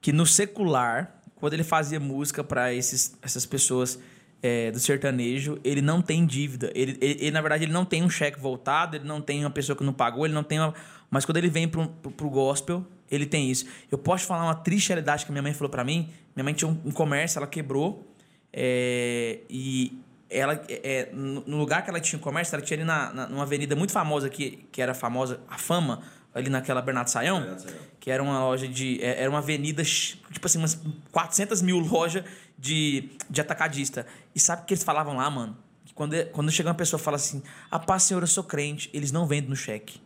Que 0.00 0.12
no 0.12 0.26
secular, 0.26 1.14
quando 1.36 1.54
ele 1.54 1.64
fazia 1.64 1.98
música 1.98 2.44
pra 2.44 2.72
esses, 2.72 3.16
essas 3.22 3.46
pessoas 3.46 3.98
é, 4.42 4.70
do 4.70 4.78
sertanejo, 4.78 5.58
ele 5.64 5.80
não 5.80 6.00
tem 6.02 6.24
dívida. 6.26 6.70
Ele, 6.74 6.96
ele- 7.00 7.18
ele, 7.20 7.30
na 7.30 7.40
verdade, 7.40 7.64
ele 7.64 7.72
não 7.72 7.84
tem 7.84 8.02
um 8.04 8.10
cheque 8.10 8.38
voltado, 8.38 8.96
ele 8.96 9.04
não 9.06 9.20
tem 9.20 9.40
uma 9.44 9.50
pessoa 9.50 9.74
que 9.76 9.82
não 9.82 9.92
pagou, 9.92 10.24
ele 10.26 10.34
não 10.34 10.44
tem 10.44 10.60
uma... 10.60 10.74
Mas 11.10 11.24
quando 11.24 11.38
ele 11.38 11.48
vem 11.48 11.66
pro, 11.68 11.88
pro, 11.88 12.10
pro 12.10 12.28
gospel, 12.30 12.84
ele 13.10 13.24
tem 13.26 13.50
isso. 13.50 13.64
Eu 13.90 13.96
posso 13.98 14.24
te 14.24 14.28
falar 14.28 14.44
uma 14.44 14.54
triste 14.54 14.88
realidade 14.88 15.24
que 15.24 15.32
minha 15.32 15.42
mãe 15.42 15.54
falou 15.54 15.70
pra 15.70 15.82
mim. 15.84 16.10
Minha 16.34 16.44
mãe 16.44 16.52
tinha 16.52 16.68
um, 16.68 16.76
um 16.84 16.90
comércio, 16.90 17.38
ela 17.38 17.46
quebrou. 17.46 18.06
é, 18.52 19.38
e 19.48 19.98
ela, 20.28 20.60
é, 20.68 21.08
no 21.12 21.42
no 21.46 21.56
lugar 21.56 21.82
que 21.82 21.90
ela 21.90 22.00
tinha 22.00 22.18
o 22.18 22.22
comércio, 22.22 22.54
ela 22.54 22.64
tinha 22.64 22.76
ali 22.76 22.84
na, 22.84 23.12
na, 23.12 23.28
numa 23.28 23.42
avenida 23.42 23.76
muito 23.76 23.92
famosa 23.92 24.26
aqui, 24.26 24.66
que 24.72 24.82
era 24.82 24.92
famosa, 24.94 25.40
a 25.48 25.56
Fama, 25.58 26.02
ali 26.34 26.50
naquela 26.50 26.82
Bernardo 26.82 27.08
Saião, 27.08 27.38
Bernardo 27.40 27.62
Saião. 27.62 27.78
que 28.00 28.10
era 28.10 28.22
uma 28.22 28.38
loja 28.40 28.66
de. 28.68 29.02
é, 29.02 29.22
Era 29.22 29.30
uma 29.30 29.38
avenida, 29.38 29.82
tipo 29.84 30.44
assim, 30.46 30.58
umas 30.58 30.80
400 31.12 31.62
mil 31.62 31.78
lojas 31.78 32.24
de, 32.58 33.10
de 33.30 33.40
atacadista. 33.40 34.06
E 34.34 34.40
sabe 34.40 34.62
o 34.62 34.64
que 34.64 34.74
eles 34.74 34.84
falavam 34.84 35.16
lá, 35.16 35.30
mano? 35.30 35.56
Que 35.84 35.94
quando, 35.94 36.14
quando 36.32 36.50
chega 36.50 36.68
uma 36.68 36.74
pessoa 36.74 37.00
e 37.00 37.02
fala 37.02 37.16
assim: 37.16 37.42
A 37.70 37.78
paz, 37.78 38.02
senhor, 38.02 38.22
eu 38.22 38.26
sou 38.26 38.44
crente, 38.44 38.90
eles 38.92 39.12
não 39.12 39.26
vendem 39.26 39.48
no 39.50 39.56
cheque. 39.56 40.00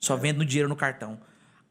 Só 0.00 0.16
vendem 0.16 0.38
no 0.38 0.44
dinheiro 0.44 0.68
no 0.68 0.76
cartão. 0.76 1.18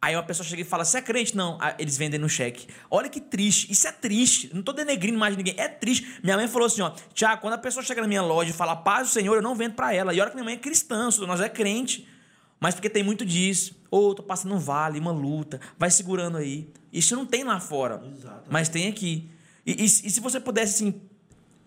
Aí 0.06 0.16
uma 0.16 0.22
pessoa 0.22 0.46
chega 0.46 0.62
e 0.62 0.66
fala: 0.66 0.86
Você 0.86 1.00
é 1.00 1.02
crente? 1.02 1.36
Não. 1.36 1.58
Ah, 1.60 1.74
eles 1.80 1.98
vendem 1.98 2.20
no 2.20 2.30
cheque. 2.30 2.68
Olha 2.92 3.10
que 3.10 3.20
triste. 3.20 3.72
Isso 3.72 3.88
é 3.88 3.92
triste. 3.92 4.52
Não 4.54 4.62
tô 4.62 4.72
denegrindo 4.72 5.18
mais 5.18 5.36
ninguém. 5.36 5.56
É 5.58 5.68
triste. 5.68 6.20
Minha 6.24 6.38
mãe 6.38 6.48
falou 6.48 6.68
assim: 6.68 6.82
ó, 6.84 6.92
Tiago, 7.12 7.42
quando 7.42 7.56
a 7.56 7.58
pessoa 7.58 7.84
chega 7.84 8.02
na 8.02 8.08
minha 8.08 8.22
loja 8.22 8.52
e 8.52 8.54
fala 8.54 8.76
paz 8.76 9.08
do 9.08 9.14
Senhor, 9.14 9.36
eu 9.36 9.42
não 9.42 9.56
vendo 9.56 9.74
pra 9.74 9.92
ela. 9.96 10.14
E 10.14 10.22
olha 10.22 10.30
que 10.30 10.36
minha 10.36 10.46
mãe 10.46 10.54
é 10.54 10.58
cristã, 10.58 11.10
nós 11.26 11.42
é 11.42 11.50
crente. 11.50 12.08
Mas 12.60 12.76
porque 12.76 12.88
tem 12.88 13.02
muito 13.02 13.26
disso. 13.26 13.76
Ou 13.90 14.14
tô 14.14 14.22
passando 14.22 14.54
um 14.54 14.60
vale, 14.60 15.00
uma 15.00 15.12
luta. 15.12 15.60
Vai 15.76 15.90
segurando 15.90 16.38
aí. 16.38 16.70
Isso 16.94 17.16
não 17.16 17.26
tem 17.26 17.44
lá 17.44 17.60
fora. 17.60 18.04
Mas 18.48 18.70
tem 18.70 18.88
aqui. 18.88 19.28
E, 19.66 19.72
e- 19.72 19.86
e 19.86 19.90
se 19.90 20.20
você 20.20 20.40
pudesse, 20.40 20.76
assim. 20.84 21.02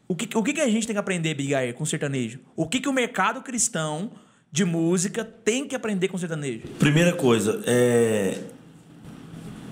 O 0.06 0.14
que, 0.14 0.38
o 0.38 0.42
que 0.44 0.52
que 0.54 0.60
a 0.60 0.68
gente 0.68 0.86
tem 0.86 0.94
que 0.94 1.00
aprender, 1.00 1.34
Bigair, 1.34 1.74
com 1.74 1.84
sertanejo? 1.84 2.38
O 2.54 2.68
que, 2.68 2.78
que 2.80 2.88
o 2.88 2.92
mercado 2.92 3.42
cristão 3.42 4.12
de 4.50 4.64
música 4.64 5.24
tem 5.24 5.66
que 5.66 5.74
aprender 5.74 6.08
com 6.08 6.18
sertanejo? 6.18 6.62
Primeira 6.78 7.12
coisa, 7.12 7.62
é. 7.66 8.38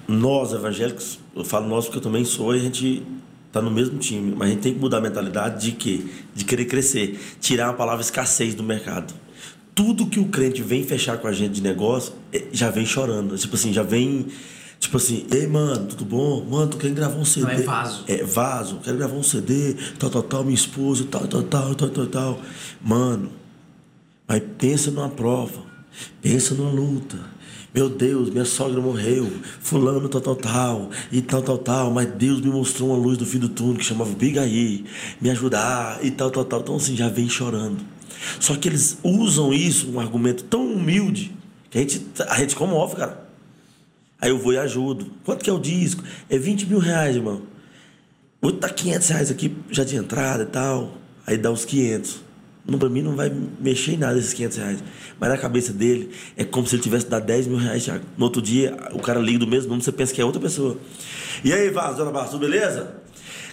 Nós, 0.06 0.52
evangélicos, 0.52 1.18
eu 1.34 1.44
falo 1.44 1.66
nós 1.66 1.86
porque 1.86 1.98
eu 1.98 2.02
também 2.02 2.24
sou 2.24 2.54
e 2.54 2.60
a 2.60 2.62
gente 2.62 3.02
tá 3.50 3.60
no 3.60 3.70
mesmo 3.70 3.98
time, 3.98 4.34
mas 4.36 4.48
a 4.48 4.50
gente 4.52 4.60
tem 4.60 4.74
que 4.74 4.78
mudar 4.78 4.98
a 4.98 5.00
mentalidade 5.00 5.64
de 5.64 5.72
quê? 5.72 6.04
De 6.34 6.44
querer 6.44 6.66
crescer, 6.66 7.18
tirar 7.40 7.70
a 7.70 7.72
palavra 7.72 8.02
escassez 8.02 8.54
do 8.54 8.62
mercado. 8.62 9.14
Tudo 9.74 10.06
que 10.06 10.20
o 10.20 10.26
crente 10.26 10.62
vem 10.62 10.84
fechar 10.84 11.18
com 11.18 11.26
a 11.26 11.32
gente 11.32 11.54
de 11.54 11.62
negócio, 11.62 12.12
é, 12.32 12.44
já 12.52 12.70
vem 12.70 12.86
chorando. 12.86 13.36
Tipo 13.36 13.56
assim, 13.56 13.72
já 13.72 13.82
vem. 13.82 14.26
Tipo 14.78 14.98
assim, 14.98 15.26
ei, 15.32 15.46
mano, 15.46 15.86
tudo 15.86 16.04
bom? 16.04 16.44
Mano, 16.44 16.68
tu 16.68 16.76
quer 16.76 16.90
gravar 16.90 17.16
um 17.16 17.24
CD? 17.24 17.46
Não, 17.46 17.52
é 17.52 17.62
vaso. 17.62 18.04
É 18.06 18.22
vaso, 18.22 18.80
quero 18.84 18.98
gravar 18.98 19.16
um 19.16 19.22
CD, 19.22 19.74
tal, 19.98 20.10
tal, 20.10 20.22
tal, 20.22 20.44
minha 20.44 20.54
esposa, 20.54 21.04
tal, 21.10 21.26
tal, 21.26 21.42
tal, 21.42 21.74
tal, 21.74 21.88
tal, 21.88 22.06
tal. 22.06 22.40
Mano, 22.82 23.30
mas 24.26 24.42
pensa 24.58 24.90
numa 24.90 25.08
prova, 25.08 25.62
pensa 26.20 26.54
numa 26.54 26.70
luta. 26.70 27.18
Meu 27.72 27.90
Deus, 27.90 28.30
minha 28.30 28.44
sogra 28.46 28.80
morreu, 28.80 29.30
fulano 29.60 30.08
tal, 30.08 30.20
tal, 30.22 30.36
tal, 30.36 30.90
e 31.12 31.20
tal, 31.20 31.42
tal, 31.42 31.58
tal, 31.58 31.90
mas 31.90 32.06
Deus 32.06 32.40
me 32.40 32.48
mostrou 32.48 32.88
uma 32.88 32.96
luz 32.96 33.18
do 33.18 33.26
fim 33.26 33.38
do 33.38 33.50
túnel 33.50 33.76
que 33.76 33.84
chamava 33.84 34.14
Bigaí, 34.14 34.86
me 35.20 35.28
ajudar 35.28 36.02
e 36.02 36.10
tal, 36.10 36.30
tal, 36.30 36.44
tal. 36.44 36.60
Então 36.60 36.76
assim, 36.76 36.96
já 36.96 37.10
vem 37.10 37.28
chorando. 37.28 37.84
Só 38.40 38.56
que 38.56 38.68
eles 38.68 38.98
usam 39.02 39.52
isso, 39.52 39.90
um 39.90 40.00
argumento 40.00 40.44
tão 40.44 40.72
humilde, 40.72 41.36
que 41.70 41.76
a 41.76 41.80
gente, 41.82 42.02
a 42.26 42.38
gente 42.38 42.56
comove, 42.56 42.96
cara. 42.96 43.26
Aí 44.18 44.30
eu 44.30 44.38
vou 44.38 44.54
e 44.54 44.58
ajudo. 44.58 45.12
Quanto 45.22 45.44
que 45.44 45.50
é 45.50 45.52
o 45.52 45.58
disco? 45.58 46.02
É 46.30 46.38
20 46.38 46.66
mil 46.66 46.78
reais, 46.78 47.14
irmão. 47.16 47.42
Hoje 48.40 48.56
tá 48.56 48.70
500 48.70 49.08
reais 49.08 49.30
aqui 49.30 49.54
já 49.70 49.84
de 49.84 49.96
entrada 49.96 50.44
e 50.44 50.46
tal. 50.46 50.96
Aí 51.26 51.36
dá 51.36 51.50
os 51.50 51.64
500. 51.64 52.25
Não, 52.66 52.78
pra 52.78 52.88
mim 52.88 53.00
não 53.00 53.14
vai 53.14 53.32
mexer 53.60 53.92
em 53.92 53.96
nada 53.96 54.18
esses 54.18 54.32
500 54.32 54.56
reais. 54.58 54.84
Mas 55.20 55.30
na 55.30 55.38
cabeça 55.38 55.72
dele 55.72 56.10
é 56.36 56.44
como 56.44 56.66
se 56.66 56.74
ele 56.74 56.82
tivesse 56.82 57.06
dado 57.06 57.24
10 57.24 57.46
mil 57.46 57.58
reais, 57.58 57.84
Thiago. 57.84 58.04
No 58.18 58.24
outro 58.24 58.42
dia, 58.42 58.76
o 58.92 58.98
cara 58.98 59.20
liga 59.20 59.38
do 59.38 59.46
mesmo 59.46 59.68
número, 59.68 59.84
você 59.84 59.92
pensa 59.92 60.12
que 60.12 60.20
é 60.20 60.24
outra 60.24 60.40
pessoa. 60.40 60.76
E 61.44 61.52
aí, 61.52 61.70
Vaz, 61.70 61.96
dona 61.96 62.10
Barçu, 62.10 62.38
beleza? 62.38 62.96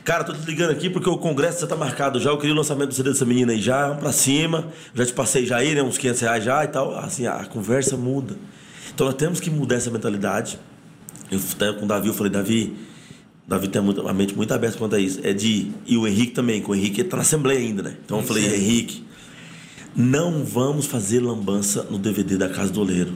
Cara, 0.03 0.23
tô 0.23 0.33
te 0.33 0.45
ligando 0.45 0.71
aqui 0.71 0.89
porque 0.89 1.07
o 1.07 1.17
congresso 1.17 1.61
já 1.61 1.67
tá 1.67 1.75
marcado 1.75 2.19
já. 2.19 2.31
Eu 2.31 2.37
queria 2.37 2.53
o 2.53 2.57
lançamento 2.57 2.89
do 2.89 2.93
CD 2.95 3.11
dessa 3.11 3.23
menina 3.23 3.53
aí 3.53 3.61
já, 3.61 3.87
vamos 3.87 4.01
pra 4.01 4.11
cima. 4.11 4.67
Já 4.93 5.05
te 5.05 5.13
passei 5.13 5.45
já 5.45 5.57
aí, 5.57 5.73
né? 5.75 5.81
Uns 5.81 5.97
500 5.97 6.21
reais 6.21 6.43
já 6.43 6.63
e 6.63 6.67
tal. 6.67 6.97
Assim, 6.97 7.25
a 7.25 7.45
conversa 7.45 7.95
muda. 7.95 8.35
Então 8.93 9.07
nós 9.07 9.15
temos 9.15 9.39
que 9.39 9.49
mudar 9.49 9.75
essa 9.75 9.89
mentalidade. 9.89 10.59
Eu 11.31 11.39
até 11.51 11.71
com 11.71 11.85
o 11.85 11.87
Davi, 11.87 12.07
eu 12.09 12.13
falei, 12.13 12.31
Davi, 12.31 12.75
Davi 13.47 13.67
tem 13.67 13.81
muito- 13.81 14.07
a 14.07 14.13
mente 14.13 14.35
muito 14.35 14.53
aberta 14.53 14.77
quanto 14.77 14.95
a 14.95 14.99
isso. 14.99 15.19
É 15.23 15.33
de. 15.33 15.71
E 15.85 15.97
o 15.97 16.07
Henrique 16.07 16.31
também, 16.31 16.61
com 16.61 16.71
o 16.71 16.75
Henrique 16.75 17.01
ele 17.01 17.09
tá 17.09 17.17
na 17.17 17.23
Assembleia 17.23 17.59
ainda, 17.59 17.83
né? 17.83 17.97
Então 18.05 18.17
eu 18.19 18.23
falei, 18.23 18.45
Henrique, 18.45 19.03
não 19.95 20.43
vamos 20.43 20.85
fazer 20.85 21.19
lambança 21.19 21.83
no 21.89 21.97
DVD 21.97 22.37
da 22.37 22.49
Casa 22.49 22.71
do 22.71 22.81
Oleiro. 22.81 23.13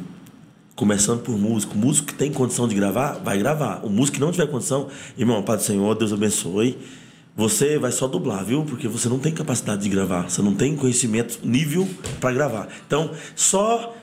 Começando 0.76 1.22
por 1.22 1.36
músico. 1.38 1.74
O 1.74 1.78
músico 1.78 2.08
que 2.08 2.14
tem 2.14 2.32
condição 2.32 2.68
de 2.68 2.76
gravar, 2.76 3.14
vai 3.24 3.38
gravar. 3.40 3.82
O 3.84 3.90
músico 3.90 4.16
que 4.16 4.22
não 4.22 4.32
tiver 4.32 4.48
condição, 4.48 4.88
irmão, 5.18 5.42
Pai 5.42 5.58
do 5.58 5.64
Senhor, 5.64 5.96
Deus 5.96 6.14
abençoe. 6.14 6.78
Você 7.36 7.78
vai 7.80 7.92
só 7.92 8.08
dublar, 8.08 8.44
viu? 8.44 8.64
Porque 8.64 8.88
você 8.88 9.08
não 9.10 9.18
tem 9.20 9.32
capacidade 9.32 9.82
de 9.82 9.90
gravar. 9.90 10.30
Você 10.30 10.42
não 10.42 10.54
tem 10.54 10.76
conhecimento 10.76 11.40
nível 11.44 11.88
para 12.20 12.32
gravar. 12.34 12.68
Então, 12.86 13.12
só, 13.36 13.96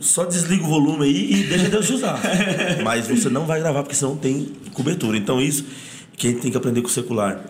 só 0.00 0.24
desliga 0.24 0.64
o 0.64 0.68
volume 0.68 1.04
aí 1.04 1.32
e 1.32 1.44
deixa 1.44 1.68
Deus 1.68 1.86
te 1.86 1.94
usar. 1.94 2.20
Mas 2.84 3.08
você 3.08 3.28
não 3.28 3.46
vai 3.46 3.58
gravar 3.60 3.82
porque 3.82 3.94
você 3.94 4.04
não 4.04 4.16
tem 4.16 4.52
cobertura. 4.72 5.16
Então, 5.16 5.40
isso 5.40 5.64
que 6.16 6.26
a 6.26 6.30
gente 6.30 6.42
tem 6.42 6.50
que 6.50 6.56
aprender 6.56 6.82
com 6.82 6.88
o 6.88 6.90
secular. 6.90 7.44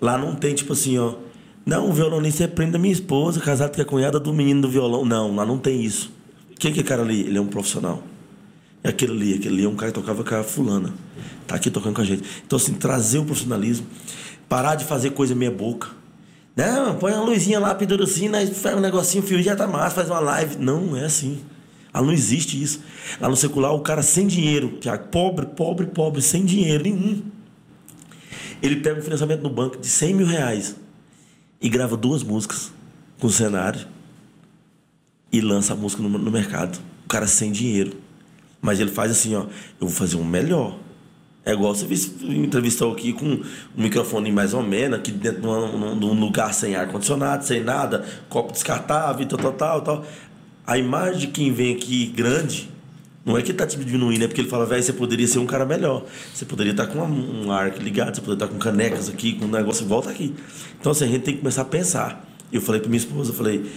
Lá 0.00 0.16
não 0.16 0.34
tem, 0.34 0.54
tipo 0.54 0.72
assim, 0.72 0.98
ó. 0.98 1.14
Não, 1.64 1.90
o 1.90 1.92
violonista 1.92 2.44
é 2.44 2.46
primo 2.46 2.72
da 2.72 2.78
minha 2.78 2.92
esposa, 2.92 3.40
casado 3.40 3.74
com 3.74 3.82
a 3.82 3.84
cunhada 3.84 4.18
do 4.18 4.32
menino 4.32 4.62
do 4.62 4.68
violão. 4.68 5.04
Não, 5.04 5.34
lá 5.34 5.44
não 5.44 5.58
tem 5.58 5.82
isso. 5.82 6.10
Quem 6.58 6.72
que 6.72 6.80
é 6.80 6.82
cara 6.82 7.02
ali? 7.02 7.20
Ele 7.20 7.36
é 7.36 7.40
um 7.40 7.46
profissional. 7.46 8.02
É 8.82 8.88
aquele 8.88 9.12
ali, 9.12 9.34
aquele 9.34 9.54
ali 9.56 9.64
é 9.64 9.68
um 9.68 9.76
cara 9.76 9.92
que 9.92 9.98
tocava 9.98 10.24
com 10.24 10.34
a 10.34 10.42
fulana. 10.42 10.94
Tá 11.46 11.56
aqui 11.56 11.70
tocando 11.70 11.94
com 11.94 12.00
a 12.00 12.04
gente. 12.04 12.22
Então, 12.46 12.56
assim, 12.56 12.72
trazer 12.72 13.18
o 13.18 13.24
profissionalismo, 13.24 13.86
parar 14.48 14.74
de 14.74 14.84
fazer 14.84 15.10
coisa 15.10 15.34
meia 15.34 15.50
boca. 15.50 15.88
Não, 16.56 16.96
põe 16.96 17.12
uma 17.12 17.24
luzinha 17.24 17.58
lá, 17.58 17.74
pendura 17.74 18.04
assim, 18.04 18.30
faz 18.52 18.76
um 18.76 18.80
negocinho, 18.80 19.22
o 19.22 19.26
fio 19.26 19.42
já 19.42 19.54
tá 19.54 19.66
massa, 19.66 19.94
faz 19.94 20.10
uma 20.10 20.20
live. 20.20 20.56
Não, 20.58 20.96
é 20.96 21.04
assim. 21.04 21.40
Lá 21.92 22.02
não 22.02 22.12
existe 22.12 22.60
isso. 22.60 22.80
Lá 23.20 23.28
no 23.28 23.36
secular, 23.36 23.74
o 23.74 23.80
cara 23.80 24.02
sem 24.02 24.26
dinheiro, 24.26 24.78
Tiago, 24.80 25.08
pobre, 25.08 25.46
pobre, 25.46 25.86
pobre, 25.86 26.22
sem 26.22 26.44
dinheiro 26.44 26.84
nenhum. 26.84 27.22
Ele 28.62 28.76
pega 28.76 29.00
um 29.00 29.02
financiamento 29.02 29.42
no 29.42 29.50
banco 29.50 29.78
de 29.78 29.86
100 29.86 30.14
mil 30.14 30.26
reais 30.26 30.76
e 31.60 31.68
grava 31.68 31.96
duas 31.96 32.22
músicas 32.22 32.72
com 33.18 33.28
cenário 33.28 33.86
e 35.32 35.40
lança 35.40 35.72
a 35.72 35.76
música 35.76 36.02
no, 36.02 36.08
no 36.08 36.30
mercado. 36.30 36.78
O 37.04 37.08
cara 37.08 37.26
sem 37.26 37.50
dinheiro. 37.50 37.96
Mas 38.60 38.78
ele 38.78 38.90
faz 38.90 39.10
assim, 39.10 39.34
ó, 39.34 39.42
eu 39.80 39.86
vou 39.86 39.90
fazer 39.90 40.16
um 40.16 40.24
melhor. 40.24 40.78
É 41.44 41.52
igual 41.52 41.74
você 41.74 41.86
entrevistou 42.22 42.92
aqui 42.92 43.12
com 43.12 43.26
um 43.26 43.42
microfone 43.74 44.30
mais 44.30 44.52
ou 44.52 44.62
menos, 44.62 44.98
aqui 44.98 45.10
dentro 45.10 45.40
de 45.40 45.46
um, 45.46 45.98
de 45.98 46.04
um 46.04 46.20
lugar 46.20 46.52
sem 46.52 46.76
ar-condicionado, 46.76 47.44
sem 47.44 47.64
nada, 47.64 48.04
copo 48.28 48.52
descartável, 48.52 49.26
tal, 49.26 49.38
tal, 49.38 49.52
tal, 49.52 49.80
tal. 49.80 50.06
A 50.66 50.76
imagem 50.76 51.20
de 51.20 51.26
quem 51.28 51.50
vem 51.52 51.74
aqui 51.74 52.06
grande, 52.06 52.68
não 53.24 53.38
é 53.38 53.42
que 53.42 53.52
tá 53.52 53.66
te 53.66 53.78
diminuindo, 53.78 54.24
é 54.24 54.28
porque 54.28 54.42
ele 54.42 54.48
fala, 54.48 54.66
velho, 54.66 54.82
você 54.82 54.92
poderia 54.92 55.26
ser 55.26 55.38
um 55.38 55.46
cara 55.46 55.64
melhor. 55.64 56.04
Você 56.34 56.44
poderia 56.44 56.72
estar 56.72 56.86
com 56.86 56.98
um, 56.98 57.50
ar 57.50 57.76
ligado, 57.78 58.14
você 58.14 58.20
poderia 58.20 58.44
estar 58.44 58.48
com 58.48 58.58
canecas 58.58 59.08
aqui, 59.08 59.32
com 59.32 59.46
um 59.46 59.50
negócio, 59.50 59.86
volta 59.86 60.10
aqui. 60.10 60.34
Então, 60.78 60.92
assim, 60.92 61.04
a 61.04 61.08
gente 61.08 61.22
tem 61.22 61.34
que 61.34 61.40
começar 61.40 61.62
a 61.62 61.66
pensar. 61.66 62.24
Eu 62.52 62.60
falei 62.60 62.80
para 62.80 62.90
minha 62.90 62.98
esposa, 62.98 63.30
eu 63.30 63.34
falei, 63.34 63.70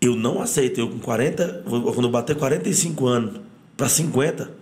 eu 0.00 0.16
não 0.16 0.40
aceito, 0.40 0.80
eu 0.80 0.88
com 0.88 0.98
40, 0.98 1.64
quando 1.66 2.04
eu 2.04 2.10
bater 2.10 2.36
45 2.36 3.06
anos 3.06 3.40
para 3.76 3.88
50, 3.88 4.59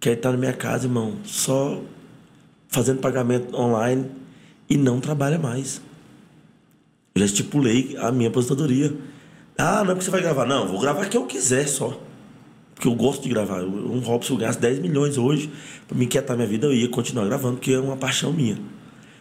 quero 0.00 0.16
estar 0.16 0.32
na 0.32 0.38
minha 0.38 0.52
casa, 0.52 0.86
irmão, 0.86 1.16
só 1.24 1.82
fazendo 2.68 3.00
pagamento 3.00 3.56
online 3.56 4.06
e 4.68 4.76
não 4.76 5.00
trabalha 5.00 5.38
mais. 5.38 5.80
Eu 7.14 7.20
já 7.20 7.26
estipulei 7.26 7.96
a 7.98 8.12
minha 8.12 8.28
aposentadoria. 8.28 8.94
Ah, 9.56 9.82
não 9.82 9.92
é 9.92 9.94
porque 9.94 10.04
você 10.04 10.10
vai 10.10 10.20
gravar. 10.20 10.44
Não, 10.44 10.68
vou 10.68 10.80
gravar 10.80 11.06
que 11.06 11.16
eu 11.16 11.24
quiser 11.24 11.66
só. 11.66 11.98
Porque 12.74 12.86
eu 12.86 12.94
gosto 12.94 13.22
de 13.22 13.30
gravar. 13.30 13.62
Um 13.62 14.00
Robson 14.00 14.34
eu 14.34 14.38
gasto 14.38 14.60
10 14.60 14.80
milhões 14.80 15.16
hoje 15.16 15.50
para 15.88 15.96
me 15.96 16.06
quietar 16.06 16.36
minha 16.36 16.46
vida, 16.46 16.66
eu 16.66 16.74
ia 16.74 16.88
continuar 16.90 17.24
gravando, 17.24 17.56
porque 17.56 17.72
é 17.72 17.80
uma 17.80 17.96
paixão 17.96 18.32
minha. 18.32 18.58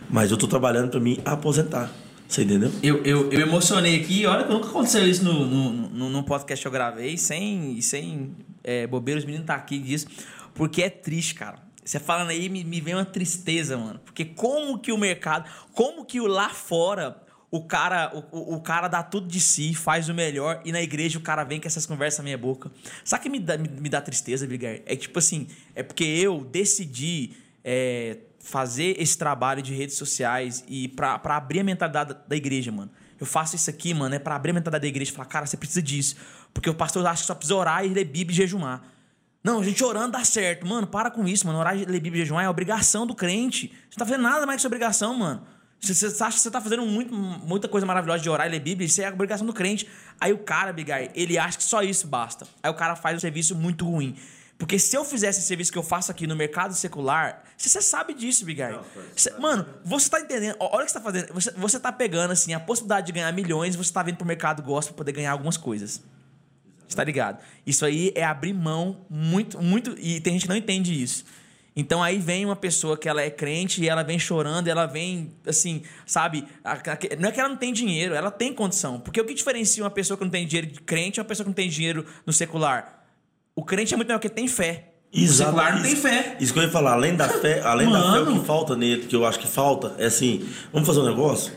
Mas 0.09 0.29
eu 0.29 0.37
tô 0.37 0.45
trabalhando 0.45 0.89
para 0.89 0.99
me 0.99 1.21
aposentar. 1.23 1.89
Você 2.27 2.43
entendeu? 2.43 2.71
Eu, 2.81 3.03
eu, 3.03 3.31
eu 3.31 3.39
emocionei 3.39 4.01
aqui, 4.01 4.25
olha 4.25 4.43
que 4.43 4.51
nunca 4.51 4.67
aconteceu 4.67 5.07
isso 5.07 5.23
no, 5.23 5.45
no, 5.45 5.71
no, 5.71 6.09
num 6.09 6.23
podcast 6.23 6.61
que 6.61 6.67
eu 6.67 6.71
gravei, 6.71 7.17
sem, 7.17 7.79
sem 7.81 8.31
é, 8.63 8.87
bobeira, 8.87 9.19
os 9.19 9.25
meninos 9.25 9.45
tá 9.45 9.55
aqui 9.55 9.77
disso, 9.77 10.07
porque 10.55 10.81
é 10.81 10.89
triste, 10.89 11.35
cara. 11.35 11.59
Você 11.83 11.99
falando 11.99 12.31
aí, 12.31 12.49
me, 12.49 12.63
me 12.63 12.81
vem 12.81 12.95
uma 12.95 13.05
tristeza, 13.05 13.77
mano. 13.77 13.99
Porque 13.99 14.25
como 14.25 14.79
que 14.79 14.91
o 14.91 14.97
mercado, 14.97 15.47
como 15.73 16.03
que 16.03 16.19
o 16.19 16.25
lá 16.25 16.49
fora, 16.49 17.21
o 17.51 17.63
cara, 17.63 18.11
o, 18.31 18.55
o 18.55 18.61
cara 18.61 18.87
dá 18.87 19.03
tudo 19.03 19.27
de 19.27 19.39
si, 19.39 19.75
faz 19.75 20.09
o 20.09 20.13
melhor, 20.13 20.61
e 20.65 20.71
na 20.71 20.81
igreja 20.81 21.19
o 21.19 21.21
cara 21.21 21.43
vem 21.43 21.61
com 21.61 21.67
essas 21.67 21.85
conversas 21.85 22.19
na 22.19 22.23
minha 22.23 22.37
boca. 22.37 22.71
Sabe 23.03 23.23
que 23.23 23.29
me 23.29 23.39
dá, 23.39 23.57
me, 23.57 23.69
me 23.69 23.89
dá 23.89 24.01
tristeza, 24.01 24.47
Brigar? 24.47 24.79
É 24.85 24.95
tipo 24.95 25.19
assim, 25.19 25.47
é 25.75 25.83
porque 25.83 26.03
eu 26.03 26.43
decidi 26.43 27.33
é, 27.63 28.17
fazer 28.39 28.95
esse 28.99 29.17
trabalho 29.17 29.61
de 29.61 29.73
redes 29.73 29.95
sociais 29.95 30.63
e 30.67 30.87
pra 30.87 31.19
abrir 31.23 31.59
a 31.59 31.63
mentalidade 31.63 32.13
da, 32.13 32.19
da 32.29 32.35
igreja, 32.35 32.71
mano. 32.71 32.89
Eu 33.19 33.25
faço 33.25 33.55
isso 33.55 33.69
aqui, 33.69 33.93
mano, 33.93 34.15
é 34.15 34.19
pra 34.19 34.35
abrir 34.35 34.51
a 34.51 34.53
mentalidade 34.53 34.81
da 34.81 34.87
igreja 34.87 35.11
e 35.11 35.13
falar, 35.13 35.27
cara, 35.27 35.45
você 35.45 35.55
precisa 35.55 35.81
disso. 35.81 36.15
Porque 36.53 36.69
o 36.69 36.73
pastor 36.73 37.05
acha 37.05 37.21
que 37.21 37.27
só 37.27 37.35
precisa 37.35 37.55
orar 37.55 37.85
e 37.85 37.89
ler 37.89 38.05
Bíblia 38.05 38.33
e 38.33 38.37
jejumar. 38.37 38.94
Não, 39.45 39.59
a 39.59 39.63
gente 39.63 39.83
orando 39.83 40.13
dá 40.13 40.23
certo. 40.23 40.65
Mano, 40.65 40.87
para 40.87 41.11
com 41.11 41.27
isso, 41.27 41.45
mano. 41.45 41.59
Orar, 41.59 41.75
ler 41.75 41.99
Bíblia 41.99 42.15
e 42.15 42.25
jejumar 42.25 42.43
é 42.43 42.49
obrigação 42.49 43.05
do 43.05 43.13
crente. 43.13 43.67
Você 43.67 43.91
não 43.91 43.97
tá 43.99 44.05
fazendo 44.05 44.23
nada 44.23 44.43
mais 44.43 44.55
que 44.55 44.61
sua 44.63 44.69
obrigação, 44.69 45.13
mano. 45.13 45.45
Você, 45.79 46.07
acha 46.07 46.31
que 46.31 46.39
você 46.39 46.49
tá 46.49 46.59
fazendo 46.59 46.83
muito, 46.83 47.13
muita 47.13 47.67
coisa 47.67 47.85
maravilhosa 47.85 48.23
de 48.23 48.27
orar 48.27 48.47
e 48.47 48.49
ler 48.49 48.59
Bíblia, 48.59 48.87
isso 48.87 48.99
é 49.03 49.05
a 49.05 49.13
obrigação 49.13 49.45
do 49.45 49.53
crente. 49.53 49.87
Aí 50.19 50.33
o 50.33 50.39
cara, 50.39 50.73
Bigai, 50.73 51.11
ele 51.13 51.37
acha 51.37 51.59
que 51.59 51.63
só 51.63 51.83
isso 51.83 52.07
basta. 52.07 52.47
Aí 52.63 52.71
o 52.71 52.73
cara 52.73 52.95
faz 52.95 53.17
um 53.17 53.19
serviço 53.19 53.55
muito 53.55 53.85
ruim. 53.85 54.15
Porque 54.57 54.79
se 54.79 54.97
eu 54.97 55.05
fizesse 55.05 55.37
esse 55.37 55.47
serviço 55.47 55.71
que 55.71 55.77
eu 55.77 55.83
faço 55.83 56.09
aqui 56.09 56.25
no 56.25 56.35
mercado 56.35 56.73
secular, 56.73 57.43
você, 57.55 57.79
sabe 57.83 58.15
disso, 58.15 58.45
Bigai. 58.45 58.79
mano, 59.39 59.63
você 59.83 60.09
tá 60.09 60.19
entendendo? 60.21 60.55
Olha 60.59 60.81
o 60.81 60.85
que 60.85 60.91
você 60.91 60.97
tá 60.97 61.01
fazendo. 61.01 61.31
Você, 61.35 61.51
você 61.51 61.79
tá 61.79 61.91
pegando, 61.91 62.31
assim, 62.31 62.51
a 62.55 62.59
possibilidade 62.59 63.05
de 63.05 63.13
ganhar 63.13 63.31
milhões, 63.31 63.75
você 63.75 63.93
tá 63.93 64.01
vindo 64.01 64.17
pro 64.17 64.25
mercado 64.25 64.63
gospel 64.63 64.95
pra 64.95 65.03
poder 65.03 65.11
ganhar 65.11 65.33
algumas 65.33 65.55
coisas. 65.55 66.01
Você 66.95 67.01
tá 67.01 67.03
ligado? 67.03 67.43
Isso 67.67 67.85
aí 67.85 68.13
é 68.15 68.23
abrir 68.23 68.53
mão 68.53 69.05
muito, 69.09 69.61
muito. 69.61 69.95
E 69.99 70.21
tem 70.21 70.33
gente 70.33 70.43
que 70.43 70.49
não 70.49 70.55
entende 70.55 71.01
isso. 71.01 71.25
Então 71.75 72.01
aí 72.01 72.17
vem 72.17 72.45
uma 72.45 72.55
pessoa 72.55 72.97
que 72.97 73.09
ela 73.09 73.21
é 73.21 73.29
crente 73.29 73.83
e 73.83 73.89
ela 73.89 74.01
vem 74.01 74.17
chorando, 74.17 74.69
ela 74.69 74.85
vem 74.85 75.33
assim, 75.45 75.83
sabe? 76.05 76.45
Não 77.19 77.27
é 77.27 77.31
que 77.33 77.39
ela 77.39 77.49
não 77.49 77.57
tem 77.57 77.73
dinheiro, 77.73 78.15
ela 78.15 78.31
tem 78.31 78.53
condição. 78.53 78.97
Porque 78.97 79.19
o 79.19 79.25
que 79.25 79.33
diferencia 79.33 79.83
uma 79.83 79.91
pessoa 79.91 80.17
que 80.17 80.23
não 80.23 80.31
tem 80.31 80.47
dinheiro 80.47 80.67
de 80.67 80.79
crente 80.79 81.19
e 81.19 81.21
uma 81.21 81.25
pessoa 81.25 81.43
que 81.43 81.49
não 81.49 81.53
tem 81.53 81.67
dinheiro 81.67 82.05
no 82.25 82.31
secular? 82.31 83.05
O 83.53 83.61
crente 83.61 83.93
é 83.93 83.97
muito 83.97 84.07
melhor 84.07 84.19
que 84.19 84.29
tem 84.29 84.47
fé. 84.47 84.93
Exato. 85.11 85.51
O 85.51 85.53
secular 85.53 85.75
não 85.75 85.83
tem 85.83 85.95
fé. 85.97 86.37
Isso 86.39 86.53
que 86.53 86.59
eu 86.59 86.63
ia 86.63 86.71
falar, 86.71 86.93
além 86.93 87.13
da 87.13 87.27
fé, 87.27 87.61
além 87.61 87.87
Mano. 87.87 88.05
da 88.05 88.13
fé, 88.13 88.31
o 88.31 88.39
que 88.39 88.47
falta 88.47 88.77
nele, 88.77 89.05
que 89.05 89.15
eu 89.15 89.25
acho 89.25 89.39
que 89.39 89.47
falta, 89.47 89.95
é 89.97 90.05
assim, 90.05 90.47
vamos 90.71 90.87
fazer 90.87 91.01
um 91.01 91.05
negócio? 91.05 91.51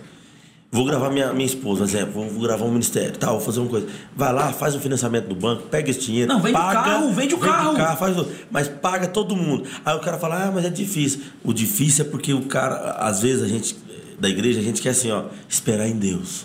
Vou 0.70 0.84
gravar 0.84 1.08
minha, 1.08 1.32
minha 1.32 1.46
esposa, 1.46 1.80
por 1.80 1.88
exemplo, 1.88 2.12
vou, 2.12 2.28
vou 2.28 2.42
gravar 2.42 2.66
um 2.66 2.70
ministério, 2.70 3.16
tal, 3.16 3.36
vou 3.36 3.40
fazer 3.40 3.60
uma 3.60 3.70
coisa. 3.70 3.86
Vai 4.14 4.32
lá, 4.34 4.52
faz 4.52 4.74
o 4.74 4.80
financiamento 4.80 5.26
do 5.26 5.34
banco, 5.34 5.62
pega 5.62 5.90
esse 5.90 6.00
dinheiro. 6.00 6.30
Não, 6.30 6.42
vende 6.42 6.52
paga, 6.52 6.80
o 6.80 6.84
carro, 6.84 7.12
vende 7.12 7.34
o 7.34 7.38
vende 7.38 7.52
carro. 7.52 7.76
Carro 7.76 7.96
faz, 7.96 8.16
mas 8.50 8.68
paga 8.68 9.08
todo 9.08 9.34
mundo. 9.34 9.64
Aí 9.82 9.96
o 9.96 10.00
cara 10.00 10.18
fala, 10.18 10.44
ah, 10.44 10.50
mas 10.52 10.66
é 10.66 10.70
difícil. 10.70 11.22
O 11.42 11.54
difícil 11.54 12.04
é 12.04 12.08
porque 12.08 12.34
o 12.34 12.42
cara, 12.42 12.92
às 12.98 13.22
vezes 13.22 13.42
a 13.42 13.48
gente, 13.48 13.74
da 14.18 14.28
igreja, 14.28 14.60
a 14.60 14.62
gente 14.62 14.82
quer 14.82 14.90
assim, 14.90 15.10
ó, 15.10 15.24
esperar 15.48 15.88
em 15.88 15.96
Deus. 15.96 16.44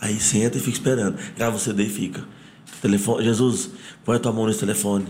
Aí 0.00 0.18
senta 0.18 0.56
e 0.56 0.60
fica 0.60 0.78
esperando. 0.78 1.18
Grava 1.36 1.56
o 1.56 1.58
CD 1.58 1.84
e 1.84 1.90
fica. 1.90 2.24
Telefone, 2.80 3.22
Jesus, 3.22 3.70
põe 4.02 4.16
a 4.16 4.18
tua 4.18 4.32
mão 4.32 4.46
nesse 4.46 4.60
telefone. 4.60 5.06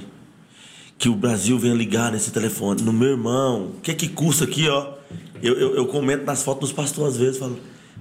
Que 0.96 1.09
o 1.09 1.14
Brasil 1.14 1.56
venha 1.61 1.74
ligar 1.74 2.11
nesse 2.11 2.32
telefone. 2.32 2.82
No 2.82 2.92
meu 2.92 3.11
irmão, 3.11 3.66
o 3.76 3.80
que 3.80 3.92
é 3.92 3.94
que 3.94 4.09
custa 4.09 4.44
aqui, 4.44 4.68
ó? 4.68 4.94
Eu, 5.40 5.54
eu, 5.54 5.76
eu 5.76 5.86
comento 5.86 6.24
nas 6.24 6.42
fotos 6.42 6.70
dos 6.70 6.72
pastores 6.72 7.14
às 7.14 7.20
vezes, 7.20 7.38
falo. 7.38 7.56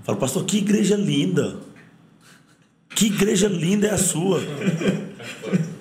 Falo, 0.08 0.20
pastor, 0.20 0.46
que 0.46 0.60
igreja 0.60 0.96
linda. 0.96 1.58
Que 2.96 3.08
igreja 3.08 3.50
linda 3.50 3.88
é 3.88 3.92
a 3.92 3.98
sua. 3.98 4.40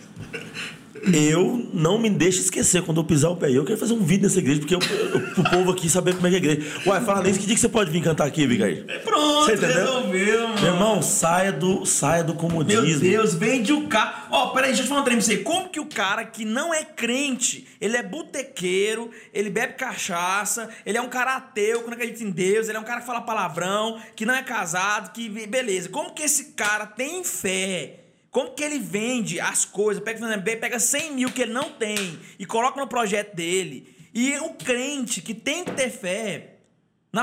Eu 1.13 1.69
não 1.73 1.99
me 1.99 2.11
deixo 2.11 2.41
esquecer 2.41 2.83
quando 2.83 3.01
eu 3.01 3.05
pisar 3.05 3.31
o 3.31 3.37
pé. 3.37 3.51
Eu 3.51 3.65
quero 3.65 3.79
fazer 3.79 3.95
um 3.95 4.03
vídeo 4.03 4.25
nessa 4.25 4.39
igreja, 4.39 4.61
porque 4.61 4.75
eu, 4.75 4.81
eu, 4.81 5.19
o 5.39 5.51
povo 5.51 5.71
aqui 5.71 5.89
saber 5.89 6.15
como 6.15 6.27
é 6.27 6.31
que 6.31 6.37
é 6.37 6.39
a 6.39 6.43
igreja. 6.43 6.81
Uai, 6.87 7.01
fala 7.05 7.23
nisso, 7.23 7.39
que 7.39 7.47
dia 7.47 7.55
que 7.55 7.61
você 7.61 7.69
pode 7.69 7.91
vir 7.91 8.03
cantar 8.03 8.27
aqui, 8.27 8.45
Abigail? 8.45 8.85
É 8.89 8.99
pronto, 8.99 9.47
resolveu, 9.47 10.49
mano. 10.49 10.61
Meu 10.61 10.73
irmão, 10.73 11.03
saia 11.03 11.53
do, 11.53 11.87
saia 11.87 12.25
do 12.25 12.35
comodismo. 12.35 12.83
Meu 12.83 12.99
Deus, 12.99 13.35
vende 13.35 13.73
o 13.73 13.87
carro. 13.87 14.29
Ó, 14.31 14.45
oh, 14.45 14.51
peraí, 14.51 14.71
deixa 14.71 14.83
eu 14.83 14.87
falar 14.87 15.03
um 15.03 15.05
trem 15.05 15.17
pra 15.17 15.27
você. 15.27 15.39
Como 15.39 15.69
que 15.69 15.81
o 15.81 15.87
cara 15.87 16.25
que 16.25 16.45
não 16.45 16.75
é 16.75 16.85
crente, 16.85 17.67
ele 17.81 17.97
é 17.97 18.03
botequeiro, 18.03 19.11
ele 19.33 19.51
bebe 19.51 19.75
cachaça, 19.75 20.69
ele 20.85 20.99
é 20.99 21.01
um 21.01 21.09
cara 21.09 21.37
ateu, 21.37 21.81
que 21.81 21.87
não 21.87 21.95
acredita 21.95 22.25
em 22.25 22.31
Deus, 22.31 22.69
ele 22.69 22.77
é 22.77 22.81
um 22.81 22.85
cara 22.85 23.01
que 23.01 23.07
fala 23.07 23.21
palavrão, 23.21 24.01
que 24.15 24.27
não 24.27 24.35
é 24.35 24.43
casado, 24.43 25.13
que 25.13 25.29
beleza. 25.29 25.89
Como 25.89 26.13
que 26.13 26.23
esse 26.23 26.53
cara 26.53 26.87
tem 26.87 27.23
fé? 27.23 28.06
Como 28.37 28.51
que 28.51 28.63
ele 28.63 28.79
vende 28.79 29.41
as 29.41 29.65
coisas? 29.65 30.05
Pega, 30.05 30.39
pega 30.39 30.79
100 30.79 31.15
mil 31.15 31.33
que 31.33 31.41
ele 31.41 31.55
não 31.55 31.73
tem 31.73 31.97
e 32.39 32.45
coloca 32.45 32.79
no 32.79 32.87
projeto 32.87 33.35
dele. 33.35 33.97
E 34.13 34.37
o 34.41 34.51
crente 34.51 35.23
que 35.23 35.33
tem 35.33 35.65
que 35.65 35.73
ter 35.73 35.89
fé, 35.89 36.56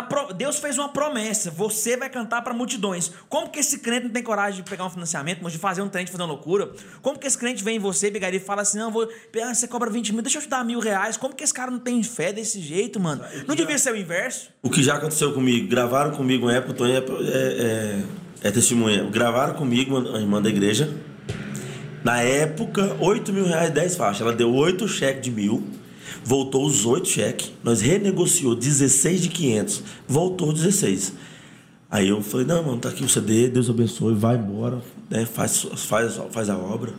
pro... 0.09 0.33
Deus 0.33 0.57
fez 0.57 0.77
uma 0.77 0.89
promessa: 0.89 1.51
você 1.51 1.95
vai 1.95 2.09
cantar 2.09 2.41
para 2.41 2.53
multidões. 2.53 3.11
Como 3.29 3.49
que 3.49 3.59
esse 3.59 3.79
crente 3.79 4.05
não 4.05 4.11
tem 4.11 4.23
coragem 4.23 4.63
de 4.63 4.69
pegar 4.69 4.85
um 4.85 4.89
financiamento, 4.89 5.47
de 5.49 5.57
fazer 5.57 5.81
um 5.81 5.89
trem, 5.89 6.05
de 6.05 6.11
fazer 6.11 6.23
uma 6.23 6.29
loucura? 6.29 6.71
Como 7.01 7.19
que 7.19 7.27
esse 7.27 7.37
crente 7.37 7.63
vem 7.63 7.77
em 7.77 7.79
você, 7.79 8.09
Bigaria, 8.09 8.37
e 8.37 8.43
fala 8.43 8.61
assim: 8.61 8.77
não, 8.77 8.91
vou... 8.91 9.07
Ah, 9.43 9.53
você 9.53 9.67
cobra 9.67 9.89
20 9.89 10.13
mil, 10.13 10.21
deixa 10.21 10.37
eu 10.39 10.41
te 10.41 10.49
dar 10.49 10.63
mil 10.63 10.79
reais. 10.79 11.17
Como 11.17 11.35
que 11.35 11.43
esse 11.43 11.53
cara 11.53 11.69
não 11.69 11.79
tem 11.79 12.01
fé 12.01 12.33
desse 12.33 12.59
jeito, 12.59 12.99
mano? 12.99 13.23
Não 13.47 13.55
devia 13.55 13.77
ser 13.77 13.93
o 13.93 13.97
inverso? 13.97 14.49
O 14.61 14.69
que 14.69 14.81
já 14.81 14.95
aconteceu 14.95 15.33
comigo, 15.33 15.67
gravaram 15.67 16.11
comigo 16.11 16.49
em 16.49 16.55
época, 16.55 16.83
é, 16.85 16.97
é, 16.97 18.03
é 18.47 18.51
testemunha. 18.51 19.03
Gravaram 19.09 19.53
comigo, 19.53 19.97
a 20.15 20.19
irmã 20.19 20.41
da 20.41 20.49
igreja. 20.49 20.93
Na 22.03 22.21
época, 22.21 22.97
8 22.99 23.31
mil 23.31 23.45
reais, 23.45 23.71
10 23.71 23.95
faixas. 23.95 24.21
Ela 24.21 24.33
deu 24.33 24.53
8 24.53 24.87
cheques 24.87 25.21
de 25.21 25.31
mil, 25.31 25.65
voltou 26.23 26.65
os 26.65 26.85
8 26.85 27.07
cheques. 27.07 27.51
Nós 27.63 27.81
renegociou 27.81 28.55
16 28.55 29.21
de 29.21 29.29
500, 29.29 29.83
voltou 30.07 30.51
16. 30.51 31.13
Aí 31.89 32.09
eu 32.09 32.21
falei: 32.21 32.45
não, 32.45 32.63
mano, 32.63 32.79
tá 32.79 32.89
aqui 32.89 33.03
o 33.03 33.09
CD, 33.09 33.49
Deus 33.49 33.69
abençoe, 33.69 34.15
vai 34.15 34.35
embora, 34.35 34.81
né, 35.09 35.25
faz, 35.25 35.67
faz, 35.75 36.19
faz 36.31 36.49
a 36.49 36.57
obra. 36.57 36.91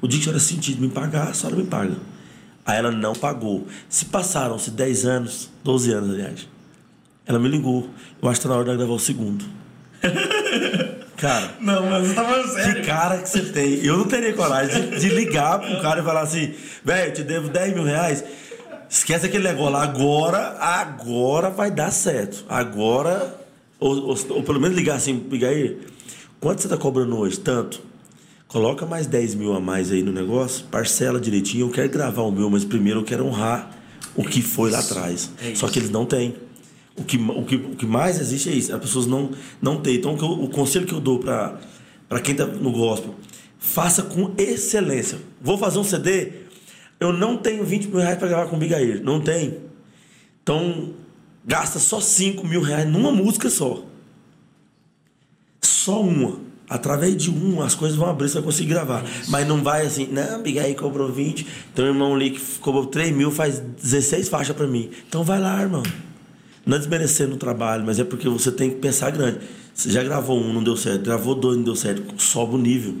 O 0.00 0.06
dia 0.06 0.18
que 0.18 0.24
a 0.24 0.24
senhora 0.24 0.40
sentir 0.40 0.74
de 0.74 0.82
me 0.82 0.88
pagar, 0.88 1.28
a 1.28 1.34
senhora 1.34 1.56
me 1.56 1.64
paga. 1.64 1.96
Aí 2.66 2.78
ela 2.78 2.90
não 2.90 3.14
pagou. 3.14 3.66
Se 3.88 4.06
passaram-se 4.06 4.70
10 4.70 5.04
anos, 5.06 5.50
12 5.62 5.92
anos, 5.92 6.10
aliás. 6.10 6.48
Ela 7.26 7.38
me 7.38 7.48
ligou. 7.48 7.88
Eu 8.20 8.28
acho 8.28 8.40
que 8.40 8.46
tá 8.46 8.52
na 8.52 8.60
hora 8.60 8.70
de 8.70 8.76
gravar 8.76 8.92
o 8.92 8.98
segundo. 8.98 9.44
Cara. 11.16 11.54
Não, 11.60 11.88
mas 11.88 12.08
você 12.08 12.14
tá 12.14 12.24
falando 12.24 12.52
sério. 12.52 12.74
Que 12.74 12.86
cara 12.86 13.18
que 13.18 13.28
você 13.28 13.40
tem. 13.40 13.84
Eu 13.84 13.96
não 13.96 14.06
teria 14.06 14.32
coragem 14.34 14.90
de, 14.90 15.00
de 15.00 15.08
ligar 15.08 15.58
pro 15.58 15.80
cara 15.80 16.00
e 16.00 16.04
falar 16.04 16.22
assim, 16.22 16.52
velho, 16.84 17.10
eu 17.10 17.14
te 17.14 17.22
devo 17.22 17.48
10 17.48 17.74
mil 17.74 17.84
reais. 17.84 18.22
Esquece 18.94 19.26
aquele 19.26 19.42
negócio 19.42 19.72
lá. 19.72 19.82
Agora, 19.82 20.56
agora 20.60 21.50
vai 21.50 21.68
dar 21.68 21.90
certo. 21.90 22.44
Agora. 22.48 23.40
Ou, 23.80 24.10
ou, 24.10 24.16
ou 24.30 24.42
pelo 24.44 24.60
menos 24.60 24.76
ligar 24.76 24.94
assim, 24.94 25.26
ligar 25.28 25.48
aí. 25.48 25.80
Quanto 26.38 26.62
você 26.62 26.68
tá 26.68 26.76
cobrando 26.76 27.18
hoje? 27.18 27.40
Tanto. 27.40 27.82
Coloca 28.46 28.86
mais 28.86 29.08
10 29.08 29.34
mil 29.34 29.52
a 29.52 29.60
mais 29.60 29.90
aí 29.90 30.00
no 30.00 30.12
negócio, 30.12 30.66
parcela 30.66 31.20
direitinho. 31.20 31.66
Eu 31.66 31.70
quero 31.70 31.88
gravar 31.88 32.22
o 32.22 32.30
meu, 32.30 32.48
mas 32.48 32.64
primeiro 32.64 33.00
eu 33.00 33.04
quero 33.04 33.26
honrar 33.26 33.76
o 34.14 34.22
que 34.22 34.40
foi 34.40 34.70
lá 34.70 34.78
atrás. 34.78 35.28
É 35.42 35.56
Só 35.56 35.66
que 35.66 35.80
eles 35.80 35.90
não 35.90 36.06
têm. 36.06 36.36
O 36.96 37.02
que, 37.02 37.16
o 37.16 37.44
que, 37.44 37.56
o 37.56 37.74
que 37.74 37.86
mais 37.86 38.20
existe 38.20 38.48
é 38.48 38.52
isso. 38.52 38.72
As 38.72 38.80
pessoas 38.80 39.06
não, 39.08 39.32
não 39.60 39.80
têm. 39.80 39.96
Então, 39.96 40.14
o, 40.14 40.44
o 40.44 40.48
conselho 40.48 40.86
que 40.86 40.94
eu 40.94 41.00
dou 41.00 41.18
para 41.18 41.58
quem 42.22 42.30
está 42.30 42.46
no 42.46 42.70
gospel, 42.70 43.16
faça 43.58 44.02
com 44.02 44.32
excelência. 44.38 45.18
Vou 45.42 45.58
fazer 45.58 45.80
um 45.80 45.84
CD, 45.84 46.43
eu 47.04 47.12
não 47.12 47.36
tenho 47.36 47.64
20 47.64 47.88
mil 47.88 47.98
reais 47.98 48.18
para 48.18 48.28
gravar 48.28 48.46
com 48.46 48.56
o 48.56 48.58
Bigair. 48.58 49.02
Não 49.02 49.20
tem. 49.20 49.58
Então, 50.42 50.92
gasta 51.44 51.78
só 51.78 52.00
5 52.00 52.46
mil 52.46 52.60
reais 52.60 52.88
numa 52.88 53.12
música 53.12 53.48
só. 53.48 53.84
Só 55.62 56.00
uma. 56.00 56.40
Através 56.68 57.16
de 57.16 57.30
um, 57.30 57.62
as 57.62 57.74
coisas 57.74 57.96
vão 57.96 58.08
abrir, 58.08 58.28
você 58.28 58.34
vai 58.34 58.42
conseguir 58.44 58.70
gravar. 58.70 59.04
Mas 59.28 59.46
não 59.46 59.62
vai 59.62 59.86
assim, 59.86 60.08
não, 60.10 60.42
Bigair 60.42 60.74
cobrou 60.76 61.12
20, 61.12 61.46
então 61.72 61.84
o 61.84 61.88
irmão 61.88 62.14
ali 62.14 62.30
que 62.30 62.40
cobrou 62.58 62.86
3 62.86 63.14
mil 63.14 63.30
faz 63.30 63.58
16 63.58 64.28
faixas 64.28 64.56
para 64.56 64.66
mim. 64.66 64.90
Então 65.06 65.22
vai 65.22 65.38
lá, 65.38 65.60
irmão. 65.60 65.82
Não 66.64 66.76
é 66.76 66.78
desmerecendo 66.78 67.34
o 67.34 67.38
trabalho, 67.38 67.84
mas 67.84 67.98
é 67.98 68.04
porque 68.04 68.28
você 68.28 68.50
tem 68.50 68.70
que 68.70 68.76
pensar 68.76 69.10
grande. 69.10 69.40
Você 69.74 69.90
já 69.90 70.02
gravou 70.02 70.40
um, 70.40 70.52
não 70.52 70.62
deu 70.62 70.76
certo. 70.76 71.02
Gravou 71.02 71.34
dois, 71.34 71.56
não 71.58 71.64
deu 71.64 71.76
certo. 71.76 72.02
Sobe 72.20 72.54
o 72.54 72.58
nível. 72.58 72.96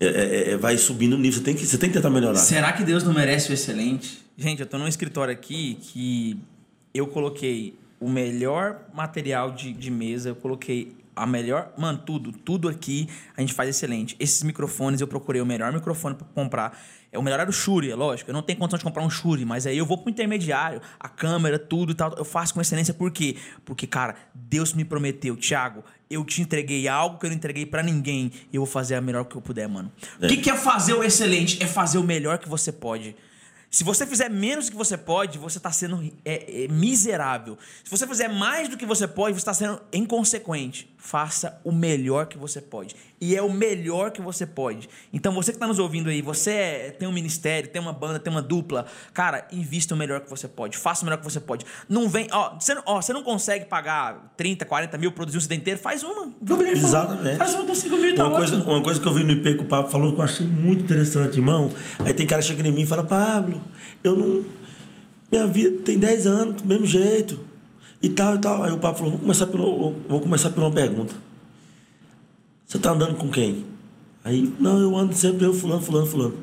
É, 0.00 0.06
é, 0.06 0.50
é, 0.50 0.56
vai 0.56 0.78
subindo 0.78 1.14
o 1.14 1.18
nível. 1.18 1.38
Você 1.38 1.44
tem, 1.44 1.54
que, 1.54 1.66
você 1.66 1.76
tem 1.76 1.90
que 1.90 1.96
tentar 1.96 2.10
melhorar. 2.10 2.38
Será 2.38 2.72
que 2.72 2.84
Deus 2.84 3.02
não 3.02 3.12
merece 3.12 3.50
o 3.50 3.54
excelente? 3.54 4.24
Gente, 4.36 4.60
eu 4.60 4.64
estou 4.64 4.78
num 4.78 4.86
escritório 4.86 5.32
aqui 5.32 5.78
que 5.80 6.38
eu 6.94 7.06
coloquei 7.06 7.76
o 8.00 8.08
melhor 8.08 8.82
material 8.94 9.50
de, 9.50 9.72
de 9.72 9.90
mesa, 9.90 10.28
eu 10.28 10.36
coloquei 10.36 10.96
a 11.18 11.26
melhor. 11.26 11.72
Mano, 11.76 11.98
tudo, 11.98 12.32
tudo 12.32 12.68
aqui 12.68 13.08
a 13.36 13.40
gente 13.40 13.52
faz 13.52 13.68
excelente. 13.68 14.16
Esses 14.20 14.42
microfones, 14.42 15.00
eu 15.00 15.08
procurei 15.08 15.42
o 15.42 15.46
melhor 15.46 15.72
microfone 15.72 16.14
para 16.14 16.26
comprar. 16.34 16.78
É, 17.10 17.18
o 17.18 17.22
melhor 17.22 17.40
era 17.40 17.50
o 17.50 17.52
Shure, 17.52 17.90
é 17.90 17.94
lógico. 17.94 18.30
Eu 18.30 18.34
não 18.34 18.42
tenho 18.42 18.58
condição 18.58 18.78
de 18.78 18.84
comprar 18.84 19.02
um 19.02 19.10
Shure, 19.10 19.44
mas 19.44 19.66
aí 19.66 19.76
eu 19.76 19.86
vou 19.86 19.98
pro 19.98 20.10
intermediário, 20.10 20.80
a 21.00 21.08
câmera, 21.08 21.58
tudo 21.58 21.92
e 21.92 21.94
tal. 21.94 22.14
Eu 22.16 22.24
faço 22.24 22.54
com 22.54 22.60
excelência, 22.60 22.94
por 22.94 23.10
quê? 23.10 23.36
Porque, 23.64 23.86
cara, 23.86 24.14
Deus 24.34 24.72
me 24.72 24.84
prometeu, 24.84 25.36
Thiago, 25.36 25.82
eu 26.10 26.24
te 26.24 26.40
entreguei 26.42 26.88
algo 26.88 27.18
que 27.18 27.26
eu 27.26 27.30
não 27.30 27.36
entreguei 27.36 27.66
para 27.66 27.82
ninguém. 27.82 28.32
E 28.52 28.56
eu 28.56 28.62
vou 28.62 28.66
fazer 28.66 28.94
a 28.94 29.00
melhor 29.00 29.24
que 29.24 29.36
eu 29.36 29.40
puder, 29.40 29.68
mano. 29.68 29.92
O 30.20 30.24
é. 30.24 30.28
que, 30.28 30.38
que 30.38 30.50
é 30.50 30.56
fazer 30.56 30.94
o 30.94 31.04
excelente? 31.04 31.62
É 31.62 31.66
fazer 31.66 31.98
o 31.98 32.02
melhor 32.02 32.38
que 32.38 32.48
você 32.48 32.72
pode. 32.72 33.14
Se 33.70 33.84
você 33.84 34.06
fizer 34.06 34.30
menos 34.30 34.66
do 34.66 34.70
que 34.70 34.76
você 34.76 34.96
pode, 34.96 35.36
você 35.36 35.58
está 35.58 35.70
sendo 35.70 36.02
é, 36.24 36.64
é, 36.64 36.68
miserável. 36.68 37.58
Se 37.84 37.90
você 37.90 38.06
fizer 38.06 38.28
mais 38.28 38.68
do 38.68 38.78
que 38.78 38.86
você 38.86 39.06
pode, 39.06 39.34
você 39.34 39.40
está 39.40 39.52
sendo 39.52 39.80
inconsequente. 39.92 40.88
Faça 41.08 41.58
o 41.64 41.72
melhor 41.72 42.26
que 42.26 42.36
você 42.36 42.60
pode. 42.60 42.94
E 43.18 43.34
é 43.34 43.40
o 43.40 43.50
melhor 43.50 44.10
que 44.10 44.20
você 44.20 44.44
pode. 44.44 44.90
Então, 45.10 45.32
você 45.32 45.52
que 45.52 45.56
está 45.56 45.66
nos 45.66 45.78
ouvindo 45.78 46.10
aí, 46.10 46.20
você 46.20 46.50
é, 46.50 46.90
tem 46.90 47.08
um 47.08 47.12
ministério, 47.12 47.70
tem 47.70 47.80
uma 47.80 47.94
banda, 47.94 48.18
tem 48.18 48.30
uma 48.30 48.42
dupla. 48.42 48.84
Cara, 49.14 49.48
invista 49.50 49.94
o 49.94 49.96
melhor 49.96 50.20
que 50.20 50.28
você 50.28 50.46
pode. 50.46 50.76
Faça 50.76 51.00
o 51.00 51.04
melhor 51.06 51.16
que 51.16 51.24
você 51.24 51.40
pode. 51.40 51.64
Não 51.88 52.10
vem. 52.10 52.28
Ó, 52.30 52.58
você, 52.60 52.76
ó, 52.84 53.00
você 53.00 53.14
não 53.14 53.22
consegue 53.22 53.64
pagar 53.64 54.34
30, 54.36 54.66
40 54.66 54.98
mil, 54.98 55.10
produzir 55.10 55.38
um 55.38 55.40
CD 55.40 55.54
inteiro, 55.54 55.80
faz 55.80 56.04
uma. 56.04 56.30
Exatamente. 56.86 57.38
Faz 57.38 57.54
uma 57.54 57.64
com 57.64 57.74
5 57.74 57.96
mil, 57.96 58.14
tá 58.14 58.26
uma 58.26 58.36
coisa, 58.36 58.56
uma 58.56 58.82
coisa 58.82 59.00
que 59.00 59.08
eu 59.08 59.14
vi 59.14 59.24
no 59.24 59.30
IP 59.30 59.54
que 59.54 59.62
o 59.62 59.64
Pablo 59.64 59.90
falou 59.90 60.12
que 60.12 60.20
eu 60.20 60.24
achei 60.24 60.46
muito 60.46 60.84
interessante, 60.84 61.38
irmão. 61.38 61.72
Aí 62.00 62.12
tem 62.12 62.26
cara 62.26 62.42
chegando 62.42 62.66
em 62.66 62.72
mim 62.72 62.82
e 62.82 62.86
fala, 62.86 63.02
Pablo, 63.02 63.58
eu 64.04 64.14
não. 64.14 64.44
Minha 65.32 65.46
vida 65.46 65.82
tem 65.86 65.98
10 65.98 66.26
anos, 66.26 66.60
do 66.60 66.68
mesmo 66.68 66.84
jeito. 66.84 67.47
E 68.02 68.08
tal, 68.08 68.36
e 68.36 68.38
tal. 68.38 68.62
Aí 68.62 68.72
o 68.72 68.78
Pablo 68.78 68.98
falou, 68.98 69.12
vou 69.12 69.20
começar, 69.20 69.46
pelo, 69.46 69.94
vou 70.08 70.20
começar 70.20 70.50
por 70.50 70.62
uma 70.62 70.70
pergunta. 70.70 71.14
Você 72.66 72.78
tá 72.78 72.90
andando 72.90 73.16
com 73.16 73.28
quem? 73.30 73.64
Aí, 74.24 74.52
não, 74.60 74.78
eu 74.78 74.96
ando 74.96 75.14
sempre 75.14 75.46
eu, 75.46 75.54
fulano, 75.54 75.80
fulano, 75.80 76.06
fulano. 76.06 76.34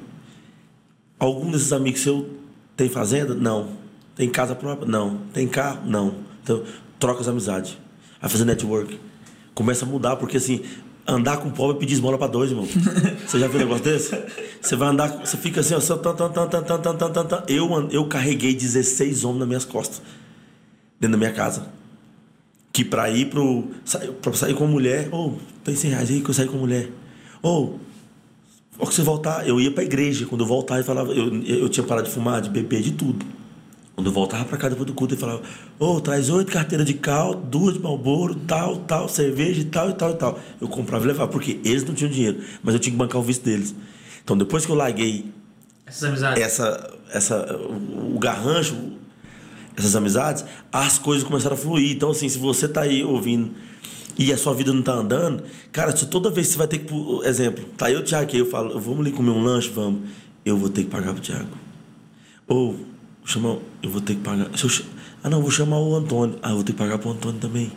Algum 1.19 1.51
desses 1.51 1.71
amigos 1.71 2.01
seu 2.01 2.29
tem 2.75 2.89
fazenda? 2.89 3.33
Não. 3.33 3.69
Tem 4.15 4.29
casa 4.29 4.55
própria? 4.55 4.87
Não. 4.87 5.21
Tem 5.33 5.47
carro? 5.47 5.81
Não. 5.85 6.15
Então, 6.43 6.63
troca 6.99 7.21
as 7.21 7.27
amizades. 7.27 7.77
Vai 8.19 8.29
fazer 8.29 8.45
network. 8.45 8.99
Começa 9.53 9.85
a 9.85 9.87
mudar, 9.87 10.15
porque 10.15 10.37
assim, 10.37 10.61
andar 11.07 11.37
com 11.37 11.49
pobre 11.51 11.77
é 11.77 11.79
pedir 11.79 11.93
esmola 11.93 12.17
pra 12.17 12.27
dois, 12.27 12.49
irmão. 12.49 12.65
Você 13.25 13.39
já 13.39 13.47
viu 13.47 13.57
um 13.57 13.63
negócio 13.63 13.83
desse? 13.83 14.17
Você 14.61 14.75
vai 14.75 14.89
andar, 14.89 15.09
você 15.23 15.37
fica 15.37 15.61
assim, 15.61 15.75
ó, 15.75 15.79
tan, 15.79 15.97
tan, 15.97 16.29
tan, 16.29 16.47
tan, 16.47 16.63
tan, 16.63 16.95
tan, 16.95 17.11
tan, 17.11 17.25
tan. 17.25 17.43
Eu, 17.47 17.69
eu 17.91 18.07
carreguei 18.07 18.55
16 18.55 19.23
homens 19.23 19.39
nas 19.39 19.47
minhas 19.47 19.65
costas, 19.65 20.01
dentro 20.99 21.13
da 21.13 21.17
minha 21.17 21.33
casa. 21.33 21.67
Que 22.71 22.83
pra 22.83 23.09
ir 23.09 23.29
pro. 23.29 23.67
Pra 24.21 24.33
sair 24.33 24.53
com 24.53 24.67
mulher, 24.67 25.07
ou 25.11 25.37
oh, 25.37 25.63
tem 25.63 25.75
100 25.75 25.91
reais 25.91 26.09
aí 26.09 26.21
que 26.21 26.29
eu 26.29 26.33
saí 26.33 26.47
com 26.47 26.57
mulher. 26.57 26.89
Ou, 27.41 27.79
oh, 28.77 28.85
você 28.85 29.01
voltar, 29.01 29.47
eu 29.47 29.59
ia 29.59 29.71
pra 29.71 29.83
igreja. 29.83 30.25
Quando 30.25 30.41
eu 30.41 30.47
voltava, 30.47 30.81
eu 30.81 30.83
falava, 30.83 31.13
eu, 31.13 31.41
eu 31.43 31.69
tinha 31.69 31.85
parado 31.85 32.07
de 32.07 32.13
fumar, 32.13 32.41
de 32.41 32.49
beber, 32.49 32.81
de 32.81 32.91
tudo. 32.91 33.25
Quando 33.95 34.07
eu 34.07 34.13
voltava 34.13 34.43
pra 34.43 34.57
cá 34.57 34.67
depois 34.67 34.85
do 34.85 34.93
culto, 34.93 35.13
ele 35.13 35.21
falava: 35.21 35.41
Ô, 35.79 35.93
oh, 35.93 36.01
traz 36.01 36.29
oito 36.29 36.51
carteiras 36.51 36.85
de 36.85 36.95
cal, 36.95 37.33
duas 37.33 37.75
de 37.75 37.79
malboro, 37.79 38.35
tal, 38.35 38.77
tal, 38.77 39.07
cerveja 39.07 39.61
e 39.61 39.65
tal 39.65 39.89
e 39.89 39.93
tal 39.93 40.11
e 40.11 40.15
tal. 40.15 40.39
Eu 40.59 40.67
comprava 40.67 41.05
e 41.05 41.07
levava, 41.07 41.31
porque 41.31 41.61
eles 41.63 41.85
não 41.85 41.95
tinham 41.95 42.11
dinheiro, 42.11 42.43
mas 42.61 42.73
eu 42.73 42.79
tinha 42.79 42.91
que 42.91 42.97
bancar 42.97 43.21
o 43.21 43.23
visto 43.23 43.45
deles. 43.45 43.73
Então 44.21 44.37
depois 44.37 44.65
que 44.65 44.71
eu 44.71 44.75
larguei 44.75 45.31
essas 45.85 46.03
amizades, 46.03 46.43
essa, 46.43 46.93
essa, 47.13 47.55
o, 47.55 48.15
o 48.15 48.19
garrancho, 48.19 48.75
essas 49.77 49.95
amizades, 49.95 50.45
as 50.71 50.97
coisas 50.97 51.25
começaram 51.25 51.55
a 51.55 51.57
fluir. 51.57 51.91
Então, 51.95 52.11
assim, 52.11 52.29
se 52.29 52.37
você 52.37 52.67
tá 52.67 52.81
aí 52.81 53.03
ouvindo 53.03 53.51
e 54.17 54.31
a 54.31 54.37
sua 54.37 54.53
vida 54.53 54.71
não 54.73 54.81
tá 54.81 54.93
andando, 54.93 55.43
cara, 55.71 55.91
toda 55.93 56.29
vez 56.29 56.47
que 56.47 56.53
você 56.53 56.57
vai 56.57 56.67
ter 56.67 56.79
que. 56.79 56.93
Exemplo, 57.25 57.65
tá 57.77 57.91
eu, 57.91 58.03
Thiago, 58.03 58.23
aqui, 58.23 58.37
eu 58.37 58.45
falo, 58.45 58.79
vamos 58.79 59.01
ali 59.01 59.11
comer 59.11 59.31
um 59.31 59.43
lanche, 59.43 59.69
vamos. 59.69 60.09
Eu 60.45 60.57
vou 60.57 60.69
ter 60.69 60.83
que 60.83 60.89
pagar 60.89 61.13
pro 61.13 61.21
Thiago. 61.21 61.49
Ou 62.47 62.75
chamar, 63.25 63.57
eu 63.81 63.89
vou 63.89 64.01
ter 64.01 64.15
que 64.15 64.21
pagar. 64.21 64.45
Eu, 64.45 64.69
ah, 65.23 65.29
não, 65.29 65.41
vou 65.41 65.49
chamar 65.49 65.79
o 65.79 65.95
Antônio. 65.95 66.37
Ah, 66.41 66.49
eu 66.49 66.55
vou 66.55 66.63
ter 66.63 66.73
que 66.73 66.77
pagar 66.77 66.99
pro 66.99 67.09
Antônio 67.09 67.39
também. 67.39 67.71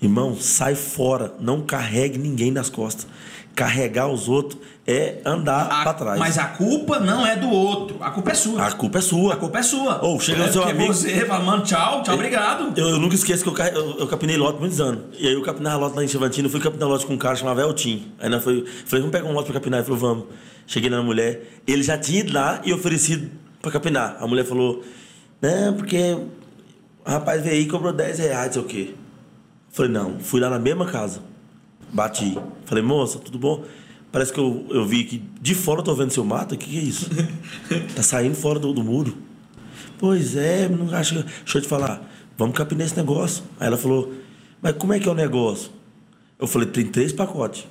Irmão, 0.00 0.36
sai 0.38 0.74
fora. 0.74 1.34
Não 1.40 1.62
carregue 1.62 2.18
ninguém 2.18 2.50
nas 2.50 2.68
costas. 2.68 3.06
Carregar 3.54 4.08
os 4.08 4.28
outros 4.28 4.58
é 4.86 5.18
andar 5.24 5.68
para 5.68 5.92
trás. 5.94 6.18
Mas 6.18 6.38
a 6.38 6.46
culpa 6.46 6.98
não 6.98 7.26
é 7.26 7.36
do 7.36 7.50
outro. 7.50 7.96
A 8.00 8.10
culpa 8.10 8.30
é 8.30 8.34
sua. 8.34 8.66
A 8.66 8.72
culpa 8.72 8.98
é 8.98 9.00
sua. 9.00 9.34
A 9.34 9.36
culpa 9.36 9.58
é 9.58 9.62
sua. 9.62 10.04
Ou 10.04 10.18
chega 10.18 10.42
é, 10.42 10.46
no 10.46 10.52
seu 10.52 10.64
amigo. 10.64 10.92
você 10.92 11.26
fala, 11.26 11.44
mano, 11.44 11.62
tchau, 11.62 12.02
tchau, 12.02 12.14
obrigado. 12.14 12.72
Eu, 12.76 12.88
eu, 12.88 12.98
nunca 12.98 13.14
esqueço 13.14 13.44
que 13.44 13.60
eu, 13.60 13.66
eu, 13.66 13.98
eu 14.00 14.06
capinei 14.06 14.36
lote 14.36 14.58
muitos 14.58 14.80
anos. 14.80 15.04
E 15.18 15.28
aí 15.28 15.34
eu 15.34 15.42
capinava 15.42 15.76
lote 15.76 15.96
lá 15.96 16.04
em 16.04 16.08
Chavantina. 16.08 16.46
Eu 16.46 16.50
fui 16.50 16.60
capinar 16.60 16.88
lote 16.88 17.06
com 17.06 17.12
um 17.12 17.18
cara 17.18 17.36
chamado 17.36 17.60
Eltim. 17.60 18.10
Aí 18.18 18.28
nós 18.28 18.42
foi, 18.42 18.64
falei, 18.86 19.02
vamos 19.02 19.10
pegar 19.10 19.28
um 19.28 19.32
lote 19.32 19.44
pra 19.44 19.54
capinar. 19.54 19.80
Ele 19.80 19.86
falou, 19.86 20.00
vamos. 20.00 20.24
Cheguei 20.66 20.88
na 20.88 21.02
mulher. 21.02 21.42
Ele 21.66 21.82
já 21.82 21.98
tinha 21.98 22.20
ido 22.20 22.32
lá 22.32 22.60
e 22.64 22.72
oferecido 22.72 23.30
para 23.60 23.70
capinar. 23.70 24.16
A 24.18 24.26
mulher 24.26 24.44
falou 24.44 24.82
não, 25.42 25.74
porque 25.74 26.16
o 27.04 27.10
rapaz 27.10 27.42
veio 27.42 27.56
aí 27.56 27.62
e 27.62 27.66
cobrou 27.66 27.92
10 27.92 28.20
reais, 28.20 28.52
sei 28.52 28.62
o 28.62 28.64
quê. 28.64 28.94
Falei, 29.70 29.90
não, 29.90 30.20
fui 30.20 30.40
lá 30.40 30.48
na 30.48 30.58
mesma 30.60 30.86
casa. 30.86 31.20
Bati. 31.92 32.38
Falei, 32.64 32.82
moça, 32.82 33.18
tudo 33.18 33.38
bom? 33.38 33.64
Parece 34.10 34.32
que 34.32 34.40
eu, 34.40 34.66
eu 34.70 34.86
vi 34.86 35.04
que 35.04 35.22
de 35.40 35.54
fora 35.54 35.80
eu 35.80 35.84
tô 35.84 35.94
vendo 35.94 36.10
seu 36.10 36.24
mato. 36.24 36.54
O 36.54 36.58
que, 36.58 36.68
que 36.68 36.78
é 36.78 36.82
isso? 36.82 37.08
tá 37.96 38.02
saindo 38.02 38.34
fora 38.34 38.58
do, 38.58 38.72
do 38.72 38.82
muro. 38.82 39.16
Pois 39.98 40.36
é, 40.36 40.68
não 40.68 40.94
acho. 40.94 41.14
Deixa 41.14 41.58
eu 41.58 41.62
te 41.62 41.68
falar, 41.68 42.10
vamos 42.36 42.56
capinar 42.56 42.86
esse 42.86 42.96
negócio. 42.96 43.44
Aí 43.58 43.66
ela 43.66 43.76
falou, 43.76 44.12
mas 44.60 44.76
como 44.76 44.92
é 44.92 44.98
que 44.98 45.08
é 45.08 45.10
o 45.12 45.14
negócio? 45.14 45.70
Eu 46.38 46.46
falei, 46.46 46.68
tem 46.68 46.84
três 46.86 47.12
pacotes. 47.12 47.66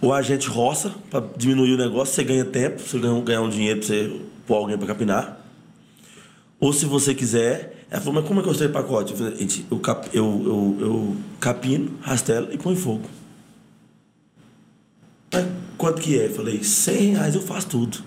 O 0.00 0.12
agente 0.12 0.48
roça 0.48 0.94
para 1.10 1.24
diminuir 1.36 1.74
o 1.74 1.76
negócio, 1.76 2.14
você 2.14 2.24
ganha 2.24 2.44
tempo, 2.44 2.80
você 2.80 2.98
ganha, 2.98 3.20
ganhar 3.22 3.42
um 3.42 3.48
dinheiro 3.48 3.78
para 3.78 3.88
você 3.88 4.20
pôr 4.46 4.56
alguém 4.56 4.76
para 4.76 4.88
capinar. 4.88 5.38
Ou 6.58 6.72
se 6.72 6.84
você 6.84 7.14
quiser. 7.14 7.71
Ela 7.92 8.00
falou, 8.00 8.14
mas 8.14 8.26
como 8.26 8.40
é 8.40 8.42
que 8.42 8.48
eu 8.48 8.54
sei 8.54 8.68
pacote? 8.68 9.12
Eu, 9.12 9.18
falei, 9.18 9.48
eu, 9.70 9.78
cap, 9.78 10.08
eu, 10.14 10.24
eu, 10.24 10.76
eu 10.80 11.16
capino, 11.38 11.92
rastelo 12.00 12.48
e 12.50 12.56
põe 12.56 12.74
fogo. 12.74 13.02
Mas 15.30 15.46
quanto 15.76 16.00
que 16.00 16.18
é? 16.18 16.24
Eu 16.24 16.34
falei, 16.34 16.64
100 16.64 17.12
reais 17.12 17.34
eu 17.34 17.42
faço 17.42 17.68
tudo. 17.68 17.98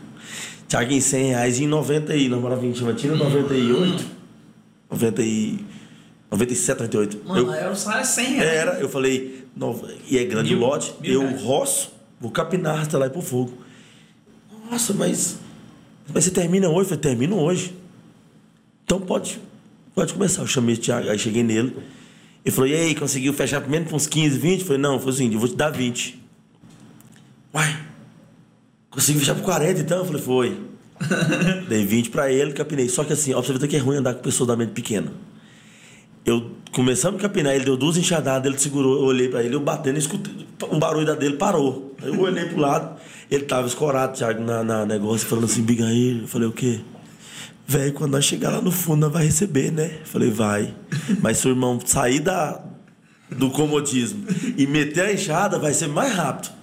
Tiaguinho, 0.67 0.99
100 0.99 1.25
reais 1.27 1.59
em 1.59 1.67
90 1.67 2.15
e... 2.15 2.27
Nós 2.27 2.41
morávamos 2.41 2.75
em 2.75 2.79
Chavantina, 2.79 3.15
98. 3.15 4.05
90 4.89 5.21
e... 5.21 5.63
97, 6.31 6.79
98. 6.79 7.21
Mano, 7.23 7.41
eu, 7.41 7.53
era 7.53 7.71
o 7.71 7.75
salário 7.75 8.07
100 8.07 8.25
reais. 8.25 8.49
Era, 8.49 8.79
eu 8.79 8.89
falei, 8.89 9.45
e 10.09 10.17
é 10.17 10.23
grande 10.23 10.55
mil, 10.55 10.65
lote, 10.65 10.95
mil 10.99 11.13
eu 11.13 11.27
reais. 11.27 11.43
roço, 11.43 11.91
vou 12.19 12.31
capinar, 12.31 12.77
rastelar 12.77 13.07
e 13.07 13.11
pôr 13.11 13.21
fogo. 13.21 13.53
Nossa, 14.67 14.95
mas... 14.95 15.37
Mas 16.11 16.23
você 16.23 16.31
termina 16.31 16.69
hoje? 16.69 16.79
Eu 16.79 16.85
falei, 16.85 17.01
termino 17.01 17.39
hoje. 17.39 17.75
Então 18.83 18.99
pode, 18.99 19.39
pode 19.95 20.13
começar. 20.13 20.41
Eu 20.41 20.47
chamei 20.47 20.75
o 20.75 20.77
Thiago, 20.77 21.09
aí 21.09 21.17
cheguei 21.17 21.41
nele. 21.41 21.75
Ele 22.43 22.53
falou, 22.53 22.69
e 22.69 22.75
aí, 22.75 22.93
conseguiu 22.93 23.33
fechar 23.33 23.61
primeiro 23.61 23.85
com 23.85 23.95
uns 23.95 24.05
15, 24.05 24.37
20? 24.37 24.59
Eu 24.59 24.65
falei, 24.67 24.81
não, 24.81 24.99
foi 24.99 25.11
assim, 25.11 25.33
eu 25.33 25.39
vou 25.39 25.49
te 25.49 25.55
dar 25.55 25.71
20. 25.71 26.21
Uai, 27.53 27.75
consegui 28.91 29.19
fechar 29.19 29.33
por 29.33 29.43
40 29.43 29.81
então? 29.81 29.99
Eu 29.99 30.05
falei, 30.05 30.21
foi. 30.21 30.59
Dei 31.67 31.85
20 31.85 32.09
pra 32.11 32.31
ele, 32.31 32.53
capinei. 32.53 32.87
Só 32.87 33.03
que 33.03 33.13
assim, 33.13 33.33
ó, 33.33 33.41
pra 33.41 33.47
você 33.47 33.57
ver 33.57 33.67
que 33.67 33.75
é 33.75 33.79
ruim 33.79 33.97
andar 33.97 34.13
com 34.13 34.21
pessoa 34.21 34.45
da 34.45 34.55
mente 34.55 34.73
pequena. 34.73 35.11
Eu 36.23 36.51
começamos 36.71 37.19
a 37.19 37.21
capinar, 37.21 37.55
ele 37.55 37.63
deu 37.63 37.77
duas 37.77 37.97
enxadadas, 37.97 38.45
ele 38.51 38.59
segurou, 38.59 38.97
eu 38.97 39.05
olhei 39.05 39.29
pra 39.29 39.41
ele, 39.41 39.55
eu 39.55 39.59
batendo, 39.61 39.97
escutei, 39.97 40.45
um 40.69 40.77
barulho 40.77 41.05
da 41.05 41.15
dele 41.15 41.37
parou. 41.37 41.95
Eu 42.01 42.19
olhei 42.19 42.45
pro 42.45 42.59
lado, 42.59 42.99
ele 43.31 43.45
tava 43.45 43.67
escorado, 43.67 44.17
Thiago, 44.17 44.43
na, 44.43 44.63
na 44.63 44.85
negócio, 44.85 45.27
falando 45.27 45.45
assim, 45.45 45.61
biga 45.61 45.85
aí. 45.85 46.19
Eu 46.21 46.27
falei, 46.27 46.47
o 46.47 46.51
quê? 46.51 46.81
Velho, 47.67 47.93
quando 47.93 48.11
nós 48.11 48.25
chegar 48.25 48.51
lá 48.51 48.61
no 48.61 48.71
fundo, 48.71 49.01
nós 49.01 49.11
vai 49.13 49.25
receber, 49.25 49.71
né? 49.71 49.99
Falei, 50.05 50.29
vai. 50.29 50.73
Mas 51.21 51.37
seu 51.37 51.51
irmão 51.51 51.79
sair 51.83 52.19
da, 52.19 52.61
do 53.29 53.49
comodismo 53.49 54.23
e 54.57 54.67
meter 54.67 55.05
a 55.05 55.13
enxada, 55.13 55.57
vai 55.57 55.73
ser 55.73 55.87
mais 55.87 56.13
rápido. 56.13 56.53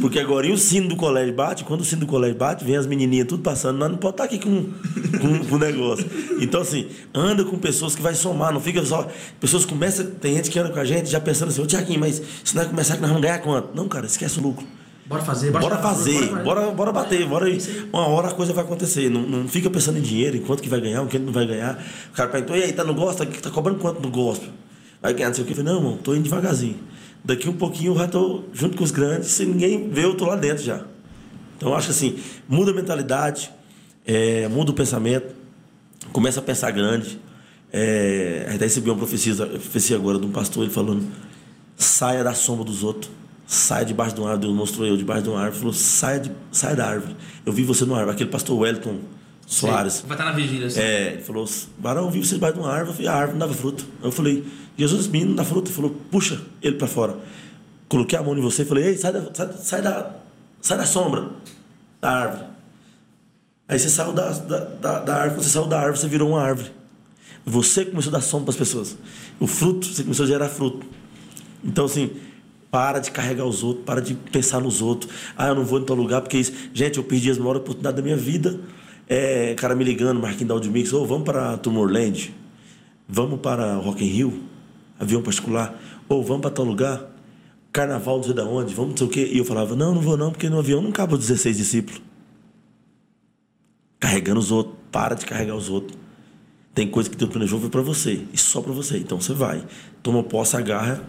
Porque 0.00 0.18
agora 0.18 0.50
o 0.50 0.56
sino 0.56 0.88
do 0.88 0.96
colégio 0.96 1.34
bate, 1.34 1.64
quando 1.64 1.82
o 1.82 1.84
sino 1.84 2.00
do 2.00 2.06
colégio 2.06 2.36
bate, 2.36 2.64
vem 2.64 2.76
as 2.76 2.86
menininhas 2.86 3.26
tudo 3.28 3.42
passando, 3.42 3.78
nós 3.78 3.90
não 3.90 3.98
pode 3.98 4.14
estar 4.14 4.24
aqui 4.24 4.38
com, 4.38 4.70
com, 5.20 5.44
com 5.46 5.54
o 5.54 5.58
negócio. 5.58 6.06
Então, 6.40 6.62
assim, 6.62 6.88
anda 7.14 7.44
com 7.44 7.58
pessoas 7.58 7.94
que 7.94 8.02
vai 8.02 8.14
somar, 8.14 8.52
não 8.52 8.60
fica 8.60 8.84
só. 8.84 9.06
Pessoas 9.38 9.64
começam, 9.64 10.06
tem 10.06 10.36
gente 10.36 10.50
que 10.50 10.58
anda 10.58 10.70
com 10.70 10.80
a 10.80 10.84
gente 10.84 11.10
já 11.10 11.20
pensando 11.20 11.50
assim, 11.50 11.60
ô 11.60 11.66
Tiaguinho, 11.66 12.00
mas 12.00 12.22
se 12.42 12.54
nós 12.54 12.66
começar 12.66 12.96
nós 12.96 13.08
vamos 13.08 13.22
ganhar 13.22 13.38
quanto? 13.40 13.74
Não, 13.74 13.88
cara, 13.88 14.06
esquece 14.06 14.38
o 14.38 14.42
lucro. 14.42 14.66
Bora 15.12 15.24
fazer, 15.24 15.50
bora, 15.50 15.62
bora 15.62 15.78
fazer, 15.82 16.28
bora, 16.28 16.42
bora, 16.42 16.70
bora, 16.70 16.92
bater, 16.92 17.26
bora 17.26 17.46
Uma 17.92 18.06
hora 18.06 18.28
a 18.28 18.32
coisa 18.32 18.54
vai 18.54 18.64
acontecer. 18.64 19.10
Não, 19.10 19.20
não 19.20 19.46
fica 19.46 19.68
pensando 19.68 19.98
em 19.98 20.00
dinheiro, 20.00 20.38
em 20.38 20.40
quanto 20.40 20.62
que 20.62 20.70
vai 20.70 20.80
ganhar, 20.80 21.02
o 21.02 21.06
que 21.06 21.18
não 21.18 21.30
vai 21.30 21.46
ganhar. 21.46 21.84
O 22.10 22.16
cara 22.16 22.30
perguntou, 22.30 22.56
e 22.56 22.62
aí, 22.62 22.72
tá 22.72 22.82
no 22.82 22.94
gosto? 22.94 23.26
Tá 23.26 23.50
cobrando 23.50 23.78
quanto 23.78 24.00
no 24.00 24.10
gosto? 24.10 24.48
Vai 25.02 25.12
ganhar, 25.12 25.28
não 25.28 25.34
sei 25.34 25.44
o 25.44 25.46
que. 25.46 25.52
Eu 25.52 25.56
falei, 25.56 25.70
não, 25.70 25.80
irmão, 25.80 25.98
tô 25.98 26.14
indo 26.14 26.22
devagarzinho. 26.22 26.76
Daqui 27.22 27.46
um 27.46 27.52
pouquinho 27.52 27.92
eu 27.92 27.98
já 27.98 28.08
tô 28.08 28.44
junto 28.54 28.74
com 28.74 28.82
os 28.82 28.90
grandes, 28.90 29.28
se 29.28 29.44
ninguém 29.44 29.90
vê, 29.90 30.02
eu 30.02 30.16
tô 30.16 30.24
lá 30.24 30.34
dentro 30.34 30.64
já. 30.64 30.82
Então 31.58 31.68
eu 31.68 31.76
acho 31.76 31.90
assim, 31.90 32.18
muda 32.48 32.70
a 32.70 32.74
mentalidade, 32.74 33.50
é, 34.06 34.48
muda 34.48 34.70
o 34.70 34.74
pensamento, 34.74 35.34
começa 36.10 36.40
a 36.40 36.42
pensar 36.42 36.70
grande. 36.70 37.20
É, 37.70 38.50
até 38.54 38.64
recebi 38.64 38.88
uma 38.88 38.96
profecia, 38.96 39.34
profecia 39.34 39.94
agora 39.96 40.18
de 40.18 40.24
um 40.24 40.30
pastor, 40.30 40.64
ele 40.64 40.72
falando, 40.72 41.06
saia 41.76 42.24
da 42.24 42.32
sombra 42.32 42.64
dos 42.64 42.82
outros 42.82 43.10
sai 43.46 43.84
debaixo 43.84 44.14
de 44.14 44.20
uma 44.20 44.30
árvore. 44.30 44.46
Deus 44.46 44.58
mostrou 44.58 44.86
eu 44.86 44.96
debaixo 44.96 45.24
de 45.24 45.28
uma 45.30 45.40
árvore. 45.40 45.58
Falou, 45.58 45.74
saia, 45.74 46.20
de, 46.20 46.32
saia 46.50 46.76
da 46.76 46.86
árvore. 46.86 47.16
Eu 47.44 47.52
vi 47.52 47.62
você 47.62 47.84
no 47.84 47.94
árvore. 47.94 48.14
Aquele 48.14 48.30
pastor 48.30 48.58
Wellington 48.58 48.98
Soares. 49.46 49.94
Sim, 49.94 50.06
vai 50.06 50.16
estar 50.16 50.24
na 50.24 50.32
vigília. 50.32 50.66
Assim. 50.66 50.80
É, 50.80 51.12
ele 51.14 51.22
falou, 51.22 51.48
Barão, 51.78 52.04
eu 52.04 52.10
vi 52.10 52.24
você 52.24 52.34
debaixo 52.34 52.56
de 52.56 52.60
uma 52.60 52.70
árvore. 52.70 52.90
Eu 52.90 52.94
falei, 52.94 53.08
a 53.08 53.14
árvore 53.14 53.32
não 53.32 53.46
dava 53.46 53.54
fruto. 53.54 53.86
Eu 54.02 54.10
falei, 54.10 54.44
Jesus, 54.76 55.06
menino, 55.08 55.30
não 55.30 55.36
dá 55.36 55.44
fruto. 55.44 55.68
Ele 55.68 55.74
falou, 55.74 55.96
puxa 56.10 56.40
ele 56.62 56.76
para 56.76 56.88
fora. 56.88 57.18
Coloquei 57.88 58.18
a 58.18 58.22
mão 58.22 58.36
em 58.36 58.40
você 58.40 58.62
e 58.62 58.64
falei, 58.64 58.84
ei, 58.84 58.96
sai 58.96 59.12
da, 59.12 59.34
sai, 59.34 59.52
sai, 59.58 59.82
da, 59.82 60.16
sai 60.60 60.78
da 60.78 60.86
sombra 60.86 61.30
da 62.00 62.10
árvore. 62.10 62.44
Aí 63.68 63.78
você 63.78 63.88
saiu 63.88 64.12
da, 64.12 64.30
da, 64.30 64.58
da, 64.58 64.98
da 65.00 65.16
árvore, 65.16 65.44
você 65.44 65.50
saiu 65.50 65.66
da 65.66 65.78
árvore, 65.78 65.98
você 65.98 66.08
virou 66.08 66.30
uma 66.30 66.42
árvore. 66.42 66.70
Você 67.44 67.84
começou 67.84 68.10
a 68.10 68.14
dar 68.14 68.20
sombra 68.20 68.46
para 68.46 68.52
as 68.52 68.56
pessoas. 68.56 68.96
O 69.38 69.46
fruto, 69.46 69.86
você 69.86 70.02
começou 70.02 70.24
a 70.24 70.28
gerar 70.28 70.48
fruto. 70.48 70.86
Então, 71.64 71.84
assim, 71.84 72.10
para 72.72 73.00
de 73.00 73.10
carregar 73.10 73.44
os 73.44 73.62
outros, 73.62 73.84
para 73.84 74.00
de 74.00 74.14
pensar 74.14 74.58
nos 74.58 74.80
outros. 74.80 75.12
Ah, 75.36 75.48
eu 75.48 75.54
não 75.54 75.62
vou 75.62 75.78
em 75.78 75.84
tal 75.84 75.94
lugar 75.94 76.22
porque 76.22 76.38
isso. 76.38 76.54
Gente, 76.72 76.96
eu 76.96 77.04
perdi 77.04 77.30
as 77.30 77.36
maiores 77.36 77.60
oportunidades 77.60 77.96
da 77.96 78.02
minha 78.02 78.16
vida. 78.16 78.58
É, 79.06 79.54
cara 79.54 79.76
me 79.76 79.84
ligando, 79.84 80.18
Marquinhos 80.18 80.48
da 80.48 80.54
Audimix, 80.54 80.90
ou 80.90 81.02
oh, 81.02 81.06
vamos 81.06 81.24
para 81.24 81.58
Tomorrowland, 81.58 82.34
vamos 83.06 83.40
para 83.40 83.74
Rock 83.74 84.02
in 84.02 84.08
Rio, 84.08 84.42
avião 84.98 85.20
particular, 85.20 85.78
ou 86.08 86.20
oh, 86.20 86.22
vamos 86.22 86.40
para 86.40 86.50
tal 86.50 86.64
lugar, 86.64 87.10
carnaval 87.70 88.16
não 88.16 88.22
sei 88.22 88.32
de 88.32 88.40
onde, 88.40 88.74
vamos 88.74 88.92
não 88.92 88.96
sei 88.96 89.06
o 89.06 89.10
quê. 89.10 89.30
E 89.30 89.36
eu 89.36 89.44
falava, 89.44 89.76
não, 89.76 89.94
não 89.94 90.00
vou 90.00 90.16
não, 90.16 90.30
porque 90.30 90.48
no 90.48 90.58
avião 90.58 90.80
não 90.80 90.92
cabe 90.92 91.12
os 91.12 91.20
16 91.20 91.58
discípulos. 91.58 92.00
Carregando 94.00 94.40
os 94.40 94.50
outros, 94.50 94.74
para 94.90 95.14
de 95.14 95.26
carregar 95.26 95.56
os 95.56 95.68
outros. 95.68 95.98
Tem 96.74 96.88
coisa 96.88 97.10
que 97.10 97.16
Deus 97.16 97.30
planejou 97.30 97.60
foi 97.60 97.68
para 97.68 97.82
você, 97.82 98.24
e 98.32 98.38
só 98.38 98.62
para 98.62 98.72
você. 98.72 98.96
Então 98.96 99.20
você 99.20 99.34
vai, 99.34 99.62
toma 100.02 100.22
posse, 100.22 100.56
agarra 100.56 101.02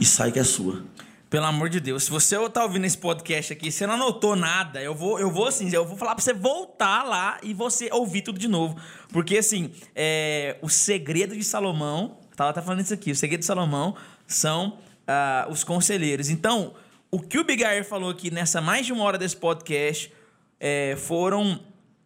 e 0.00 0.04
sai 0.04 0.32
que 0.32 0.38
é 0.38 0.44
sua. 0.44 0.84
Pelo 1.28 1.46
amor 1.46 1.70
de 1.70 1.80
Deus, 1.80 2.04
se 2.04 2.10
você 2.10 2.36
tá 2.50 2.62
ouvindo 2.62 2.84
esse 2.84 2.98
podcast 2.98 3.54
aqui, 3.54 3.72
você 3.72 3.86
não 3.86 3.94
anotou 3.94 4.36
nada, 4.36 4.82
eu 4.82 4.94
vou, 4.94 5.18
eu 5.18 5.30
vou 5.30 5.46
assim, 5.46 5.72
eu 5.72 5.86
vou 5.86 5.96
falar 5.96 6.14
pra 6.14 6.22
você 6.22 6.34
voltar 6.34 7.04
lá 7.04 7.38
e 7.42 7.54
você 7.54 7.88
ouvir 7.90 8.20
tudo 8.20 8.38
de 8.38 8.48
novo. 8.48 8.76
Porque 9.10 9.38
assim, 9.38 9.70
é, 9.94 10.58
o 10.60 10.68
segredo 10.68 11.34
de 11.34 11.42
Salomão, 11.42 12.18
tava 12.36 12.50
até 12.50 12.60
falando 12.60 12.80
isso 12.80 12.92
aqui, 12.92 13.10
o 13.10 13.16
segredo 13.16 13.40
de 13.40 13.46
Salomão 13.46 13.96
são 14.26 14.78
uh, 15.08 15.50
os 15.50 15.64
conselheiros. 15.64 16.28
Então, 16.28 16.74
o 17.10 17.18
que 17.18 17.38
o 17.38 17.44
Big 17.44 17.64
Air 17.64 17.84
falou 17.84 18.10
aqui 18.10 18.30
nessa 18.30 18.60
mais 18.60 18.84
de 18.84 18.92
uma 18.92 19.04
hora 19.04 19.16
desse 19.16 19.36
podcast 19.36 20.12
é, 20.60 20.96
foram 20.96 21.60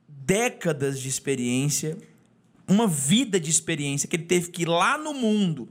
décadas 0.09 1.01
de 1.01 1.09
experiência, 1.09 1.99
uma 2.69 2.87
vida 2.87 3.41
de 3.41 3.51
experiência 3.51 4.09
que 4.09 4.15
ele 4.15 4.25
teve 4.25 4.51
que 4.51 4.63
ir 4.63 4.69
lá 4.69 4.97
no 4.97 5.13
mundo 5.13 5.69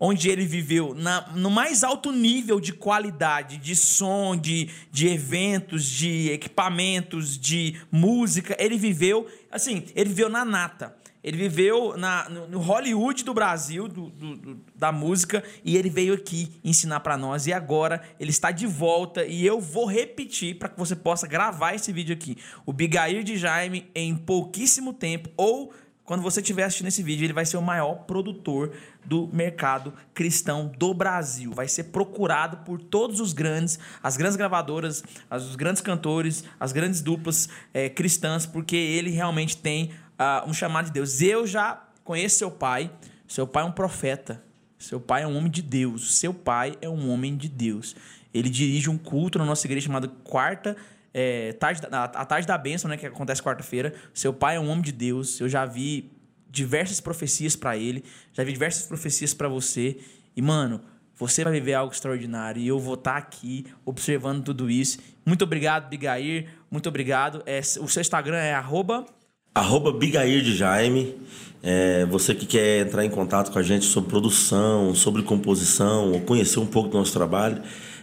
onde 0.00 0.28
ele 0.30 0.46
viveu 0.46 0.94
na, 0.94 1.28
no 1.34 1.50
mais 1.50 1.82
alto 1.82 2.12
nível 2.12 2.60
de 2.60 2.72
qualidade 2.72 3.56
de 3.56 3.74
som, 3.74 4.36
de, 4.36 4.70
de 4.90 5.08
eventos, 5.08 5.84
de 5.84 6.30
equipamentos, 6.30 7.38
de 7.38 7.80
música. 7.90 8.56
Ele 8.58 8.78
viveu, 8.78 9.26
assim, 9.50 9.84
ele 9.94 10.10
viveu 10.10 10.28
na 10.28 10.44
nata. 10.44 10.94
Ele 11.22 11.36
viveu 11.36 11.96
na, 11.96 12.28
no, 12.28 12.60
Hollywood 12.60 13.24
do 13.24 13.34
Brasil, 13.34 13.88
do, 13.88 14.08
do, 14.08 14.36
do, 14.36 14.60
da 14.74 14.92
música, 14.92 15.42
e 15.64 15.76
ele 15.76 15.90
veio 15.90 16.14
aqui 16.14 16.60
ensinar 16.62 17.00
para 17.00 17.18
nós. 17.18 17.46
E 17.46 17.52
agora 17.52 18.00
ele 18.20 18.30
está 18.30 18.52
de 18.52 18.66
volta 18.66 19.26
e 19.26 19.44
eu 19.44 19.60
vou 19.60 19.84
repetir 19.84 20.56
para 20.56 20.68
que 20.68 20.78
você 20.78 20.94
possa 20.94 21.26
gravar 21.26 21.74
esse 21.74 21.92
vídeo 21.92 22.14
aqui. 22.14 22.36
O 22.64 22.72
Bigair 22.72 23.24
de 23.24 23.36
Jaime, 23.36 23.90
em 23.94 24.14
pouquíssimo 24.16 24.94
tempo, 24.94 25.28
ou 25.36 25.72
quando 26.08 26.22
você 26.22 26.40
estiver 26.40 26.64
assistindo 26.64 26.86
esse 26.86 27.02
vídeo, 27.02 27.26
ele 27.26 27.34
vai 27.34 27.44
ser 27.44 27.58
o 27.58 27.62
maior 27.62 28.06
produtor 28.06 28.72
do 29.04 29.28
mercado 29.30 29.92
cristão 30.14 30.72
do 30.78 30.94
Brasil. 30.94 31.52
Vai 31.52 31.68
ser 31.68 31.84
procurado 31.84 32.64
por 32.64 32.80
todos 32.80 33.20
os 33.20 33.34
grandes, 33.34 33.78
as 34.02 34.16
grandes 34.16 34.34
gravadoras, 34.34 35.04
os 35.30 35.54
grandes 35.54 35.82
cantores, 35.82 36.44
as 36.58 36.72
grandes 36.72 37.02
duplas 37.02 37.50
é, 37.74 37.90
cristãs, 37.90 38.46
porque 38.46 38.74
ele 38.74 39.10
realmente 39.10 39.58
tem 39.58 39.90
uh, 40.18 40.48
um 40.48 40.54
chamado 40.54 40.86
de 40.86 40.92
Deus. 40.92 41.20
Eu 41.20 41.46
já 41.46 41.86
conheço 42.02 42.38
seu 42.38 42.50
pai. 42.50 42.90
Seu 43.26 43.46
pai 43.46 43.62
é 43.62 43.66
um 43.66 43.72
profeta. 43.72 44.42
Seu 44.78 44.98
pai 44.98 45.24
é 45.24 45.26
um 45.26 45.36
homem 45.36 45.50
de 45.50 45.60
Deus. 45.60 46.16
Seu 46.16 46.32
pai 46.32 46.74
é 46.80 46.88
um 46.88 47.10
homem 47.10 47.36
de 47.36 47.50
Deus. 47.50 47.94
Ele 48.32 48.48
dirige 48.48 48.88
um 48.88 48.96
culto 48.96 49.38
na 49.38 49.44
nossa 49.44 49.66
igreja 49.66 49.88
chamado 49.88 50.08
Quarta 50.24 50.74
é, 51.20 51.52
tarde, 51.54 51.82
a, 51.90 52.04
a 52.04 52.24
tarde 52.24 52.46
da 52.46 52.56
bênção, 52.56 52.88
né, 52.88 52.96
que 52.96 53.04
acontece 53.04 53.42
quarta-feira. 53.42 53.92
Seu 54.14 54.32
pai 54.32 54.54
é 54.54 54.60
um 54.60 54.68
homem 54.68 54.82
de 54.82 54.92
Deus. 54.92 55.40
Eu 55.40 55.48
já 55.48 55.66
vi 55.66 56.12
diversas 56.48 57.00
profecias 57.00 57.56
para 57.56 57.76
ele, 57.76 58.04
já 58.32 58.44
vi 58.44 58.52
diversas 58.52 58.86
profecias 58.86 59.34
para 59.34 59.48
você. 59.48 59.96
E 60.36 60.40
mano, 60.40 60.80
você 61.16 61.42
vai 61.42 61.52
viver 61.54 61.74
algo 61.74 61.92
extraordinário 61.92 62.62
e 62.62 62.68
eu 62.68 62.78
vou 62.78 62.94
estar 62.94 63.14
tá 63.14 63.18
aqui 63.18 63.66
observando 63.84 64.44
tudo 64.44 64.70
isso. 64.70 65.00
Muito 65.26 65.42
obrigado, 65.42 65.88
Bigair. 65.88 66.50
Muito 66.70 66.88
obrigado. 66.88 67.42
É, 67.44 67.58
o 67.58 67.88
seu 67.88 68.00
Instagram 68.00 68.36
é 68.36 68.54
arroba... 68.54 69.04
Arroba 69.52 69.90
Bigair 69.90 70.40
de 70.40 70.54
Jaime. 70.54 71.16
É, 71.60 72.06
você 72.06 72.32
que 72.32 72.46
quer 72.46 72.86
entrar 72.86 73.04
em 73.04 73.10
contato 73.10 73.50
com 73.50 73.58
a 73.58 73.62
gente 73.62 73.86
sobre 73.86 74.08
produção, 74.08 74.94
sobre 74.94 75.24
composição, 75.24 76.12
ou 76.12 76.20
conhecer 76.20 76.60
um 76.60 76.66
pouco 76.66 76.90
do 76.90 76.98
nosso 76.98 77.12
trabalho, 77.12 77.60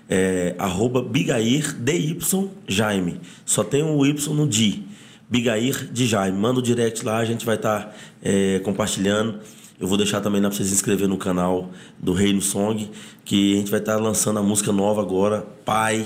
é, 0.09 0.55
arroba 0.57 1.01
Bigair 1.01 1.73
DY 1.73 2.17
Jaime. 2.67 3.19
Só 3.45 3.63
tem 3.63 3.83
o 3.83 3.97
um 3.97 4.05
Y 4.05 4.33
no 4.33 4.47
D. 4.47 4.79
Bigair 5.29 5.91
de 5.91 6.05
Jaime. 6.05 6.37
Manda 6.37 6.59
o 6.59 6.61
direct 6.61 7.03
lá, 7.03 7.17
a 7.17 7.25
gente 7.25 7.45
vai 7.45 7.55
estar 7.55 7.85
tá, 7.85 7.93
é, 8.21 8.59
compartilhando. 8.59 9.39
Eu 9.79 9.87
vou 9.87 9.97
deixar 9.97 10.21
também 10.21 10.39
lá 10.39 10.47
para 10.47 10.57
vocês 10.57 10.69
se 10.69 10.75
inscrever 10.75 11.07
no 11.07 11.17
canal 11.17 11.69
do 11.99 12.13
Reino 12.13 12.41
Song, 12.41 12.89
que 13.25 13.55
a 13.55 13.57
gente 13.57 13.71
vai 13.71 13.79
estar 13.79 13.95
tá 13.95 13.99
lançando 13.99 14.39
a 14.39 14.43
música 14.43 14.71
nova 14.71 15.01
agora, 15.01 15.41
Pai, 15.65 16.05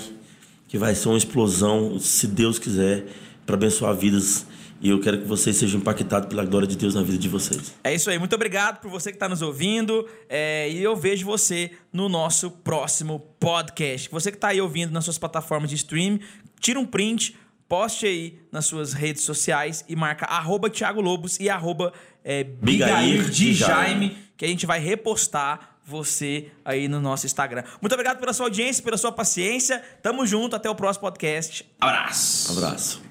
que 0.67 0.77
vai 0.77 0.95
ser 0.95 1.09
uma 1.09 1.17
explosão, 1.17 1.99
se 1.99 2.26
Deus 2.26 2.57
quiser, 2.57 3.05
para 3.45 3.55
abençoar 3.55 3.95
vidas 3.95 4.47
e 4.81 4.89
eu 4.89 4.99
quero 4.99 5.19
que 5.19 5.26
vocês 5.26 5.57
sejam 5.57 5.80
impactados 5.80 6.30
pela 6.30 6.45
glória 6.45 6.68
de 6.68 6.77
Deus 6.77 6.95
na 6.95 7.01
vida 7.01 7.18
de 7.18 7.27
vocês. 7.27 7.73
É 7.84 7.93
isso 7.93 8.10
aí. 8.10 8.18
Muito 8.18 8.34
obrigado 8.34 8.80
por 8.80 8.89
você 8.89 9.11
que 9.11 9.18
está 9.18 9.27
nos 9.27 9.41
ouvindo. 9.41 10.07
É, 10.30 10.69
e 10.69 10.81
eu 10.81 10.95
vejo 10.95 11.26
você 11.26 11.72
no 11.91 12.07
nosso 12.07 12.49
próximo 12.51 13.19
podcast. 13.39 14.10
Você 14.10 14.31
que 14.31 14.38
está 14.38 14.49
aí 14.49 14.61
ouvindo 14.61 14.91
nas 14.91 15.03
suas 15.03 15.18
plataformas 15.18 15.69
de 15.69 15.76
stream, 15.76 16.19
tira 16.60 16.80
um 16.80 16.85
print, 16.85 17.35
poste 17.68 18.06
aí 18.06 18.39
nas 18.51 18.65
suas 18.65 18.93
redes 18.93 19.23
sociais 19.23 19.84
e 19.88 19.95
marca 19.95 20.26
arroba 20.26 20.69
Thiago 20.69 21.01
Lobos 21.01 21.39
e 21.39 21.49
arroba 21.49 21.93
é, 22.23 22.43
Bigair 22.43 23.30
de 23.30 23.53
Jaime, 23.53 24.18
que 24.38 24.45
a 24.45 24.47
gente 24.47 24.65
vai 24.65 24.80
repostar 24.80 25.77
você 25.85 26.51
aí 26.64 26.88
no 26.88 27.01
nosso 27.01 27.26
Instagram. 27.26 27.64
Muito 27.81 27.93
obrigado 27.93 28.19
pela 28.19 28.31
sua 28.31 28.45
audiência, 28.45 28.84
pela 28.84 28.97
sua 28.97 29.11
paciência. 29.11 29.81
Tamo 30.01 30.26
junto, 30.26 30.56
até 30.56 30.69
o 30.69 30.76
próximo 30.76 31.01
podcast. 31.01 31.65
Abraço. 31.81 32.51
Abraço. 32.51 33.09